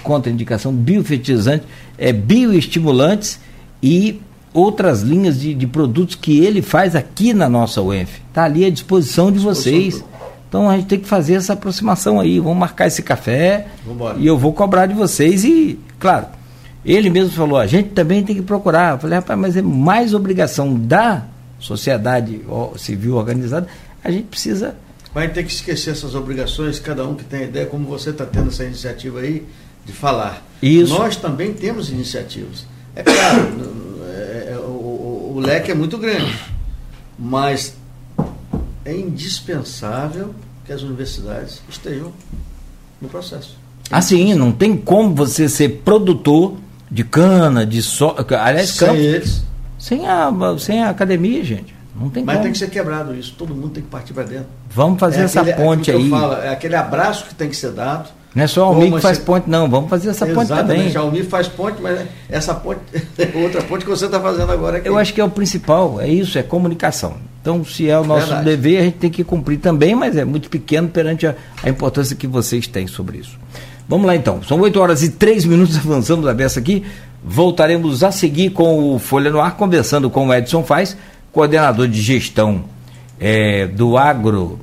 contraindicação, 0.01 0.73
biofertilizante, 0.73 1.65
é, 1.97 2.11
bioestimulantes 2.11 3.39
e 3.81 4.19
outras 4.53 5.01
linhas 5.01 5.39
de, 5.39 5.53
de 5.53 5.67
produtos 5.67 6.15
que 6.15 6.39
ele 6.39 6.61
faz 6.61 6.95
aqui 6.95 7.33
na 7.33 7.49
nossa 7.49 7.81
UENF. 7.81 8.21
Está 8.29 8.43
ali 8.43 8.65
à 8.65 8.69
disposição 8.69 9.31
de 9.31 9.39
vocês. 9.39 10.03
Então 10.47 10.69
a 10.69 10.77
gente 10.77 10.87
tem 10.87 10.99
que 10.99 11.07
fazer 11.07 11.33
essa 11.33 11.53
aproximação 11.53 12.19
aí. 12.19 12.39
Vamos 12.39 12.57
marcar 12.57 12.87
esse 12.87 13.01
café 13.01 13.67
Vambora. 13.85 14.17
e 14.19 14.27
eu 14.27 14.37
vou 14.37 14.53
cobrar 14.53 14.85
de 14.85 14.93
vocês. 14.93 15.43
E, 15.43 15.79
claro, 15.99 16.27
ele 16.85 17.09
mesmo 17.09 17.31
falou: 17.31 17.57
a 17.57 17.65
gente 17.65 17.89
também 17.89 18.23
tem 18.23 18.35
que 18.35 18.41
procurar. 18.41 18.93
Eu 18.93 18.99
falei, 18.99 19.17
rapaz, 19.17 19.39
mas 19.39 19.57
é 19.57 19.61
mais 19.61 20.13
obrigação 20.13 20.75
da 20.75 21.23
sociedade 21.63 22.41
civil 22.77 23.15
organizada. 23.15 23.67
A 24.03 24.11
gente 24.11 24.25
precisa. 24.27 24.75
Vai 25.13 25.29
ter 25.29 25.43
que 25.43 25.51
esquecer 25.51 25.91
essas 25.91 26.15
obrigações, 26.15 26.79
cada 26.79 27.07
um 27.07 27.15
que 27.15 27.23
tem 27.23 27.43
ideia, 27.43 27.65
como 27.65 27.87
você 27.87 28.09
está 28.09 28.25
tendo 28.25 28.49
essa 28.49 28.63
iniciativa 28.63 29.19
aí, 29.19 29.45
de 29.85 29.93
falar. 29.93 30.43
Isso. 30.61 30.93
Nós 30.93 31.15
também 31.15 31.53
temos 31.53 31.89
iniciativas. 31.89 32.65
É 32.95 33.03
claro, 33.03 34.03
é- 34.09 34.53
é- 34.53 34.57
o, 34.57 34.61
o- 34.71 35.33
o 35.35 35.39
leque 35.39 35.71
é 35.71 35.75
muito 35.75 35.97
grande, 35.97 36.35
mas 37.17 37.75
é 38.85 38.95
indispensável 38.95 40.33
que 40.65 40.73
as 40.73 40.81
universidades 40.81 41.61
estejam 41.69 42.11
no 43.01 43.07
processo. 43.07 43.55
Assim, 43.91 44.33
não 44.33 44.51
tem 44.51 44.75
como 44.77 45.13
você 45.13 45.47
ser 45.49 45.81
produtor 45.83 46.55
de 46.89 47.03
cana, 47.03 47.65
de 47.65 47.81
soja. 47.81 48.25
Aliás, 48.39 48.69
Sem 48.71 48.87
Campos, 48.87 49.03
eles, 49.03 49.43
sem 49.83 50.07
a, 50.07 50.31
sem 50.59 50.81
a 50.81 50.89
academia, 50.89 51.43
gente. 51.43 51.75
Não 51.99 52.09
tem 52.09 52.23
mas 52.23 52.35
como. 52.35 52.43
tem 52.45 52.51
que 52.53 52.57
ser 52.57 52.69
quebrado 52.69 53.13
isso, 53.15 53.35
todo 53.37 53.53
mundo 53.53 53.69
tem 53.69 53.83
que 53.83 53.89
partir 53.89 54.13
para 54.13 54.23
dentro. 54.23 54.47
Vamos 54.71 54.99
fazer 54.99 55.21
É 55.21 55.23
essa 55.25 55.41
aquele- 55.41 55.57
ponte 55.57 55.91
aquilo 55.91 56.07
que 56.09 56.15
aí. 56.15 56.21
falo, 56.21 56.33
é 56.41 56.49
aquele 56.49 56.75
abraço 56.75 57.25
que 57.25 57.35
tem 57.35 57.49
que 57.49 57.55
ser 57.55 57.71
dado. 57.71 58.09
Não 58.33 58.43
é 58.43 58.47
só 58.47 58.61
o 58.61 58.73
Almir 58.73 58.91
que 58.93 58.99
faz 59.01 59.19
ponte, 59.19 59.47
não. 59.47 59.69
Vamos 59.69 59.91
fazer 59.91 60.09
essa 60.09 60.25
ponte 60.25 60.39
Exatamente, 60.41 60.75
também. 60.77 60.89
já 60.91 61.01
o 61.01 61.05
Almir 61.05 61.25
faz 61.25 61.47
ponte, 61.47 61.79
mas 61.79 61.99
essa 62.29 62.55
ponte 62.55 62.79
é 63.19 63.37
outra 63.37 63.61
ponte 63.61 63.83
que 63.85 63.89
você 63.91 64.05
está 64.07 64.19
fazendo 64.19 64.51
agora 64.51 64.77
aqui. 64.77 64.87
Eu 64.89 64.97
acho 64.97 65.13
que 65.13 65.21
é 65.21 65.23
o 65.23 65.29
principal, 65.29 66.01
é 66.01 66.07
isso, 66.07 66.39
é 66.39 66.41
comunicação. 66.41 67.13
Então, 67.41 67.63
se 67.63 67.87
é 67.87 67.99
o 67.99 68.03
nosso 68.03 68.25
Verdade. 68.27 68.45
dever, 68.45 68.79
a 68.79 68.83
gente 68.85 68.97
tem 68.97 69.11
que 69.11 69.23
cumprir 69.23 69.59
também, 69.59 69.93
mas 69.93 70.15
é 70.17 70.25
muito 70.25 70.49
pequeno 70.49 70.87
perante 70.87 71.27
a, 71.27 71.35
a 71.61 71.69
importância 71.69 72.15
que 72.15 72.25
vocês 72.25 72.65
têm 72.65 72.87
sobre 72.87 73.19
isso. 73.19 73.37
Vamos 73.87 74.07
lá 74.07 74.15
então, 74.15 74.41
são 74.43 74.59
8 74.59 74.79
horas 74.79 75.03
e 75.03 75.09
3 75.11 75.45
minutos, 75.45 75.77
avançamos 75.83 76.27
a 76.27 76.33
beça 76.33 76.59
aqui. 76.59 76.83
Voltaremos 77.23 78.03
a 78.03 78.11
seguir 78.11 78.49
com 78.51 78.93
o 78.95 78.99
Folha 78.99 79.29
no 79.31 79.39
Ar, 79.39 79.55
conversando 79.55 80.09
com 80.09 80.27
o 80.27 80.33
Edson 80.33 80.63
Faz, 80.63 80.97
coordenador 81.31 81.87
de 81.87 82.01
gestão 82.01 82.63
eh, 83.19 83.67
do 83.67 83.97
agro 83.97 84.59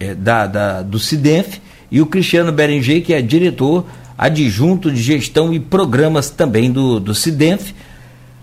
eh, 0.00 0.14
da, 0.14 0.46
da- 0.46 0.82
do 0.82 0.98
CIDENF, 0.98 1.60
e 1.90 2.00
o 2.00 2.06
Cristiano 2.06 2.50
Berenger, 2.52 3.02
que 3.02 3.12
é 3.14 3.20
diretor 3.22 3.84
adjunto 4.16 4.90
de 4.90 5.00
gestão 5.02 5.52
e 5.54 5.60
programas 5.60 6.28
também 6.30 6.70
do, 6.72 6.98
do 6.98 7.14
CIDENF. 7.14 7.72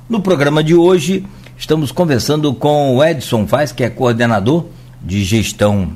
No 0.10 0.20
programa 0.22 0.64
de 0.64 0.74
hoje, 0.76 1.26
estamos 1.58 1.92
conversando 1.92 2.54
com 2.54 2.96
o 2.96 3.04
Edson 3.04 3.46
Faz, 3.48 3.72
que 3.72 3.84
é 3.84 3.90
coordenador 3.90 4.66
de 5.02 5.24
gestão 5.24 5.90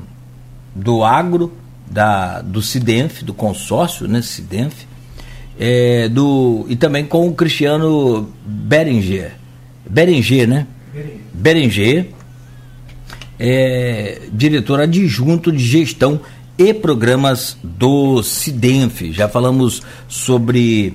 do 0.76 1.04
agro, 1.04 1.52
da, 1.90 2.42
do 2.42 2.62
CIDENF, 2.62 3.24
do 3.24 3.34
consórcio, 3.34 4.08
né, 4.08 4.22
CIDENF, 4.22 4.88
é, 5.60 6.08
do, 6.08 6.66
e 6.70 6.76
também 6.76 7.06
com 7.06 7.28
o 7.28 7.34
Cristiano 7.34 8.32
Berenger. 8.46 9.34
Berenger, 9.90 10.48
né? 10.48 10.68
Berenger, 11.34 12.10
é, 13.38 14.22
diretor 14.32 14.80
adjunto 14.80 15.52
de 15.52 15.64
gestão 15.64 16.22
e 16.58 16.74
programas 16.74 17.58
do 17.64 18.22
CIDENF. 18.22 19.12
Já 19.12 19.28
falamos 19.28 19.82
sobre 20.08 20.94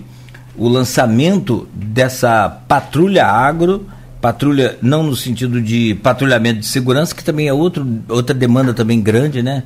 o 0.56 0.68
lançamento 0.68 1.68
dessa 1.74 2.48
patrulha 2.48 3.26
agro, 3.26 3.86
patrulha 4.20 4.78
não 4.80 5.02
no 5.02 5.16
sentido 5.16 5.60
de 5.60 5.94
patrulhamento 5.96 6.60
de 6.60 6.66
segurança, 6.66 7.14
que 7.14 7.24
também 7.24 7.48
é 7.48 7.52
outro, 7.52 7.86
outra 8.08 8.34
demanda 8.34 8.72
também 8.72 9.00
grande, 9.00 9.42
né? 9.42 9.64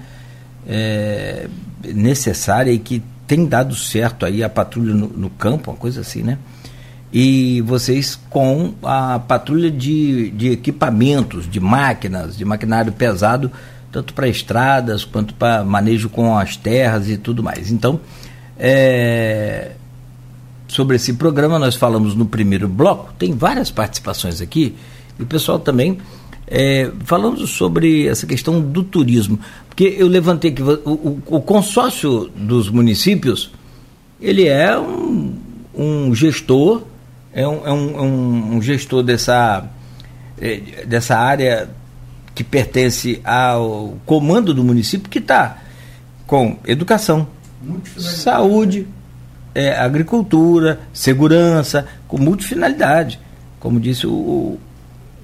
É, 0.69 1.49
necessária 1.83 2.71
e 2.71 2.79
que 2.79 3.03
tem 3.27 3.47
dado 3.47 3.75
certo 3.75 4.27
aí 4.27 4.43
a 4.45 4.51
patrulha 4.51 4.93
no, 4.93 5.09
no 5.09 5.31
campo, 5.31 5.71
uma 5.71 5.77
coisa 5.77 6.03
assim, 6.03 6.23
né? 6.23 6.37
e 7.13 7.63
vocês 7.63 8.19
com 8.29 8.75
a 8.83 9.19
patrulha 9.19 9.71
de, 9.71 10.31
de 10.31 10.51
equipamentos, 10.51 11.49
de 11.49 11.59
máquinas, 11.59 12.37
de 12.37 12.45
maquinário 12.45 12.93
pesado, 12.93 13.51
tanto 13.91 14.13
para 14.13 14.29
estradas 14.29 15.05
quanto 15.05 15.33
para 15.35 15.65
manejo 15.65 16.11
com 16.11 16.37
as 16.37 16.57
terras 16.57 17.09
e 17.09 17.17
tudo 17.17 17.43
mais. 17.43 17.71
Então, 17.71 18.01
é, 18.59 19.73
sobre 20.67 20.97
esse 20.97 21.15
programa 21.15 21.59
nós 21.59 21.77
falamos 21.77 22.15
no 22.15 22.27
primeiro 22.27 22.69
bloco, 22.69 23.13
tem 23.19 23.33
várias 23.33 23.71
participações 23.71 24.43
aqui, 24.43 24.77
e 25.19 25.23
o 25.23 25.27
pessoal 25.27 25.59
também 25.59 25.99
é, 26.51 26.91
falando 27.05 27.47
sobre 27.47 28.07
essa 28.07 28.27
questão 28.27 28.61
do 28.61 28.83
turismo, 28.83 29.39
porque 29.69 29.97
eu 29.99 30.09
levantei 30.09 30.51
que 30.51 30.63
o, 30.63 30.73
o, 30.85 31.23
o 31.27 31.41
consórcio 31.41 32.31
dos 32.35 32.69
municípios, 32.71 33.51
ele 34.21 34.47
é 34.47 34.79
um, 34.79 35.37
um 35.75 36.15
gestor 36.15 36.83
é 37.33 37.47
um, 37.47 37.67
é 37.67 37.73
um, 37.73 37.97
é 37.97 38.03
um 38.57 38.63
gestor 38.63 39.03
dessa, 39.03 39.65
é, 40.41 40.57
dessa 40.85 41.17
área 41.17 41.71
que 42.35 42.43
pertence 42.43 43.21
ao 43.25 43.97
comando 44.05 44.55
do 44.55 44.65
município 44.65 45.09
que 45.09 45.19
está 45.19 45.59
com 46.27 46.59
educação, 46.67 47.27
saúde, 47.97 48.87
é, 49.55 49.73
agricultura, 49.73 50.81
segurança, 50.93 51.87
com 52.07 52.19
multifinalidade, 52.19 53.19
como 53.59 53.81
disse 53.81 54.07
o, 54.07 54.59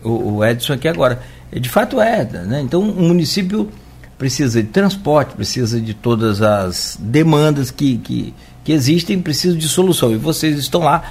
o, 0.05 0.37
o 0.37 0.45
Edson 0.45 0.75
aqui 0.75 0.87
agora. 0.87 1.21
De 1.53 1.69
fato 1.69 2.01
é, 2.01 2.25
né? 2.25 2.61
então 2.61 2.81
o 2.81 3.03
município 3.03 3.71
precisa 4.19 4.63
de 4.63 4.69
transporte, 4.69 5.35
precisa 5.35 5.81
de 5.81 5.95
todas 5.95 6.43
as 6.43 6.97
demandas 7.01 7.71
que, 7.71 7.99
que, 7.99 8.35
que 8.63 8.73
existem, 8.73 9.21
precisa 9.21 9.57
de 9.57 9.69
solução. 9.69 10.13
E 10.13 10.17
vocês 10.17 10.59
estão 10.59 10.83
lá 10.83 11.03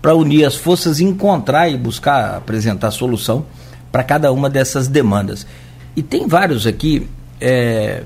para 0.00 0.14
unir 0.14 0.44
as 0.44 0.56
forças 0.56 1.00
encontrar 1.00 1.68
e 1.68 1.76
buscar 1.76 2.36
apresentar 2.36 2.90
solução 2.90 3.46
para 3.90 4.02
cada 4.02 4.32
uma 4.32 4.50
dessas 4.50 4.88
demandas. 4.88 5.46
E 5.94 6.02
tem 6.02 6.26
vários 6.26 6.66
aqui. 6.66 7.06
É, 7.40 8.02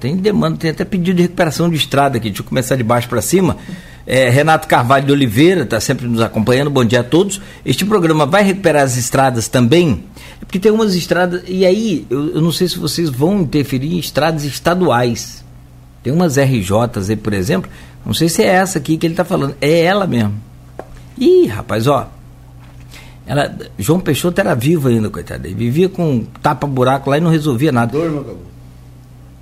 tem 0.00 0.16
demanda, 0.16 0.56
tem 0.56 0.70
até 0.70 0.84
pedido 0.84 1.16
de 1.16 1.22
recuperação 1.22 1.68
de 1.68 1.76
estrada 1.76 2.16
aqui. 2.16 2.28
Deixa 2.28 2.42
eu 2.42 2.46
começar 2.46 2.76
de 2.76 2.82
baixo 2.82 3.08
para 3.08 3.20
cima. 3.20 3.56
É, 4.06 4.28
Renato 4.28 4.68
Carvalho 4.68 5.06
de 5.06 5.12
Oliveira 5.12 5.62
está 5.62 5.80
sempre 5.80 6.06
nos 6.06 6.20
acompanhando. 6.20 6.70
Bom 6.70 6.84
dia 6.84 7.00
a 7.00 7.04
todos. 7.04 7.40
Este 7.64 7.84
programa 7.84 8.26
vai 8.26 8.42
recuperar 8.42 8.82
as 8.82 8.96
estradas 8.96 9.48
também, 9.48 10.04
porque 10.40 10.58
tem 10.58 10.70
umas 10.70 10.94
estradas. 10.94 11.42
E 11.48 11.64
aí, 11.64 12.06
eu, 12.10 12.34
eu 12.34 12.40
não 12.40 12.52
sei 12.52 12.68
se 12.68 12.78
vocês 12.78 13.08
vão 13.08 13.40
interferir 13.40 13.94
em 13.94 13.98
estradas 13.98 14.44
estaduais. 14.44 15.42
Tem 16.02 16.12
umas 16.12 16.36
RJs 16.36 17.08
aí, 17.08 17.16
por 17.16 17.32
exemplo, 17.32 17.70
não 18.04 18.12
sei 18.12 18.28
se 18.28 18.42
é 18.42 18.48
essa 18.48 18.78
aqui 18.78 18.98
que 18.98 19.06
ele 19.06 19.14
está 19.14 19.24
falando. 19.24 19.56
É 19.60 19.80
ela 19.80 20.06
mesmo. 20.06 20.34
Ih, 21.16 21.46
rapaz, 21.46 21.86
ó. 21.86 22.10
Ela, 23.26 23.56
João 23.78 24.00
Peixoto 24.00 24.38
era 24.38 24.54
vivo 24.54 24.88
ainda, 24.88 25.08
coitado. 25.08 25.46
Ele 25.46 25.54
vivia 25.54 25.88
com 25.88 26.24
tapa-buraco 26.42 27.08
lá 27.08 27.16
e 27.16 27.20
não 27.22 27.30
resolvia 27.30 27.72
nada. 27.72 27.92
Dor, 27.92 28.10
meu 28.10 28.22
cabelo. 28.22 28.53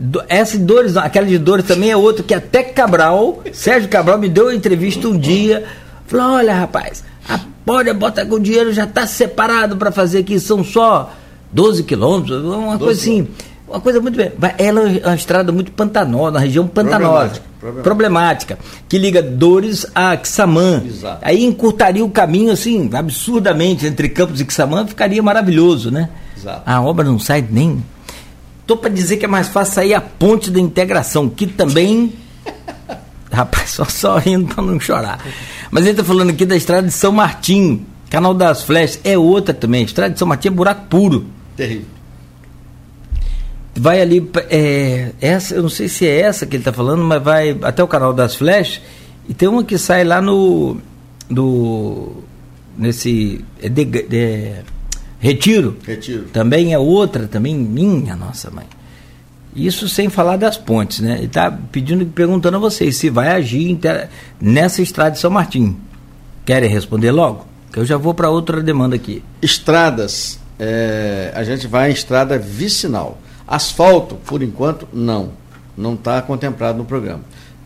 Do, 0.04 0.20
essa 0.28 0.58
de 0.58 0.64
Dores, 0.64 0.96
aquela 0.96 1.28
de 1.28 1.38
Dores 1.38 1.64
também 1.64 1.92
é 1.92 1.96
outra 1.96 2.24
que 2.24 2.34
até 2.34 2.64
Cabral, 2.64 3.40
Sérgio 3.52 3.88
Cabral 3.88 4.18
me 4.18 4.28
deu 4.28 4.46
uma 4.46 4.54
entrevista 4.54 5.06
um 5.06 5.16
dia. 5.16 5.64
Falou: 6.08 6.38
olha, 6.38 6.52
rapaz, 6.52 7.04
a 7.28 7.38
Pódia 7.64 7.94
bota 7.94 8.26
com 8.26 8.40
dinheiro 8.40 8.72
já 8.72 8.82
está 8.82 9.06
separado 9.06 9.76
para 9.76 9.92
fazer 9.92 10.18
aqui, 10.18 10.40
são 10.40 10.64
só 10.64 11.12
12 11.52 11.84
quilômetros, 11.84 12.42
uma 12.42 12.76
12 12.76 12.78
coisa 12.78 13.00
assim. 13.00 13.28
Uma 13.68 13.80
coisa 13.80 14.00
muito 14.00 14.16
bem. 14.16 14.32
Ela 14.58 14.90
é 14.90 15.06
uma 15.06 15.14
estrada 15.14 15.52
muito 15.52 15.70
pantanosa, 15.70 16.32
na 16.32 16.40
região 16.40 16.66
pantanosa. 16.66 17.40
Problemática, 17.60 17.82
problemática. 17.82 18.58
que 18.88 18.98
liga 18.98 19.22
Dores 19.22 19.86
a 19.94 20.18
Xamã. 20.22 20.82
Exato. 20.84 21.18
Aí 21.22 21.44
encurtaria 21.44 22.04
o 22.04 22.10
caminho, 22.10 22.52
assim, 22.52 22.90
absurdamente, 22.92 23.86
entre 23.86 24.08
Campos 24.08 24.40
e 24.40 24.46
Xamã, 24.50 24.84
ficaria 24.84 25.22
maravilhoso, 25.22 25.92
né? 25.92 26.10
Exato. 26.36 26.62
A 26.66 26.82
obra 26.82 27.04
não 27.04 27.20
sai 27.20 27.46
nem. 27.48 27.82
Tô 28.66 28.76
para 28.76 28.90
dizer 28.90 29.16
que 29.16 29.24
é 29.24 29.28
mais 29.28 29.48
fácil 29.48 29.74
sair 29.74 29.94
a 29.94 30.00
ponte 30.00 30.50
da 30.50 30.60
integração, 30.60 31.28
que 31.28 31.46
também. 31.46 32.12
Rapaz, 33.30 33.70
só, 33.70 33.84
só 33.84 34.18
rindo 34.18 34.54
para 34.54 34.62
não 34.62 34.78
chorar. 34.78 35.18
Mas 35.70 35.84
ele 35.84 35.92
está 35.92 36.04
falando 36.04 36.30
aqui 36.30 36.44
da 36.44 36.56
estrada 36.56 36.86
de 36.86 36.92
São 36.92 37.12
Martim, 37.12 37.86
Canal 38.10 38.34
das 38.34 38.62
Flechas, 38.62 39.00
é 39.04 39.16
outra 39.16 39.54
também. 39.54 39.84
Estrada 39.84 40.12
de 40.12 40.18
São 40.18 40.28
Martim 40.28 40.48
é 40.48 40.50
buraco 40.50 40.86
puro. 40.88 41.26
Terrível 41.56 41.86
vai 43.74 44.00
ali 44.00 44.30
é, 44.50 45.12
essa 45.20 45.54
eu 45.54 45.62
não 45.62 45.68
sei 45.68 45.88
se 45.88 46.06
é 46.06 46.20
essa 46.20 46.46
que 46.46 46.56
ele 46.56 46.60
está 46.60 46.72
falando 46.72 47.02
mas 47.02 47.22
vai 47.22 47.58
até 47.62 47.82
o 47.82 47.88
canal 47.88 48.12
das 48.12 48.34
flechas 48.34 48.82
e 49.28 49.34
tem 49.34 49.48
uma 49.48 49.64
que 49.64 49.78
sai 49.78 50.04
lá 50.04 50.20
no 50.20 50.76
do 51.30 52.12
nesse 52.76 53.44
é 53.62 53.68
de, 53.68 53.84
de, 53.84 54.52
retiro 55.22 55.78
retiro 55.86 56.24
também 56.32 56.74
é 56.74 56.78
outra 56.78 57.26
também 57.26 57.54
minha 57.54 58.14
nossa 58.14 58.50
mãe 58.50 58.66
isso 59.54 59.88
sem 59.88 60.08
falar 60.08 60.36
das 60.36 60.58
pontes 60.58 61.00
né 61.00 61.16
ele 61.16 61.26
está 61.26 61.50
pedindo 61.50 62.04
perguntando 62.06 62.56
a 62.56 62.60
vocês 62.60 62.96
se 62.96 63.08
vai 63.08 63.28
agir 63.28 63.78
nessa 64.40 64.82
estrada 64.82 65.12
de 65.12 65.18
São 65.18 65.30
Martim 65.30 65.76
querem 66.44 66.68
responder 66.68 67.10
logo 67.10 67.46
que 67.72 67.78
eu 67.78 67.84
já 67.86 67.96
vou 67.96 68.12
para 68.12 68.28
outra 68.28 68.62
demanda 68.62 68.96
aqui 68.96 69.22
estradas 69.40 70.38
é, 70.58 71.32
a 71.34 71.42
gente 71.42 71.66
vai 71.66 71.90
em 71.90 71.94
estrada 71.94 72.38
vicinal 72.38 73.18
Asfalto, 73.52 74.14
por 74.14 74.42
enquanto, 74.42 74.88
não. 74.92 75.32
Não 75.76 75.92
está 75.94 76.22
contemplado 76.22 76.78
no 76.78 76.84
programa. 76.84 77.20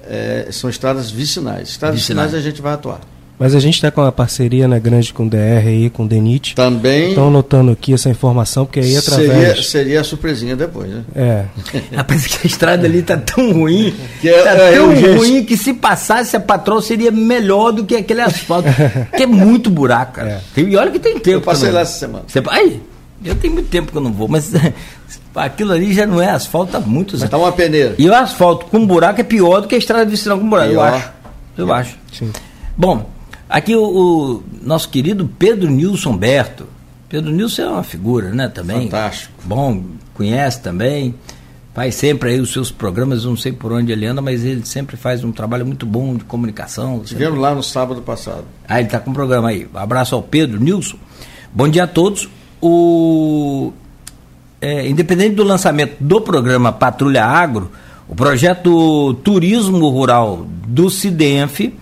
É, 0.05 0.49
são 0.51 0.71
estradas 0.71 1.11
vicinais. 1.11 1.71
Estradas 1.71 2.01
vicinais. 2.01 2.31
vicinais 2.31 2.35
a 2.35 2.51
gente 2.51 2.63
vai 2.63 2.75
atuar. 2.75 3.01
Mas 3.39 3.55
a 3.55 3.61
gente 3.61 3.75
está 3.75 3.91
com 3.91 4.01
a 4.01 4.11
parceria 4.11 4.67
né, 4.67 4.81
grande 4.81 5.13
com 5.13 5.27
o 5.27 5.29
DR 5.29 5.69
e 5.69 5.91
com 5.91 6.05
o 6.05 6.09
DENIT. 6.09 6.55
Também. 6.55 7.11
Estão 7.11 7.29
anotando 7.29 7.71
aqui 7.71 7.93
essa 7.93 8.09
informação, 8.09 8.65
porque 8.65 8.81
aí 8.81 8.97
através. 8.97 9.31
Seria, 9.31 9.63
seria 9.63 10.01
a 10.01 10.05
surpresinha 10.05 10.57
depois, 10.57 10.89
né? 10.89 11.05
É. 11.15 11.45
Rapaz, 11.95 12.27
que 12.27 12.39
a 12.45 12.47
estrada 12.47 12.87
ali 12.87 13.03
tá 13.03 13.19
tão 13.19 13.53
ruim. 13.53 13.95
Que 14.23 14.31
é, 14.31 14.43
tá 14.43 14.53
é, 14.53 14.77
tão 14.77 15.17
ruim 15.17 15.45
que 15.45 15.57
se 15.57 15.75
passasse 15.75 16.35
a 16.35 16.41
patrol 16.41 16.81
seria 16.81 17.11
melhor 17.11 17.73
do 17.73 17.85
que 17.85 17.95
aquele 17.95 18.23
asfalto. 18.23 18.69
que 19.15 19.25
é 19.25 19.27
muito 19.27 19.69
buraco, 19.69 20.15
cara. 20.15 20.43
É. 20.57 20.61
E 20.61 20.75
olha 20.75 20.91
que 20.91 20.99
tem 20.99 21.19
tempo. 21.19 21.29
Eu 21.31 21.43
passei 21.43 21.71
lá 21.71 21.81
essa 21.81 21.99
semana. 21.99 22.25
Você... 22.27 22.43
Aí, 22.49 22.81
eu 23.23 23.35
tenho 23.35 23.53
muito 23.53 23.69
tempo 23.69 23.93
que 23.93 23.99
eu 23.99 24.03
não 24.03 24.13
vou, 24.13 24.29
mas 24.29 24.51
aquilo 25.35 25.73
ali 25.73 25.93
já 25.93 26.07
não 26.07 26.23
é 26.23 26.31
asfalto 26.31 26.75
há 26.75 26.81
muitos 26.81 27.21
anos. 27.21 27.25
Está 27.25 27.37
uma 27.37 27.53
peneira. 27.53 27.95
E 27.99 28.09
o 28.09 28.15
asfalto 28.15 28.65
com 28.67 28.87
buraco 28.87 29.21
é 29.21 29.25
pior 29.25 29.61
do 29.61 29.69
que 29.69 29.75
a 29.75 29.79
estrada 29.79 30.07
vicinal 30.07 30.39
com 30.39 30.49
buraco, 30.49 30.71
pior. 30.71 30.89
eu 30.89 30.95
acho. 30.95 31.13
Eu 31.59 31.75
é. 31.75 31.79
acho. 31.79 31.99
Sim. 32.13 32.33
Bom, 32.77 33.16
aqui 33.49 33.75
o, 33.75 33.83
o, 33.85 34.43
nosso 34.63 34.89
querido 34.89 35.29
Pedro 35.39 35.71
Nilson 35.71 36.17
Berto. 36.17 36.67
Pedro 37.09 37.31
Nilson 37.31 37.63
é 37.63 37.69
uma 37.69 37.83
figura, 37.83 38.31
né, 38.31 38.49
também. 38.49 38.83
Fantástico. 38.83 39.33
Bom, 39.45 39.83
conhece 40.15 40.61
também. 40.61 41.15
Faz 41.73 41.95
sempre 41.95 42.31
aí 42.31 42.41
os 42.41 42.53
seus 42.53 42.71
programas, 42.71 43.25
não 43.25 43.37
sei 43.37 43.53
por 43.53 43.71
onde 43.71 43.93
ele 43.93 44.07
anda, 44.07 44.23
mas 44.23 44.43
ele 44.45 44.65
sempre 44.65 44.97
faz 44.97 45.23
um 45.23 45.31
trabalho 45.31 45.67
muito 45.67 45.85
bom 45.85 46.17
de 46.17 46.25
comunicação. 46.25 47.03
Estivemos 47.03 47.35
sempre... 47.35 47.41
lá 47.41 47.55
no 47.55 47.63
sábado 47.63 48.01
passado. 48.01 48.45
Ah, 48.67 48.79
ele 48.79 48.87
está 48.89 48.99
com 48.99 49.11
um 49.11 49.15
programa 49.15 49.51
aí. 49.51 49.69
Abraço 49.75 50.15
ao 50.15 50.23
Pedro 50.23 50.59
Nilson. 50.59 50.97
Bom 51.53 51.69
dia 51.69 51.85
a 51.85 51.87
todos. 51.87 52.31
O 52.63 53.73
é, 54.61 54.89
independente 54.89 55.35
do 55.35 55.45
lançamento 55.45 55.97
do 56.01 56.21
programa 56.21 56.73
Patrulha 56.73 57.25
Agro, 57.25 57.71
o 58.09 58.15
projeto 58.15 59.15
Turismo 59.23 59.89
Rural 59.89 60.47
do 60.67 60.89
CIDENF, 60.89 61.75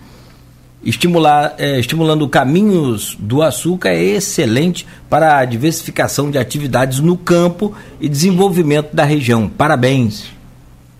estimular, 0.85 1.55
é, 1.57 1.79
estimulando 1.79 2.29
caminhos 2.29 3.17
do 3.19 3.41
açúcar, 3.41 3.89
é 3.89 4.01
excelente 4.01 4.85
para 5.09 5.39
a 5.39 5.45
diversificação 5.45 6.29
de 6.29 6.37
atividades 6.37 6.99
no 6.99 7.17
campo 7.17 7.73
e 7.99 8.07
desenvolvimento 8.07 8.95
da 8.95 9.03
região. 9.03 9.49
Parabéns. 9.49 10.25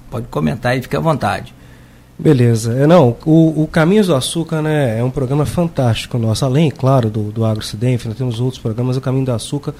Pode 0.09 0.27
comentar 0.27 0.77
e 0.77 0.81
fique 0.81 0.95
à 0.95 0.99
vontade. 0.99 1.53
Beleza. 2.17 2.73
É, 2.73 2.87
não, 2.87 3.15
o, 3.25 3.63
o 3.63 3.67
Caminhos 3.67 4.07
do 4.07 4.15
Açúcar 4.15 4.61
né, 4.61 4.97
é 4.99 5.03
um 5.03 5.11
programa 5.11 5.45
fantástico 5.45 6.17
nosso. 6.17 6.45
Além, 6.45 6.71
claro, 6.71 7.09
do, 7.09 7.31
do 7.31 7.45
AgroCidente, 7.45 8.07
nós 8.07 8.17
temos 8.17 8.39
outros 8.39 8.61
programas. 8.61 8.97
O 8.97 9.01
Caminho 9.01 9.25
do 9.25 9.33
Açúcar 9.33 9.75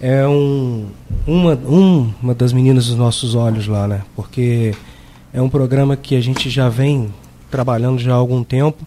é 0.00 0.26
um, 0.26 0.86
uma, 1.26 1.54
um, 1.54 2.12
uma 2.22 2.34
das 2.34 2.52
meninas 2.52 2.86
dos 2.86 2.96
nossos 2.96 3.34
olhos 3.34 3.66
lá, 3.66 3.88
né? 3.88 4.02
Porque 4.14 4.74
é 5.32 5.42
um 5.42 5.48
programa 5.48 5.96
que 5.96 6.14
a 6.14 6.20
gente 6.20 6.48
já 6.48 6.68
vem 6.68 7.12
trabalhando 7.50 7.98
já 7.98 8.12
há 8.12 8.16
algum 8.16 8.44
tempo 8.44 8.86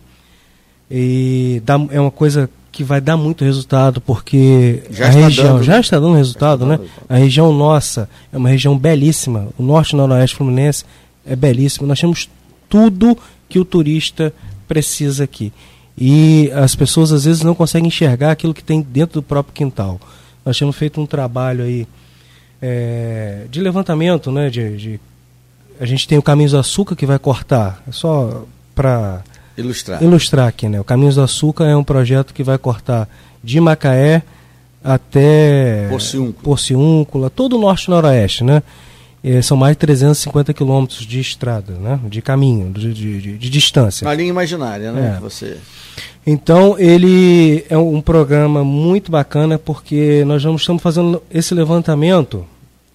e 0.90 1.62
dá, 1.66 1.76
é 1.92 2.00
uma 2.00 2.12
coisa 2.12 2.50
que 2.72 2.84
vai 2.84 3.02
dar 3.02 3.18
muito 3.18 3.44
resultado 3.44 4.00
porque 4.00 4.84
Já 4.92 5.06
a 5.06 5.10
está 5.10 5.22
região 5.22 5.48
dando, 5.56 5.64
já 5.64 5.74
né? 5.74 5.80
está 5.80 6.00
dando 6.00 6.16
resultado, 6.16 6.60
Já 6.62 6.66
né? 6.68 6.74
está 6.76 6.84
dando 6.86 6.88
resultado. 6.94 7.16
A 7.16 7.18
região 7.18 7.54
nossa 7.54 8.10
é 8.32 8.38
uma 8.38 8.50
região 8.50 8.78
belíssima. 8.78 9.48
O 9.58 9.64
norte 9.64 9.92
e 9.92 9.96
noroeste 9.96 10.36
fluminense 10.38 10.86
é 11.26 11.36
belíssimo. 11.36 11.86
Nós 11.88 12.00
temos 12.00 12.30
tudo 12.70 13.18
que 13.50 13.60
o 13.60 13.66
turista 13.66 14.34
precisa 14.68 15.24
aqui. 15.24 15.52
E 15.98 16.50
as 16.54 16.76
pessoas 16.76 17.12
às 17.12 17.26
vezes 17.26 17.42
não 17.44 17.54
conseguem 17.56 17.88
enxergar 17.88 18.32
aquilo 18.32 18.54
que 18.54 18.64
tem 18.64 18.82
dentro 18.82 19.20
do 19.20 19.24
próprio 19.24 19.54
quintal. 19.54 20.00
Nós 20.46 20.58
temos 20.58 20.76
feito 20.76 21.02
um 21.02 21.06
trabalho 21.06 21.64
aí 21.66 21.86
é, 22.62 23.46
de 23.50 23.60
levantamento, 23.62 24.32
né? 24.32 24.50
De, 24.50 24.78
de- 24.78 25.00
a 25.80 25.86
gente 25.86 26.08
tem 26.08 26.18
o 26.18 26.22
Caminhos 26.22 26.52
do 26.52 26.58
Açúcar 26.58 26.96
que 26.96 27.06
vai 27.06 27.20
cortar. 27.20 27.82
É 27.88 27.92
só 27.92 28.46
para 28.76 29.22
Ilustrar. 29.60 30.04
ilustrar 30.04 30.48
aqui, 30.48 30.68
né? 30.70 30.80
O 30.80 30.84
Caminhos 30.84 31.16
do 31.16 31.22
Açúcar 31.22 31.66
é 31.66 31.76
um 31.76 31.84
projeto 31.84 32.34
que 32.34 32.44
vai 32.44 32.58
cortar 32.58 33.08
de 33.44 33.60
Macaé 33.60 34.24
até 34.84 35.88
Porciúncula. 35.90 36.44
Porciúncula, 36.44 37.30
todo 37.30 37.58
o 37.58 37.62
norte 37.62 37.86
e 37.86 37.90
noroeste, 37.90 38.44
né? 38.44 38.64
Eh, 39.24 39.42
são 39.42 39.58
mais 39.58 39.74
de 39.76 39.80
350 39.80 40.54
quilômetros 40.54 41.06
de 41.06 41.20
estrada, 41.20 41.74
né? 41.74 42.00
De 42.10 42.22
caminho, 42.22 42.72
de, 42.72 42.94
de, 42.94 43.22
de- 43.22 43.38
de 43.38 43.50
distância. 43.50 44.08
Uma 44.08 44.14
linha 44.14 44.30
imaginária, 44.30 44.92
né? 44.92 45.16
É. 45.18 45.20
Você... 45.20 45.58
Então 46.26 46.78
ele 46.80 47.66
é 47.70 47.78
um 47.78 48.00
programa 48.02 48.64
muito 48.64 49.12
bacana 49.12 49.58
porque 49.58 50.24
nós 50.26 50.44
vamos 50.44 50.62
estamos 50.62 50.82
fazendo 50.82 51.22
esse 51.32 51.54
levantamento 51.54 52.46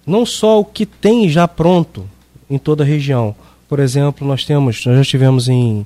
não 0.07 0.25
só 0.25 0.59
o 0.59 0.65
que 0.65 0.85
tem 0.85 1.27
já 1.29 1.47
pronto 1.47 2.05
em 2.49 2.57
toda 2.57 2.83
a 2.83 2.85
região. 2.87 3.35
Por 3.67 3.79
exemplo, 3.79 4.27
nós 4.27 4.45
temos, 4.45 4.83
nós 4.85 4.97
já 4.97 5.03
tivemos 5.03 5.49
em 5.49 5.85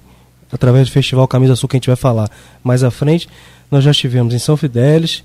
através 0.51 0.87
do 0.87 0.91
Festival 0.91 1.27
Camisa 1.27 1.55
Sul 1.55 1.69
que 1.69 1.75
a 1.75 1.79
gente 1.79 1.87
vai 1.87 1.95
falar 1.95 2.29
mais 2.63 2.83
à 2.83 2.91
frente, 2.91 3.27
nós 3.71 3.83
já 3.83 3.93
tivemos 3.93 4.33
em 4.33 4.39
São 4.39 4.57
Fidélis, 4.57 5.23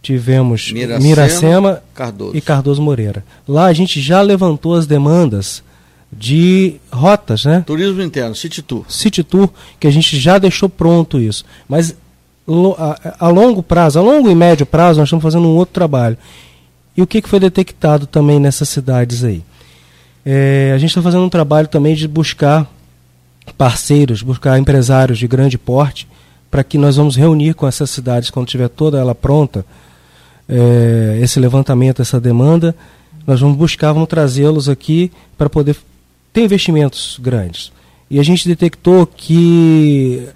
tivemos 0.00 0.72
Miracema, 0.72 1.08
Miracema 1.08 1.82
Cardoso. 1.94 2.36
e 2.36 2.40
Cardoso 2.40 2.82
Moreira. 2.82 3.24
Lá 3.46 3.66
a 3.66 3.72
gente 3.72 4.00
já 4.00 4.20
levantou 4.20 4.74
as 4.74 4.86
demandas 4.86 5.62
de 6.12 6.76
rotas, 6.92 7.44
né? 7.44 7.64
Turismo 7.66 8.02
interno, 8.02 8.34
City 8.34 8.60
Tour. 8.60 8.84
City 8.88 9.22
Tour, 9.22 9.48
que 9.80 9.86
a 9.86 9.90
gente 9.90 10.18
já 10.18 10.38
deixou 10.38 10.68
pronto 10.68 11.18
isso. 11.18 11.44
Mas 11.68 11.96
a 13.18 13.28
longo 13.28 13.62
prazo, 13.62 13.98
a 13.98 14.02
longo 14.02 14.28
e 14.28 14.34
médio 14.34 14.66
prazo, 14.66 14.98
nós 14.98 15.08
estamos 15.08 15.22
fazendo 15.22 15.46
um 15.46 15.56
outro 15.56 15.72
trabalho. 15.72 16.18
E 16.96 17.00
o 17.00 17.06
que, 17.06 17.22
que 17.22 17.28
foi 17.28 17.40
detectado 17.40 18.06
também 18.06 18.38
nessas 18.38 18.68
cidades 18.68 19.24
aí? 19.24 19.42
É, 20.24 20.72
a 20.74 20.78
gente 20.78 20.90
está 20.90 21.00
fazendo 21.00 21.24
um 21.24 21.28
trabalho 21.28 21.66
também 21.66 21.94
de 21.94 22.06
buscar 22.06 22.70
parceiros, 23.56 24.22
buscar 24.22 24.58
empresários 24.58 25.18
de 25.18 25.26
grande 25.26 25.58
porte, 25.58 26.06
para 26.50 26.62
que 26.62 26.76
nós 26.76 26.96
vamos 26.96 27.16
reunir 27.16 27.54
com 27.54 27.66
essas 27.66 27.90
cidades 27.90 28.30
quando 28.30 28.46
tiver 28.46 28.68
toda 28.68 28.98
ela 28.98 29.14
pronta, 29.14 29.64
é, 30.48 31.18
esse 31.22 31.40
levantamento, 31.40 32.02
essa 32.02 32.20
demanda, 32.20 32.74
nós 33.26 33.40
vamos 33.40 33.56
buscar, 33.56 33.92
vamos 33.92 34.08
trazê-los 34.08 34.68
aqui 34.68 35.10
para 35.38 35.48
poder 35.48 35.76
ter 36.32 36.44
investimentos 36.44 37.18
grandes. 37.20 37.72
E 38.10 38.18
a 38.20 38.22
gente 38.22 38.46
detectou 38.46 39.06
que 39.06 40.28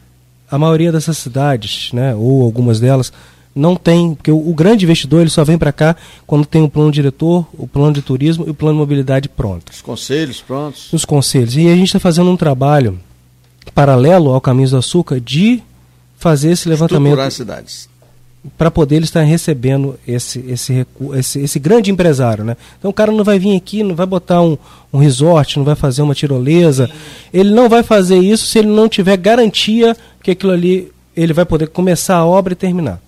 a 0.51 0.57
maioria 0.57 0.93
dessas 0.93 1.19
cidades, 1.19 1.91
né, 1.93 2.15
ou 2.15 2.43
algumas 2.43 2.81
delas, 2.81 3.13
não 3.57 3.75
tem, 3.75 4.15
porque 4.15 4.31
o, 4.31 4.37
o 4.51 4.55
grande 4.55 4.85
investidor 4.85 5.23
ele 5.23 5.31
só 5.31 5.43
vem 5.43 5.57
para 5.57 5.73
cá 5.73 5.97
quando 6.27 6.45
tem 6.45 6.63
o 6.63 6.69
plano 6.69 6.93
diretor, 6.93 7.47
o 7.55 7.67
plano 7.67 7.95
de 7.95 8.03
turismo 8.03 8.45
e 8.47 8.51
o 8.51 8.55
plano 8.55 8.75
de 8.75 8.81
mobilidade 8.81 9.29
pronto 9.31 9.73
Os 9.73 9.81
conselhos 9.81 10.43
prontos. 10.43 10.93
os 10.93 11.05
conselhos. 11.07 11.57
E 11.57 11.67
a 11.69 11.75
gente 11.75 11.87
está 11.87 11.99
fazendo 11.99 12.31
um 12.31 12.37
trabalho 12.37 13.01
paralelo 13.75 14.31
ao 14.33 14.41
Caminhos 14.41 14.71
do 14.73 14.77
Açúcar 14.77 15.19
de 15.21 15.63
fazer 16.19 16.51
esse 16.51 16.69
Estruturar 16.69 17.01
levantamento 17.01 17.27
as 17.27 17.35
cidades. 17.35 17.89
para 18.57 18.71
poder 18.71 18.97
eles 18.97 19.09
estar 19.09 19.23
recebendo 19.23 19.99
esse, 20.07 20.39
esse, 20.49 20.87
esse, 21.15 21.41
esse 21.41 21.59
grande 21.59 21.91
empresário. 21.91 22.45
Né? 22.45 22.57
Então 22.79 22.91
o 22.91 22.95
cara 22.95 23.11
não 23.11 23.25
vai 23.25 23.39
vir 23.39 23.57
aqui, 23.57 23.83
não 23.83 23.95
vai 23.95 24.07
botar 24.07 24.41
um, 24.43 24.57
um 24.93 24.99
resort, 24.99 25.59
não 25.59 25.65
vai 25.65 25.75
fazer 25.75 26.03
uma 26.03 26.15
tirolesa. 26.15 26.89
Ele 27.33 27.51
não 27.51 27.69
vai 27.69 27.83
fazer 27.83 28.19
isso 28.19 28.47
se 28.47 28.59
ele 28.59 28.69
não 28.69 28.89
tiver 28.89 29.17
garantia 29.17 29.97
que 30.23 30.31
aquilo 30.31 30.53
ali 30.53 30.93
ele 31.17 31.33
vai 31.33 31.45
poder 31.47 31.69
começar 31.69 32.17
a 32.17 32.27
obra 32.27 32.53
e 32.53 32.57
terminar. 32.57 33.01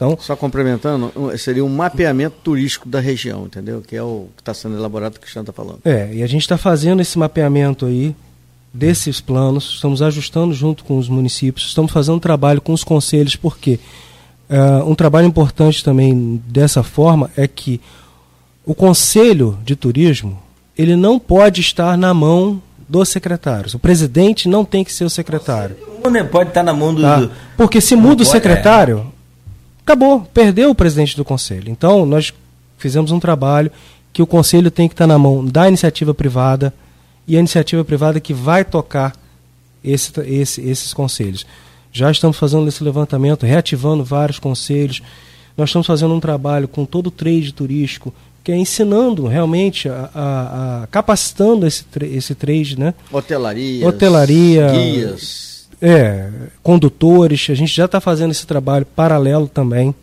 Então, 0.00 0.16
Só 0.18 0.34
complementando, 0.34 1.12
seria 1.36 1.62
um 1.62 1.68
mapeamento 1.68 2.36
turístico 2.42 2.88
da 2.88 3.00
região, 3.00 3.44
entendeu? 3.44 3.82
Que 3.86 3.94
é 3.96 4.02
o 4.02 4.28
que 4.34 4.40
está 4.40 4.54
sendo 4.54 4.74
elaborado, 4.78 5.12
que 5.12 5.18
o 5.18 5.20
Cristiano 5.20 5.42
está 5.42 5.52
falando. 5.52 5.80
É, 5.84 6.08
e 6.14 6.22
a 6.22 6.26
gente 6.26 6.40
está 6.40 6.56
fazendo 6.56 7.02
esse 7.02 7.18
mapeamento 7.18 7.84
aí 7.84 8.16
desses 8.72 9.20
planos, 9.20 9.72
estamos 9.74 10.00
ajustando 10.00 10.54
junto 10.54 10.84
com 10.84 10.96
os 10.96 11.06
municípios, 11.06 11.66
estamos 11.66 11.92
fazendo 11.92 12.14
um 12.14 12.20
trabalho 12.20 12.62
com 12.62 12.72
os 12.72 12.82
conselhos, 12.82 13.36
porque 13.36 13.78
ah, 14.48 14.82
um 14.86 14.94
trabalho 14.94 15.26
importante 15.26 15.84
também 15.84 16.40
dessa 16.46 16.82
forma 16.82 17.30
é 17.36 17.46
que 17.46 17.78
o 18.64 18.74
conselho 18.74 19.58
de 19.64 19.76
turismo 19.76 20.38
ele 20.78 20.96
não 20.96 21.18
pode 21.18 21.60
estar 21.60 21.98
na 21.98 22.14
mão 22.14 22.62
dos 22.88 23.08
secretários. 23.10 23.74
O 23.74 23.78
presidente 23.78 24.48
não 24.48 24.64
tem 24.64 24.82
que 24.82 24.92
ser 24.92 25.04
o 25.04 25.10
secretário. 25.10 25.76
Não 26.02 26.26
pode 26.26 26.50
estar 26.50 26.62
na 26.62 26.72
mão 26.72 26.94
do. 26.94 27.02
Tá? 27.02 27.28
Porque 27.56 27.80
se 27.80 27.94
muda 27.94 28.14
o 28.14 28.16
pode- 28.18 28.30
secretário, 28.30 29.09
acabou, 29.82 30.20
perdeu 30.32 30.70
o 30.70 30.74
presidente 30.74 31.16
do 31.16 31.24
conselho. 31.24 31.70
Então, 31.70 32.04
nós 32.06 32.32
fizemos 32.78 33.10
um 33.10 33.20
trabalho 33.20 33.70
que 34.12 34.22
o 34.22 34.26
conselho 34.26 34.70
tem 34.70 34.88
que 34.88 34.94
estar 34.94 35.06
na 35.06 35.18
mão 35.18 35.44
da 35.44 35.68
iniciativa 35.68 36.12
privada 36.14 36.72
e 37.26 37.36
a 37.36 37.38
iniciativa 37.38 37.84
privada 37.84 38.18
que 38.20 38.34
vai 38.34 38.64
tocar 38.64 39.14
esse, 39.84 40.12
esse- 40.22 40.60
esses 40.62 40.92
conselhos. 40.92 41.46
Já 41.92 42.10
estamos 42.10 42.36
fazendo 42.38 42.66
esse 42.68 42.82
levantamento, 42.84 43.44
reativando 43.46 44.04
vários 44.04 44.38
conselhos. 44.38 45.02
Nós 45.56 45.68
estamos 45.70 45.86
fazendo 45.86 46.14
um 46.14 46.20
trabalho 46.20 46.66
com 46.68 46.84
todo 46.84 47.08
o 47.08 47.10
trade 47.10 47.52
turístico, 47.52 48.12
que 48.42 48.50
é 48.52 48.56
ensinando 48.56 49.26
realmente, 49.26 49.88
a, 49.88 50.08
a- 50.14 50.82
a- 50.82 50.86
capacitando 50.86 51.66
esse, 51.66 51.84
esse 52.02 52.34
trade, 52.34 52.78
né? 52.78 52.94
Hotelaria. 53.12 53.86
Hotelaria. 53.86 54.68
Guias. 54.70 55.49
É, 55.82 56.28
condutores, 56.62 57.46
a 57.50 57.54
gente 57.54 57.74
já 57.74 57.86
está 57.86 58.00
fazendo 58.00 58.30
esse 58.32 58.46
trabalho 58.46 58.84
paralelo 58.84 59.48
também, 59.48 59.94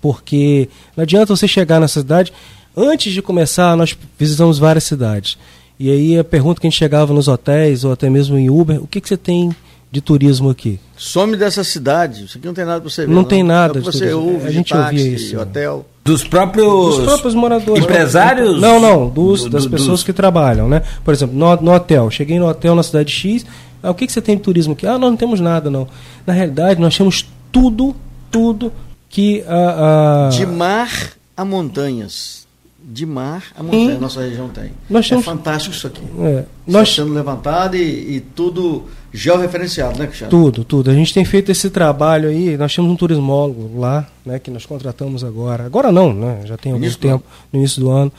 porque 0.00 0.68
não 0.96 1.02
adianta 1.02 1.34
você 1.36 1.46
chegar 1.46 1.80
na 1.80 1.88
cidade, 1.88 2.32
antes 2.76 3.12
de 3.12 3.20
começar, 3.22 3.76
nós 3.76 3.96
visitamos 4.18 4.58
várias 4.58 4.84
cidades. 4.84 5.38
E 5.78 5.90
aí 5.90 6.18
a 6.18 6.24
pergunta 6.24 6.60
que 6.60 6.66
a 6.66 6.70
gente 6.70 6.78
chegava 6.78 7.12
nos 7.12 7.28
hotéis 7.28 7.84
ou 7.84 7.92
até 7.92 8.08
mesmo 8.08 8.38
em 8.38 8.48
Uber, 8.48 8.82
o 8.82 8.86
que, 8.86 9.00
que 9.00 9.08
você 9.08 9.16
tem 9.16 9.54
de 9.92 10.00
turismo 10.00 10.48
aqui? 10.48 10.80
Some 10.96 11.36
dessa 11.36 11.62
cidade. 11.62 12.24
Isso 12.24 12.38
aqui 12.38 12.46
não 12.46 12.54
tem 12.54 12.64
nada 12.64 12.80
para 12.80 12.90
você 12.90 13.06
ver. 13.06 13.12
Não 13.12 13.24
tem 13.24 13.42
nada 13.42 13.78
É 13.78 13.80
de 13.80 13.84
você 13.86 13.98
turismo. 13.98 14.32
ouve 14.32 14.46
A 14.46 14.50
gente 14.50 14.70
táxi, 14.70 14.96
ouvia 14.98 15.14
isso. 15.16 15.38
hotel. 15.38 15.86
Dos 16.06 16.24
próprios. 16.24 16.96
Dos 16.96 17.04
próprios 17.04 17.34
moradores. 17.34 17.82
Empresários? 17.84 18.60
Não, 18.60 18.80
não, 18.80 19.08
dos, 19.08 19.44
Do- 19.44 19.50
das 19.50 19.64
do- 19.64 19.70
pessoas 19.70 19.90
dos- 19.90 20.04
que 20.04 20.12
trabalham, 20.12 20.68
né? 20.68 20.82
Por 21.04 21.12
exemplo, 21.12 21.36
no, 21.36 21.54
no 21.56 21.72
hotel. 21.74 22.10
Cheguei 22.10 22.38
no 22.38 22.46
hotel 22.48 22.74
na 22.74 22.82
cidade 22.82 23.12
X. 23.12 23.44
Ah, 23.82 23.90
o 23.90 23.94
que, 23.94 24.06
que 24.06 24.12
você 24.12 24.22
tem 24.22 24.36
de 24.36 24.42
turismo 24.42 24.72
aqui? 24.72 24.86
Ah, 24.86 24.92
nós 24.98 25.10
não 25.10 25.16
temos 25.16 25.40
nada, 25.40 25.70
não. 25.70 25.86
Na 26.26 26.32
realidade, 26.32 26.80
nós 26.80 26.96
temos 26.96 27.26
tudo, 27.52 27.94
tudo 28.30 28.72
que 29.08 29.44
a. 29.46 30.26
a- 30.26 30.28
De 30.30 30.46
mar 30.46 30.90
a 31.36 31.44
montanhas. 31.44 32.45
De 32.88 33.04
mar 33.04 33.42
a 33.58 33.64
montanha. 33.64 33.98
Nossa 33.98 34.20
região 34.20 34.48
tem. 34.48 34.70
Nós 34.88 35.08
temos- 35.08 35.24
É 35.26 35.28
fantástico 35.28 35.74
isso 35.74 35.88
aqui. 35.88 36.02
é, 36.20 36.44
Nós 36.64 36.94
sendo 36.94 37.12
levantado 37.12 37.74
e, 37.76 38.16
e 38.16 38.20
tudo 38.20 38.84
georreferenciado, 39.12 39.98
né, 39.98 40.06
Cristiano? 40.06 40.30
Tudo, 40.30 40.62
tudo. 40.62 40.88
A 40.90 40.94
gente 40.94 41.12
tem 41.12 41.24
feito 41.24 41.50
esse 41.50 41.68
trabalho 41.68 42.28
aí. 42.28 42.56
Nós 42.56 42.72
temos 42.72 42.88
um 42.88 42.94
turismólogo 42.94 43.76
lá, 43.80 44.06
né, 44.24 44.38
que 44.38 44.52
nós 44.52 44.64
contratamos 44.64 45.24
agora. 45.24 45.64
Agora 45.66 45.90
não, 45.90 46.12
né? 46.12 46.42
Já 46.44 46.56
tem 46.56 46.70
algum 46.70 46.84
Início 46.84 47.00
tempo, 47.00 47.24
no 47.52 47.58
início 47.58 47.80
do 47.80 47.90
ano, 47.90 48.12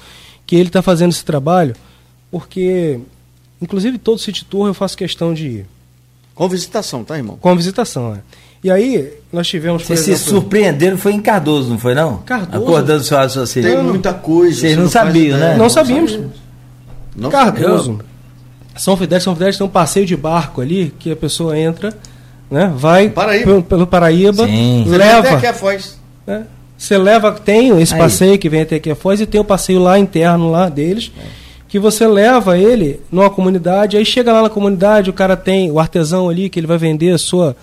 que 0.45 0.57
ele 0.57 0.67
está 0.67 0.81
fazendo 0.81 1.11
esse 1.11 1.23
trabalho, 1.23 1.73
porque, 2.29 2.99
inclusive, 3.61 3.97
todo 3.97 4.19
City 4.19 4.43
Tour 4.43 4.67
eu 4.67 4.73
faço 4.73 4.97
questão 4.97 5.33
de 5.33 5.47
ir. 5.47 5.65
Com 6.35 6.47
visitação, 6.49 7.03
tá, 7.05 7.15
irmão? 7.17 7.37
Com 7.39 7.55
visitação, 7.55 8.13
né? 8.15 8.21
E 8.67 8.71
aí, 8.71 9.13
nós 9.31 9.47
tivemos, 9.47 9.83
Vocês 9.83 10.01
se 10.01 10.17
surpreenderam, 10.17 10.97
foi 10.97 11.13
em 11.13 11.21
Cardoso, 11.21 11.69
não 11.69 11.79
foi 11.79 11.95
não? 11.95 12.17
Cardoso. 12.17 12.65
Acordando 12.65 13.01
seu 13.01 13.17
raciocínio. 13.17 13.69
Tem 13.69 13.81
muita 13.81 14.13
coisa. 14.13 14.59
Vocês 14.59 14.73
você 14.73 14.81
não 14.81 14.89
faz 14.89 15.05
sabiam, 15.05 15.37
né? 15.37 15.55
Não 15.55 15.69
sabíamos. 15.69 16.19
Não 17.15 17.29
Cardoso. 17.29 17.99
São 18.75 18.97
Fidélis, 18.97 19.23
São 19.23 19.33
Fidélis 19.33 19.57
tem 19.57 19.65
um 19.65 19.69
passeio 19.69 20.05
de 20.05 20.17
barco 20.17 20.59
ali, 20.59 20.93
que 20.99 21.13
a 21.13 21.15
pessoa 21.15 21.57
entra, 21.57 21.93
né? 22.51 22.69
Vai 22.75 23.09
Paraíba. 23.09 23.45
Pelo, 23.45 23.63
pelo 23.63 23.87
Paraíba, 23.87 24.45
Sim. 24.45 24.83
Você 24.85 24.97
leva 24.97 25.19
até 25.19 25.29
aqui 25.29 25.47
a 25.47 25.53
Foz. 25.53 25.97
né? 26.27 26.43
Você 26.77 26.97
leva, 26.97 27.31
tem 27.31 27.79
esse 27.81 27.93
Aí. 27.93 27.99
passeio 28.01 28.37
que 28.37 28.49
vem 28.49 28.63
até 28.63 28.75
aqui 28.75 28.91
a 28.91 28.95
Foz 28.97 29.21
e 29.21 29.25
tem 29.25 29.39
o 29.39 29.45
passeio 29.45 29.79
lá 29.79 29.97
interno 29.97 30.51
lá 30.51 30.67
deles. 30.67 31.09
que 31.69 31.79
você 31.79 32.05
leva 32.05 32.57
ele 32.57 32.99
numa 33.09 33.29
comunidade, 33.29 33.95
aí 33.95 34.03
chega 34.03 34.33
lá 34.33 34.41
na 34.41 34.49
comunidade, 34.49 35.09
o 35.09 35.13
cara 35.13 35.37
tem 35.37 35.71
o 35.71 35.79
artesão 35.79 36.27
ali 36.27 36.49
que 36.49 36.59
ele 36.59 36.67
vai 36.67 36.77
vender 36.77 37.11
a 37.13 37.17
sua. 37.17 37.55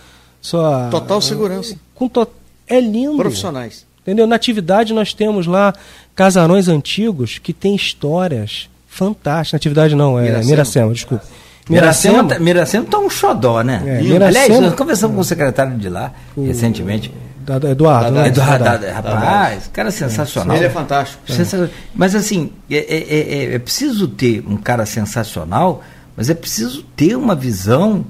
Sua 0.48 0.88
Total 0.90 1.20
segurança. 1.22 1.74
Com 1.94 2.06
to, 2.08 2.26
é 2.68 2.78
lindo. 2.80 3.16
Profissionais. 3.16 3.86
Entendeu? 4.02 4.26
Na 4.26 4.36
atividade 4.36 4.92
nós 4.92 5.14
temos 5.14 5.46
lá 5.46 5.72
casarões 6.14 6.68
antigos 6.68 7.38
que 7.38 7.52
têm 7.54 7.74
histórias 7.74 8.68
fantásticas. 8.86 9.52
Na 9.52 9.56
atividade 9.56 9.94
não, 9.94 10.18
é 10.18 10.22
Miracema. 10.24 10.50
Miracema, 10.50 10.92
desculpa. 10.92 11.24
Miracema, 11.68 12.24
tá- 12.28 12.38
Miracema 12.38 12.84
tá 12.84 12.98
um 12.98 13.08
xodó, 13.08 13.62
né? 13.62 13.82
É, 13.86 13.90
Aliás, 13.98 14.06
Miracema- 14.08 14.60
nós 14.60 14.74
conversamos 14.74 15.14
com 15.14 15.20
o 15.22 15.24
secretário 15.24 15.78
de 15.78 15.88
lá 15.88 16.12
recentemente. 16.36 17.10
Da- 17.40 17.58
da 17.58 17.70
Eduardo, 17.70 18.10
né? 18.10 18.28
Eduardo, 18.28 18.64
Verdade. 18.64 18.86
rapaz, 18.92 19.70
cara 19.72 19.90
sensacional. 19.90 20.56
Ele 20.56 20.66
é 20.66 20.70
fantástico. 20.70 21.22
Sensacional. 21.26 21.70
Mas 21.94 22.14
assim, 22.14 22.50
é, 22.70 22.76
é- 22.76 23.52
é- 23.52 23.54
é 23.54 23.58
preciso 23.58 24.06
ter 24.08 24.44
um 24.46 24.56
cara 24.58 24.84
sensacional, 24.84 25.82
mas 26.16 26.28
é 26.28 26.34
preciso 26.34 26.82
ter 26.94 27.16
uma 27.16 27.34
visão 27.34 28.04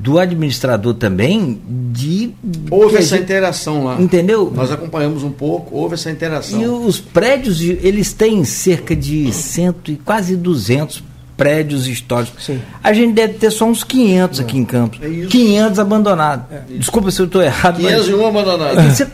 do 0.00 0.16
administrador 0.18 0.94
também 0.94 1.60
de. 1.92 2.30
Houve 2.70 2.96
essa 2.96 3.16
gente- 3.16 3.24
interação 3.24 3.84
lá. 3.84 4.00
Entendeu? 4.00 4.52
Nós 4.54 4.70
acompanhamos 4.70 5.24
um 5.24 5.30
pouco, 5.30 5.76
houve 5.76 5.94
essa 5.94 6.08
interação. 6.10 6.62
E 6.62 6.66
os 6.66 7.00
prédios, 7.00 7.60
eles 7.60 8.12
têm 8.12 8.44
cerca 8.44 8.94
de 8.94 9.32
cento 9.32 9.90
e 9.90 9.96
quase 9.96 10.36
200 10.36 11.02
prédios 11.36 11.88
históricos. 11.88 12.44
Sim. 12.44 12.60
A 12.82 12.92
gente 12.92 13.12
deve 13.12 13.34
ter 13.34 13.50
só 13.50 13.64
uns 13.64 13.82
500 13.82 14.40
aqui 14.40 14.56
em 14.56 14.64
Campos. 14.64 15.00
É 15.02 15.08
isso. 15.08 15.28
500 15.30 15.78
abandonados. 15.80 16.44
Desculpa 16.68 17.10
se 17.10 17.20
eu 17.20 17.26
estou 17.26 17.42
errado, 17.42 17.80
mas... 17.80 17.94
501 17.94 18.26
abandonados. 18.26 19.00
É 19.00 19.10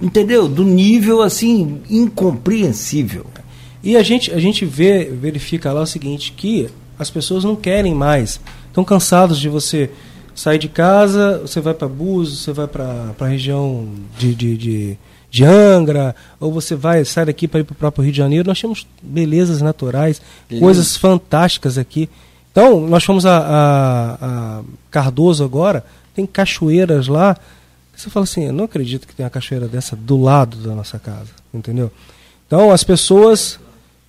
entendeu? 0.00 0.48
Do 0.48 0.64
nível, 0.64 1.22
assim, 1.22 1.80
incompreensível. 1.88 3.26
E 3.82 3.96
a 3.96 4.02
gente, 4.02 4.32
a 4.32 4.38
gente 4.38 4.64
vê, 4.64 5.04
verifica 5.04 5.72
lá 5.72 5.82
o 5.82 5.86
seguinte, 5.86 6.32
que 6.36 6.68
as 6.98 7.10
pessoas 7.10 7.44
não 7.44 7.54
querem 7.54 7.94
mais. 7.94 8.40
Estão 8.68 8.84
cansados 8.84 9.38
de 9.38 9.48
você 9.48 9.90
sair 10.34 10.58
de 10.58 10.68
casa, 10.68 11.38
você 11.40 11.60
vai 11.60 11.74
para 11.74 11.88
Búzios, 11.88 12.40
você 12.40 12.52
vai 12.52 12.66
para 12.66 13.14
a 13.18 13.26
região 13.26 13.88
de, 14.18 14.34
de, 14.34 14.56
de, 14.56 14.98
de 15.30 15.44
Angra, 15.44 16.14
ou 16.40 16.52
você 16.52 16.74
vai 16.74 17.04
sai 17.04 17.26
daqui 17.26 17.46
para 17.46 17.60
ir 17.60 17.64
para 17.64 17.72
o 17.72 17.76
próprio 17.76 18.02
Rio 18.04 18.12
de 18.12 18.18
Janeiro. 18.18 18.48
Nós 18.48 18.60
temos 18.60 18.86
belezas 19.02 19.60
naturais, 19.62 20.20
Lindo. 20.50 20.62
coisas 20.62 20.96
fantásticas 20.96 21.76
aqui. 21.78 22.08
Então, 22.50 22.80
nós 22.86 23.02
fomos 23.04 23.24
a, 23.24 23.38
a- 23.38 24.18
a 24.20 24.62
Cardoso 24.90 25.42
agora, 25.44 25.84
tem 26.14 26.26
cachoeiras 26.26 27.08
lá. 27.08 27.36
Você 27.96 28.10
fala 28.10 28.24
assim, 28.24 28.44
eu 28.46 28.52
não 28.52 28.64
acredito 28.64 29.06
que 29.06 29.14
tem 29.14 29.24
uma 29.24 29.30
cachoeira 29.30 29.66
dessa 29.68 29.94
do 29.96 30.20
lado 30.20 30.56
da 30.58 30.74
nossa 30.74 30.98
casa, 30.98 31.30
entendeu? 31.52 31.90
Então, 32.46 32.70
as 32.70 32.84
pessoas 32.84 33.58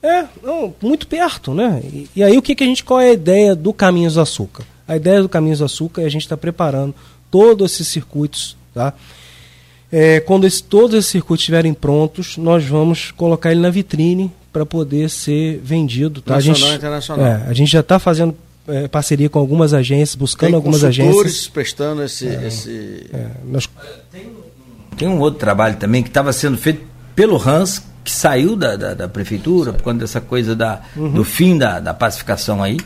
é, 0.01 0.25
não, 0.43 0.73
muito 0.81 1.07
perto, 1.07 1.53
né? 1.53 1.81
E, 1.85 2.09
e 2.17 2.23
aí 2.23 2.37
o 2.37 2.41
que, 2.41 2.55
que 2.55 2.63
a 2.63 2.67
gente, 2.67 2.83
qual 2.83 2.99
é 2.99 3.09
a 3.09 3.13
ideia 3.13 3.55
do 3.55 3.71
Caminhos 3.71 4.15
do 4.15 4.21
Açúcar? 4.21 4.63
A 4.87 4.95
ideia 4.95 5.21
do 5.21 5.29
Caminhos 5.29 5.59
do 5.59 5.65
Açúcar 5.65 6.01
é 6.01 6.05
a 6.05 6.09
gente 6.09 6.23
estar 6.23 6.37
preparando 6.37 6.93
todos 7.31 7.71
esses 7.73 7.87
circuitos, 7.87 8.55
tá? 8.73 8.93
É, 9.91 10.19
quando 10.21 10.45
esse- 10.45 10.63
todos 10.63 10.95
esses 10.97 11.11
circuitos 11.11 11.43
estiverem 11.43 11.73
prontos, 11.73 12.35
nós 12.37 12.65
vamos 12.65 13.11
colocar 13.11 13.51
ele 13.51 13.61
na 13.61 13.69
vitrine 13.69 14.31
para 14.51 14.65
poder 14.65 15.09
ser 15.09 15.59
vendido. 15.63 16.21
Tá? 16.21 16.35
Nacional 16.35 16.55
a 16.55 16.59
gente, 16.59 16.71
e 16.73 16.75
internacional. 16.77 17.25
É, 17.25 17.43
a 17.47 17.53
gente 17.53 17.71
já 17.71 17.79
está 17.81 17.99
fazendo 17.99 18.35
é, 18.67 18.87
parceria 18.87 19.29
com 19.29 19.37
algumas 19.39 19.73
agências, 19.73 20.15
buscando 20.15 20.49
Tem 20.49 20.55
algumas 20.55 20.83
agências. 20.83 21.47
prestando 21.47 22.01
esse. 22.03 22.25
esse... 22.27 23.05
É, 23.13 23.27
nós, 23.45 23.69
Tem 24.97 25.07
um 25.07 25.19
outro 25.19 25.39
trabalho 25.39 25.75
também 25.77 26.01
que 26.01 26.09
estava 26.09 26.31
sendo 26.33 26.57
feito 26.57 26.81
pelo 27.15 27.37
Hans, 27.37 27.83
que 28.03 28.11
saiu 28.11 28.55
da, 28.55 28.75
da, 28.75 28.93
da 28.93 29.07
prefeitura, 29.07 29.73
por 29.73 29.81
conta 29.83 29.99
dessa 29.99 30.21
coisa 30.21 30.55
da, 30.55 30.81
do 30.95 31.23
fim 31.23 31.57
da, 31.57 31.79
da 31.79 31.93
pacificação 31.93 32.63
aí. 32.63 32.77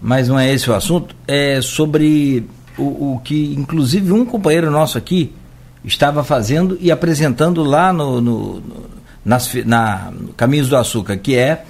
Mas 0.00 0.28
não 0.28 0.38
é 0.38 0.52
esse 0.52 0.70
o 0.70 0.74
assunto. 0.74 1.14
É 1.26 1.60
sobre 1.60 2.48
o, 2.76 3.14
o 3.14 3.20
que, 3.24 3.54
inclusive, 3.58 4.12
um 4.12 4.24
companheiro 4.24 4.70
nosso 4.70 4.96
aqui 4.96 5.32
estava 5.84 6.22
fazendo 6.22 6.76
e 6.80 6.90
apresentando 6.90 7.62
lá 7.62 7.92
no, 7.92 8.20
no, 8.20 8.62
nas, 9.24 9.52
na 9.64 10.12
Caminhos 10.36 10.68
do 10.68 10.76
Açúcar, 10.76 11.16
que 11.16 11.36
é 11.36 11.64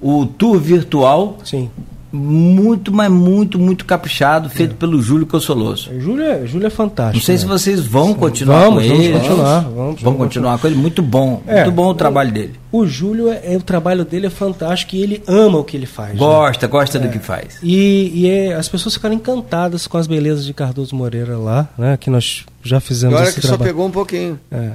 o 0.00 0.26
tour 0.26 0.58
virtual 0.58 1.38
sim. 1.44 1.70
Muito, 2.12 2.92
mas 2.92 3.10
muito, 3.10 3.58
muito 3.58 3.84
caprichado, 3.84 4.48
feito 4.50 4.74
pelo 4.74 5.00
Júlio 5.00 5.26
Cossoloso. 5.26 5.90
Júlio 6.00 6.24
é, 6.24 6.46
Júlio 6.46 6.66
é 6.66 6.70
fantástico. 6.70 7.18
Não 7.18 7.24
sei 7.24 7.38
se 7.38 7.44
né? 7.46 7.52
vocês 7.52 7.80
vão 7.80 8.12
continuar 8.14 8.64
Vamos, 8.64 8.82
com 8.82 8.88
vamos 8.88 9.04
ele. 9.04 9.12
continuar, 9.18 9.60
vamos, 9.60 9.74
Vão 9.74 9.96
vamos 10.12 10.18
continuar 10.18 10.58
com 10.58 10.66
ele. 10.66 10.76
Muito 10.76 11.02
bom. 11.02 11.42
É, 11.46 11.56
muito 11.62 11.72
bom 11.72 11.86
o 11.88 11.94
trabalho 11.94 12.32
dele. 12.32 12.54
O 12.72 12.86
Júlio, 12.86 13.28
é, 13.30 13.54
é- 13.54 13.56
o 13.56 13.62
trabalho 13.62 14.04
dele 14.04 14.26
é 14.26 14.30
fantástico 14.30 14.96
e 14.96 15.02
ele 15.02 15.22
ama 15.26 15.58
o 15.58 15.64
que 15.64 15.76
ele 15.76 15.86
faz. 15.86 16.12
né? 16.12 16.18
Gosta, 16.18 16.66
gosta 16.66 16.98
do 16.98 17.08
que 17.08 17.18
faz. 17.18 17.58
E, 17.62 18.10
e 18.14 18.28
é- 18.28 18.54
as 18.54 18.68
pessoas 18.68 18.94
ficaram 18.94 19.14
encantadas 19.14 19.86
com 19.86 19.96
as 19.96 20.06
belezas 20.06 20.44
de 20.44 20.52
Cardoso 20.52 20.94
Moreira 20.96 21.36
lá, 21.38 21.68
né? 21.78 21.96
Que 21.96 22.10
nós 22.10 22.44
já 22.62 22.80
fizemos 22.80 23.16
Agora 23.16 23.32
que 23.32 23.40
só 23.40 23.48
trabalho. 23.48 23.70
pegou 23.70 23.86
um 23.86 23.90
pouquinho. 23.90 24.38
É. 24.50 24.72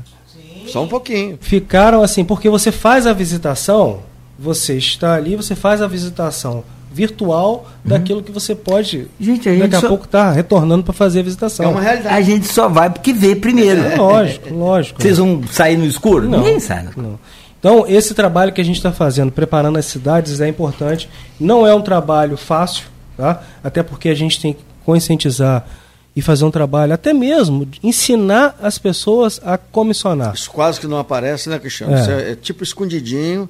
Só 0.68 0.84
um 0.84 0.88
pouquinho. 0.88 1.38
Ficaram 1.42 2.02
assim, 2.02 2.24
porque 2.26 2.50
você 2.50 2.72
faz 2.72 3.06
a 3.06 3.14
visitação, 3.14 4.00
você 4.40 4.76
está 4.78 5.14
ali, 5.14 5.36
você 5.36 5.54
faz 5.56 5.82
a 5.82 5.88
visitação 5.88 6.64
virtual 6.96 7.68
daquilo 7.84 8.24
que 8.24 8.32
você 8.32 8.56
pode 8.56 8.98
Uhum. 9.00 9.06
Gente, 9.20 9.50
a 9.50 9.52
gente 9.52 9.62
daqui 9.64 9.76
a 9.76 9.82
só- 9.82 9.88
pouco 9.90 10.08
tá 10.08 10.32
retornando 10.32 10.84
para 10.84 10.94
fazer 10.94 11.20
a 11.20 11.24
visitação. 11.24 11.66
É 11.66 11.70
uma 11.70 11.82
realidade. 11.82 12.16
A 12.16 12.22
gente 12.22 12.48
só 12.48 12.70
vai 12.70 12.90
porque 12.90 13.12
vê 13.12 13.36
primeiro. 13.36 13.82
É 13.82 13.96
lógico, 13.98 14.52
lógico. 14.56 15.02
Vocês 15.02 15.18
vão 15.18 15.42
sair 15.52 15.76
no 15.78 15.86
escuro? 15.86 16.30
Não. 16.30 16.40
Ninguém 16.40 16.60
sai 16.60 16.84
no 16.84 16.90
escuro. 16.90 17.08
Não. 17.08 17.20
Então, 17.60 17.86
esse 17.88 18.14
trabalho 18.14 18.54
que 18.54 18.62
a 18.62 18.64
gente 18.64 18.78
está 18.78 18.92
fazendo, 18.92 19.32
preparando 19.32 19.78
as 19.78 19.86
cidades, 19.86 20.40
é 20.40 20.48
importante. 20.48 21.10
Não 21.40 21.66
é 21.68 21.74
um 21.74 21.82
trabalho 21.82 22.38
fácil, 22.38 22.86
tá? 23.18 23.42
até 23.64 23.82
porque 23.84 24.08
a 24.08 24.14
gente 24.16 24.40
tem 24.40 24.54
que 24.54 24.60
conscientizar 24.86 25.66
e 26.16 26.22
fazer 26.22 26.46
um 26.46 26.52
trabalho, 26.52 26.94
até 26.94 27.12
mesmo 27.14 27.66
de 27.66 27.80
ensinar 27.84 28.58
as 28.62 28.78
pessoas 28.78 29.42
a 29.44 29.58
comissionar. 29.58 30.34
Isso 30.34 30.50
quase 30.50 30.80
que 30.80 30.88
não 30.88 30.98
aparece, 30.98 31.50
né, 31.50 31.60
Cristiano? 31.60 31.94
É. 31.94 32.02
Isso 32.02 32.12
é, 32.12 32.32
é 32.32 32.36
tipo 32.36 32.64
escondidinho, 32.64 33.50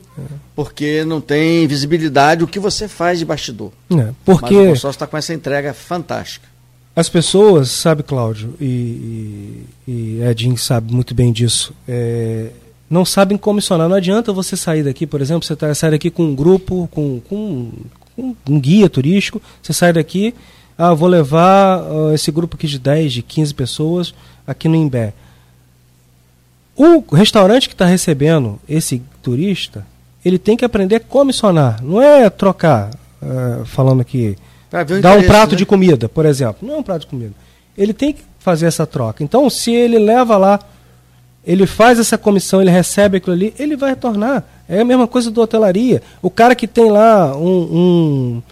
porque 0.56 1.06
não 1.06 1.22
tem 1.22 1.68
visibilidade 1.68 2.44
o 2.44 2.48
que 2.48 2.60
você 2.60 2.88
faz 2.88 3.20
de 3.20 3.26
bastidor. 3.26 3.72
É, 3.92 3.96
Mas 3.96 4.10
o 4.10 4.14
porque 4.24 4.56
consórcio 4.56 4.90
está 4.90 5.06
com 5.06 5.16
essa 5.16 5.34
entrega 5.34 5.74
fantástica. 5.76 6.48
as 6.96 7.08
pessoas, 7.08 7.70
sabe, 7.70 8.02
Cláudio, 8.02 8.56
e, 8.60 8.66
e, 8.66 9.92
e 9.92 10.22
Edinho 10.24 10.58
sabe 10.58 10.92
muito 10.92 11.14
bem 11.14 11.32
disso, 11.32 11.72
é, 11.88 12.50
não 12.90 13.06
sabem 13.06 13.38
comissionar. 13.38 13.88
Não 13.88 13.96
adianta 13.96 14.34
você 14.34 14.58
sair 14.58 14.84
daqui, 14.84 15.06
por 15.06 15.22
exemplo, 15.22 15.46
você 15.46 15.56
tá, 15.56 15.74
sai 15.76 15.92
daqui 15.92 16.10
com 16.10 16.24
um 16.24 16.36
grupo, 16.36 16.90
com, 16.92 17.20
com, 17.30 17.72
com 18.16 18.36
um 18.48 18.60
guia 18.60 18.90
turístico, 18.90 19.42
você 19.62 19.74
sai 19.74 19.94
daqui, 19.94 20.34
ah, 20.78 20.94
vou 20.94 21.08
levar 21.08 21.80
ah, 21.80 22.14
esse 22.14 22.32
grupo 22.32 22.56
aqui 22.56 22.68
de 22.68 22.80
10, 22.80 23.14
de 23.14 23.22
15 23.22 23.54
pessoas 23.54 24.14
aqui 24.46 24.68
no 24.68 24.76
Imbé. 24.76 25.14
O 26.76 27.16
restaurante 27.16 27.70
que 27.70 27.74
está 27.74 27.86
recebendo 27.86 28.60
esse 28.68 29.02
turista, 29.22 29.86
ele 30.24 30.38
tem 30.38 30.58
que 30.58 30.66
aprender 30.66 30.96
a 30.96 31.00
comissionar, 31.00 31.82
não 31.84 32.02
é 32.02 32.30
trocar, 32.30 32.92
ah, 33.22 33.64
falando 33.66 34.02
aqui, 34.02 34.38
o 34.72 35.02
dar 35.02 35.18
um 35.18 35.24
prato 35.24 35.52
né? 35.52 35.58
de 35.58 35.66
comida, 35.66 36.10
por 36.10 36.26
exemplo. 36.26 36.68
Não 36.68 36.76
é 36.76 36.78
um 36.80 36.84
prato 36.84 37.02
de 37.02 37.08
comida. 37.08 37.34
Ele 37.78 37.94
tem 37.94 38.14
que 38.14 38.22
fazer 38.40 38.66
essa 38.66 38.86
troca. 38.86 39.24
Então, 39.24 39.50
se 39.50 39.72
ele 39.72 39.98
leva 39.98 40.38
lá, 40.38 40.60
ele 41.46 41.66
faz 41.66 42.00
essa 42.00 42.18
comissão, 42.18 42.62
ele 42.62 42.72
recebe 42.72 43.18
aquilo 43.18 43.36
ali, 43.36 43.54
ele 43.58 43.76
vai 43.76 43.92
retornar. 43.92 44.44
É 44.68 44.82
a 44.82 44.86
mesma 44.86 45.08
coisa 45.08 45.30
do 45.30 45.42
hotelaria. 45.42 46.02
O 46.22 46.30
cara 46.30 46.56
que 46.56 46.68
tem 46.68 46.90
lá 46.90 47.36
um, 47.38 47.48
um, 47.48 48.44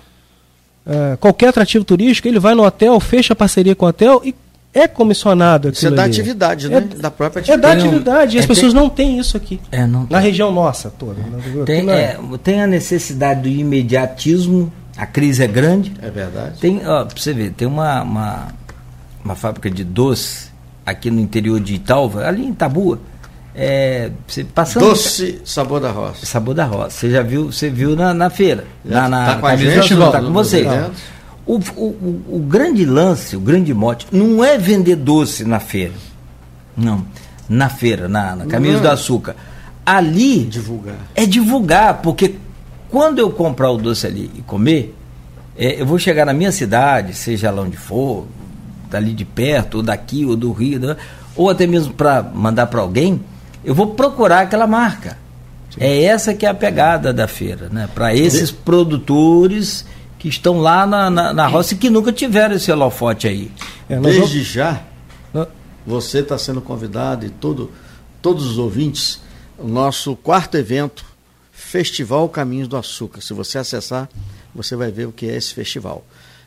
eh, 0.85 1.17
qualquer 1.19 1.49
atrativo 1.49 1.83
turístico, 1.85 2.27
ele 2.27 2.39
vai 2.39 2.53
no 2.55 2.63
hotel, 2.63 2.99
fecha 2.99 3.35
parceria 3.35 3.75
com 3.75 3.85
o 3.85 3.89
hotel 3.89 4.21
e 4.23 4.33
é 4.73 4.87
comissionado 4.87 5.69
Isso 5.69 5.85
é 5.85 5.87
aquilo 5.89 5.95
da 5.95 6.03
ali. 6.03 6.11
atividade, 6.11 6.67
né? 6.69 6.77
É- 6.77 6.81
da 7.01 7.11
própria 7.11 7.41
É 7.41 7.43
da 7.57 7.71
atividade. 7.71 7.87
atividade. 7.87 8.35
E 8.35 8.39
as 8.39 8.45
É, 8.45 8.47
pessoas 8.47 8.73
não 8.73 8.89
têm 8.89 9.19
isso 9.19 9.37
aqui. 9.37 9.59
É, 9.71 9.85
não 9.85 10.07
Na 10.09 10.17
região 10.19 10.51
nossa 10.51 10.89
toda. 10.89 11.21
Tem, 11.65 11.77
Aqui 11.79 11.85
não 11.87 11.93
é. 11.93 12.01
é, 12.01 12.19
tem 12.43 12.61
a 12.61 12.65
necessidade 12.67 13.41
do 13.41 13.47
imediatismo, 13.49 14.73
a 14.97 15.05
crise 15.05 15.43
é 15.43 15.47
grande. 15.47 15.93
É 16.01 16.09
verdade. 16.09 16.57
Tem, 16.59 16.81
ó, 16.87 17.05
pra 17.05 17.15
você 17.15 17.33
ver, 17.33 17.51
tem 17.51 17.67
uma, 17.67 18.01
uma, 18.01 18.47
uma 19.23 19.35
fábrica 19.35 19.69
de 19.69 19.83
doce 19.83 20.47
aqui 20.85 21.09
no 21.11 21.19
interior 21.19 21.59
de 21.59 21.75
Italva, 21.75 22.25
ali 22.27 22.43
em 22.43 22.49
Itabua. 22.49 22.99
É, 23.55 24.09
passando. 24.53 24.87
Doce 24.87 25.41
sabor 25.45 25.79
da 25.79 25.91
roça. 25.91 26.25
Sabor 26.25 26.55
da 26.55 26.65
roça. 26.65 26.89
Você 26.89 27.11
já 27.11 27.21
viu, 27.21 27.51
você 27.51 27.69
viu 27.69 27.95
na, 27.95 28.13
na 28.13 28.29
feira. 28.29 28.65
Já 28.83 29.07
na, 29.07 29.09
na, 29.09 29.25
tá 29.25 29.39
com 29.39 29.47
a 29.47 29.55
gente, 29.55 29.93
Azul, 29.93 30.11
tá 30.11 30.19
com 30.19 30.29
nos 30.29 30.33
você. 30.33 30.61
eventos. 30.61 31.01
O, 31.45 31.59
o, 31.75 32.37
o, 32.37 32.39
grande 32.39 32.85
lance, 32.85 33.35
o 33.35 33.39
grande 33.39 33.73
mote, 33.73 34.07
não 34.11 34.43
é 34.43 34.57
vender 34.57 34.95
doce 34.95 35.43
na 35.43 35.59
feira. 35.59 35.93
Não. 36.75 37.05
Na 37.49 37.69
feira, 37.69 38.07
na, 38.07 38.35
na 38.35 38.45
Caminhos 38.45 38.77
Não. 38.77 38.83
do 38.83 38.89
Açúcar. 38.89 39.35
Ali 39.85 40.45
Divulgar. 40.45 40.95
é 41.13 41.25
divulgar, 41.25 42.01
porque 42.01 42.35
quando 42.89 43.19
eu 43.19 43.29
comprar 43.29 43.69
o 43.69 43.77
doce 43.77 44.07
ali 44.07 44.31
e 44.33 44.41
comer, 44.41 44.95
é, 45.57 45.81
eu 45.81 45.85
vou 45.85 45.99
chegar 45.99 46.25
na 46.25 46.33
minha 46.33 46.53
cidade, 46.53 47.13
seja 47.13 47.51
lá 47.51 47.61
onde 47.61 47.75
for, 47.75 48.25
dali 48.89 49.11
de 49.11 49.25
perto, 49.25 49.75
ou 49.75 49.83
daqui, 49.83 50.25
ou 50.25 50.37
do 50.37 50.53
Rio, 50.53 50.95
ou 51.35 51.49
até 51.49 51.67
mesmo 51.67 51.93
para 51.93 52.23
mandar 52.23 52.67
para 52.67 52.79
alguém, 52.79 53.19
eu 53.63 53.73
vou 53.73 53.87
procurar 53.87 54.41
aquela 54.41 54.67
marca. 54.67 55.17
É 55.79 56.03
essa 56.03 56.33
que 56.33 56.45
é 56.45 56.49
a 56.49 56.53
pegada 56.53 57.11
da 57.11 57.27
feira, 57.27 57.67
né? 57.69 57.89
Para 57.93 58.13
esses 58.13 58.49
de... 58.49 58.55
produtores 58.55 59.85
que 60.19 60.27
estão 60.27 60.59
lá 60.59 60.85
na, 60.85 61.09
na, 61.09 61.33
na, 61.33 61.47
roça 61.47 61.73
e 61.73 61.77
que 61.77 61.89
nunca 61.89 62.11
tiveram 62.11 62.55
esse 62.55 62.71
holofote 62.71 63.27
aí. 63.27 63.51
É, 63.89 63.99
Desde 63.99 64.19
vamos... 64.19 64.45
já, 64.45 64.83
você 65.85 66.19
está 66.19 66.37
sendo 66.37 66.61
convidado 66.61 67.25
e 67.25 67.29
todo, 67.29 67.71
todos 68.21 68.45
os 68.45 68.57
ouvintes, 68.57 69.19
o 69.57 69.67
nosso 69.67 70.15
quarto 70.15 70.55
evento, 70.55 71.05
Festival 71.51 72.29
Caminhos 72.29 72.67
do 72.67 72.77
Açúcar. 72.77 73.21
Se 73.21 73.33
você 73.33 73.57
acessar, 73.57 74.07
você 74.53 74.75
vai 74.75 74.91
ver 74.91 75.07
o 75.07 75.11
que 75.11 75.27
é 75.27 75.35
esse 75.35 75.53
festival. 75.53 76.05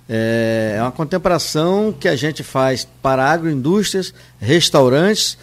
É, 0.09 0.77
é 0.79 0.83
uma 0.83 0.93
contemplação 0.93 1.93
que 1.93 2.09
a 2.09 2.14
gente 2.14 2.43
faz 2.43 2.87
para 3.03 3.29
agroindústrias, 3.29 4.14
restaurantes. 4.41 5.37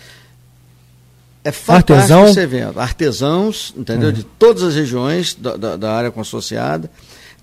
É 1.44 1.52
fantástico 1.52 1.94
Artesão. 1.94 2.26
esse 2.26 2.40
evento. 2.40 2.80
Artesãos, 2.80 3.74
entendeu? 3.76 4.10
Uhum. 4.10 4.16
De 4.16 4.24
todas 4.24 4.64
as 4.64 4.76
regiões 4.76 5.36
da, 5.36 5.58
da, 5.58 5.76
da, 5.76 5.92
área 5.92 6.12
consorciada. 6.12 6.90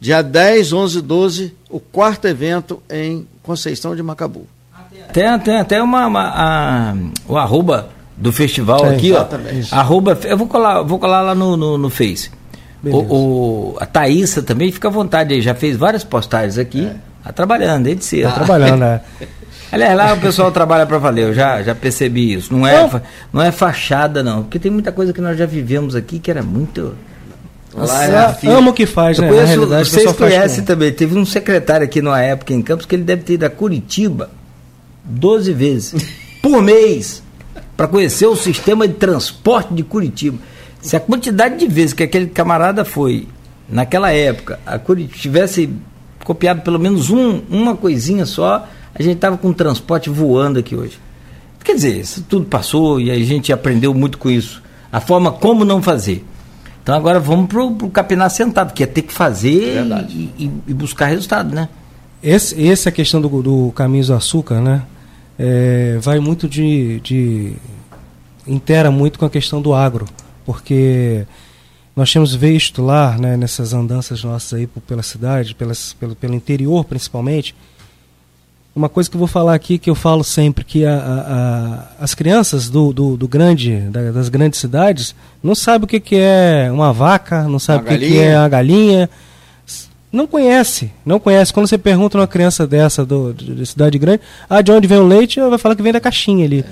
Dia 0.01 0.23
10, 0.23 0.73
11 0.73 1.03
12, 1.03 1.55
o 1.69 1.79
quarto 1.79 2.27
evento 2.27 2.83
em 2.89 3.27
Conceição 3.43 3.95
de 3.95 4.03
Macabu. 4.03 4.47
Tem, 5.13 5.39
tem 5.41 5.59
até 5.59 5.83
uma, 5.83 6.07
uma 6.07 6.33
a, 6.35 6.95
o 7.29 7.37
arroba 7.37 7.91
do 8.17 8.33
festival 8.33 8.85
aqui, 8.85 9.11
exatamente. 9.11 9.75
ó. 9.75 9.77
Arroba, 9.77 10.19
eu 10.25 10.37
vou 10.37 10.47
colar, 10.47 10.83
vou 10.83 10.99
colar 10.99 11.21
lá 11.21 11.35
no, 11.35 11.57
no, 11.57 11.77
no 11.77 11.91
Face. 11.91 12.31
O, 12.83 12.97
o, 12.97 13.77
a 13.79 13.85
Thaísa 13.85 14.43
também 14.43 14.73
fica 14.73 14.89
à 14.89 14.91
vontade 14.91 15.35
aí, 15.35 15.43
já 15.43 15.55
fez 15.55 15.77
várias 15.77 16.05
postagens 16.05 16.57
aqui. 16.57 16.87
É. 16.87 16.97
Tá 17.25 17.33
trabalhando, 17.33 17.85
desde 17.85 18.05
cedo. 18.05 18.29
Tá 18.29 18.35
trabalhando, 18.37 18.81
né? 18.81 19.01
Aliás, 19.73 19.97
lá 19.97 20.15
o 20.15 20.21
pessoal 20.21 20.51
trabalha 20.51 20.85
para 20.85 20.99
valer, 20.99 21.29
eu 21.29 21.35
já, 21.35 21.63
já 21.63 21.75
percebi 21.75 22.33
isso. 22.33 22.53
Não 22.53 22.67
é, 22.67 23.03
não 23.33 23.41
é 23.41 23.53
fachada, 23.53 24.23
não. 24.23 24.43
Porque 24.43 24.59
tem 24.59 24.71
muita 24.71 24.91
coisa 24.91 25.13
que 25.13 25.21
nós 25.21 25.39
já 25.39 25.47
vivemos 25.47 25.95
aqui 25.95 26.19
que 26.19 26.31
era 26.31 26.43
muito. 26.43 26.95
Lá 27.73 28.05
é 28.05 28.49
ama 28.49 28.71
o 28.71 28.75
que 28.75 28.85
faz, 28.85 29.19
eu 29.19 29.25
né? 29.25 29.31
Conheço, 29.31 29.67
vocês 29.67 30.13
conhecem 30.13 30.65
também. 30.65 30.93
Teve 30.93 31.17
um 31.17 31.25
secretário 31.25 31.85
aqui 31.85 32.03
numa 32.03 32.21
época 32.21 32.53
em 32.53 32.61
Campos 32.61 32.85
que 32.85 32.97
ele 32.97 33.05
deve 33.05 33.23
ter 33.23 33.35
ido 33.35 33.47
a 33.47 33.51
Curitiba 33.51 34.31
12 35.05 35.53
vezes 35.53 35.95
por 36.43 36.61
mês 36.61 37.23
para 37.77 37.87
conhecer 37.87 38.27
o 38.27 38.35
sistema 38.35 38.89
de 38.89 38.95
transporte 38.95 39.73
de 39.73 39.85
Curitiba. 39.85 40.39
Se 40.81 40.97
a 40.97 41.01
quantidade 41.01 41.59
de 41.59 41.69
vezes 41.69 41.93
que 41.93 42.03
aquele 42.03 42.27
camarada 42.27 42.85
foi 42.85 43.29
naquela 43.69 44.11
época, 44.11 44.59
a 44.67 44.79
Curitiba 44.79 45.17
tivesse 45.17 45.71
copiado 46.25 46.63
pelo 46.63 46.79
menos 46.79 47.09
um, 47.09 47.41
uma 47.49 47.77
coisinha 47.77 48.27
só, 48.27 48.67
a 48.95 49.03
gente 49.03 49.17
estava 49.17 49.37
com 49.37 49.49
o 49.49 49.55
transporte 49.55 50.11
voando 50.11 50.59
aqui 50.59 50.75
hoje. 50.75 50.99
Quer 51.65 51.75
dizer, 51.75 52.01
isso 52.01 52.25
tudo 52.29 52.47
passou 52.47 53.01
e 53.01 53.11
a 53.11 53.19
gente 53.19 53.53
aprendeu 53.53 53.93
muito 53.95 54.19
com 54.19 54.31
isso. 54.31 54.63
A 54.91 55.01
forma 55.01 55.31
como 55.31 55.65
não 55.65 55.83
fazer. 55.83 56.25
Então 56.83 56.95
agora 56.95 57.21
vamos 57.21 57.47
para 57.49 57.63
o 57.63 57.91
capinar 57.91 58.31
sentado, 58.31 58.73
que 58.73 58.83
é 58.83 58.87
ter 58.87 59.03
que 59.03 59.13
fazer 59.13 59.85
e, 60.09 60.45
e, 60.45 60.51
e, 60.69 60.75
buscar 60.75 61.07
resultado, 61.07 61.55
né? 61.55 61.69
Esse, 62.23 62.69
essa 62.69 62.89
é 62.89 62.93
questão 62.93 63.21
do, 63.21 63.43
do 63.43 63.73
caminho 63.73 64.05
do 64.05 64.15
açúcar, 64.15 64.61
né? 64.61 64.83
É, 65.39 65.99
vai 66.01 66.19
muito 66.19 66.49
de, 66.49 67.01
de. 67.01 67.53
intera 68.47 68.91
muito 68.91 69.19
com 69.19 69.25
a 69.25 69.31
questão 69.31 69.61
do 69.63 69.73
agro, 69.73 70.07
porque 70.45 71.27
nós 71.95 72.13
temos 72.13 72.35
visto 72.35 72.83
lá, 72.83 73.17
né, 73.19 73.37
nessas 73.37 73.73
andanças 73.73 74.25
nossas 74.25 74.59
aí 74.59 74.67
pela 74.67 75.03
cidade, 75.03 75.55
pelas, 75.55 75.93
pelo, 75.95 76.15
pelo 76.17 76.35
interior 76.35 76.85
principalmente, 76.85 77.55
uma 78.75 78.89
coisa 78.89 79.11
que 79.11 79.17
eu 79.17 79.19
vou 79.19 79.29
falar 79.29 79.55
aqui, 79.55 79.79
que 79.79 79.91
eu 79.91 79.95
falo 79.95 80.23
sempre, 80.23 80.65
que 80.65 80.85
a, 80.85 80.95
a, 80.95 82.01
a 82.01 82.05
as 82.05 82.15
crianças 82.15 82.71
do, 82.71 82.93
do, 82.93 83.17
do 83.17 83.29
grande, 83.29 83.77
da, 83.91 84.11
das 84.13 84.29
grandes 84.29 84.61
cidades 84.61 85.15
não 85.43 85.55
sabem 85.55 85.85
o 85.85 85.89
que, 85.89 86.01
que 86.01 86.17
é 86.17 86.71
uma 86.73 86.93
vaca, 86.93 87.45
não 87.45 87.59
sabem 87.59 87.83
o 87.83 87.99
que, 87.99 88.07
que 88.07 88.19
é 88.19 88.37
a 88.37 88.49
galinha, 88.49 89.11
não 90.13 90.27
conhece, 90.27 90.91
não 91.05 91.21
conhece. 91.21 91.53
Quando 91.53 91.69
você 91.69 91.79
pergunta 91.79 92.19
uma 92.19 92.27
criança 92.27 92.67
dessa 92.67 93.05
do, 93.05 93.33
de 93.33 93.65
cidade 93.67 93.99
grande, 93.99 94.23
ah, 94.49 94.61
de 94.61 94.73
onde 94.73 94.87
vem 94.87 94.99
o 94.99 95.07
leite, 95.07 95.39
ela 95.39 95.51
vai 95.51 95.59
falar 95.59 95.77
que 95.77 95.83
vem 95.83 95.93
da 95.93 96.01
caixinha 96.01 96.45
ali. 96.45 96.65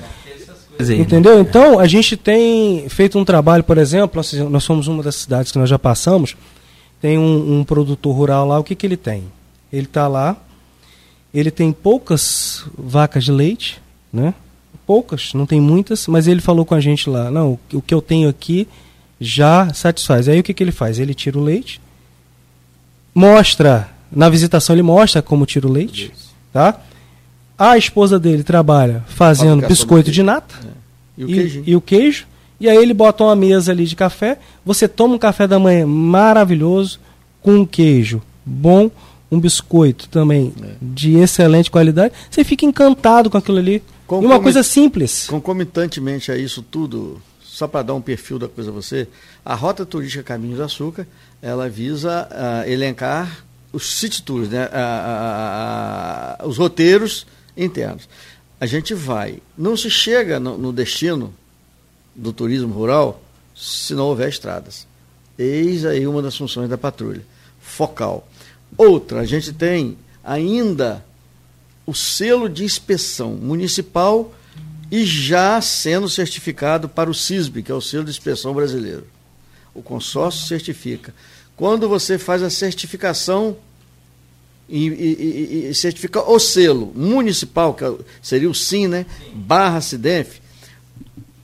É. 0.81 0.95
Entendeu? 0.95 1.41
Então, 1.41 1.81
a 1.81 1.89
gente 1.89 2.17
tem 2.17 2.89
feito 2.89 3.19
um 3.19 3.25
trabalho, 3.25 3.65
por 3.65 3.79
exemplo, 3.79 4.17
nós, 4.17 4.33
nós 4.33 4.63
somos 4.63 4.87
uma 4.87 5.03
das 5.03 5.17
cidades 5.17 5.51
que 5.51 5.59
nós 5.59 5.69
já 5.69 5.79
passamos, 5.79 6.37
tem 7.01 7.19
um, 7.19 7.59
um 7.59 7.65
produtor 7.65 8.15
rural 8.15 8.47
lá, 8.47 8.59
o 8.59 8.65
que, 8.65 8.77
que 8.77 8.87
ele 8.87 8.97
tem? 8.97 9.25
Ele 9.73 9.87
está 9.87 10.07
lá, 10.07 10.37
ele 11.33 11.51
tem 11.51 11.73
poucas 11.73 12.65
vacas 12.77 13.25
de 13.25 13.33
leite, 13.33 13.81
né? 14.13 14.35
Poucas, 14.87 15.35
não 15.35 15.45
tem 15.45 15.61
muitas, 15.61 16.07
mas 16.07 16.27
ele 16.27 16.41
falou 16.41 16.65
com 16.65 16.75
a 16.75 16.81
gente 16.81 17.11
lá, 17.11 17.31
não, 17.31 17.59
o 17.73 17.83
que 17.83 17.93
eu 17.93 18.01
tenho 18.01 18.29
aqui 18.29 18.67
já 19.21 19.73
satisfaz. 19.75 20.29
Aí 20.29 20.41
o 20.41 20.43
que, 20.43 20.55
que 20.55 20.63
ele 20.63 20.73
faz? 20.73 20.99
Ele 20.99 21.13
tira 21.13 21.39
o 21.39 21.43
leite, 21.43 21.81
mostra, 23.15 23.89
na 24.11 24.29
visitação 24.29 24.75
ele 24.75 24.83
mostra 24.83 25.21
como 25.21 25.45
tira 25.45 25.67
o 25.67 25.73
leite, 25.73 26.13
tá? 26.53 26.81
A 27.59 27.77
esposa 27.77 28.19
dele 28.19 28.45
trabalha 28.45 29.05
fazendo 29.09 29.67
biscoito 29.67 30.11
de 30.11 30.23
nata 30.23 30.55
é. 30.65 30.69
e, 31.19 31.25
o 31.25 31.31
e, 31.31 31.63
e, 31.67 31.77
o 31.77 31.81
queijo. 31.81 32.27
E 32.61 32.69
aí 32.69 32.77
ele 32.77 32.95
bota 32.95 33.25
uma 33.25 33.35
mesa 33.35 33.73
ali 33.73 33.85
de 33.85 33.97
café. 33.97 34.39
Você 34.65 34.87
toma 34.87 35.15
um 35.15 35.19
café 35.19 35.47
da 35.47 35.59
manhã 35.59 35.85
maravilhoso, 35.87 37.01
com 37.43 37.57
um 37.57 37.67
queijo 37.67 38.23
bom, 38.47 38.91
um 39.31 39.39
biscoito 39.39 40.09
também 40.09 40.53
é. 40.63 40.75
de 40.81 41.19
excelente 41.19 41.71
qualidade. 41.71 42.15
Você 42.31 42.43
fica 42.45 42.65
encantado 42.65 43.29
com 43.31 43.37
aquilo 43.37 43.59
ali. 43.59 43.83
E 44.11 44.15
uma 44.25 44.41
coisa 44.41 44.63
simples. 44.63 45.27
Concomitantemente 45.27 46.33
a 46.33 46.37
isso 46.37 46.63
tudo, 46.63 47.21
só 47.43 47.69
para 47.69 47.83
dar 47.83 47.95
um 47.95 48.01
perfil 48.01 48.39
da 48.39 48.49
coisa 48.49 48.71
a 48.71 48.73
você, 48.73 49.07
a 49.45 49.55
Rota 49.55 49.85
Turística 49.85 50.23
Caminhos 50.23 50.57
do 50.59 50.65
Açúcar, 50.65 51.07
ela 51.43 51.69
visa 51.69 52.27
uh, 52.31 52.69
elencar 52.69 53.45
os 53.73 53.99
city 53.99 54.23
tours, 54.23 54.49
né? 54.49 54.67
Uh, 54.67 56.45
uh, 56.45 56.49
os 56.49 56.57
roteiros 56.57 57.27
internos. 57.57 58.09
A 58.61 58.67
gente 58.67 58.95
vai. 58.95 59.39
Não 59.57 59.77
se 59.77 59.91
chega 59.91 60.41
no, 60.41 60.57
no 60.57 60.73
destino 60.73 61.35
do 62.15 62.33
turismo 62.33 62.73
rural 62.73 63.23
se 63.55 63.95
não 63.95 64.07
houver 64.07 64.29
estradas. 64.29 64.87
Eis 65.39 65.85
aí 65.85 66.07
uma 66.07 66.23
das 66.23 66.37
funções 66.37 66.69
da 66.69 66.79
patrulha. 66.79 67.23
Focal. 67.61 68.27
Outra, 68.79 69.21
a 69.21 69.27
gente 69.27 69.53
tem 69.53 69.99
ainda 70.23 71.05
o 71.85 71.93
selo 71.93 72.49
de 72.49 72.65
inspeção 72.65 73.33
municipal 73.33 74.33
e 74.91 75.05
já 75.05 75.61
sendo 75.61 76.09
certificado 76.09 76.89
para 76.89 77.11
o 77.11 77.15
CISB, 77.15 77.65
que 77.65 77.73
é 77.73 77.75
o 77.75 77.81
selo 77.81 78.05
de 78.05 78.11
inspeção 78.11 78.55
brasileiro. 78.55 79.05
O 79.75 79.83
consórcio 79.83 80.47
certifica. 80.47 81.13
Quando 81.57 81.89
você 81.89 82.19
faz 82.19 82.43
a 82.43 82.51
certificação 82.51 83.57
e, 84.69 84.87
e, 84.87 85.69
e, 85.71 85.75
certificar 85.75 86.31
o 86.31 86.39
selo 86.39 86.93
municipal, 86.95 87.75
que 87.75 87.85
é 87.85 87.93
seria 88.23 88.49
o 88.49 88.55
SIM, 88.55 88.87
né? 88.87 89.07
Sim. 89.19 89.33
barra 89.35 89.81
CIDEF, 89.81 90.41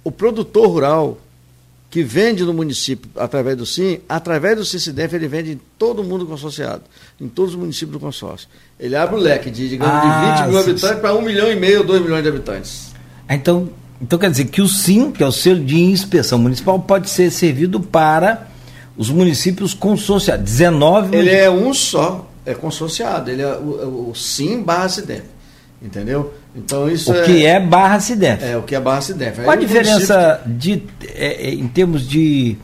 o 0.04 0.12
produtor 0.12 0.68
rural 0.68 1.18
que 1.94 2.02
vende 2.02 2.42
no 2.42 2.52
município 2.52 3.08
através 3.14 3.56
do 3.56 3.64
SIM, 3.64 4.00
através 4.08 4.56
do 4.56 4.64
CICIDEF 4.64 5.14
ele 5.14 5.28
vende 5.28 5.52
em 5.52 5.60
todo 5.78 6.02
mundo 6.02 6.26
consociado, 6.26 6.82
em 7.20 7.28
todos 7.28 7.52
os 7.52 7.56
municípios 7.56 7.92
do 7.92 8.00
consórcio. 8.00 8.48
Ele 8.80 8.96
abre 8.96 9.14
o 9.14 9.18
leque 9.20 9.48
de, 9.48 9.68
digamos, 9.68 9.94
ah, 9.94 10.32
de 10.32 10.42
20 10.42 10.50
mil 10.50 10.58
habitantes 10.58 10.98
para 10.98 11.14
1 11.14 11.22
milhão 11.22 11.52
e 11.52 11.54
meio, 11.54 11.84
2 11.84 12.02
milhões 12.02 12.24
de 12.24 12.28
habitantes. 12.28 12.92
Então, 13.30 13.70
então 14.02 14.18
quer 14.18 14.28
dizer 14.28 14.46
que 14.46 14.60
o 14.60 14.66
SIM, 14.66 15.12
que 15.12 15.22
é 15.22 15.26
o 15.26 15.30
selo 15.30 15.64
de 15.64 15.78
inspeção 15.78 16.36
municipal, 16.36 16.80
pode 16.80 17.08
ser 17.08 17.30
servido 17.30 17.78
para 17.78 18.48
os 18.96 19.08
municípios 19.08 19.72
consociados. 19.72 20.44
19 20.50 21.16
Ele 21.16 21.30
é 21.30 21.48
um 21.48 21.72
só 21.72 22.28
é 22.44 22.54
consorciado, 22.54 23.30
ele 23.30 23.42
é 23.42 23.56
o, 23.56 24.08
o 24.10 24.14
SIM 24.16 24.60
barra 24.64 24.88
CIDEF. 24.88 25.22
Entendeu? 25.80 26.34
Então 26.54 26.88
isso 26.88 27.12
o 27.12 27.16
é, 27.16 27.22
que 27.22 27.44
é 27.44 27.58
barra 27.58 27.98
CIDEF. 27.98 28.44
É, 28.44 28.56
o 28.56 28.62
que 28.62 28.74
é 28.74 28.80
barra 28.80 29.00
CIDEF. 29.00 29.42
Qual 29.42 29.50
a 29.50 29.56
diferença 29.56 30.40
de, 30.46 30.82
é, 31.14 31.48
é, 31.48 31.54
em 31.54 31.66
termos 31.66 32.08
de, 32.08 32.56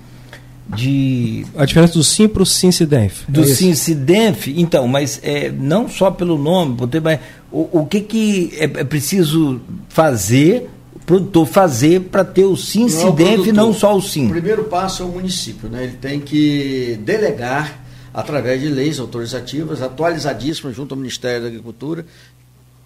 de. 0.68 1.45
A 1.57 1.64
diferença 1.64 1.95
do 1.95 2.05
SIM 2.05 2.28
para 2.28 2.43
o 2.43 2.47
SIM-CIDEF. 2.47 3.24
Do 3.28 3.43
é 3.43 3.47
SIM-CIDEF, 3.47 4.55
então, 4.57 4.86
mas 4.86 5.18
é, 5.24 5.51
não 5.51 5.88
só 5.88 6.11
pelo 6.11 6.38
nome, 6.38 6.76
mas 7.03 7.18
o, 7.51 7.80
o 7.80 7.86
que, 7.86 8.01
que 8.01 8.53
é, 8.55 8.64
é 8.64 8.84
preciso 8.84 9.61
fazer 9.88 10.70
o 10.95 11.01
produtor 11.01 11.47
fazer 11.47 12.03
para 12.03 12.24
ter 12.24 12.45
o 12.45 12.57
SIM-CIDEF 12.57 13.49
e 13.49 13.53
não 13.53 13.74
só 13.74 13.97
o 13.97 14.01
SIM? 14.01 14.28
O 14.28 14.30
primeiro 14.30 14.64
passo 14.64 15.03
é 15.03 15.07
o 15.07 15.09
município, 15.09 15.68
né? 15.68 15.82
Ele 15.82 15.97
tem 16.01 16.20
que 16.20 16.97
delegar 17.05 17.80
através 18.14 18.61
de 18.61 18.68
leis 18.68 19.01
autorizativas 19.01 19.82
atualizadíssimas 19.82 20.76
junto 20.76 20.95
ao 20.95 20.99
Ministério 20.99 21.43
da 21.43 21.49
Agricultura, 21.49 22.05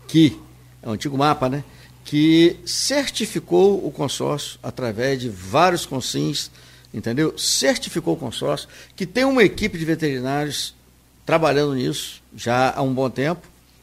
que 0.06 0.38
é 0.84 0.88
o 0.88 0.92
antigo 0.92 1.16
mapa, 1.16 1.48
né? 1.48 1.64
Que 2.04 2.56
certificou 2.66 3.84
o 3.84 3.90
consórcio 3.90 4.58
através 4.62 5.18
de 5.18 5.30
vários 5.30 5.86
consins, 5.86 6.50
entendeu? 6.92 7.36
Certificou 7.38 8.14
o 8.14 8.16
consórcio, 8.16 8.68
que 8.94 9.06
tem 9.06 9.24
uma 9.24 9.42
equipe 9.42 9.78
de 9.78 9.84
veterinários 9.84 10.74
trabalhando 11.24 11.74
nisso 11.74 12.22
já 12.36 12.74
há 12.76 12.82
um 12.82 12.92
bom 12.92 13.08
tempo, 13.08 13.40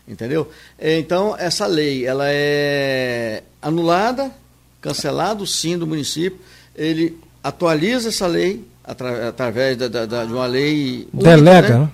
entendeu? 0.08 0.52
Então, 0.80 1.36
essa 1.38 1.66
lei, 1.66 2.06
ela 2.06 2.26
é 2.28 3.42
anulada, 3.60 4.32
cancelado 4.80 5.48
sim 5.48 5.78
do 5.78 5.88
município, 5.88 6.40
ele 6.76 7.18
atualiza 7.44 8.10
essa 8.10 8.28
lei 8.28 8.64
atra, 8.84 9.30
através 9.30 9.76
da, 9.78 9.88
da, 9.88 10.06
da, 10.06 10.26
de 10.26 10.34
uma 10.34 10.46
lei. 10.46 11.08
Delega, 11.12 11.80
né? 11.80 11.92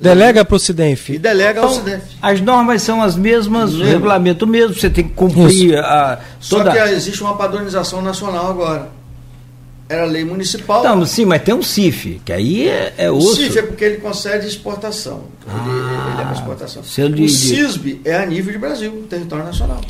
Delega 0.00 0.44
para 0.44 0.56
o 0.56 0.58
CIDENF. 0.58 1.10
E 1.14 1.18
delega 1.18 1.60
ao 1.60 1.70
Então, 1.70 1.78
CIDENF. 1.84 2.02
as 2.22 2.40
normas 2.40 2.82
são 2.82 3.02
as 3.02 3.16
mesmas, 3.16 3.74
o 3.74 3.82
regulamento 3.82 4.46
mesmo, 4.46 4.74
você 4.74 4.88
tem 4.90 5.04
que 5.04 5.14
cumprir 5.14 5.78
a 5.78 6.18
Só 6.40 6.58
toda. 6.58 6.72
que 6.72 6.78
existe 6.94 7.22
uma 7.22 7.36
padronização 7.36 8.00
nacional 8.02 8.48
agora. 8.50 8.88
Era 9.88 10.04
lei 10.04 10.24
municipal. 10.24 10.84
Não, 10.84 11.04
sim, 11.04 11.24
mas 11.24 11.42
tem 11.42 11.52
um 11.52 11.62
CIF, 11.64 12.20
que 12.24 12.32
aí 12.32 12.68
é, 12.68 12.94
é 12.96 13.10
o. 13.10 13.20
CIF 13.20 13.58
é 13.58 13.62
porque 13.62 13.84
ele 13.84 13.96
concede 13.96 14.46
exportação. 14.46 15.24
Ele, 15.46 15.78
ele 16.12 16.20
é 16.20 16.24
para 16.24 16.32
exportação. 16.32 16.82
o 16.82 17.08
de- 17.10 17.28
CISB 17.28 18.00
é 18.04 18.16
a 18.16 18.24
nível 18.24 18.52
de 18.52 18.58
Brasil, 18.58 19.04
território 19.10 19.44
nacional. 19.44 19.80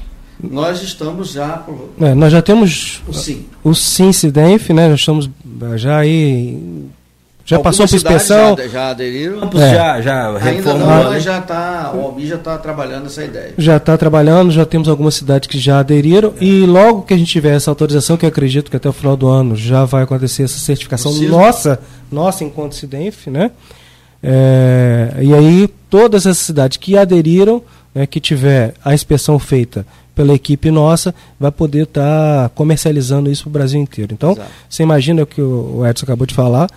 Nós 0.43 0.83
estamos 0.83 1.33
já. 1.33 1.49
por- 1.59 1.91
É, 2.01 2.15
nós 2.15 2.33
já 2.33 2.41
temos 2.41 3.03
o 3.07 3.13
SIM. 3.13 3.47
o 3.63 3.75
SINCIDENF, 3.75 4.73
né? 4.73 4.89
Nós 4.89 5.01
estamos 5.01 5.29
já 5.77 5.99
aí. 5.99 6.59
Já 7.51 7.57
Algumas 7.57 7.79
passou 7.79 7.89
por 7.89 7.97
inspeção. 7.97 8.57
Já, 8.57 8.69
já 8.69 8.91
aderiram. 8.91 9.51
É. 9.55 9.75
já, 9.75 10.01
já 10.01 10.27
Ainda 10.29 10.39
reformou. 10.39 10.87
não, 10.87 11.03
a 11.03 11.11
mas 11.11 11.25
já 11.25 11.39
está. 11.41 11.93
O 11.93 12.01
Albi 12.03 12.25
já 12.29 12.37
está 12.37 12.57
trabalhando 12.57 13.07
essa 13.07 13.25
ideia. 13.25 13.55
Já 13.59 13.77
está 13.77 13.99
trabalhando, 13.99 14.53
já 14.53 14.65
temos 14.65 14.89
algumas 14.89 15.17
cidades 15.17 15.49
que 15.49 15.59
já 15.59 15.81
aderiram 15.81 16.33
e 16.41 16.65
logo 16.65 17.03
que 17.03 17.13
a 17.13 17.17
gente 17.17 17.33
tiver 17.33 17.57
essa 17.57 17.69
autorização, 17.69 18.17
que 18.17 18.25
eu 18.25 18.29
acredito 18.29 18.71
que 18.71 18.77
até 18.77 18.89
o 18.89 18.93
final 18.93 19.17
do 19.17 19.27
ano 19.27 19.57
já 19.57 19.85
vai 19.85 20.05
acontecer 20.05 20.45
essa 20.45 20.61
certificação 20.61 21.13
nossa, 21.23 21.81
nossa 22.13 22.45
enquanto 22.45 22.77
CIDENF, 22.77 23.29
né? 23.29 23.51
É, 24.23 25.17
e 25.21 25.35
aí 25.35 25.69
todas 25.89 26.27
essas 26.27 26.47
cidades 26.47 26.77
que 26.77 26.97
aderiram, 26.97 27.61
né, 27.93 28.07
que 28.07 28.21
tiver 28.21 28.75
a 28.85 28.95
inspeção 28.95 29.41
feita 29.41 29.85
pela 30.15 30.33
equipe 30.33 30.71
nossa, 30.71 31.13
vai 31.39 31.51
poder 31.51 31.83
estar 31.83 32.51
comercializando 32.51 33.29
isso 33.29 33.43
para 33.43 33.49
o 33.49 33.53
Brasil 33.53 33.81
inteiro. 33.81 34.15
Então, 34.15 34.33
Exato. 34.33 34.51
você 34.69 34.85
imagina 34.85 35.25
o 35.25 35.27
que 35.27 35.43
o 35.43 35.85
Edson 35.85 36.05
acabou 36.05 36.27
de 36.29 36.35
falar, 36.35 36.69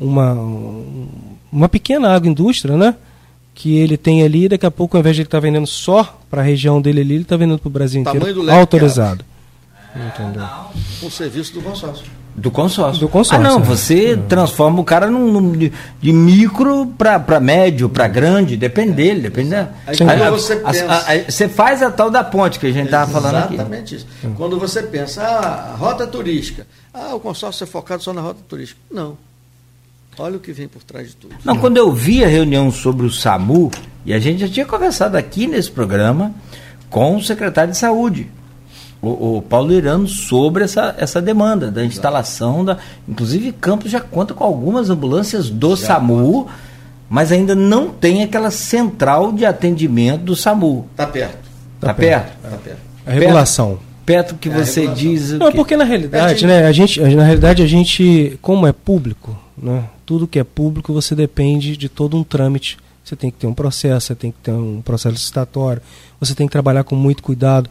uma, 0.00 0.32
um- 0.32 1.08
uma 1.52 1.68
pequena 1.68 2.10
agroindústria, 2.14 2.76
né? 2.76 2.94
Que 3.54 3.76
ele 3.78 3.96
tem 3.96 4.22
ali, 4.22 4.48
daqui 4.48 4.64
a 4.66 4.70
pouco, 4.70 4.96
ao 4.96 5.00
invés 5.00 5.16
de 5.16 5.22
ele 5.22 5.26
estar 5.26 5.40
vendendo 5.40 5.66
só 5.66 6.18
para 6.30 6.40
a 6.42 6.44
região 6.44 6.80
dele 6.80 7.00
ali, 7.00 7.14
ele 7.14 7.22
está 7.22 7.36
vendendo 7.36 7.58
para 7.58 7.68
o 7.68 7.70
Brasil 7.70 8.02
Tamanho 8.04 8.20
inteiro 8.22 8.38
do 8.40 8.46
leque 8.46 8.58
autorizado. 8.58 9.24
Entendeu? 9.96 10.44
Com 11.00 11.06
o 11.06 11.10
serviço 11.10 11.54
do 11.54 11.62
consórcio. 11.62 12.04
Do 12.36 12.52
consórcio. 12.52 13.00
Do 13.00 13.08
consórcio, 13.08 13.44
Ah, 13.44 13.50
não, 13.50 13.58
é. 13.58 13.64
você 13.64 14.16
transforma 14.28 14.78
o 14.80 14.84
cara 14.84 15.10
num, 15.10 15.32
num- 15.32 15.52
de, 15.52 15.72
de 16.00 16.12
micro 16.12 16.86
para 16.96 17.40
médio, 17.40 17.88
para 17.88 18.06
grande, 18.06 18.56
depende 18.56 18.92
dele, 18.92 19.22
depende 19.22 19.50
da. 19.50 19.70
Aí 19.84 19.96
Sim. 19.96 20.04
quando 20.04 20.22
A- 20.22 20.30
você 20.30 20.52
a- 20.52 20.56
pensa- 20.58 20.84
a- 20.86 21.12
a- 21.14 21.30
você 21.30 21.48
faz 21.48 21.82
a 21.82 21.90
tal 21.90 22.10
da 22.10 22.22
ponte 22.22 22.60
que 22.60 22.66
a 22.66 22.70
gente 22.72 22.84
estava 22.84 23.10
falando 23.10 23.36
aqui. 23.38 23.54
Exatamente 23.54 23.94
isso. 23.96 24.06
Quando 24.36 24.56
você 24.60 24.84
pensa, 24.84 25.22
ah, 25.24 25.74
rota 25.76 26.06
turística. 26.06 26.64
Ah, 26.94 27.12
o 27.14 27.18
consórcio 27.18 27.64
é 27.64 27.66
focado 27.66 28.04
só 28.04 28.12
na 28.12 28.20
rota 28.20 28.40
turística. 28.48 28.78
Não. 28.88 29.16
Olha 30.18 30.36
o 30.36 30.40
que 30.40 30.52
vem 30.52 30.66
por 30.68 30.82
trás 30.82 31.08
de 31.08 31.16
tudo. 31.16 31.34
Não, 31.44 31.56
quando 31.56 31.76
eu 31.76 31.92
vi 31.92 32.24
a 32.24 32.28
reunião 32.28 32.70
sobre 32.72 33.06
o 33.06 33.10
SAMU, 33.10 33.70
e 34.04 34.12
a 34.12 34.18
gente 34.18 34.40
já 34.40 34.48
tinha 34.48 34.66
conversado 34.66 35.16
aqui 35.16 35.46
nesse 35.46 35.70
programa 35.70 36.32
com 36.90 37.16
o 37.16 37.22
secretário 37.22 37.70
de 37.72 37.78
saúde, 37.78 38.26
o, 39.00 39.36
o 39.38 39.42
Paulo 39.42 39.72
Irano, 39.72 40.08
sobre 40.08 40.64
essa, 40.64 40.94
essa 40.98 41.22
demanda 41.22 41.70
da 41.70 41.84
instalação 41.84 42.64
da. 42.64 42.78
Inclusive, 43.08 43.52
Campos 43.52 43.90
já 43.92 44.00
conta 44.00 44.34
com 44.34 44.42
algumas 44.42 44.90
ambulâncias 44.90 45.48
do 45.50 45.76
SAMU, 45.76 46.48
mas 47.08 47.30
ainda 47.30 47.54
não 47.54 47.90
tem 47.90 48.22
aquela 48.24 48.50
central 48.50 49.30
de 49.32 49.44
atendimento 49.46 50.22
do 50.24 50.34
SAMU. 50.36 50.86
Está 50.92 51.06
perto. 51.06 51.38
Está 51.76 51.86
Tá 51.88 51.94
perto? 51.94 52.32
Está 52.44 52.56
perto. 52.56 52.78
A 53.06 53.10
regulação. 53.12 53.78
Perto 54.04 54.34
que 54.34 54.48
É, 54.48 54.52
você 54.52 54.80
regulação. 54.80 55.04
diz. 55.04 55.30
o 55.32 55.38
Não, 55.38 55.50
quê? 55.52 55.56
porque 55.56 55.76
na 55.76 55.84
realidade, 55.84 56.44
né, 56.44 56.64
a 56.66 56.72
gente, 56.72 57.00
na 57.00 57.22
realidade 57.22 57.62
a 57.62 57.66
gente, 57.66 58.36
como 58.42 58.66
é 58.66 58.72
público, 58.72 59.38
né, 59.62 59.88
tudo 60.04 60.26
que 60.26 60.38
é 60.38 60.44
público 60.44 60.92
você 60.92 61.14
depende 61.14 61.76
de 61.76 61.88
todo 61.88 62.16
um 62.16 62.24
trâmite. 62.24 62.76
Você 63.04 63.16
tem 63.16 63.30
que 63.30 63.38
ter 63.38 63.46
um 63.46 63.54
processo, 63.54 64.08
você 64.08 64.14
tem 64.14 64.30
que 64.30 64.38
ter 64.42 64.52
um 64.52 64.82
processo 64.82 65.14
licitatório, 65.14 65.80
você 66.20 66.34
tem 66.34 66.46
que 66.46 66.52
trabalhar 66.52 66.84
com 66.84 66.94
muito 66.94 67.22
cuidado. 67.22 67.70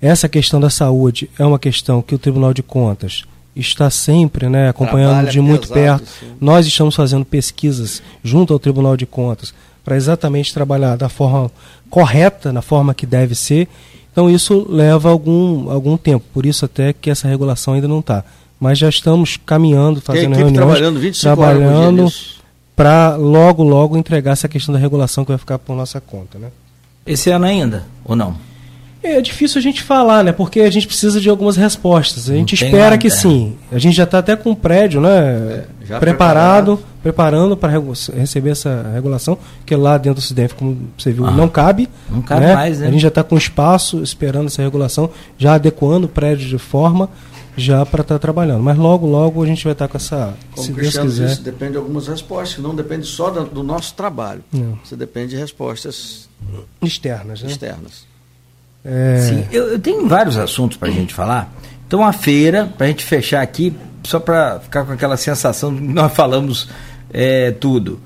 Essa 0.00 0.28
questão 0.28 0.60
da 0.60 0.68
saúde 0.68 1.30
é 1.38 1.44
uma 1.44 1.58
questão 1.58 2.02
que 2.02 2.14
o 2.14 2.18
Tribunal 2.18 2.52
de 2.52 2.62
Contas 2.62 3.22
está 3.54 3.90
sempre 3.90 4.48
né, 4.48 4.68
acompanhando 4.68 5.10
Trabalha 5.10 5.30
de 5.30 5.40
muito 5.40 5.68
pesado, 5.68 6.02
perto. 6.02 6.08
sim. 6.18 6.32
Nós 6.40 6.66
estamos 6.66 6.96
fazendo 6.96 7.24
pesquisas 7.24 8.02
junto 8.24 8.52
ao 8.52 8.58
Tribunal 8.58 8.96
de 8.96 9.06
Contas 9.06 9.54
para 9.84 9.96
exatamente 9.96 10.52
trabalhar 10.52 10.96
da 10.96 11.08
forma 11.08 11.50
correta, 11.90 12.52
na 12.52 12.62
forma 12.62 12.94
que 12.94 13.06
deve 13.06 13.34
ser. 13.34 13.68
Então 14.10 14.28
isso 14.28 14.66
leva 14.68 15.10
algum, 15.10 15.70
algum 15.70 15.96
tempo, 15.96 16.24
por 16.32 16.44
isso 16.44 16.64
até 16.64 16.92
que 16.92 17.10
essa 17.10 17.28
regulação 17.28 17.74
ainda 17.74 17.88
não 17.88 18.00
está. 18.00 18.24
Mas 18.62 18.78
já 18.78 18.88
estamos 18.88 19.36
caminhando, 19.44 20.00
fazendo 20.00 20.36
reuniões, 20.36 20.54
trabalhando 20.54 21.00
25 21.00 21.40
horas 21.40 21.54
por 21.56 21.58
dia 21.58 21.68
trabalhando 21.68 22.12
para 22.76 23.16
logo, 23.16 23.64
logo 23.64 23.96
entregar 23.96 24.30
essa 24.30 24.46
questão 24.46 24.72
da 24.72 24.78
regulação 24.78 25.24
que 25.24 25.32
vai 25.32 25.38
ficar 25.38 25.58
por 25.58 25.74
nossa 25.74 26.00
conta. 26.00 26.38
Né? 26.38 26.46
Esse 27.04 27.28
ano 27.30 27.44
ainda, 27.44 27.86
ou 28.04 28.14
não? 28.14 28.36
É 29.02 29.20
difícil 29.20 29.58
a 29.58 29.62
gente 29.62 29.82
falar, 29.82 30.22
né? 30.22 30.30
Porque 30.30 30.60
a 30.60 30.70
gente 30.70 30.86
precisa 30.86 31.20
de 31.20 31.28
algumas 31.28 31.56
respostas. 31.56 32.30
A 32.30 32.34
gente 32.34 32.54
espera 32.54 32.90
nada. 32.90 32.98
que 32.98 33.10
sim. 33.10 33.56
A 33.72 33.78
gente 33.80 33.96
já 33.96 34.04
está 34.04 34.20
até 34.20 34.36
com 34.36 34.52
o 34.52 34.56
prédio, 34.56 35.00
né? 35.00 35.18
É, 35.18 35.64
já 35.84 35.98
preparado, 35.98 36.78
preparando 37.02 37.56
para 37.56 37.72
receber 38.14 38.50
essa 38.50 38.92
regulação, 38.94 39.36
que 39.66 39.74
lá 39.74 39.98
dentro 39.98 40.20
do 40.20 40.24
CIDEF, 40.24 40.54
como 40.54 40.78
você 40.96 41.10
viu, 41.10 41.28
não 41.32 41.48
cabe. 41.48 41.88
Ah. 42.08 42.12
não 42.14 42.22
cabe 42.22 42.54
mais, 42.54 42.78
né? 42.78 42.86
A 42.86 42.90
gente 42.92 43.02
já 43.02 43.08
está 43.08 43.24
com 43.24 43.36
espaço 43.36 44.04
esperando 44.04 44.46
essa 44.46 44.62
regulação, 44.62 45.10
já 45.36 45.54
adequando 45.54 46.06
o 46.06 46.08
prédio 46.08 46.48
de 46.48 46.58
forma 46.58 47.10
já 47.56 47.84
para 47.84 48.02
estar 48.02 48.18
trabalhando. 48.18 48.62
Mas 48.62 48.76
logo, 48.78 49.06
logo 49.06 49.42
a 49.42 49.46
gente 49.46 49.62
vai 49.64 49.72
estar 49.72 49.88
com 49.88 49.96
essa. 49.96 50.34
Como 50.54 50.64
se 50.64 50.70
o 50.72 50.74
Deus 50.74 50.78
Cristiano 50.86 51.10
quiser. 51.10 51.26
disse, 51.28 51.40
depende 51.42 51.72
de 51.72 51.78
algumas 51.78 52.06
respostas, 52.08 52.62
não 52.62 52.74
depende 52.74 53.06
só 53.06 53.30
da- 53.30 53.42
do 53.44 53.62
nosso 53.62 53.94
trabalho. 53.94 54.42
Não. 54.52 54.78
Você 54.84 54.96
depende 54.96 55.30
de 55.30 55.36
respostas 55.36 56.28
Externas, 56.82 57.42
né? 57.42 57.50
externas. 57.50 58.06
É, 58.84 59.20
Sim, 59.28 59.46
eu, 59.52 59.68
eu 59.72 59.78
tenho 59.78 60.08
vários 60.08 60.36
assuntos 60.36 60.76
para 60.76 60.88
a 60.88 60.92
gente 60.92 61.14
falar. 61.14 61.52
Então, 61.86 62.04
a 62.04 62.12
feira, 62.12 62.72
para 62.76 62.86
a 62.86 62.88
gente 62.88 63.04
fechar 63.04 63.42
aqui, 63.42 63.72
só 64.02 64.18
para 64.18 64.58
ficar 64.60 64.84
com 64.84 64.92
aquela 64.92 65.16
sensação 65.16 65.72
de 65.74 65.80
que 65.80 65.86
nós 65.92 66.12
falamos 66.12 66.68
é, 67.12 67.50
tudo. 67.52 68.00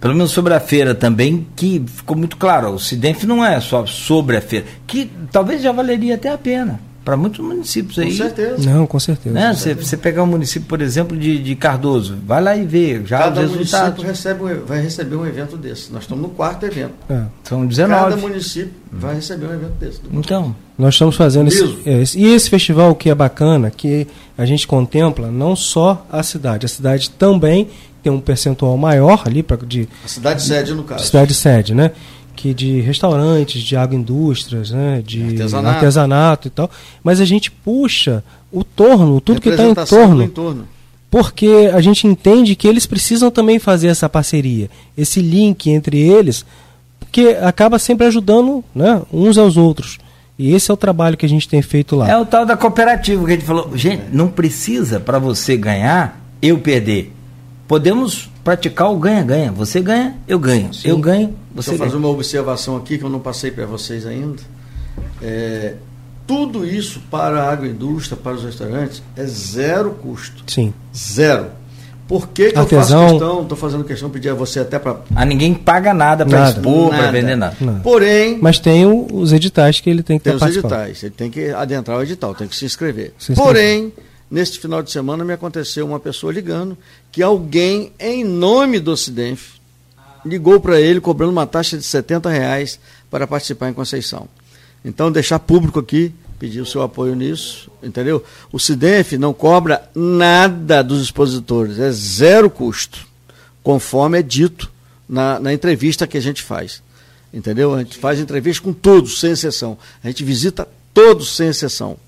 Pelo 0.00 0.14
menos 0.14 0.30
sobre 0.30 0.54
a 0.54 0.60
feira 0.60 0.94
também, 0.94 1.46
que 1.56 1.82
ficou 1.86 2.16
muito 2.16 2.36
claro. 2.36 2.70
O 2.70 2.78
Cidenf 2.78 3.24
não 3.24 3.44
é 3.44 3.60
só 3.60 3.84
sobre 3.84 4.36
a 4.36 4.40
feira, 4.40 4.64
que 4.86 5.10
talvez 5.32 5.60
já 5.62 5.72
valeria 5.72 6.14
até 6.14 6.30
a 6.30 6.38
pena 6.38 6.78
para 7.06 7.16
muitos 7.16 7.38
municípios 7.38 7.94
Com 7.94 8.00
aí. 8.02 8.12
certeza. 8.16 8.68
Não, 8.68 8.84
com 8.84 8.98
certeza. 8.98 9.32
Né? 9.32 9.54
Você, 9.54 9.74
você 9.74 9.96
pegar 9.96 10.24
um 10.24 10.26
município, 10.26 10.68
por 10.68 10.82
exemplo, 10.82 11.16
de, 11.16 11.38
de 11.40 11.54
Cardoso, 11.54 12.16
vai 12.26 12.42
lá 12.42 12.56
e 12.56 12.64
vê 12.66 13.00
já 13.06 13.18
Cada 13.18 13.42
os 13.42 13.52
resultados. 13.52 14.02
município 14.04 14.42
recebe, 14.42 14.60
vai 14.66 14.82
receber 14.82 15.14
um 15.14 15.24
evento 15.24 15.56
desse. 15.56 15.92
Nós 15.92 16.02
estamos 16.02 16.22
no 16.24 16.30
quarto 16.30 16.66
evento. 16.66 16.94
É. 17.08 17.22
São 17.44 17.58
Cada 17.60 17.68
19. 17.68 18.16
município 18.20 18.72
vai 18.90 19.14
receber 19.14 19.46
um 19.46 19.54
evento 19.54 19.74
desse. 19.78 20.00
Então, 20.12 20.54
Nós 20.76 20.94
estamos 20.94 21.14
fazendo 21.16 21.46
esse, 21.48 21.78
é, 21.86 22.02
esse- 22.02 22.18
E 22.18 22.26
esse 22.34 22.50
festival 22.50 22.94
que 22.96 23.08
é 23.08 23.14
bacana, 23.14 23.70
que 23.70 24.06
a 24.36 24.44
gente 24.44 24.66
contempla 24.66 25.30
não 25.30 25.54
só 25.56 26.04
a 26.12 26.22
cidade, 26.24 26.66
a 26.66 26.68
cidade 26.68 27.08
também 27.10 27.68
tem 28.02 28.12
um 28.12 28.20
percentual 28.20 28.76
maior 28.76 29.22
ali 29.24 29.42
pra, 29.42 29.56
de, 29.56 29.88
A 30.04 30.08
cidade 30.08 30.42
sede, 30.42 30.74
no 30.74 30.82
caso. 30.84 31.04
cidade 31.06 31.32
sede, 31.32 31.72
né? 31.74 31.92
Que 32.36 32.52
de 32.52 32.80
restaurantes, 32.80 33.62
de 33.62 33.76
agroindústrias, 33.76 34.70
né? 34.70 35.02
De 35.04 35.22
Artesanato. 35.24 35.74
artesanato. 35.74 36.48
e 36.48 36.50
tal. 36.50 36.70
Mas 37.02 37.20
a 37.20 37.24
gente 37.24 37.50
puxa 37.50 38.22
o 38.52 38.62
torno, 38.62 39.20
tudo 39.20 39.40
que 39.40 39.48
está 39.48 39.64
em 39.64 39.74
torno, 39.74 40.22
entorno. 40.22 40.68
porque 41.10 41.70
a 41.72 41.80
gente 41.80 42.06
entende 42.06 42.54
que 42.54 42.68
eles 42.68 42.86
precisam 42.86 43.30
também 43.30 43.58
fazer 43.58 43.88
essa 43.88 44.08
parceria, 44.08 44.70
esse 44.96 45.20
link 45.20 45.70
entre 45.70 45.98
eles, 45.98 46.44
porque 47.00 47.36
acaba 47.42 47.78
sempre 47.78 48.06
ajudando 48.06 48.62
né, 48.74 49.02
uns 49.12 49.38
aos 49.38 49.56
outros. 49.56 49.98
E 50.38 50.54
esse 50.54 50.70
é 50.70 50.74
o 50.74 50.76
trabalho 50.76 51.16
que 51.16 51.24
a 51.24 51.28
gente 51.28 51.48
tem 51.48 51.62
feito 51.62 51.96
lá. 51.96 52.10
É 52.10 52.16
o 52.18 52.26
tal 52.26 52.44
da 52.44 52.56
cooperativa 52.56 53.24
que 53.24 53.32
a 53.32 53.34
gente 53.34 53.46
falou. 53.46 53.70
Gente, 53.74 54.04
não 54.12 54.28
precisa 54.28 55.00
para 55.00 55.18
você 55.18 55.56
ganhar, 55.56 56.20
eu 56.42 56.58
perder. 56.58 57.15
Podemos 57.68 58.30
praticar 58.44 58.92
o 58.92 58.96
ganha-ganha. 58.98 59.50
Você 59.52 59.80
ganha, 59.80 60.14
eu 60.28 60.38
ganho. 60.38 60.72
Sim. 60.72 60.88
Eu 60.88 60.98
ganho, 60.98 61.34
Deixa 61.52 61.70
você 61.70 61.74
eu 61.74 61.78
fazer 61.78 61.90
ganha. 61.92 61.98
uma 62.04 62.08
observação 62.08 62.76
aqui 62.76 62.96
que 62.98 63.04
eu 63.04 63.10
não 63.10 63.18
passei 63.20 63.50
para 63.50 63.66
vocês 63.66 64.06
ainda. 64.06 64.40
É, 65.20 65.74
tudo 66.26 66.64
isso 66.66 67.00
para 67.10 67.42
a 67.42 67.52
agroindústria, 67.52 68.16
para 68.16 68.34
os 68.34 68.44
restaurantes, 68.44 69.02
é 69.16 69.24
zero 69.24 69.90
custo. 69.92 70.44
Sim. 70.46 70.72
Zero. 70.94 71.46
Por 72.08 72.28
que, 72.28 72.50
que 72.52 72.56
eu 72.56 72.60
Artesão. 72.62 73.00
faço 73.02 73.12
questão, 73.18 73.42
estou 73.42 73.58
fazendo 73.58 73.82
questão, 73.84 74.08
pedir 74.10 74.28
a 74.28 74.34
você 74.34 74.60
até 74.60 74.78
para. 74.78 75.00
Ah, 75.14 75.24
ninguém 75.24 75.52
paga 75.52 75.92
nada 75.92 76.24
para 76.24 76.38
Nada. 76.38 76.50
expor, 76.52 76.88
para 76.90 76.98
Nada. 76.98 77.12
vender 77.12 77.34
nada. 77.34 77.56
Não. 77.60 77.80
Porém, 77.80 78.38
Mas 78.40 78.60
tem 78.60 78.86
o- 78.86 79.08
os 79.12 79.32
editais 79.32 79.80
que 79.80 79.90
ele 79.90 80.04
tem 80.04 80.16
que 80.18 80.22
tem 80.24 80.34
estar 80.34 80.48
os 80.48 80.56
editais, 80.56 81.02
ele 81.02 81.14
tem 81.16 81.28
que 81.28 81.50
adentrar 81.50 81.98
o 81.98 82.02
edital, 82.04 82.32
tem 82.32 82.46
que 82.46 82.54
se 82.54 82.64
inscrever. 82.64 83.12
Se 83.18 83.32
inscrever. 83.32 83.52
Porém, 83.52 83.92
neste 84.30 84.58
final 84.58 84.82
de 84.82 84.90
semana 84.90 85.24
me 85.24 85.32
aconteceu 85.32 85.86
uma 85.86 86.00
pessoa 86.00 86.32
ligando 86.32 86.76
que 87.12 87.22
alguém, 87.22 87.92
em 87.98 88.24
nome 88.24 88.80
do 88.80 88.92
Ocidenf, 88.92 89.56
ligou 90.24 90.60
para 90.60 90.80
ele 90.80 91.00
cobrando 91.00 91.32
uma 91.32 91.46
taxa 91.46 91.76
de 91.76 91.84
70 91.84 92.28
reais 92.30 92.80
para 93.10 93.26
participar 93.26 93.68
em 93.68 93.74
Conceição. 93.74 94.28
Então, 94.84 95.10
deixar 95.10 95.38
público 95.38 95.78
aqui 95.78 96.12
pedir 96.38 96.60
o 96.60 96.66
seu 96.66 96.82
apoio 96.82 97.14
nisso, 97.14 97.70
entendeu? 97.82 98.22
O 98.52 98.58
SIDENF 98.58 99.16
não 99.16 99.32
cobra 99.32 99.88
nada 99.94 100.82
dos 100.82 101.02
expositores, 101.02 101.78
é 101.78 101.90
zero 101.90 102.50
custo, 102.50 103.06
conforme 103.62 104.18
é 104.18 104.22
dito 104.22 104.70
na, 105.08 105.40
na 105.40 105.52
entrevista 105.52 106.06
que 106.06 106.16
a 106.16 106.20
gente 106.20 106.42
faz. 106.42 106.82
Entendeu? 107.32 107.74
A 107.74 107.78
gente 107.78 107.98
faz 107.98 108.18
entrevista 108.18 108.62
com 108.62 108.72
todos, 108.72 109.20
sem 109.20 109.32
exceção. 109.32 109.76
A 110.02 110.08
gente 110.08 110.24
visita 110.24 110.66
todos, 110.94 111.36
sem 111.36 111.48
exceção. 111.48 111.98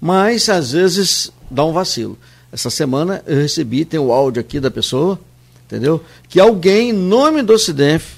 Mas, 0.00 0.48
às 0.48 0.72
vezes, 0.72 1.32
dá 1.50 1.64
um 1.64 1.72
vacilo. 1.72 2.18
Essa 2.52 2.70
semana 2.70 3.22
eu 3.26 3.36
recebi, 3.38 3.84
tem 3.84 3.98
o 4.00 4.12
áudio 4.12 4.40
aqui 4.40 4.58
da 4.60 4.70
pessoa, 4.70 5.18
entendeu? 5.66 6.02
Que 6.28 6.40
alguém, 6.40 6.90
em 6.90 6.92
nome 6.92 7.42
do 7.42 7.58
SIDENF, 7.58 8.14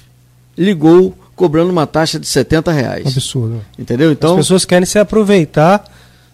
ligou 0.57 1.15
cobrando 1.35 1.71
uma 1.71 1.87
taxa 1.87 2.19
de 2.19 2.27
70 2.27 2.71
reais. 2.71 3.07
Absurdo. 3.07 3.61
Entendeu? 3.77 4.11
Então, 4.11 4.31
As 4.31 4.37
pessoas 4.37 4.65
querem 4.65 4.85
se 4.85 4.99
aproveitar, 4.99 5.83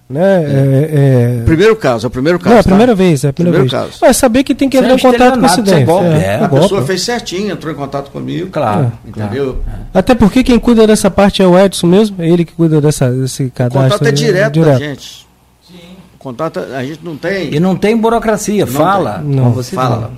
né? 0.10 0.44
é, 0.44 1.40
é... 1.42 1.44
primeiro 1.46 1.76
caso, 1.76 2.06
é 2.06 2.08
o 2.08 2.12
primeiro 2.12 2.38
caso. 2.40 2.50
Não, 2.50 2.58
é 2.58 2.60
a 2.60 2.64
tá? 2.64 2.70
primeira 2.70 2.96
vez, 2.96 3.24
é 3.24 3.30
a 3.30 3.34
primeira 3.34 3.60
Primeiro 3.60 3.84
vez. 3.86 3.98
caso. 4.00 4.06
É 4.06 4.14
saber 4.14 4.44
que 4.44 4.54
tem 4.54 4.68
que 4.68 4.78
entrar 4.78 4.94
em 4.96 5.00
contato 5.00 5.36
com 5.36 5.42
o 5.42 5.46
acidente. 5.46 5.86
golpe, 5.86 6.06
é, 6.08 6.10
é. 6.10 6.24
é 6.26 6.36
A 6.36 6.48
golpe. 6.48 6.64
pessoa 6.64 6.86
fez 6.86 7.02
certinho, 7.02 7.52
entrou 7.54 7.72
em 7.72 7.76
contato 7.76 8.12
comigo. 8.12 8.50
Claro. 8.52 8.92
Entendeu? 9.06 9.62
Até 9.94 10.14
porque 10.16 10.44
quem 10.44 10.60
cuida 10.60 10.86
dessa 10.86 11.10
parte 11.10 11.42
é 11.42 11.48
o 11.48 11.58
Edson 11.58 11.88
mesmo, 11.88 12.22
é 12.22 12.30
ele 12.30 12.44
que 12.46 12.54
cuida 12.54 12.82
dessa, 12.82 13.10
desse 13.12 13.44
O 13.46 13.52
cadastro. 13.52 13.84
contato 13.84 14.06
é 14.06 14.10
aí, 14.10 14.14
direto, 14.14 14.62
da 14.62 14.76
gente. 14.76 15.25
Contato, 16.26 16.60
a 16.60 16.84
gente 16.84 17.06
não 17.06 17.16
tem. 17.16 17.54
E 17.54 17.60
não 17.60 17.76
tem 17.76 17.96
burocracia, 17.96 18.66
Não 18.66 18.74
fala. 18.74 19.20
tem. 19.20 19.26
Não. 19.26 19.52
você 19.52 19.76
Fala. 19.76 19.96
fala. 19.96 20.14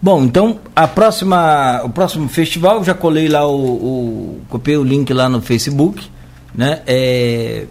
Bom, 0.00 0.24
então 0.24 0.58
a 0.74 0.88
próxima, 0.88 1.82
o 1.84 1.90
próximo 1.90 2.30
festival 2.30 2.82
já 2.82 2.94
colei 2.94 3.28
lá 3.28 3.46
o, 3.46 3.54
o 3.54 4.40
copiei 4.48 4.78
o 4.78 4.82
link 4.82 5.12
lá 5.12 5.28
no 5.28 5.42
Facebook, 5.42 6.10
né? 6.54 6.80
É, 6.86 7.66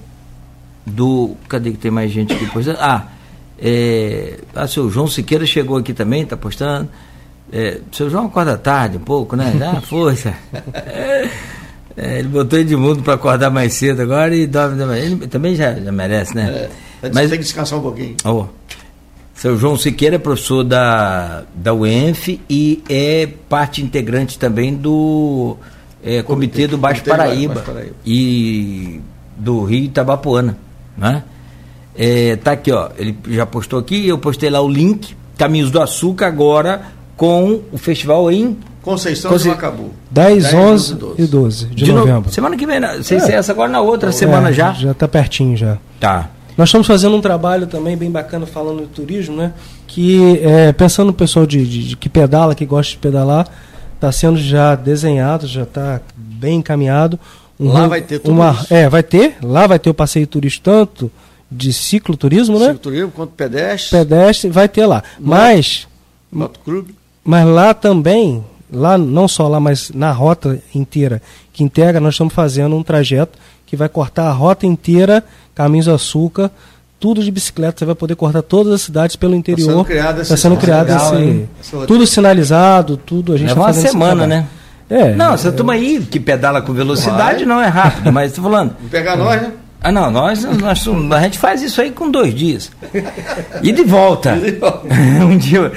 do, 0.86 1.36
cadê 1.50 1.72
que 1.72 1.78
tem 1.80 1.90
mais 1.90 2.12
gente 2.12 2.32
aqui 2.32 2.46
postando? 2.46 2.78
Ah, 2.80 3.08
é, 3.58 4.38
ah, 4.54 4.68
seu 4.68 4.88
João 4.92 5.08
Siqueira 5.08 5.48
chegou 5.48 5.78
aqui 5.78 5.96
também, 5.96 6.24
tá 6.28 6.38
postando. 6.38 6.88
É, 7.52 7.80
seu 7.92 8.08
João 8.08 8.28
acorda 8.28 8.56
tarde 8.56 8.98
um 8.98 9.04
pouco, 9.04 9.36
né? 9.36 9.52
Dá 9.58 9.82
força. 9.82 10.36
É, 11.96 12.20
ele 12.20 12.28
botou 12.28 12.58
Edmundo 12.58 13.04
para 13.04 13.14
acordar 13.14 13.50
mais 13.50 13.74
cedo 13.74 14.02
agora 14.02 14.36
e 14.36 14.48
dorme 14.48 14.78
também. 14.78 15.04
Ele 15.04 15.28
também 15.28 15.56
já, 15.56 15.74
já 15.74 15.92
merece, 15.92 16.36
né? 16.36 16.70
É, 17.04 17.10
Mas- 17.14 17.30
tem 17.30 17.38
que 17.38 17.44
descansar 17.46 17.78
um 17.80 17.82
pouquinho. 17.84 18.16
Ó, 18.24 18.48
seu 19.36 19.58
João 19.58 19.78
Siqueira 19.78 20.16
é 20.16 20.20
professor 20.20 20.64
da, 20.64 21.44
da 21.54 21.74
UENF 21.74 22.40
e 22.50 22.84
é 22.90 23.28
parte 23.50 23.82
integrante 23.84 24.40
também 24.40 24.74
do 24.74 25.58
é, 26.04 26.22
Comitê, 26.24 26.68
do 26.68 26.78
Baixo 26.78 27.04
Comitê 27.04 27.18
Paraíba, 27.18 27.54
Baixo 27.56 27.72
Paraíba. 27.72 27.96
e 28.06 29.02
do 29.38 29.64
Rio 29.64 29.84
Itabapuana, 29.86 30.58
né? 30.98 31.24
É, 31.96 32.36
tá 32.38 32.54
aqui, 32.54 32.72
ó, 32.72 32.90
ele 32.98 33.18
já 33.28 33.46
postou 33.46 33.80
aqui, 33.80 34.08
eu 34.08 34.18
postei 34.18 34.50
lá 34.50 34.62
o 34.62 34.68
link, 34.68 35.16
Caminhos 35.38 35.70
do 35.72 35.82
Açúcar 35.82 36.28
agora 36.28 36.82
com 37.18 37.62
o 37.72 37.78
festival 37.78 38.32
em 38.32 38.58
Conceição 38.84 39.32
Conce- 39.32 39.44
de 39.46 39.50
Macabu. 39.50 39.90
10, 40.12 40.44
10, 40.44 40.54
11 40.54 40.96
12. 40.96 41.22
e 41.22 41.26
12 41.26 41.66
de, 41.68 41.92
no- 41.92 42.00
novembro. 42.00 42.32
semana 42.32 42.56
que 42.58 42.66
vem, 42.66 42.80
não 42.80 43.02
sei 43.02 43.20
se 43.20 43.32
é 43.32 43.36
essa 43.36 43.52
agora 43.52 43.72
na 43.72 43.80
outra 43.82 44.12
semana 44.12 44.50
É, 44.50 44.54
já. 44.54 44.74
Já 44.74 44.92
está 44.92 45.08
pertinho 45.08 45.56
já. 45.58 45.78
Tá. 46.00 46.30
Nós 46.58 46.70
estamos 46.70 46.86
fazendo 46.86 47.16
um 47.16 47.22
trabalho 47.22 47.66
também 47.66 47.98
bem 47.98 48.12
bacana 48.12 48.46
falando 48.46 48.82
de 48.82 48.88
turismo, 48.88 49.36
né? 49.38 49.54
Que 49.88 50.40
é, 50.44 50.72
pensando 50.74 51.08
no 51.08 51.14
pessoal 51.14 51.48
de, 51.48 51.66
de- 51.66 51.88
de 51.90 51.96
que 51.98 52.08
pedala, 52.10 52.54
que 52.54 52.66
gosta 52.66 52.92
de 52.92 52.98
pedalar, 53.00 53.48
está 53.96 54.12
sendo 54.12 54.38
já 54.38 54.76
desenhado, 54.76 55.48
já 55.48 55.64
está 55.64 56.00
bem 56.16 56.58
encaminhado. 56.60 57.20
Um 57.60 57.72
Lá 57.72 57.88
vai 57.88 58.02
ter 58.02 58.20
tudo 58.20 58.34
uma, 58.34 58.52
isso. 58.52 58.74
É, 58.74 58.90
vai 58.90 59.02
ter. 59.02 59.38
Lá 59.42 59.66
vai 59.66 59.80
ter 59.80 59.90
o 59.90 59.94
passeio 59.94 60.28
turístico 60.28 60.66
tanto 60.66 61.10
de 61.50 61.72
cicloturismo, 61.72 62.60
né? 62.60 62.76
Turismo 62.82 63.12
quanto 63.12 63.32
pedestre, 63.32 63.98
Pedestre, 64.00 64.50
vai 64.50 64.68
ter 64.68 64.86
lá. 64.86 65.02
Mas, 65.20 65.88
motoclube. 66.32 66.94
mas 67.24 67.46
lá 67.48 67.74
também, 67.74 68.44
lá 68.74 68.98
não 68.98 69.28
só 69.28 69.48
lá, 69.48 69.60
mas 69.60 69.92
na 69.94 70.12
rota 70.12 70.60
inteira 70.74 71.22
que 71.52 71.64
integra, 71.64 72.00
nós 72.00 72.14
estamos 72.16 72.34
fazendo 72.34 72.76
um 72.76 72.84
trajeto 72.84 73.38
que 73.66 73.76
vai 73.76 73.88
cortar 73.90 74.28
a 74.28 74.32
rota 74.32 74.66
inteira, 74.66 75.24
Caminhos 75.56 75.86
do 75.86 75.94
Açúcar, 75.94 76.50
tudo 77.00 77.24
de 77.24 77.32
bicicleta, 77.32 77.80
você 77.80 77.86
vai 77.86 77.96
poder 77.96 78.16
cortar 78.16 78.42
todas 78.42 78.74
as 78.74 78.82
cidades 78.82 79.16
pelo 79.16 79.36
interior. 79.36 79.70
sendo 79.72 79.86
criado 79.86 80.22
esse- 80.22 80.30
Tá 80.30 80.38
sendo 80.38 80.58
criado 80.58 80.88
legal, 80.88 81.20
esse-? 81.20 81.50
Esse 81.62 81.88
tudo 81.88 82.08
sinalizado, 82.08 82.98
tudo 82.98 83.34
a 83.34 83.38
gente 83.38 83.50
Leva 83.50 83.60
tá 83.60 83.62
uma 83.62 83.68
fazendo 83.68 83.84
esse 83.86 83.92
semana, 83.92 84.26
né? 84.28 84.46
É. 84.90 85.14
Não, 85.16 85.34
essa 85.34 85.52
turma 85.52 85.74
aí 85.74 86.00
que 86.10 86.20
pedala 86.20 86.62
com 86.62 86.72
velocidade 86.74 87.40
Vai. 87.40 87.46
não 87.46 87.62
é 87.62 87.68
rápido, 87.68 88.12
mas 88.12 88.34
tô 88.34 88.42
falando. 88.42 88.76
Não 88.82 88.90
pegar 88.90 89.16
nós, 89.16 89.42
né? 89.42 89.52
Ah, 89.82 89.92
não, 89.92 90.10
nós, 90.10 90.44
nós 90.46 90.88
a 91.12 91.20
gente 91.24 91.38
faz 91.38 91.62
isso 91.62 91.82
aí 91.82 91.92
com 91.92 92.10
dois 92.10 92.34
dias. 92.34 92.72
E 93.62 93.72
de 93.72 93.84
volta. 93.84 94.38
um 95.28 95.38
dia. 95.38 95.72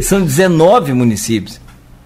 São 0.00 0.22
19 0.22 0.94
municípios. 0.94 1.60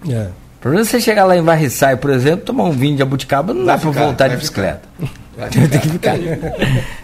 É. 0.09 0.27
O 0.57 0.61
problema 0.65 0.83
é 0.85 0.89
você 0.89 0.99
chegar 0.99 1.25
lá 1.25 1.37
em 1.37 1.41
Varriçai, 1.41 1.95
por 1.97 2.09
exemplo, 2.09 2.45
tomar 2.45 2.63
um 2.63 2.71
vinho 2.71 2.95
de 2.95 3.03
abuticaba, 3.03 3.53
não 3.53 3.65
dá 3.65 3.73
Vai 3.75 3.81
para 3.81 3.91
ficar, 3.91 4.05
voltar 4.05 4.27
de 4.29 4.37
bicicleta. 4.37 4.81
Tem 5.51 5.67
que 5.81 5.89
ficar. 5.89 6.17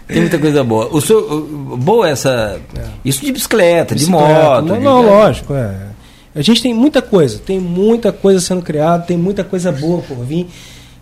Tem 0.08 0.20
muita 0.20 0.38
coisa 0.38 0.64
boa. 0.64 0.88
O 0.90 1.00
senhor, 1.02 1.42
boa 1.76 2.08
essa. 2.08 2.58
Isso 3.04 3.20
de 3.24 3.30
bicicleta, 3.30 3.94
de 3.94 4.00
Bicicleta. 4.06 4.32
moto. 4.34 4.64
Não, 4.64 4.78
de- 4.78 4.82
não, 4.84 5.02
lógico, 5.02 5.54
é. 5.54 5.74
A 6.34 6.40
gente 6.40 6.62
tem 6.62 6.72
muita 6.72 7.02
coisa, 7.02 7.38
tem 7.38 7.60
muita 7.60 8.10
coisa 8.10 8.40
sendo 8.40 8.62
criada, 8.62 9.04
tem 9.04 9.18
muita 9.18 9.44
coisa 9.44 9.70
boa 9.70 10.00
por 10.00 10.16
vir. 10.24 10.48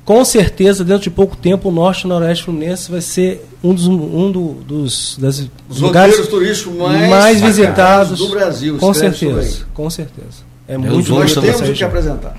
Com 0.05 0.25
certeza, 0.25 0.83
dentro 0.85 1.05
de 1.05 1.11
pouco 1.11 1.37
tempo, 1.37 1.69
o 1.69 1.73
Norte 1.73 2.03
e 2.03 2.07
o 2.07 2.09
Noroeste 2.09 2.45
Fluminense 2.47 2.91
vai 2.91 3.01
ser 3.01 3.47
um 3.63 3.73
dos, 3.73 3.87
um 3.87 4.33
do- 4.33 4.55
dos 4.67 5.17
das 5.21 5.47
Os 5.69 5.81
lugares 5.81 6.17
roteiros 6.19 6.29
turísticos 6.35 6.75
mais, 6.77 7.09
mais 7.09 7.41
visitados 7.41 8.19
do 8.19 8.29
Brasil. 8.29 8.77
Com 8.79 8.93
certeza, 8.93 9.67
com 9.73 9.89
certeza. 9.89 10.50
É 10.71 10.79
Deus 10.79 10.95
muito 10.95 11.11
Nós 11.13 11.33
você, 11.33 11.41
temos 11.41 11.57
o 11.57 11.63
que 11.65 11.69
região. 11.71 11.89
apresentar. 11.89 12.37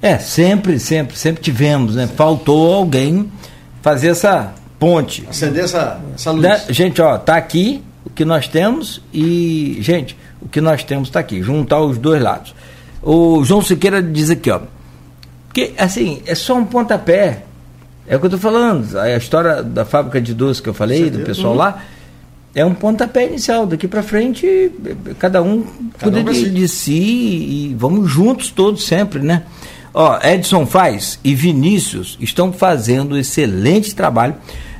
É, 0.00 0.16
sempre, 0.18 0.78
sempre, 0.78 1.18
sempre 1.18 1.42
tivemos, 1.42 1.96
né? 1.96 2.06
Faltou 2.06 2.72
alguém 2.72 3.32
fazer 3.82 4.10
essa 4.10 4.54
ponte. 4.78 5.26
Acender 5.28 5.64
essa, 5.64 6.00
essa 6.14 6.30
luz. 6.30 6.42
Né? 6.42 6.62
Gente, 6.68 7.02
ó, 7.02 7.18
tá 7.18 7.36
aqui 7.36 7.82
o 8.04 8.10
que 8.10 8.24
nós 8.24 8.46
temos 8.46 9.02
e, 9.12 9.76
gente, 9.80 10.16
o 10.40 10.48
que 10.48 10.60
nós 10.60 10.84
temos 10.84 11.10
tá 11.10 11.18
aqui, 11.18 11.42
juntar 11.42 11.80
os 11.80 11.98
dois 11.98 12.22
lados. 12.22 12.54
O 13.02 13.42
João 13.44 13.60
Siqueira 13.60 14.00
diz 14.00 14.30
aqui, 14.30 14.52
ó, 14.52 14.60
que 15.52 15.74
assim, 15.76 16.22
é 16.26 16.36
só 16.36 16.54
um 16.54 16.64
pontapé. 16.64 17.42
É 18.06 18.16
o 18.16 18.20
que 18.20 18.26
eu 18.26 18.30
tô 18.30 18.38
falando, 18.38 18.96
a 18.96 19.16
história 19.16 19.64
da 19.64 19.84
fábrica 19.84 20.20
de 20.20 20.32
doce 20.32 20.62
que 20.62 20.68
eu 20.68 20.74
falei, 20.74 21.10
do 21.10 21.16
Certeza. 21.16 21.24
pessoal 21.26 21.54
lá, 21.54 21.82
é 22.54 22.64
um 22.64 22.74
pontapé 22.74 23.26
inicial. 23.26 23.66
Daqui 23.66 23.86
para 23.86 24.02
frente, 24.02 24.70
cada 25.18 25.42
um 25.42 25.62
Cada 25.98 26.10
cuida 26.12 26.20
um 26.20 26.32
de, 26.32 26.38
si. 26.38 26.50
de 26.50 26.68
si 26.68 26.92
e 26.92 27.74
vamos 27.78 28.10
juntos 28.10 28.50
todos 28.50 28.84
sempre, 28.84 29.20
né? 29.20 29.44
Ó, 29.92 30.18
Edson 30.22 30.66
Faz 30.66 31.18
e 31.24 31.34
Vinícius 31.34 32.16
estão 32.20 32.52
fazendo 32.52 33.16
excelente 33.16 33.94
trabalho 33.94 34.34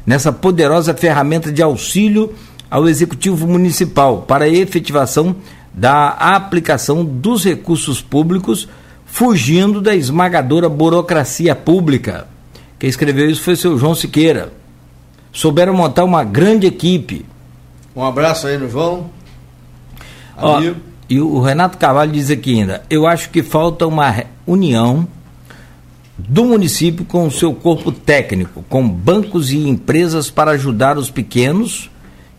nessa 0.06 0.32
poderosa 0.32 0.94
ferramenta 0.94 1.50
de 1.50 1.62
auxílio 1.62 2.32
ao 2.70 2.88
Executivo 2.88 3.46
Municipal 3.46 4.22
para 4.22 4.44
a 4.44 4.48
efetivação 4.48 5.36
da 5.72 6.08
aplicação 6.08 7.04
dos 7.04 7.44
recursos 7.44 8.00
públicos, 8.00 8.68
fugindo 9.06 9.80
da 9.80 9.94
esmagadora 9.94 10.68
burocracia 10.68 11.54
pública. 11.54 12.26
Quem 12.78 12.88
escreveu 12.90 13.30
isso 13.30 13.42
foi 13.42 13.54
o 13.54 13.56
seu 13.56 13.78
João 13.78 13.94
Siqueira. 13.94 14.52
Souberam 15.32 15.74
montar 15.74 16.04
uma 16.04 16.24
grande 16.24 16.66
equipe. 16.66 17.24
Um 17.98 18.04
abraço 18.04 18.46
aí 18.46 18.56
no 18.56 18.70
João. 18.70 19.10
Ó, 20.36 20.56
Amigo. 20.58 20.76
e 21.10 21.20
o 21.20 21.40
Renato 21.40 21.76
Carvalho 21.78 22.12
diz 22.12 22.30
aqui 22.30 22.60
ainda: 22.60 22.82
eu 22.88 23.06
acho 23.08 23.28
que 23.30 23.42
falta 23.42 23.86
uma 23.88 24.22
união 24.46 25.04
do 26.16 26.44
município 26.44 27.04
com 27.04 27.26
o 27.26 27.30
seu 27.30 27.52
corpo 27.52 27.90
técnico, 27.90 28.64
com 28.68 28.88
bancos 28.88 29.50
e 29.50 29.68
empresas 29.68 30.30
para 30.30 30.52
ajudar 30.52 30.96
os 30.96 31.10
pequenos 31.10 31.90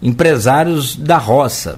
empresários 0.01 0.95
da 0.95 1.17
roça. 1.17 1.77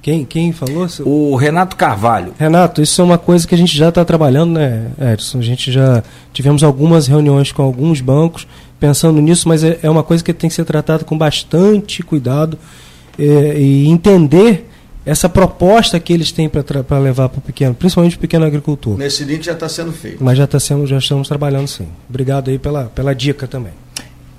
Quem, 0.00 0.24
quem 0.24 0.52
falou? 0.52 0.88
seu- 0.88 1.06
O 1.06 1.34
Renato 1.34 1.74
Carvalho. 1.74 2.32
Renato, 2.38 2.80
isso 2.80 3.00
é 3.00 3.04
uma 3.04 3.18
coisa 3.18 3.46
que 3.46 3.54
a 3.54 3.58
gente 3.58 3.76
já 3.76 3.88
está 3.88 4.04
trabalhando, 4.04 4.52
né, 4.52 4.86
Edson? 5.12 5.38
A 5.38 5.42
gente 5.42 5.72
já 5.72 6.02
tivemos 6.32 6.62
algumas 6.62 7.08
reuniões 7.08 7.50
com 7.50 7.62
alguns 7.62 8.00
bancos 8.00 8.46
pensando 8.78 9.20
nisso, 9.20 9.48
mas 9.48 9.64
é, 9.64 9.78
é 9.82 9.90
uma 9.90 10.02
coisa 10.02 10.22
que 10.22 10.32
tem 10.32 10.48
que 10.48 10.54
ser 10.54 10.64
tratada 10.64 11.04
com 11.04 11.16
bastante 11.16 12.02
cuidado 12.02 12.58
é, 13.18 13.58
e 13.58 13.88
entender 13.88 14.68
essa 15.04 15.28
proposta 15.28 15.98
que 15.98 16.12
eles 16.12 16.30
têm 16.30 16.48
para 16.48 16.98
levar 16.98 17.30
para 17.30 17.38
o 17.38 17.40
pequeno, 17.40 17.74
principalmente 17.74 18.16
o 18.16 18.18
pequeno 18.18 18.44
agricultor. 18.44 18.98
Nesse 18.98 19.24
link 19.24 19.42
já 19.42 19.52
está 19.52 19.68
sendo 19.68 19.90
feito. 19.90 20.22
Mas 20.22 20.36
já, 20.36 20.46
tá 20.46 20.60
sendo, 20.60 20.86
já 20.86 20.98
estamos 20.98 21.26
trabalhando 21.26 21.66
sim. 21.66 21.88
Obrigado 22.08 22.50
aí 22.50 22.58
pela, 22.58 22.84
pela 22.84 23.14
dica 23.14 23.46
também. 23.46 23.72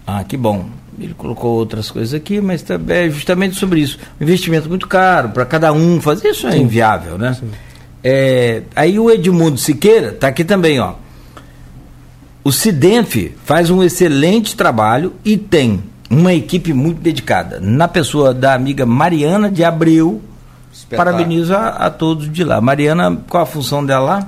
Ah, 0.05 0.23
que 0.23 0.37
bom. 0.37 0.65
Ele 0.99 1.13
colocou 1.13 1.55
outras 1.55 1.89
coisas 1.89 2.13
aqui, 2.13 2.39
mas 2.39 2.61
também 2.61 3.07
é 3.07 3.09
justamente 3.09 3.55
sobre 3.55 3.79
isso. 3.79 3.97
Um 4.19 4.23
investimento 4.23 4.69
muito 4.69 4.87
caro 4.87 5.29
para 5.29 5.45
cada 5.45 5.71
um 5.73 5.99
fazer 5.99 6.29
isso 6.29 6.47
é 6.47 6.51
Sim. 6.51 6.61
inviável, 6.61 7.17
né? 7.17 7.35
Sim. 7.39 7.49
É, 8.03 8.61
aí 8.75 8.99
o 8.99 9.09
Edmundo 9.09 9.57
Siqueira 9.57 10.09
está 10.09 10.27
aqui 10.27 10.43
também, 10.43 10.79
ó. 10.79 10.93
O 12.49 12.51
Cidenf 12.51 13.15
faz 13.45 13.69
um 13.69 13.83
excelente 13.83 14.55
trabalho 14.55 15.13
e 15.23 15.37
tem 15.37 15.83
uma 16.09 16.33
equipe 16.33 16.73
muito 16.73 16.99
dedicada. 16.99 17.59
Na 17.59 17.87
pessoa 17.87 18.33
da 18.33 18.55
amiga 18.55 18.87
Mariana 18.87 19.51
de 19.51 19.63
Abreu, 19.63 20.19
Espetáculo. 20.73 20.97
parabenizo 21.15 21.53
a, 21.53 21.67
a 21.67 21.91
todos 21.91 22.27
de 22.27 22.43
lá. 22.43 22.59
Mariana, 22.59 23.21
qual 23.29 23.43
a 23.43 23.45
função 23.45 23.85
dela 23.85 24.03
lá? 24.15 24.27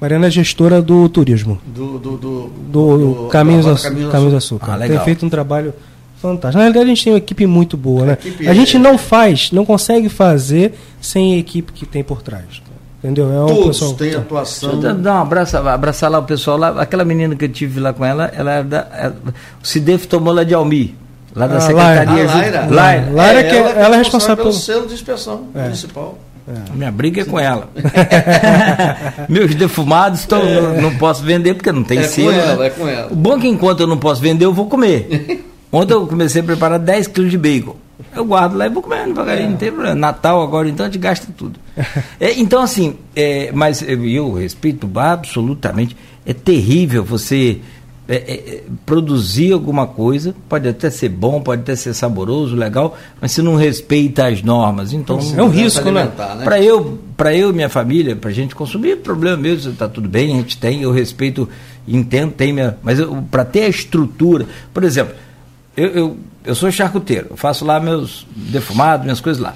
Mariana 0.00 0.26
é 0.26 0.30
gestora 0.32 0.82
do 0.82 1.08
turismo, 1.08 1.60
Do, 1.64 2.00
do, 2.00 2.16
do, 2.16 2.50
do, 2.68 3.28
Caminhos, 3.30 3.64
do. 3.64 3.76
Caminhos 3.80 4.10
Caminhos 4.10 4.32
do 4.32 4.36
Açúcar. 4.38 4.64
Açúcar. 4.64 4.72
Ah, 4.74 4.78
Tem 4.80 4.88
legal. 4.88 5.04
feito 5.04 5.24
um 5.24 5.30
trabalho 5.30 5.72
fantástico. 6.20 6.56
Na 6.58 6.62
realidade, 6.64 6.84
a 6.86 6.88
gente 6.88 7.04
tem 7.04 7.12
uma 7.12 7.18
equipe 7.20 7.46
muito 7.46 7.76
boa, 7.76 8.06
né? 8.06 8.12
equipe 8.14 8.48
A 8.48 8.54
gente 8.54 8.76
é- 8.76 8.80
não 8.80 8.98
faz, 8.98 9.52
não 9.52 9.64
consegue 9.64 10.08
fazer 10.08 10.74
sem 11.00 11.34
a 11.34 11.38
equipe 11.38 11.72
que 11.72 11.86
tem 11.86 12.02
por 12.02 12.22
trás. 12.22 12.60
Entendeu? 13.02 13.32
É 13.32 13.40
um 13.42 13.46
Todos 13.46 13.66
pessoal- 13.66 13.94
têm 13.94 14.06
Deixa 14.08 14.18
atuação. 14.20 14.70
eu 14.82 14.94
dar- 14.94 15.14
um 15.18 15.22
abraço, 15.22 15.56
abraçar 15.56 16.08
lá 16.10 16.18
o 16.20 16.22
pessoal 16.22 16.56
lá. 16.56 16.80
Aquela 16.80 17.04
menina 17.04 17.34
que 17.34 17.44
eu 17.44 17.48
tive 17.48 17.80
lá 17.80 17.92
com 17.92 18.04
ela, 18.04 18.30
ela 18.36 18.52
era 18.52 18.64
da. 18.64 18.78
é, 18.92 19.08
o 19.62 19.66
Cidef 19.66 20.06
tomou 20.06 20.32
lá 20.32 20.44
de 20.44 20.54
Almi, 20.54 20.94
lá 21.34 21.48
da 21.48 21.56
Ah, 21.56 21.60
Secretaria. 21.60 22.24
A 22.24 22.26
Ju- 22.28 22.38
Laira. 22.38 22.66
Laira. 22.70 23.08
Laira 23.12 23.42
que 23.44 23.56
ela 23.56 23.66
é 23.96 23.98
responsável 23.98 23.98
responsável 23.98 24.36
pelo 24.36 24.50
pelo- 24.50 24.52
selo 24.62 24.86
de 24.86 24.94
inspeção 24.94 25.42
É. 25.54 25.62
municipal. 25.64 26.18
Minha 26.74 26.90
briga 26.92 27.22
é 27.22 27.24
com 27.24 27.38
ela. 27.40 27.68
Meus 29.28 29.54
defumados 29.54 30.20
estão, 30.20 30.44
não, 30.44 30.82
não 30.82 30.96
posso 30.96 31.22
vender 31.22 31.54
porque 31.54 31.70
não 31.72 31.82
tem 31.84 31.98
É 31.98 32.02
selo. 32.04 32.32
com 32.32 32.38
ela, 32.40 32.56
né? 32.56 32.66
é 32.66 32.70
com 32.70 32.88
ela. 32.88 33.12
O 33.12 33.16
bom 33.16 33.36
é 33.36 33.40
que 33.40 33.48
enquanto 33.48 33.80
eu 33.80 33.86
não 33.86 33.96
posso 33.98 34.20
vender, 34.20 34.44
eu 34.44 34.52
vou 34.52 34.66
comer. 34.66 35.42
Ontem 35.72 35.94
eu 35.94 36.06
comecei 36.06 36.42
a 36.42 36.44
preparar 36.44 36.78
10 36.78 37.06
quilos 37.06 37.30
de 37.30 37.38
bacon. 37.38 37.76
Eu 38.14 38.24
guardo 38.24 38.56
lá 38.56 38.66
e 38.66 38.70
vou 38.70 38.82
comendo 38.82 39.08
devagarinho, 39.08 39.50
não 39.50 39.56
tem 39.56 39.70
problema. 39.70 39.94
Natal 39.94 40.42
agora, 40.42 40.68
então 40.68 40.86
a 40.86 40.88
gente 40.88 40.98
gasta 40.98 41.28
tudo. 41.36 41.58
É, 42.20 42.38
então, 42.38 42.62
assim, 42.62 42.96
é, 43.16 43.50
mas 43.52 43.82
eu, 43.82 44.04
eu 44.06 44.32
respeito 44.32 44.88
absolutamente. 44.94 45.96
É 46.24 46.32
terrível 46.32 47.02
você 47.02 47.60
é, 48.08 48.16
é, 48.16 48.32
é, 48.32 48.62
produzir 48.84 49.52
alguma 49.52 49.86
coisa, 49.86 50.34
pode 50.48 50.68
até 50.68 50.90
ser 50.90 51.08
bom, 51.08 51.40
pode 51.40 51.62
até 51.62 51.76
ser 51.76 51.94
saboroso, 51.94 52.56
legal, 52.56 52.98
mas 53.20 53.30
se 53.30 53.40
não 53.40 53.54
respeita 53.54 54.26
as 54.26 54.42
normas, 54.42 54.92
então 54.92 55.20
É 55.36 55.42
um 55.42 55.48
risco, 55.48 55.90
né? 55.90 56.04
né? 56.04 56.44
para 56.44 56.60
eu, 56.60 56.98
para 57.16 57.34
eu 57.34 57.50
e 57.50 57.52
minha 57.52 57.68
família, 57.68 58.16
para 58.16 58.30
a 58.30 58.32
gente 58.32 58.54
consumir, 58.56 58.96
problema 58.96 59.36
mesmo, 59.36 59.72
está 59.72 59.88
tudo 59.88 60.08
bem, 60.08 60.34
a 60.34 60.36
gente 60.38 60.58
tem, 60.58 60.82
eu 60.82 60.90
respeito, 60.90 61.48
entendo, 61.86 62.32
tem 62.32 62.52
minha, 62.52 62.76
mas 62.82 62.98
para 63.30 63.44
ter 63.44 63.62
a 63.62 63.68
estrutura, 63.68 64.46
por 64.74 64.82
exemplo, 64.82 65.14
eu, 65.76 65.88
eu, 65.88 66.16
eu 66.44 66.54
sou 66.54 66.70
charcuteiro, 66.70 67.28
eu 67.30 67.36
faço 67.36 67.64
lá 67.64 67.78
meus 67.80 68.26
defumados, 68.34 69.04
minhas 69.04 69.20
coisas 69.20 69.42
lá, 69.42 69.54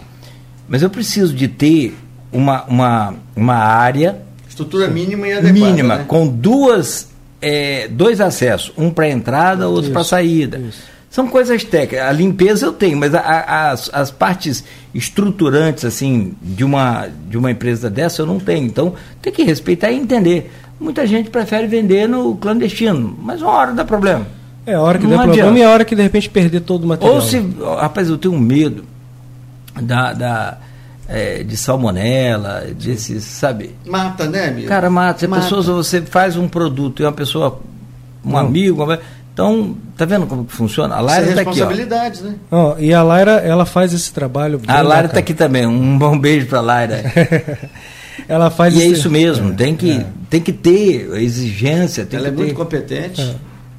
mas 0.68 0.82
eu 0.82 0.90
preciso 0.90 1.34
de 1.34 1.48
ter 1.48 1.96
uma, 2.32 2.64
uma, 2.64 3.14
uma 3.34 3.54
área 3.54 4.22
Estrutura 4.48 4.88
mínima 4.88 5.26
e 5.28 5.32
adequada. 5.32 5.52
mínima, 5.52 5.96
né? 5.98 6.04
com 6.08 6.26
duas, 6.26 7.08
é, 7.42 7.88
dois 7.88 8.20
acessos, 8.20 8.72
um 8.76 8.90
para 8.90 9.08
entrada, 9.08 9.68
outro 9.68 9.90
para 9.92 10.02
saída. 10.04 10.60
São 11.10 11.28
coisas 11.28 11.62
técnicas. 11.64 12.06
A 12.06 12.12
limpeza 12.12 12.66
eu 12.66 12.72
tenho, 12.74 12.96
mas 12.98 13.14
a- 13.14 13.20
a- 13.20 13.70
as, 13.70 13.90
as 13.92 14.10
partes 14.10 14.64
estruturantes 14.94 15.84
assim 15.84 16.34
de 16.42 16.64
uma, 16.64 17.08
de 17.28 17.38
uma 17.38 17.50
empresa 17.50 17.88
dessa 17.88 18.22
eu 18.22 18.26
não 18.26 18.38
tenho. 18.40 18.66
Então 18.66 18.94
tem 19.22 19.32
que 19.32 19.42
respeitar 19.42 19.90
e 19.90 19.96
entender. 19.96 20.50
Muita 20.78 21.06
gente 21.06 21.30
prefere 21.30 21.66
vender 21.66 22.06
no 22.08 22.36
clandestino, 22.36 23.16
mas 23.22 23.40
uma 23.40 23.50
hora 23.52 23.72
dá 23.72 23.84
problema. 23.84 24.26
É 24.66 24.74
a 24.74 24.80
hora 24.82 24.98
que 24.98 25.04
Não 25.06 25.16
der 25.16 25.22
problema 25.22 25.58
e 25.58 25.62
a 25.62 25.70
hora 25.70 25.84
que 25.84 25.94
de 25.94 26.02
repente 26.02 26.28
perder 26.28 26.60
todo 26.60 26.84
o 26.84 26.86
material. 26.88 27.14
Ou 27.16 27.20
se, 27.22 27.40
rapaz, 27.80 28.08
eu 28.08 28.18
tenho 28.18 28.36
medo 28.38 28.84
da, 29.80 30.12
da 30.12 30.58
é, 31.08 31.44
de 31.44 31.56
salmonela, 31.56 32.64
desses, 32.78 33.22
sabe? 33.24 33.74
Mata, 33.86 34.26
né, 34.26 34.48
amigo? 34.48 34.66
Cara, 34.68 34.90
mata. 34.90 35.20
Se 35.20 35.26
Mata. 35.28 35.42
pessoa, 35.44 35.62
você 35.62 36.02
faz 36.02 36.36
um 36.36 36.48
produto 36.48 37.00
e 37.00 37.06
uma 37.06 37.12
pessoa, 37.12 37.60
um 38.24 38.30
Não. 38.32 38.38
amigo, 38.38 38.82
uma- 38.82 38.98
então, 39.32 39.76
tá 39.96 40.04
vendo 40.06 40.26
como 40.26 40.44
que 40.46 40.52
funciona? 40.52 40.96
A 40.96 41.02
Isso 41.04 41.10
é 41.14 41.18
está 41.28 41.40
aqui, 41.42 41.50
ó. 41.50 41.52
responsabilidades, 41.52 42.22
né? 42.22 42.34
Ó, 42.50 42.74
e 42.78 42.92
a 42.94 43.02
Laira, 43.02 43.32
ela 43.32 43.66
faz 43.66 43.92
esse 43.92 44.10
trabalho. 44.12 44.58
bem 44.58 44.74
A 44.74 44.82
bacana. 44.82 45.04
está 45.06 45.18
aqui 45.20 45.34
também. 45.34 45.66
Um 45.66 45.96
bom 45.98 46.18
beijo 46.18 46.46
para 46.46 46.58
a 46.58 46.62
Lara. 46.62 47.04
ela 48.26 48.50
faz 48.50 48.74
e 48.74 48.80
é 48.82 48.86
esse- 48.86 48.92
isso 48.94 49.10
mesmo. 49.10 49.54
Tem 49.54 49.76
que, 49.76 50.04
tem 50.30 50.40
que 50.40 50.52
ter 50.52 51.08
exigência. 51.20 52.04
Tem 52.06 52.18
Ela 52.18 52.28
é 52.28 52.30
que 52.30 52.36
muito 52.38 52.48
ter... 52.50 52.54
competente, 52.56 53.36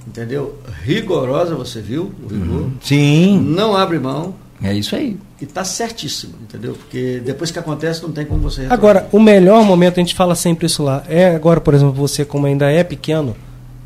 entendeu? 0.07 0.57
Rigorosa, 0.87 1.53
você 1.55 1.81
viu? 1.81 2.11
O 2.23 2.33
rigor. 2.33 2.69
Sim, 2.81 3.39
Não 3.41 3.75
abre 3.75 3.99
mão 3.99 4.33
é 4.63 4.73
isso 4.73 4.95
aí. 4.95 5.17
e 5.41 5.43
está 5.43 5.63
certíssimo, 5.65 6.33
entendeu? 6.41 6.73
Porque 6.73 7.21
depois 7.25 7.51
que 7.51 7.59
acontece 7.59 8.01
não 8.01 8.11
tem 8.11 8.25
como 8.25 8.39
você 8.41 8.61
retornar. 8.61 8.73
Agora, 8.79 9.09
o 9.11 9.19
melhor 9.19 9.63
momento, 9.65 9.99
a 9.99 9.99
gente 9.99 10.15
fala 10.15 10.33
sempre 10.33 10.65
isso 10.65 10.81
lá, 10.81 11.03
é 11.09 11.35
agora, 11.35 11.59
por 11.59 11.73
exemplo, 11.73 11.93
você 11.93 12.23
como 12.23 12.45
ainda 12.47 12.71
é 12.71 12.83
pequeno, 12.85 13.35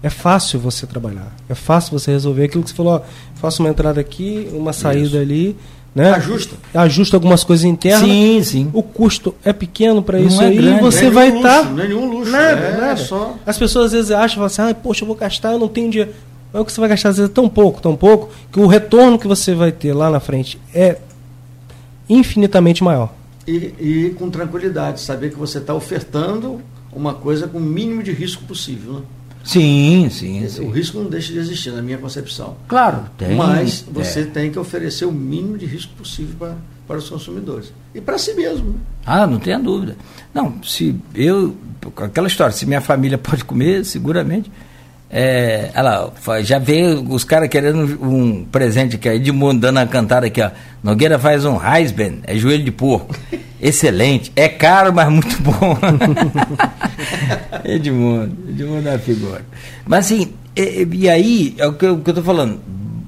é 0.04 0.10
fácil 0.12 0.60
você 0.60 0.86
trabalhar. 0.86 1.36
É 1.50 1.56
fácil 1.56 1.98
você 1.98 2.12
resolver 2.12 2.44
aquilo 2.46 2.64
que 2.64 2.70
você 2.70 2.76
falou, 2.76 2.94
ó, 2.94 3.02
faço 3.36 3.64
uma 3.64 3.70
entrada 3.70 4.00
aqui, 4.00 4.48
uma 4.54 4.72
saída 4.72 5.08
Isso. 5.08 5.18
ali, 5.18 5.58
né? 5.96 6.12
Ajusta. 6.12 6.56
Ajusta 6.74 7.18
algumas 7.18 7.44
coisas 7.44 7.66
internas. 7.66 8.08
Sim, 8.08 8.42
sim. 8.44 8.70
O 8.74 8.82
custo 8.82 9.36
é 9.44 9.52
pequeno 9.52 10.02
para 10.02 10.20
isso 10.20 10.42
é 10.42 10.46
aí 10.46 10.56
grande. 10.56 10.78
e 10.78 10.82
você 10.82 11.10
vai 11.10 11.28
nenhum 11.32 11.38
estar 11.42 11.60
luxo, 11.62 11.74
Não 11.74 11.84
é 11.84 11.88
nenhum 11.88 12.12
luxo. 12.12 12.32
Nada, 12.32 12.46
é, 12.62 12.78
nada. 12.80 12.96
só. 12.98 13.36
As 13.46 13.58
pessoas 13.58 13.88
às 13.88 13.92
vezes 13.92 14.12
acham, 14.12 14.36
falam 14.36 14.46
assim, 14.46 14.62
ah, 14.62 14.74
poxa, 14.76 15.04
eu 15.04 15.08
vou 15.08 15.16
gastar, 15.16 15.52
eu 15.52 15.60
não 15.60 15.68
tenho 15.68 15.90
dinheiro. 15.90 16.12
Mas 16.52 16.62
o 16.62 16.66
que 16.66 16.72
você 16.72 16.80
vai 16.80 16.90
gastar 16.90 17.10
às 17.10 17.18
vezes 17.18 17.32
é 17.32 17.34
tão 17.34 17.48
pouco, 17.48 17.82
tão 17.82 17.96
pouco, 17.96 18.30
que 18.52 18.60
o 18.60 18.68
retorno 18.68 19.18
que 19.18 19.28
você 19.28 19.54
vai 19.56 19.72
ter 19.72 19.94
lá 19.94 20.10
na 20.10 20.20
frente 20.20 20.60
é 20.74 20.98
infinitamente 22.10 22.84
maior. 22.84 23.14
E, 23.48 23.74
e 23.80 24.16
com 24.18 24.30
tranquilidade, 24.30 25.02
saber 25.02 25.32
que 25.32 25.38
você 25.38 25.58
está 25.58 25.74
ofertando 25.74 26.62
uma 26.92 27.14
coisa 27.14 27.48
com 27.48 27.58
o 27.58 27.62
mínimo 27.62 28.04
de 28.04 28.12
risco 28.12 28.44
possível. 28.44 28.94
Né? 28.94 29.02
Sim, 29.44 30.08
sim. 30.12 30.46
O 30.46 30.50
sim. 30.50 30.72
risco 30.72 31.00
não 31.00 31.10
deixa 31.10 31.34
de 31.34 31.40
existir, 31.40 31.72
na 31.72 31.82
minha 31.82 31.98
concepção. 31.98 32.56
Claro, 32.68 33.06
tem. 33.18 33.36
Mas 33.36 33.86
é. 33.88 33.92
você 33.92 34.26
tem 34.26 34.52
que 34.52 34.60
oferecer 34.60 35.06
o 35.06 35.12
mínimo 35.12 35.58
de 35.58 35.66
risco 35.66 35.94
possível 35.96 36.36
para, 36.38 36.58
para 36.88 36.98
os 36.98 37.10
consumidores. 37.10 37.74
E 37.96 38.00
para 38.00 38.18
si 38.18 38.34
mesmo. 38.34 38.72
né? 38.72 38.80
Ah, 39.06 39.26
não 39.26 39.40
tenha 39.40 39.58
dúvida. 39.58 39.96
Não, 40.34 40.62
se 40.64 40.96
eu. 41.16 41.56
Aquela 41.98 42.28
história, 42.28 42.54
se 42.54 42.66
minha 42.66 42.82
família 42.82 43.18
pode 43.20 43.44
comer, 43.44 43.84
seguramente. 43.84 44.52
É, 45.14 45.72
ela 45.74 46.10
fa- 46.16 46.42
já 46.42 46.58
vê 46.58 46.84
os 47.10 47.24
caras 47.26 47.50
querendo 47.50 48.00
um 48.02 48.46
presente 48.46 48.96
aqui, 48.96 49.10
ó, 49.10 49.12
Edmundo 49.12 49.60
dando 49.60 49.80
a 49.80 49.86
cantada 49.86 50.28
aqui, 50.28 50.42
ó. 50.42 50.50
Nogueira 50.82 51.20
faz 51.20 51.44
um 51.44 51.58
Heisben, 51.62 52.20
é 52.24 52.36
joelho 52.38 52.64
de 52.64 52.72
porco. 52.72 53.14
Excelente. 53.62 54.32
É 54.36 54.48
caro, 54.48 54.94
mas 54.94 55.10
muito 55.10 55.40
bom. 55.44 55.78
Edmundo, 57.64 58.32
Edmundo 58.50 58.88
é 58.88 58.92
uma 58.94 59.00
figura. 59.00 59.42
Mas 59.86 60.06
assim, 60.06 60.34
e, 60.56 60.88
e 60.92 61.10
aí, 61.10 61.56
é 61.58 61.68
o 61.68 61.74
que, 61.74 61.86
eu- 61.86 61.98
que 62.00 62.10
eu 62.10 62.14
tô 62.14 62.24
falando. 62.24 62.60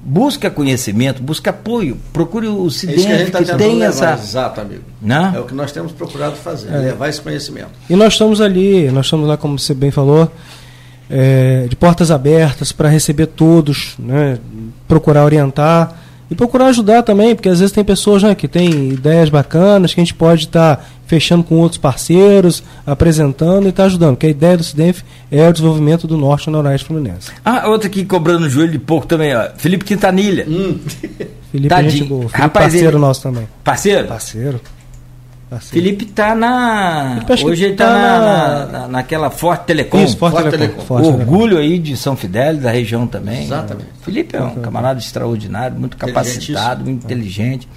Busca 0.05 0.51
conhecimento, 0.51 1.23
busca 1.23 1.49
apoio, 1.49 1.97
procure 2.11 2.45
o 2.47 2.65
É 2.65 2.67
isso 2.67 2.85
que 2.85 2.93
a 2.93 2.97
gente 2.97 3.01
CIDEF 3.03 3.23
está 3.27 3.39
que 3.43 3.55
tem 3.57 3.75
levar. 3.79 3.85
essa. 4.13 4.21
Exato, 4.21 4.61
amigo. 4.61 4.83
Né? 5.01 5.31
É 5.35 5.39
o 5.39 5.45
que 5.45 5.53
nós 5.55 5.71
temos 5.71 5.91
procurado 5.93 6.35
fazer, 6.35 6.67
É. 6.71 6.77
levar 6.77 7.07
esse 7.09 7.21
conhecimento. 7.21 7.69
E 7.89 7.95
nós 7.95 8.13
estamos 8.13 8.41
ali, 8.41 8.91
nós 8.91 9.05
estamos 9.05 9.27
lá, 9.27 9.37
como 9.37 9.57
você 9.57 9.73
bem 9.73 9.89
falou, 9.91 10.29
é, 11.15 11.67
de 11.69 11.75
portas 11.75 12.09
abertas 12.09 12.71
para 12.71 12.89
receber 12.89 13.27
todos, 13.27 13.93
né, 13.99 14.39
procurar 14.87 15.23
orientar 15.23 15.99
e 16.31 16.33
procurar 16.33 16.67
ajudar 16.67 17.03
também, 17.03 17.35
porque 17.35 17.49
às 17.49 17.59
vezes 17.59 17.71
tem 17.71 17.83
pessoas 17.83 18.23
né, 18.23 18.33
que 18.33 18.47
têm 18.47 18.89
ideias 18.93 19.29
bacanas 19.29 19.93
que 19.93 19.99
a 20.01 20.03
gente 20.03 20.15
pode 20.15 20.45
estar 20.45 20.83
fechando 21.05 21.43
com 21.43 21.55
outros 21.59 21.77
parceiros, 21.77 22.63
apresentando 22.87 23.67
e 23.67 23.69
estar 23.69 23.83
ajudando, 23.83 24.15
porque 24.15 24.25
a 24.25 24.29
ideia 24.31 24.57
do 24.57 24.63
CIDENF 24.63 25.03
é 25.31 25.47
o 25.47 25.53
desenvolvimento 25.53 26.07
do 26.07 26.17
Norte 26.17 26.47
e 26.47 26.51
Noroeste 26.51 26.87
Fluminense. 26.87 27.29
Ah, 27.45 27.67
outra 27.69 27.87
aqui 27.87 28.03
cobrando 28.05 28.49
joelho 28.49 28.71
de 28.71 28.79
porco 28.79 29.05
também, 29.05 29.35
ó. 29.35 29.49
Felipe 29.55 29.85
Quintanilha. 29.85 30.45
Hum, 30.49 30.79
Felipe 31.51 31.67
é 31.67 31.69
Tadinho. 31.69 31.91
gente 31.91 32.03
boa, 32.05 32.21
Felipe 32.21 32.37
Rapaz, 32.41 32.65
parceiro 32.65 32.89
ele- 32.97 32.97
nosso 32.97 33.21
também. 33.21 33.47
Parceiro? 33.63 34.07
Parceiro. 34.07 34.61
Parceiro. 35.53 35.85
Felipe 35.85 36.05
tá 36.05 36.35
na. 36.35 37.23
Felipe, 37.27 37.45
Hoje 37.49 37.63
ele 37.65 37.75
tá, 37.75 37.85
tá 37.85 37.93
na, 37.93 38.19
na- 38.19 38.65
na- 38.79 38.87
naquela 38.87 39.29
Forte 39.29 39.65
Telecom. 39.65 40.03
Isso, 40.03 40.17
Forte, 40.17 40.33
Forte 40.33 40.49
Telecom. 40.51 40.73
Telecom. 40.75 40.85
Forte 40.87 41.03
Telecom. 41.11 41.31
Orgulho 41.33 41.57
aí 41.57 41.79
de 41.79 41.95
São 41.97 42.15
Fidélis, 42.15 42.61
da 42.61 42.71
região 42.71 43.05
também. 43.07 43.43
Exatamente. 43.43 43.87
Felipe 44.01 44.35
é 44.35 44.41
um 44.41 44.55
camarada 44.55 44.99
extraordinário, 44.99 45.79
muito 45.79 45.95
capacitado, 45.97 46.83
muito 46.83 47.03
inteligente. 47.05 47.67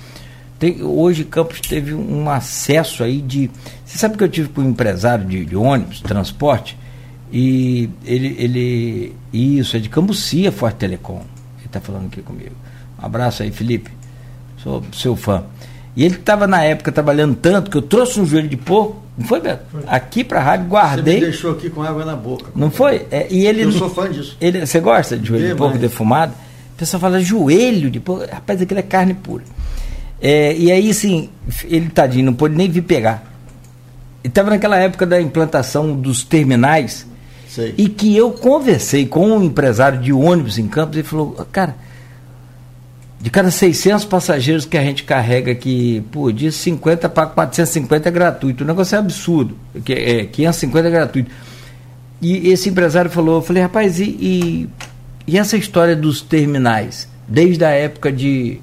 Tem, 0.58 0.82
hoje 0.82 1.22
Campos 1.24 1.60
teve 1.60 1.92
um 1.94 2.30
acesso 2.30 3.04
aí 3.04 3.20
de. 3.20 3.50
Você 3.84 3.98
sabe 3.98 4.16
que 4.16 4.24
eu 4.24 4.28
tive 4.28 4.48
com 4.48 4.62
um 4.62 4.70
empresário 4.70 5.24
de, 5.26 5.44
de 5.44 5.54
ônibus, 5.54 6.00
transporte, 6.00 6.76
e 7.30 7.90
ele, 8.04 8.34
ele. 8.38 9.12
Isso, 9.32 9.76
é 9.76 9.80
de 9.80 9.88
Cambuci, 9.90 10.46
a 10.46 10.52
Forte 10.52 10.76
Telecom. 10.76 11.20
Ele 11.58 11.66
está 11.66 11.78
falando 11.80 12.06
aqui 12.06 12.22
comigo. 12.22 12.52
Um 13.02 13.04
abraço 13.04 13.42
aí, 13.42 13.50
Felipe. 13.50 13.90
Sou 14.62 14.82
seu 14.94 15.14
fã. 15.14 15.44
E 15.96 16.04
ele 16.04 16.16
estava 16.16 16.46
na 16.46 16.62
época 16.62 16.92
trabalhando 16.92 17.34
tanto 17.34 17.70
que 17.70 17.76
eu 17.76 17.82
trouxe 17.82 18.20
um 18.20 18.26
joelho 18.26 18.48
de 18.48 18.56
porco, 18.56 19.02
não 19.16 19.26
foi, 19.26 19.40
Beto? 19.40 19.64
Aqui 19.86 20.22
para 20.22 20.40
a 20.40 20.42
rádio, 20.42 20.66
você 20.66 20.68
me 20.68 20.70
guardei. 20.70 21.20
deixou 21.20 21.52
aqui 21.52 21.70
com 21.70 21.82
água 21.82 22.04
na 22.04 22.14
boca. 22.14 22.50
Não 22.54 22.70
foi? 22.70 23.06
É, 23.10 23.26
e 23.30 23.46
ele 23.46 23.62
Eu 23.62 23.70
não- 23.70 23.78
sou 23.78 23.88
fã 23.88 24.10
disso. 24.10 24.36
ele, 24.38 24.66
você 24.66 24.78
gosta 24.78 25.16
de 25.16 25.26
joelho 25.26 25.48
de 25.48 25.54
porco 25.54 25.78
defumado? 25.78 26.32
O 26.74 26.78
pessoal 26.78 27.00
fala 27.00 27.18
joelho 27.20 27.90
de 27.90 27.98
porco. 27.98 28.26
Rapaz, 28.30 28.60
aquilo 28.60 28.78
é 28.80 28.82
carne 28.82 29.14
pura. 29.14 29.42
É, 30.20 30.54
e 30.54 30.70
aí, 30.70 30.90
assim, 30.90 31.30
ele 31.64 31.88
tadinho, 31.88 32.26
não 32.26 32.34
pôde 32.34 32.54
nem 32.54 32.68
vir 32.70 32.82
pegar. 32.82 33.22
Ele 34.22 34.30
estava 34.30 34.50
naquela 34.50 34.76
época 34.78 35.06
da 35.06 35.18
implantação 35.20 35.94
dos 35.94 36.22
terminais 36.22 37.06
Sei. 37.48 37.74
e 37.78 37.88
que 37.88 38.14
eu 38.14 38.32
conversei 38.32 39.06
com 39.06 39.30
um 39.30 39.42
empresário 39.42 39.98
de 40.00 40.12
ônibus 40.12 40.58
em 40.58 40.66
Campos 40.68 40.98
e 40.98 41.02
falou, 41.02 41.32
cara, 41.50 41.74
de 43.20 43.30
cada 43.30 43.50
600 43.50 44.04
passageiros 44.04 44.64
que 44.64 44.76
a 44.76 44.82
gente 44.82 45.04
carrega 45.04 45.50
aqui 45.50 46.04
por 46.12 46.32
dia, 46.32 46.52
50 46.52 47.08
para 47.08 47.26
450 47.26 48.08
é 48.08 48.12
gratuito. 48.12 48.62
O 48.64 48.66
negócio 48.66 48.94
é 48.94 48.98
absurdo. 48.98 49.56
Que 49.84 49.92
é, 49.92 50.24
550 50.26 50.88
é 50.88 50.90
gratuito. 50.90 51.30
E 52.20 52.48
esse 52.48 52.68
empresário 52.68 53.10
falou, 53.10 53.36
eu 53.36 53.42
falei, 53.42 53.62
rapaz, 53.62 53.98
e, 54.00 54.04
e, 54.04 54.68
e 55.26 55.38
essa 55.38 55.56
história 55.56 55.96
dos 55.96 56.20
terminais? 56.20 57.08
Desde 57.26 57.64
a 57.64 57.70
época 57.70 58.12
de, 58.12 58.60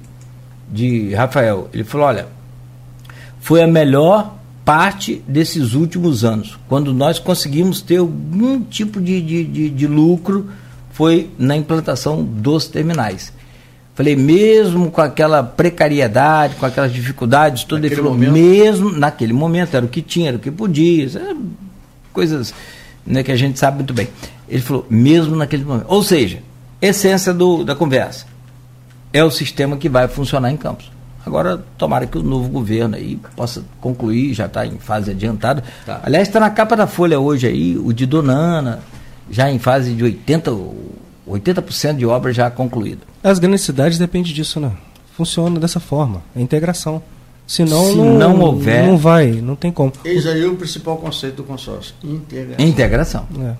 de 0.70 1.12
Rafael. 1.14 1.68
Ele 1.72 1.84
falou, 1.84 2.06
olha, 2.06 2.28
foi 3.40 3.62
a 3.62 3.66
melhor 3.66 4.34
parte 4.64 5.22
desses 5.28 5.74
últimos 5.74 6.24
anos. 6.24 6.58
Quando 6.68 6.94
nós 6.94 7.18
conseguimos 7.18 7.82
ter 7.82 7.98
algum 7.98 8.60
tipo 8.62 9.00
de, 9.00 9.20
de, 9.20 9.44
de, 9.44 9.70
de 9.70 9.86
lucro, 9.86 10.48
foi 10.90 11.30
na 11.38 11.56
implantação 11.56 12.24
dos 12.24 12.66
terminais. 12.66 13.32
Falei, 13.94 14.16
mesmo 14.16 14.90
com 14.90 15.00
aquela 15.00 15.42
precariedade, 15.42 16.56
com 16.56 16.66
aquelas 16.66 16.92
dificuldades, 16.92 17.62
tudo, 17.62 17.86
ele 17.86 17.94
falou, 17.94 18.12
momento... 18.12 18.32
mesmo 18.32 18.90
naquele 18.90 19.32
momento, 19.32 19.76
era 19.76 19.86
o 19.86 19.88
que 19.88 20.02
tinha, 20.02 20.28
era 20.28 20.36
o 20.36 20.40
que 20.40 20.50
podia, 20.50 21.08
coisas 22.12 22.52
né, 23.06 23.22
que 23.22 23.30
a 23.30 23.36
gente 23.36 23.58
sabe 23.58 23.76
muito 23.76 23.94
bem. 23.94 24.08
Ele 24.48 24.62
falou, 24.62 24.84
mesmo 24.90 25.36
naquele 25.36 25.64
momento. 25.64 25.86
Ou 25.88 26.02
seja, 26.02 26.40
essência 26.82 27.32
do, 27.32 27.64
da 27.64 27.74
conversa. 27.74 28.26
É 29.12 29.22
o 29.22 29.30
sistema 29.30 29.76
que 29.76 29.88
vai 29.88 30.08
funcionar 30.08 30.50
em 30.50 30.56
Campos. 30.56 30.90
Agora, 31.24 31.64
tomara 31.78 32.06
que 32.06 32.18
o 32.18 32.22
novo 32.22 32.48
governo 32.48 32.96
aí 32.96 33.18
possa 33.34 33.64
concluir, 33.80 34.34
já 34.34 34.46
está 34.46 34.66
em 34.66 34.78
fase 34.78 35.12
adiantada. 35.12 35.64
Tá. 35.86 36.00
Aliás, 36.02 36.28
está 36.28 36.38
na 36.38 36.50
capa 36.50 36.76
da 36.76 36.86
Folha 36.86 37.18
hoje 37.18 37.46
aí, 37.46 37.78
o 37.78 37.92
de 37.92 38.04
Donana, 38.04 38.80
já 39.30 39.50
em 39.50 39.58
fase 39.58 39.94
de 39.94 40.04
80, 40.04 40.50
80% 41.28 41.96
de 41.96 42.06
obra 42.06 42.32
já 42.32 42.50
concluída. 42.50 43.02
As 43.22 43.38
grandes 43.38 43.62
cidades 43.62 43.98
dependem 43.98 44.32
disso, 44.32 44.60
né? 44.60 44.72
Funciona 45.16 45.58
dessa 45.60 45.80
forma, 45.80 46.22
a 46.34 46.40
integração. 46.40 47.02
Senão 47.46 47.84
Se 47.90 47.96
não, 47.96 48.18
não 48.18 48.40
houver. 48.40 48.86
Não 48.86 48.96
vai, 48.96 49.30
não 49.32 49.54
tem 49.54 49.70
como. 49.70 49.92
Eis 50.04 50.26
aí 50.26 50.44
o 50.46 50.56
principal 50.56 50.96
conceito 50.96 51.36
do 51.36 51.44
consórcio: 51.44 51.94
integração. 52.02 52.66
Integração. 52.66 53.28
É. 53.40 53.54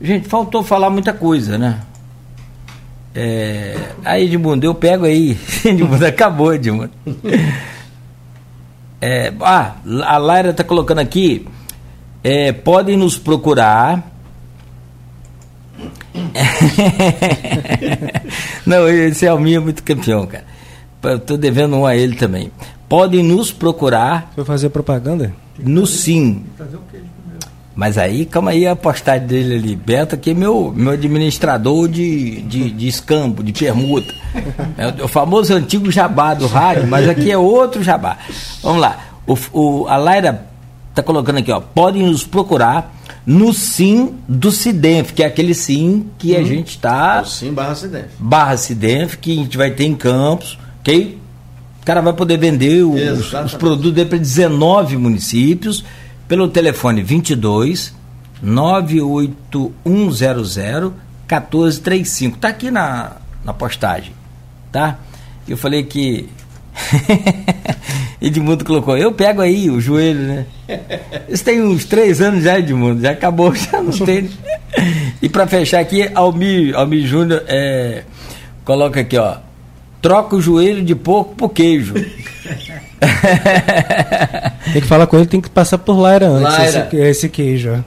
Gente, 0.00 0.28
faltou 0.28 0.62
falar 0.62 0.90
muita 0.90 1.12
coisa, 1.12 1.56
né? 1.56 1.80
É... 3.14 3.76
Aí, 4.04 4.24
Edmundo, 4.24 4.66
eu 4.66 4.74
pego 4.74 5.04
aí. 5.04 5.38
Edmundo, 5.64 6.04
acabou, 6.04 6.52
Edmundo. 6.52 6.90
É... 9.00 9.32
Ah, 9.40 9.76
a 10.04 10.18
Laira 10.18 10.50
está 10.50 10.64
colocando 10.64 10.98
aqui. 10.98 11.46
É, 12.22 12.52
podem 12.52 12.96
nos 12.96 13.16
procurar 13.18 14.13
Não, 18.64 18.88
esse 18.88 19.26
Alminho 19.26 19.56
é 19.58 19.60
muito 19.60 19.82
campeão, 19.82 20.26
cara. 20.26 20.44
Estou 21.16 21.36
devendo 21.36 21.76
um 21.76 21.84
a 21.84 21.94
ele 21.96 22.16
também. 22.16 22.50
Podem 22.88 23.22
nos 23.22 23.52
procurar. 23.52 24.32
Foi 24.34 24.42
fazer 24.44 24.70
propaganda? 24.70 25.34
No 25.58 25.86
sim. 25.86 26.44
Mas 27.74 27.98
aí, 27.98 28.24
calma 28.24 28.52
aí 28.52 28.66
a 28.66 28.74
postagem 28.76 29.26
dele 29.26 29.56
ali. 29.56 29.76
Beto 29.76 30.14
aqui 30.14 30.30
é 30.30 30.34
meu, 30.34 30.72
meu 30.74 30.92
administrador 30.92 31.88
de, 31.88 32.40
de, 32.42 32.70
de 32.70 32.86
escambo, 32.86 33.42
de 33.42 33.52
permuta. 33.52 34.14
É 34.78 35.02
o, 35.02 35.08
famoso 35.08 35.52
antigo 35.54 35.90
jabá 35.90 36.34
do 36.34 36.46
rádio, 36.46 36.86
mas 36.86 37.08
aqui 37.08 37.32
é 37.32 37.36
outro 37.36 37.82
jabá. 37.82 38.16
Vamos 38.62 38.80
lá. 38.80 38.96
O, 39.26 39.36
o, 39.52 39.88
a 39.88 39.96
Laira 39.96 40.46
está 40.90 41.02
colocando 41.02 41.38
aqui, 41.38 41.50
ó. 41.50 41.60
Podem 41.60 42.04
nos 42.04 42.22
procurar 42.24 42.94
no 43.26 43.52
sim 43.52 44.14
do 44.28 44.52
Cidenf, 44.52 45.12
que 45.12 45.22
é 45.22 45.26
aquele 45.26 45.54
sim 45.54 46.06
que 46.18 46.36
a 46.36 46.40
uhum. 46.40 46.46
gente 46.46 46.70
está. 46.70 47.22
O 47.22 47.26
sim 47.26 47.52
barra 47.52 47.74
Cidenf. 47.74 48.06
Barra 48.18 48.56
Cidenf, 48.56 49.16
que 49.16 49.32
a 49.32 49.36
gente 49.36 49.56
vai 49.56 49.70
ter 49.70 49.84
em 49.84 49.94
Campos, 49.94 50.58
ok? 50.80 51.18
O 51.80 51.84
cara 51.84 52.00
vai 52.00 52.12
poder 52.12 52.38
vender 52.38 52.82
os, 52.82 53.32
os 53.32 53.54
produtos 53.54 53.92
dele 53.92 54.08
para 54.08 54.18
19 54.18 54.96
municípios 54.96 55.84
pelo 56.26 56.48
telefone 56.48 57.02
22 57.02 57.94
98100 58.42 60.92
1435. 61.28 62.36
Está 62.36 62.48
aqui 62.48 62.70
na, 62.70 63.16
na 63.44 63.52
postagem, 63.52 64.12
tá? 64.70 64.98
Eu 65.46 65.56
falei 65.56 65.82
que 65.82 66.28
Edmundo 68.26 68.64
colocou, 68.64 68.96
eu 68.96 69.12
pego 69.12 69.42
aí 69.42 69.68
o 69.68 69.78
joelho, 69.78 70.20
né? 70.20 70.46
Isso 71.28 71.44
tem 71.44 71.62
uns 71.62 71.84
três 71.84 72.22
anos 72.22 72.42
já, 72.42 72.58
Edmundo, 72.58 73.02
já 73.02 73.10
acabou, 73.10 73.52
já 73.54 73.82
não 73.82 73.92
tem. 73.92 74.30
E 75.20 75.28
para 75.28 75.46
fechar 75.46 75.80
aqui, 75.80 76.10
Almir, 76.14 76.74
Almir 76.74 77.06
Júnior 77.06 77.42
é, 77.46 78.02
coloca 78.64 79.00
aqui, 79.00 79.18
ó. 79.18 79.36
Troca 80.00 80.36
o 80.36 80.40
joelho 80.40 80.82
de 80.82 80.94
porco 80.94 81.34
por 81.34 81.50
queijo. 81.50 81.92
tem 84.72 84.80
que 84.80 84.88
falar 84.88 85.06
com 85.06 85.18
ele, 85.18 85.26
tem 85.26 85.40
que 85.40 85.50
passar 85.50 85.76
por 85.78 85.98
Laira 85.98 86.28
antes, 86.28 86.52
Laira. 86.58 86.88
Esse, 86.92 86.96
esse 86.96 87.28
queijo. 87.28 87.84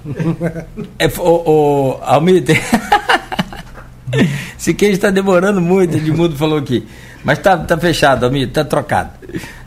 É, 1.00 1.08
o, 1.18 1.22
o 1.22 2.00
Almir, 2.04 2.44
tem... 2.44 2.58
esse 4.58 4.74
queijo 4.74 4.96
está 4.96 5.10
demorando 5.10 5.62
muito, 5.62 5.96
Edmundo 5.96 6.36
falou 6.36 6.58
aqui. 6.58 6.86
Mas 7.24 7.40
tá, 7.40 7.58
tá 7.58 7.78
fechado, 7.78 8.26
amigo, 8.26 8.52
tá 8.52 8.64
trocado. 8.64 9.12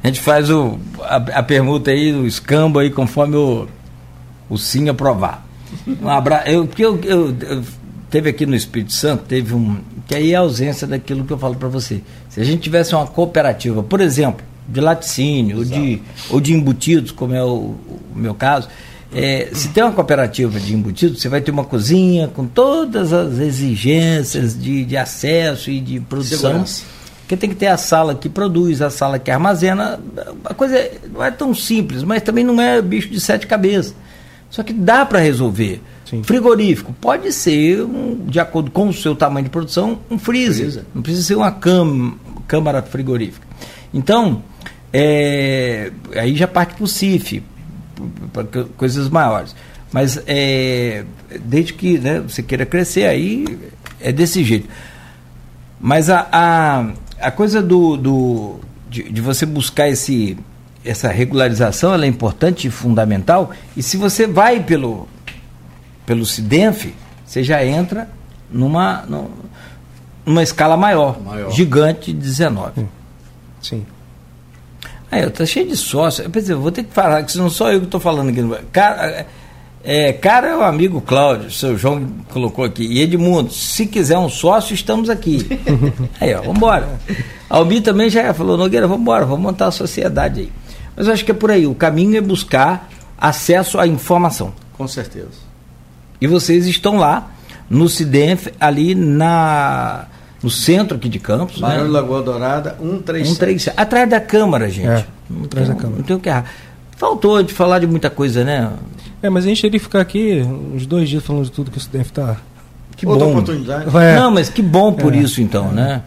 A 0.03 0.07
gente 0.07 0.21
faz 0.21 0.51
o, 0.51 0.79
a, 1.01 1.17
a 1.17 1.43
permuta 1.43 1.91
aí, 1.91 2.13
o 2.13 2.27
escambo 2.27 2.79
aí, 2.79 2.91
conforme 2.91 3.37
o, 3.37 3.69
o 4.49 4.59
sim 4.59 4.89
aprovar. 4.89 5.47
Um 6.01 6.09
abraço. 6.09 6.49
Eu, 6.49 6.69
eu, 6.79 7.01
eu, 7.05 7.37
eu, 7.41 7.65
teve 8.11 8.31
aqui 8.31 8.47
no 8.47 8.57
Espírito 8.57 8.93
Santo, 8.93 9.25
teve 9.25 9.55
um. 9.55 9.79
Que 10.07 10.15
aí 10.17 10.33
é 10.33 10.37
a 10.37 10.41
ausência 10.41 10.87
daquilo 10.87 11.25
que 11.25 11.33
eu 11.33 11.39
falo 11.39 11.55
para 11.55 11.69
você. 11.69 12.03
Se 12.29 12.41
a 12.41 12.45
gente 12.45 12.61
tivesse 12.61 12.95
uma 12.95 13.07
cooperativa, 13.07 13.83
por 13.83 14.01
exemplo, 14.01 14.45
de 14.69 14.81
laticínio 14.81 15.59
ou 15.59 15.65
de, 15.65 16.03
ou 16.31 16.41
de 16.41 16.53
embutidos, 16.53 17.13
como 17.13 17.35
é 17.35 17.45
o, 17.45 17.77
o 17.77 18.01
meu 18.15 18.35
caso, 18.35 18.69
é, 19.13 19.49
se 19.53 19.69
tem 19.69 19.83
uma 19.83 19.93
cooperativa 19.93 20.59
de 20.61 20.75
embutidos, 20.75 21.21
você 21.21 21.29
vai 21.29 21.41
ter 21.41 21.51
uma 21.51 21.65
cozinha 21.65 22.29
com 22.29 22.47
todas 22.47 23.13
as 23.13 23.39
exigências 23.39 24.61
de, 24.61 24.85
de 24.85 24.97
acesso 24.97 25.71
e 25.71 25.81
de 25.81 26.01
produção. 26.01 26.39
Segurança 26.39 27.01
porque 27.31 27.37
tem 27.37 27.51
que 27.51 27.55
ter 27.55 27.69
a 27.69 27.77
sala 27.77 28.13
que 28.13 28.29
produz, 28.29 28.83
a 28.83 28.91
sala 28.91 29.17
que 29.17 29.31
armazena. 29.31 30.01
A 30.45 30.53
coisa 30.53 30.91
não 31.13 31.23
é 31.23 31.31
tão 31.31 31.55
simples, 31.55 32.03
mas 32.03 32.23
também 32.23 32.43
não 32.43 32.61
é 32.61 32.83
bicho 32.83 33.09
de 33.09 33.21
sete 33.21 33.47
cabeças. 33.47 33.95
Só 34.51 34.65
que 34.65 34.73
dá 34.73 35.07
para 35.07 35.21
resolver. 35.21 35.81
Sim. 36.05 36.25
Frigorífico 36.25 36.93
pode 37.01 37.33
ser, 37.33 37.83
um, 37.83 38.25
de 38.27 38.41
acordo 38.41 38.73
com 38.73 38.89
o 38.89 38.93
seu 38.93 39.15
tamanho 39.15 39.45
de 39.45 39.51
produção, 39.51 40.01
um 40.11 40.19
freezer. 40.19 40.65
freezer. 40.65 40.85
Não 40.93 41.03
precisa 41.03 41.25
ser 41.25 41.37
uma 41.37 41.53
cam, 41.53 42.15
câmara 42.49 42.83
frigorífica. 42.83 43.47
Então, 43.95 44.43
é, 44.93 45.93
aí 46.17 46.35
já 46.35 46.49
parte 46.49 46.75
para 46.75 46.83
o 46.83 46.89
CIF, 46.89 47.45
para 48.33 48.65
coisas 48.77 49.09
maiores. 49.09 49.55
Mas 49.93 50.23
é, 50.27 51.05
desde 51.41 51.73
que 51.75 51.99
né, 51.99 52.21
você 52.21 52.43
queira 52.43 52.65
crescer, 52.65 53.07
aí 53.07 53.59
é 54.01 54.13
desse 54.13 54.45
jeito. 54.45 54.69
Mas 55.81 56.09
a, 56.11 56.29
a 56.31 56.87
a 57.21 57.31
coisa 57.31 57.63
do, 57.63 57.97
do 57.97 58.57
de, 58.89 59.05
de, 59.05 59.21
você 59.21 59.45
buscar 59.45 59.89
esse, 59.89 60.37
essa 60.85 61.09
regularização 61.09 61.93
ela 61.93 62.05
é 62.05 62.09
importante 62.09 62.67
e 62.67 62.71
fundamental. 62.71 63.51
E 63.77 63.83
se 63.83 63.97
você 63.97 64.27
vai 64.27 64.61
pelo, 64.61 65.07
pelo 66.07 66.25
SIDENF, 66.25 66.95
você 67.25 67.45
já 67.45 67.65
entra 67.65 68.09
numa, 68.51 69.05
numa 70.25 70.43
escala 70.43 70.77
maior, 70.77 71.21
maior. 71.21 71.53
gigante 71.53 72.13
de 72.13 72.19
19. 72.19 72.87
Sim. 73.63 73.87
Aí, 75.11 75.23
eu 75.23 75.31
tá 75.31 75.45
cheio 75.45 75.69
de 75.69 75.77
sócio. 75.77 76.23
Eu 76.25 76.31
pensei, 76.31 76.55
vou 76.55 76.71
ter 76.71 76.85
que 76.85 76.93
falar, 76.93 77.23
que 77.25 77.37
não 77.37 77.51
sou 77.51 77.71
eu 77.71 77.81
que 77.81 77.87
estou 77.87 78.01
falando 78.01 78.29
aqui. 78.29 78.67
Cara, 78.71 79.27
é, 79.83 80.13
cara 80.13 80.49
é 80.49 80.57
o 80.57 80.63
amigo 80.63 81.01
Cláudio, 81.01 81.49
o 81.49 81.51
seu 81.51 81.77
João 81.77 82.07
colocou 82.33 82.65
aqui. 82.65 82.85
E 82.85 83.01
Edmundo, 83.01 83.51
se 83.51 83.87
quiser 83.87 84.19
um 84.19 84.29
sócio, 84.29 84.75
estamos 84.75 85.09
aqui. 85.09 85.47
aí, 86.21 86.35
ó, 86.35 86.43
vambora. 86.43 87.01
Albi 87.49 87.81
também 87.81 88.11
já 88.11 88.33
falou, 88.35 88.57
Nogueira, 88.57 88.87
vambora, 88.87 89.25
vamos 89.25 89.43
montar 89.43 89.67
a 89.67 89.71
sociedade 89.71 90.41
aí. 90.41 90.53
Mas 90.95 91.07
eu 91.07 91.13
acho 91.13 91.25
que 91.25 91.31
é 91.31 91.35
por 91.35 91.51
aí. 91.51 91.67
O 91.67 91.75
caminho 91.75 92.17
é 92.17 92.21
buscar 92.21 92.89
acesso 93.19 93.79
à 93.79 93.87
informação. 93.87 94.53
Com 94.77 94.87
certeza. 94.87 95.51
E 96.21 96.27
vocês 96.27 96.67
estão 96.67 96.99
lá 96.99 97.31
no 97.69 97.89
Cidenf, 97.89 98.49
ali 98.61 98.95
na 98.95 100.07
no 100.43 100.51
centro 100.51 100.97
aqui 100.97 101.09
de 101.09 101.19
Campos. 101.19 101.59
Barão 101.59 101.85
né? 101.85 101.91
Lagoa 101.91 102.23
Dourada, 102.23 102.77
137. 102.81 103.29
137. 103.29 103.81
Atrás 103.81 104.09
da 104.09 104.21
Câmara, 104.21 104.71
gente. 104.71 104.89
É, 104.89 105.07
não 105.29 105.45
atrás 105.45 105.67
tem, 105.67 105.77
da 105.77 105.81
Câmara. 105.81 105.99
Não 105.99 106.05
tem 106.05 106.17
o 106.17 106.21
que 106.21 106.29
errar. 106.29 106.45
Faltou 106.97 107.43
de 107.43 107.53
falar 107.53 107.79
de 107.79 107.87
muita 107.87 108.11
coisa, 108.11 108.45
né? 108.45 108.71
É, 109.23 109.29
mas 109.29 109.45
a 109.45 109.49
gente 109.49 109.63
teria 109.63 109.79
que 109.79 109.85
ficar 109.85 110.01
aqui 110.01 110.43
uns 110.75 110.87
dois 110.87 111.09
dias 111.09 111.25
falando 111.25 111.45
de 111.45 111.51
tudo 111.51 111.71
que 111.71 111.79
isso 111.79 111.91
deve 111.91 112.05
estar. 112.05 112.43
Que 112.97 113.07
Outra 113.07 113.25
bom. 113.25 113.33
oportunidade. 113.33 113.97
É. 113.97 114.17
Não, 114.17 114.31
mas 114.31 114.49
que 114.49 114.63
bom 114.63 114.93
por 114.93 115.15
é. 115.15 115.19
isso 115.19 115.41
então, 115.41 115.71
é. 115.71 115.75
né? 115.75 116.03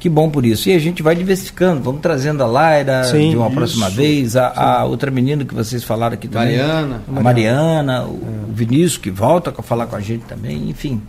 Que 0.00 0.08
bom 0.08 0.28
por 0.28 0.44
isso. 0.44 0.68
E 0.68 0.72
a 0.72 0.80
gente 0.80 1.00
vai 1.00 1.14
diversificando, 1.14 1.80
vamos 1.80 2.00
trazendo 2.00 2.42
a 2.42 2.46
Laira 2.46 3.04
Sim, 3.04 3.30
de 3.30 3.36
uma 3.36 3.46
isso. 3.46 3.54
próxima 3.54 3.88
vez, 3.88 4.36
a, 4.36 4.48
a, 4.80 4.84
outra 4.84 5.12
menina 5.12 5.44
que 5.44 5.54
vocês 5.54 5.84
falaram 5.84 6.14
aqui 6.14 6.26
também. 6.26 6.58
Mariana. 6.58 7.02
A 7.06 7.20
Mariana, 7.20 8.04
o, 8.04 8.06
é. 8.06 8.50
o 8.50 8.52
Vinícius 8.52 8.96
que 8.96 9.12
volta 9.12 9.54
a 9.56 9.62
falar 9.62 9.86
com 9.86 9.94
a 9.94 10.00
gente 10.00 10.24
também, 10.24 10.68
enfim. 10.68 11.00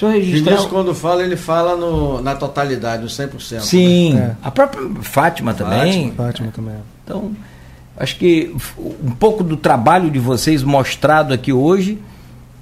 Se 0.00 0.06
eu 0.06 0.10
registrar. 0.10 0.52
Vinícius, 0.52 0.66
quando 0.70 0.94
fala, 0.94 1.22
ele 1.22 1.36
fala 1.36 1.76
no, 1.76 2.22
na 2.22 2.34
totalidade, 2.34 3.02
no 3.02 3.08
100%. 3.08 3.60
Sim, 3.60 4.14
né? 4.14 4.34
a 4.42 4.50
própria 4.50 4.82
Fátima 5.02 5.52
também. 5.52 6.10
Fátima 6.12 6.50
também. 6.50 6.76
Então, 7.04 7.32
acho 7.98 8.16
que 8.16 8.56
um 9.04 9.10
pouco 9.10 9.44
do 9.44 9.58
trabalho 9.58 10.10
de 10.10 10.18
vocês 10.18 10.62
mostrado 10.62 11.34
aqui 11.34 11.52
hoje 11.52 11.98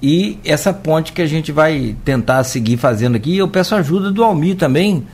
e 0.03 0.37
essa 0.43 0.73
ponte 0.73 1.13
que 1.13 1.21
a 1.21 1.25
gente 1.25 1.49
vai 1.49 1.95
tentar 2.03 2.43
seguir 2.43 2.75
fazendo 2.75 3.15
aqui. 3.15 3.37
Eu 3.37 3.47
peço 3.47 3.73
ajuda 3.73 4.11
do 4.11 4.21
Almir 4.21 4.57
também, 4.57 5.07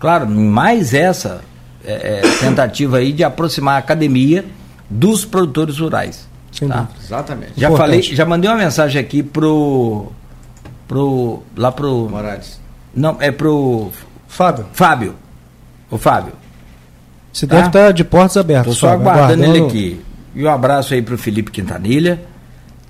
claro, 0.00 0.28
mais 0.28 0.92
essa 0.92 1.42
é, 1.84 2.18
é, 2.18 2.20
tentativa 2.44 2.96
aí 2.96 3.12
de 3.12 3.22
aproximar 3.22 3.76
a 3.76 3.78
academia 3.78 4.44
dos 4.90 5.24
produtores 5.24 5.78
rurais. 5.78 6.26
Sem 6.50 6.66
tá? 6.66 6.88
Exatamente. 7.00 7.52
Já 7.56 7.68
Importante. 7.68 7.88
falei, 7.88 8.02
já 8.02 8.26
mandei 8.26 8.50
uma 8.50 8.56
mensagem 8.56 9.00
aqui 9.00 9.22
pro 9.22 10.10
pro 10.88 11.42
lá 11.54 11.70
pro 11.70 12.08
Morales. 12.08 12.58
não, 12.94 13.18
é 13.20 13.30
pro 13.30 13.92
Fábio, 14.26 14.66
Fábio. 14.72 15.14
O 15.90 15.96
Fábio. 15.96 16.32
você 17.32 17.46
Tá. 17.46 17.56
deve 17.56 17.68
estar 17.68 17.92
de 17.92 18.04
portas 18.04 18.36
abertas. 18.36 18.74
Estou 18.74 18.88
só 18.90 18.96
Fábio, 18.96 19.10
aguardando 19.10 19.44
ele 19.44 19.66
aqui. 19.66 20.00
E 20.34 20.44
um 20.44 20.50
abraço 20.50 20.94
aí 20.94 21.02
pro 21.02 21.16
Felipe 21.16 21.50
Quintanilha, 21.50 22.20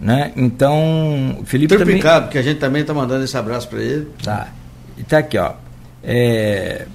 né? 0.00 0.32
Então, 0.36 1.38
o 1.40 1.44
Felipe 1.44 1.72
também 1.74 1.86
Triplicado, 1.86 2.26
porque 2.26 2.38
a 2.38 2.42
gente 2.42 2.58
também 2.58 2.82
está 2.82 2.94
mandando 2.94 3.24
esse 3.24 3.36
abraço 3.36 3.68
para 3.68 3.80
ele. 3.80 4.08
Tá. 4.22 4.48
E 4.96 5.02
tá 5.02 5.18
aqui, 5.18 5.38
ó. 5.38 5.52
É... 6.02 6.86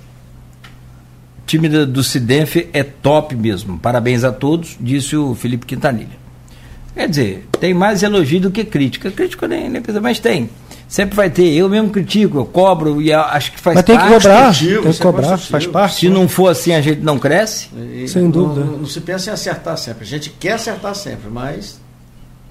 O 1.39 1.45
time 1.45 1.69
do, 1.69 2.03
Cidenf 2.03 2.57
é 2.73 2.83
top 2.83 3.35
mesmo. 3.35 3.77
Parabéns 3.77 4.23
a 4.23 4.31
todos, 4.31 4.77
disse 4.79 5.15
o 5.15 5.35
Felipe 5.35 5.65
Quintanilha. 5.65 6.23
Quer 6.93 7.09
dizer, 7.09 7.47
tem 7.59 7.73
mais 7.73 8.03
elogio 8.03 8.41
do 8.41 8.51
que 8.51 8.63
crítica. 8.63 9.09
Crítica 9.11 9.47
nem, 9.47 9.69
nem 9.69 9.81
precisa, 9.81 10.01
mas 10.01 10.19
tem. 10.19 10.49
Sempre 10.93 11.15
vai 11.15 11.27
ter. 11.27 11.47
Eu 11.51 11.67
mesmo 11.67 11.89
critico, 11.89 12.37
eu 12.37 12.45
cobro 12.45 13.01
e 13.01 13.11
acho 13.11 13.51
que 13.53 13.59
faz 13.59 13.73
Mas 13.77 13.83
tem 13.83 13.95
que 13.97 14.01
parte. 14.03 14.13
cobrar, 14.13 14.45
construtivo, 14.45 14.73
tem 14.73 14.81
que 14.83 14.89
isso 14.89 15.01
é 15.01 15.05
cobrar, 15.05 15.21
construtivo. 15.29 15.51
faz 15.51 15.65
parte. 15.65 15.95
Se 16.01 16.07
não 16.09 16.29
for 16.29 16.49
assim, 16.49 16.71
a 16.71 16.81
gente 16.81 17.01
não 17.01 17.17
cresce. 17.17 17.69
E 17.95 18.07
Sem 18.07 18.21
não- 18.21 18.29
dúvida. 18.29 18.63
Não, 18.63 18.77
não 18.77 18.85
se 18.85 19.01
pensa 19.01 19.31
em 19.31 19.33
acertar 19.33 19.75
sempre. 19.79 20.03
A 20.03 20.07
gente 20.07 20.29
quer 20.29 20.51
acertar 20.51 20.93
sempre, 20.93 21.31
mas 21.31 21.81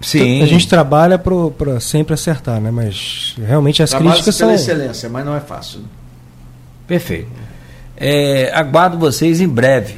Sim. 0.01 0.43
A 0.43 0.47
gente 0.47 0.67
trabalha 0.67 1.17
para 1.21 1.79
sempre 1.79 2.15
acertar, 2.15 2.61
né? 2.61 2.73
Mas 2.73 3.37
realmente 3.39 3.81
as 3.81 3.91
trabalha 3.91 4.11
críticas 4.11 4.37
pela 4.37 4.49
são. 4.49 4.57
excelência, 4.57 5.09
mas 5.09 5.25
não 5.25 5.37
é 5.37 5.41
fácil. 5.41 5.83
Perfeito. 6.89 7.29
É, 7.97 8.51
aguardo 8.53 8.99
vocês 8.99 9.41
em 9.41 9.47
breve. 9.49 9.95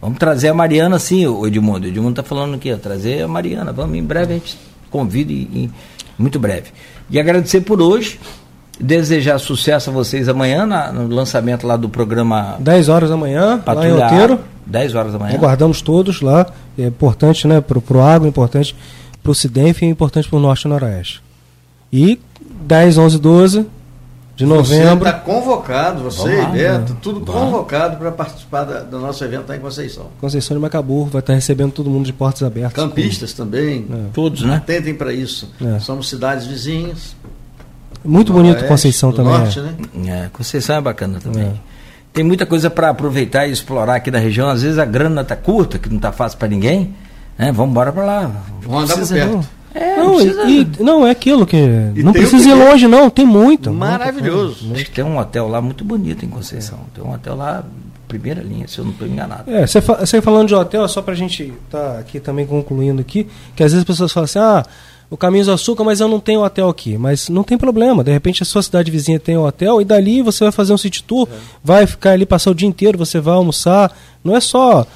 Vamos 0.00 0.18
trazer 0.18 0.48
a 0.48 0.54
Mariana, 0.54 0.98
sim, 0.98 1.26
o 1.26 1.46
Edmundo. 1.46 1.84
O 1.86 1.90
Edmundo 1.90 2.10
está 2.20 2.22
falando 2.22 2.54
aqui, 2.54 2.72
ó, 2.72 2.76
trazer 2.78 3.20
a 3.22 3.28
Mariana. 3.28 3.70
Vamos, 3.72 3.98
em 3.98 4.02
breve 4.02 4.32
a 4.32 4.36
gente 4.38 4.56
convida, 4.90 5.30
em, 5.30 5.48
em- 5.52 5.72
muito 6.18 6.38
breve. 6.38 6.70
E 7.10 7.18
agradecer 7.20 7.60
por 7.60 7.80
hoje, 7.80 8.18
desejar 8.80 9.38
sucesso 9.38 9.90
a 9.90 9.92
vocês 9.92 10.28
amanhã 10.28 10.66
na- 10.66 10.92
no 10.92 11.08
lançamento 11.14 11.66
lá 11.66 11.76
do 11.76 11.88
programa 11.88 12.56
10 12.58 12.88
horas 12.88 13.08
da 13.10 13.16
manhã, 13.16 13.46
lá 13.46 13.54
em 13.56 13.60
Patrulha 13.60 13.94
Outeiro. 14.04 14.32
Agro, 14.34 14.40
10 14.66 14.94
horas 14.94 15.12
da 15.12 15.18
manhã. 15.18 15.34
Aguardamos 15.36 15.80
todos 15.80 16.20
lá. 16.20 16.46
É 16.78 16.86
importante 16.86 17.46
né, 17.48 17.60
para 17.60 17.78
o 17.78 18.00
agro, 18.02 18.28
importante 18.28 18.76
para 19.22 19.32
o 19.32 19.34
Cidenf 19.34 19.82
e 19.82 19.86
é 19.86 19.88
importante 19.88 20.28
para 20.28 20.36
o 20.36 20.40
Norte 20.40 20.64
e 20.64 20.68
Noroeste. 20.68 21.22
E 21.92 22.20
10, 22.62 22.98
11, 22.98 23.18
12 23.18 23.66
de 24.36 24.44
novembro. 24.46 24.86
Você 24.98 25.08
está 25.08 25.12
convocado, 25.14 26.02
você 26.04 26.36
lá, 26.36 26.50
e 26.50 26.52
Beto, 26.52 26.92
né? 26.92 26.98
tudo 27.02 27.24
Vamos. 27.24 27.40
convocado 27.50 27.96
para 27.96 28.12
participar 28.12 28.64
da- 28.64 28.80
do 28.82 28.98
nosso 29.00 29.24
evento 29.24 29.48
lá 29.48 29.56
em 29.56 29.60
Conceição. 29.60 30.08
Conceição 30.20 30.56
de 30.56 30.62
Macaburro 30.62 31.06
vai 31.10 31.20
estar 31.20 31.32
recebendo 31.32 31.72
todo 31.72 31.88
mundo 31.88 32.04
de 32.04 32.12
portas 32.12 32.42
abertas. 32.42 32.72
Campistas 32.74 33.32
também. 33.32 33.86
É. 33.90 33.96
Todos, 34.12 34.42
né? 34.42 34.56
Atentem 34.56 34.94
para 34.94 35.12
isso. 35.12 35.50
É. 35.60 35.78
Somos 35.80 36.08
cidades 36.08 36.46
vizinhas. 36.46 37.16
Muito 38.04 38.32
bonito 38.32 38.52
Noroeste, 38.52 38.68
Conceição 38.68 39.10
do 39.10 39.16
também. 39.16 39.32
Norte, 39.32 39.58
é. 39.58 39.62
né? 39.62 39.74
É, 40.26 40.28
Conceição 40.32 40.76
é 40.76 40.80
bacana 40.80 41.18
também. 41.18 41.44
É. 41.46 41.52
Tem 42.12 42.22
muita 42.22 42.46
coisa 42.46 42.70
para 42.70 42.90
aproveitar 42.90 43.46
e 43.46 43.52
explorar 43.52 43.96
aqui 43.96 44.10
na 44.10 44.18
região. 44.18 44.48
Às 44.48 44.62
vezes 44.62 44.78
a 44.78 44.84
grana 44.84 45.24
tá 45.24 45.34
curta, 45.34 45.78
que 45.78 45.88
não 45.88 45.98
tá 45.98 46.12
fácil 46.12 46.38
para 46.38 46.48
ninguém. 46.48 46.94
Né? 47.38 47.52
Vamos 47.52 47.70
embora 47.72 47.92
para 47.92 48.04
lá. 48.04 48.30
Vamos 48.62 48.84
andar 48.90 49.00
por 49.00 49.08
perto. 49.08 49.48
É, 49.78 49.96
Não, 49.98 50.14
precisa- 50.16 50.44
e, 50.44 50.60
e- 50.62 50.82
não, 50.82 51.06
é 51.06 51.10
aquilo 51.10 51.46
que. 51.46 51.56
não 51.60 51.92
tem 52.12 52.22
o 52.24 52.28
precisa 52.28 52.44
que 52.44 52.48
ir 52.50 52.54
longe, 52.54 52.88
não, 52.88 53.10
tem 53.10 53.26
muito. 53.26 53.72
Maravilhoso. 53.72 54.72
Acho 54.72 54.84
que 54.84 54.90
tem 54.90 55.04
um 55.04 55.18
hotel 55.18 55.48
lá 55.48 55.60
muito 55.60 55.84
bonito 55.84 56.24
em 56.24 56.28
Conceição. 56.28 56.78
Tem 56.94 57.04
um 57.04 57.12
hotel 57.12 57.36
lá, 57.36 57.64
primeira 58.08 58.42
linha, 58.42 58.66
se 58.68 58.78
eu 58.78 58.84
não 58.84 58.92
estou 58.92 59.06
enganado. 59.06 59.50
É, 59.50 59.66
você, 59.66 59.80
fa- 59.80 60.04
você 60.06 60.20
falando 60.22 60.48
de 60.48 60.54
hotel, 60.54 60.86
só 60.88 61.02
pra 61.02 61.14
gente 61.14 61.52
estar 61.66 61.98
aqui 61.98 62.20
também 62.20 62.46
concluindo 62.46 63.00
aqui, 63.00 63.26
que 63.54 63.62
às 63.62 63.72
vezes 63.72 63.80
as 63.80 63.84
pessoas 63.84 64.12
falam 64.12 64.24
assim, 64.24 64.38
ah, 64.38 64.64
o 65.10 65.16
Caminho 65.16 65.44
do 65.44 65.52
Açúcar, 65.52 65.84
mas 65.84 66.00
eu 66.00 66.08
não 66.08 66.18
tenho 66.18 66.42
hotel 66.42 66.68
aqui. 66.68 66.96
Mas 66.96 67.28
não 67.28 67.42
tem 67.44 67.56
problema, 67.58 68.02
de 68.02 68.10
repente 68.12 68.42
a 68.42 68.46
sua 68.46 68.62
cidade 68.62 68.90
vizinha 68.90 69.20
tem 69.20 69.36
um 69.36 69.44
hotel 69.44 69.80
e 69.80 69.84
dali 69.84 70.22
você 70.22 70.44
vai 70.44 70.52
fazer 70.52 70.72
um 70.72 70.78
city 70.78 71.02
tour, 71.02 71.28
vai 71.62 71.86
ficar 71.86 72.12
ali, 72.12 72.24
passar 72.26 72.50
o 72.50 72.54
dia 72.54 72.66
inteiro, 72.68 72.96
você 72.98 73.20
vai 73.20 73.34
almoçar. 73.34 73.92
Não 74.24 74.34
é 74.34 74.40
só 74.40 74.86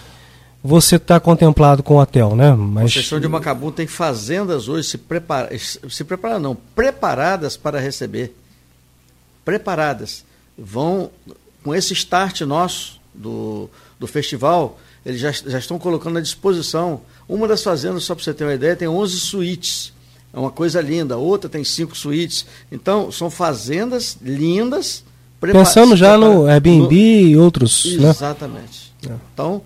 você 0.62 0.96
estar 0.96 1.18
contemplado 1.20 1.82
com 1.82 1.94
o 1.94 1.98
hotel, 2.00 2.36
né? 2.36 2.52
Mas 2.54 2.84
Conceição 2.92 3.18
de 3.20 3.26
Macabu 3.28 3.72
tem 3.72 3.86
fazendas 3.86 4.68
hoje 4.68 4.88
se 4.88 4.98
prepara, 4.98 5.50
se 5.58 6.04
preparar 6.04 6.38
não, 6.38 6.54
preparadas 6.74 7.56
para 7.56 7.78
receber. 7.80 8.34
Preparadas. 9.44 10.24
Vão 10.58 11.10
com 11.64 11.74
esse 11.74 11.92
start 11.94 12.42
nosso 12.42 13.00
do, 13.14 13.68
do 13.98 14.06
festival, 14.06 14.78
eles 15.04 15.20
já, 15.20 15.32
já 15.32 15.58
estão 15.58 15.78
colocando 15.78 16.18
à 16.18 16.20
disposição. 16.20 17.00
Uma 17.28 17.48
das 17.48 17.62
fazendas, 17.62 18.04
só 18.04 18.14
para 18.14 18.24
você 18.24 18.34
ter 18.34 18.44
uma 18.44 18.54
ideia, 18.54 18.76
tem 18.76 18.88
11 18.88 19.18
suítes. 19.18 19.92
É 20.32 20.38
uma 20.38 20.50
coisa 20.50 20.80
linda. 20.80 21.16
Outra 21.16 21.48
tem 21.48 21.64
cinco 21.64 21.96
suítes. 21.96 22.46
Então, 22.70 23.10
são 23.10 23.30
fazendas 23.30 24.16
lindas. 24.22 25.02
pensando 25.40 25.96
já 25.96 26.16
prepara- 26.16 26.34
no 26.34 26.46
Airbnb 26.46 26.94
e 27.30 27.36
outros, 27.36 27.96
no- 27.96 28.02
né? 28.02 28.10
Exatamente. 28.10 28.92
É. 29.08 29.12
Então, 29.32 29.62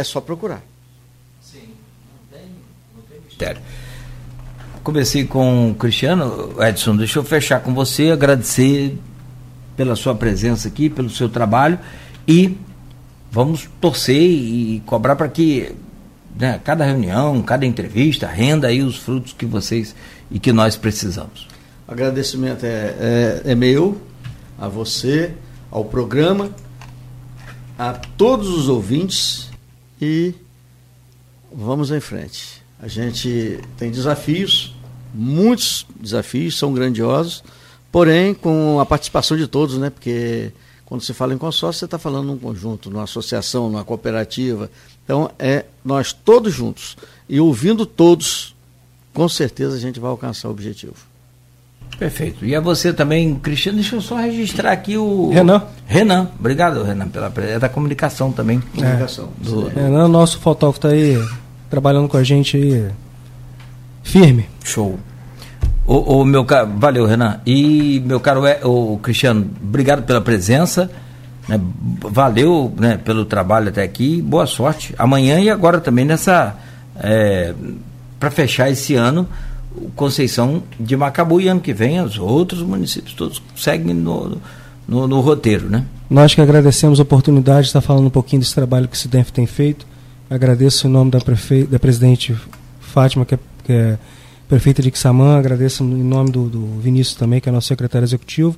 é 0.00 0.04
só 0.04 0.20
procurar. 0.20 0.62
Mistério. 3.26 3.60
Comecei 4.82 5.24
com 5.26 5.70
o 5.70 5.74
Cristiano. 5.74 6.54
Edson, 6.62 6.96
deixa 6.96 7.18
eu 7.18 7.24
fechar 7.24 7.60
com 7.60 7.74
você, 7.74 8.10
agradecer 8.10 8.98
pela 9.76 9.94
sua 9.94 10.14
presença 10.14 10.68
aqui, 10.68 10.88
pelo 10.88 11.10
seu 11.10 11.28
trabalho 11.28 11.78
e 12.26 12.56
vamos 13.30 13.68
torcer 13.80 14.20
e 14.20 14.82
cobrar 14.86 15.16
para 15.16 15.28
que 15.28 15.74
né, 16.38 16.60
cada 16.64 16.84
reunião, 16.84 17.42
cada 17.42 17.66
entrevista 17.66 18.26
renda 18.26 18.68
aí 18.68 18.82
os 18.82 18.96
frutos 18.96 19.32
que 19.32 19.46
vocês 19.46 19.94
e 20.30 20.38
que 20.38 20.52
nós 20.52 20.76
precisamos. 20.76 21.48
Agradecimento 21.86 22.64
é, 22.64 22.94
é, 22.98 23.42
é 23.52 23.54
meu, 23.54 24.00
a 24.58 24.68
você, 24.68 25.32
ao 25.70 25.84
programa, 25.84 26.50
a 27.78 27.92
todos 27.92 28.48
os 28.48 28.68
ouvintes 28.68 29.49
e 30.00 30.34
vamos 31.52 31.90
em 31.90 32.00
frente. 32.00 32.62
A 32.80 32.88
gente 32.88 33.60
tem 33.76 33.90
desafios, 33.90 34.74
muitos 35.12 35.86
desafios, 36.00 36.56
são 36.56 36.72
grandiosos, 36.72 37.44
porém 37.92 38.32
com 38.32 38.80
a 38.80 38.86
participação 38.86 39.36
de 39.36 39.46
todos, 39.46 39.76
né? 39.76 39.90
Porque 39.90 40.52
quando 40.86 41.02
se 41.02 41.12
fala 41.12 41.34
em 41.34 41.38
consórcio, 41.38 41.80
você 41.80 41.84
está 41.84 41.98
falando 41.98 42.26
num 42.26 42.38
conjunto, 42.38 42.90
numa 42.90 43.04
associação, 43.04 43.68
numa 43.68 43.84
cooperativa. 43.84 44.70
Então, 45.04 45.30
é 45.38 45.66
nós 45.84 46.12
todos 46.12 46.52
juntos 46.54 46.96
e 47.28 47.38
ouvindo 47.38 47.84
todos, 47.84 48.54
com 49.12 49.28
certeza 49.28 49.76
a 49.76 49.80
gente 49.80 50.00
vai 50.00 50.10
alcançar 50.10 50.48
o 50.48 50.50
objetivo. 50.50 51.09
Perfeito. 51.98 52.46
E 52.46 52.54
a 52.56 52.60
você 52.60 52.92
também, 52.92 53.34
Cristiano, 53.34 53.76
deixa 53.78 53.94
eu 53.96 54.00
só 54.00 54.16
registrar 54.16 54.72
aqui 54.72 54.96
o. 54.96 55.30
Renan. 55.30 55.62
Renan, 55.86 56.28
obrigado, 56.38 56.82
Renan, 56.82 57.08
pela 57.08 57.28
presença. 57.30 57.56
É 57.56 57.58
da 57.58 57.68
comunicação 57.68 58.32
também. 58.32 58.60
Comunicação. 58.74 59.28
Do- 59.38 59.68
É, 59.76 59.82
né, 59.88 60.04
o 60.04 60.08
nosso 60.08 60.38
fotógrafo 60.38 60.78
está 60.78 60.88
aí 60.88 61.22
trabalhando 61.68 62.08
com 62.08 62.16
a 62.16 62.22
gente 62.22 62.56
aí 62.56 62.86
firme. 64.02 64.46
Show. 64.64 64.98
O, 65.86 66.20
o 66.20 66.24
meu 66.24 66.44
caro, 66.44 66.70
valeu, 66.76 67.04
Renan. 67.06 67.40
E 67.44 68.02
meu 68.06 68.18
caro 68.20 68.46
é, 68.46 68.60
o 68.64 68.98
Cristiano, 69.02 69.50
obrigado 69.62 70.02
pela 70.04 70.20
presença. 70.20 70.90
né, 71.48 71.60
valeu 72.00 72.72
né, 72.78 72.96
pelo 72.96 73.24
trabalho 73.26 73.68
até 73.68 73.82
aqui. 73.82 74.22
Boa 74.22 74.46
sorte. 74.46 74.94
Amanhã 74.98 75.38
e 75.40 75.50
agora 75.50 75.80
também 75.80 76.04
nessa. 76.06 76.54
para 78.18 78.30
fechar 78.30 78.70
esse 78.70 78.94
ano, 78.94 79.26
Conceição 79.94 80.62
de 80.78 80.96
Macabu 80.96 81.40
e 81.40 81.48
ano 81.48 81.60
que 81.60 81.72
vem 81.72 82.00
os 82.00 82.18
outros 82.18 82.62
municípios 82.62 83.14
todos 83.14 83.42
seguem 83.56 83.94
no, 83.94 84.38
no, 84.86 85.06
no 85.06 85.20
roteiro, 85.20 85.68
né? 85.68 85.84
Nós 86.08 86.34
que 86.34 86.40
agradecemos 86.40 86.98
a 86.98 87.02
oportunidade 87.02 87.62
de 87.62 87.66
estar 87.68 87.80
falando 87.80 88.06
um 88.06 88.10
pouquinho 88.10 88.40
desse 88.40 88.54
trabalho 88.54 88.88
que 88.88 88.96
o 88.96 88.98
CIDENF 88.98 89.32
tem 89.32 89.46
feito. 89.46 89.86
Agradeço 90.28 90.86
em 90.86 90.90
nome 90.90 91.10
da, 91.10 91.20
prefe... 91.20 91.64
da 91.64 91.78
presidente 91.78 92.36
Fátima, 92.80 93.24
que 93.24 93.34
é, 93.34 93.38
que 93.64 93.72
é 93.72 93.98
prefeita 94.48 94.82
de 94.82 94.90
Quissamã, 94.90 95.38
agradeço 95.38 95.84
em 95.84 96.02
nome 96.02 96.32
do, 96.32 96.48
do 96.48 96.80
Vinícius 96.80 97.16
também, 97.16 97.40
que 97.40 97.48
é 97.48 97.52
nosso 97.52 97.68
secretário 97.68 98.04
executivo. 98.04 98.56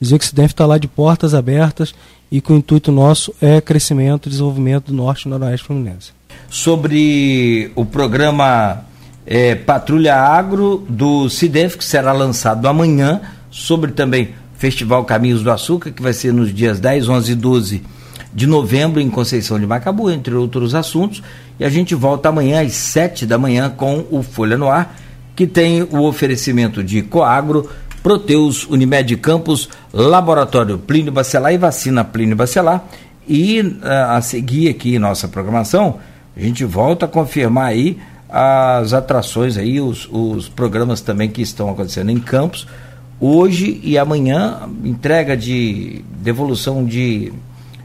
Dizer 0.00 0.18
que 0.18 0.24
o 0.24 0.28
CIDENF 0.28 0.52
está 0.52 0.66
lá 0.66 0.78
de 0.78 0.86
portas 0.86 1.34
abertas 1.34 1.94
e 2.30 2.40
que 2.40 2.52
o 2.52 2.56
intuito 2.56 2.90
nosso 2.92 3.34
é 3.40 3.60
crescimento 3.60 4.28
e 4.28 4.30
desenvolvimento 4.30 4.86
do 4.86 4.94
Norte 4.94 5.26
e 5.26 5.28
Noroeste 5.28 5.66
Fluminense. 5.66 6.12
sobre 6.48 7.72
o 7.74 7.84
programa 7.84 8.84
eh, 9.26 9.54
Patrulha 9.54 10.16
Agro 10.16 10.84
do 10.88 11.28
CIDEF, 11.28 11.78
que 11.78 11.84
será 11.84 12.12
lançado 12.12 12.66
amanhã, 12.66 13.20
sobre 13.50 13.92
também 13.92 14.34
Festival 14.56 15.04
Caminhos 15.04 15.42
do 15.42 15.50
Açúcar, 15.50 15.90
que 15.90 16.02
vai 16.02 16.12
ser 16.12 16.32
nos 16.32 16.54
dias 16.54 16.80
10, 16.80 17.08
11 17.08 17.32
e 17.32 17.34
12 17.34 17.82
de 18.32 18.46
novembro 18.46 19.00
em 19.00 19.10
Conceição 19.10 19.60
de 19.60 19.66
Macabu, 19.66 20.10
entre 20.10 20.34
outros 20.34 20.74
assuntos. 20.74 21.22
E 21.58 21.64
a 21.64 21.68
gente 21.68 21.94
volta 21.94 22.28
amanhã 22.28 22.62
às 22.62 22.72
7 22.72 23.26
da 23.26 23.36
manhã 23.38 23.68
com 23.70 24.04
o 24.10 24.22
Folha 24.22 24.56
no 24.56 24.70
Ar, 24.70 24.96
que 25.36 25.46
tem 25.46 25.82
o 25.82 26.02
oferecimento 26.02 26.82
de 26.82 27.02
Coagro, 27.02 27.68
Proteus, 28.02 28.66
Unimed 28.66 29.16
Campos, 29.18 29.68
Laboratório 29.92 30.78
Plínio 30.78 31.12
Bacelar 31.12 31.52
e 31.52 31.58
Vacina 31.58 32.04
Plínio 32.04 32.36
Bacelar. 32.36 32.84
E 33.28 33.78
a 33.82 34.20
seguir 34.20 34.68
aqui 34.68 34.98
nossa 34.98 35.28
programação, 35.28 35.98
a 36.36 36.40
gente 36.40 36.64
volta 36.64 37.06
a 37.06 37.08
confirmar 37.08 37.66
aí 37.66 37.98
as 38.32 38.94
atrações 38.94 39.58
aí, 39.58 39.78
os, 39.78 40.08
os 40.10 40.48
programas 40.48 41.02
também 41.02 41.28
que 41.28 41.42
estão 41.42 41.68
acontecendo 41.68 42.10
em 42.10 42.18
Campos. 42.18 42.66
Hoje 43.20 43.78
e 43.84 43.98
amanhã, 43.98 44.60
entrega 44.82 45.36
de 45.36 46.02
devolução 46.16 46.82
de 46.82 47.30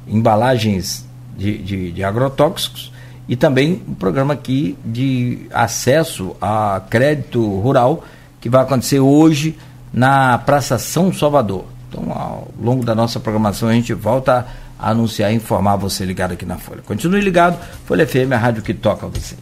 embalagens 0.07 1.05
de, 1.37 1.57
de, 1.57 1.91
de 1.91 2.03
agrotóxicos 2.03 2.93
e 3.27 3.35
também 3.35 3.81
um 3.85 3.93
programa 3.93 4.33
aqui 4.33 4.77
de 4.85 5.47
acesso 5.51 6.33
a 6.41 6.81
crédito 6.89 7.45
rural 7.59 8.05
que 8.39 8.49
vai 8.49 8.61
acontecer 8.61 9.01
hoje 9.01 9.57
na 9.91 10.37
Praça 10.37 10.79
São 10.79 11.11
Salvador. 11.11 11.65
Então, 11.89 12.09
ao 12.11 12.47
longo 12.57 12.85
da 12.85 12.95
nossa 12.95 13.19
programação, 13.19 13.67
a 13.67 13.73
gente 13.73 13.93
volta 13.93 14.47
a 14.79 14.91
anunciar 14.91 15.33
e 15.33 15.35
informar 15.35 15.75
você 15.75 16.05
ligado 16.05 16.31
aqui 16.31 16.45
na 16.45 16.57
Folha. 16.57 16.81
Continue 16.85 17.19
ligado, 17.19 17.57
Folha 17.85 18.07
FM, 18.07 18.31
a 18.31 18.37
rádio 18.37 18.63
que 18.63 18.73
toca 18.73 19.05
você. 19.07 19.35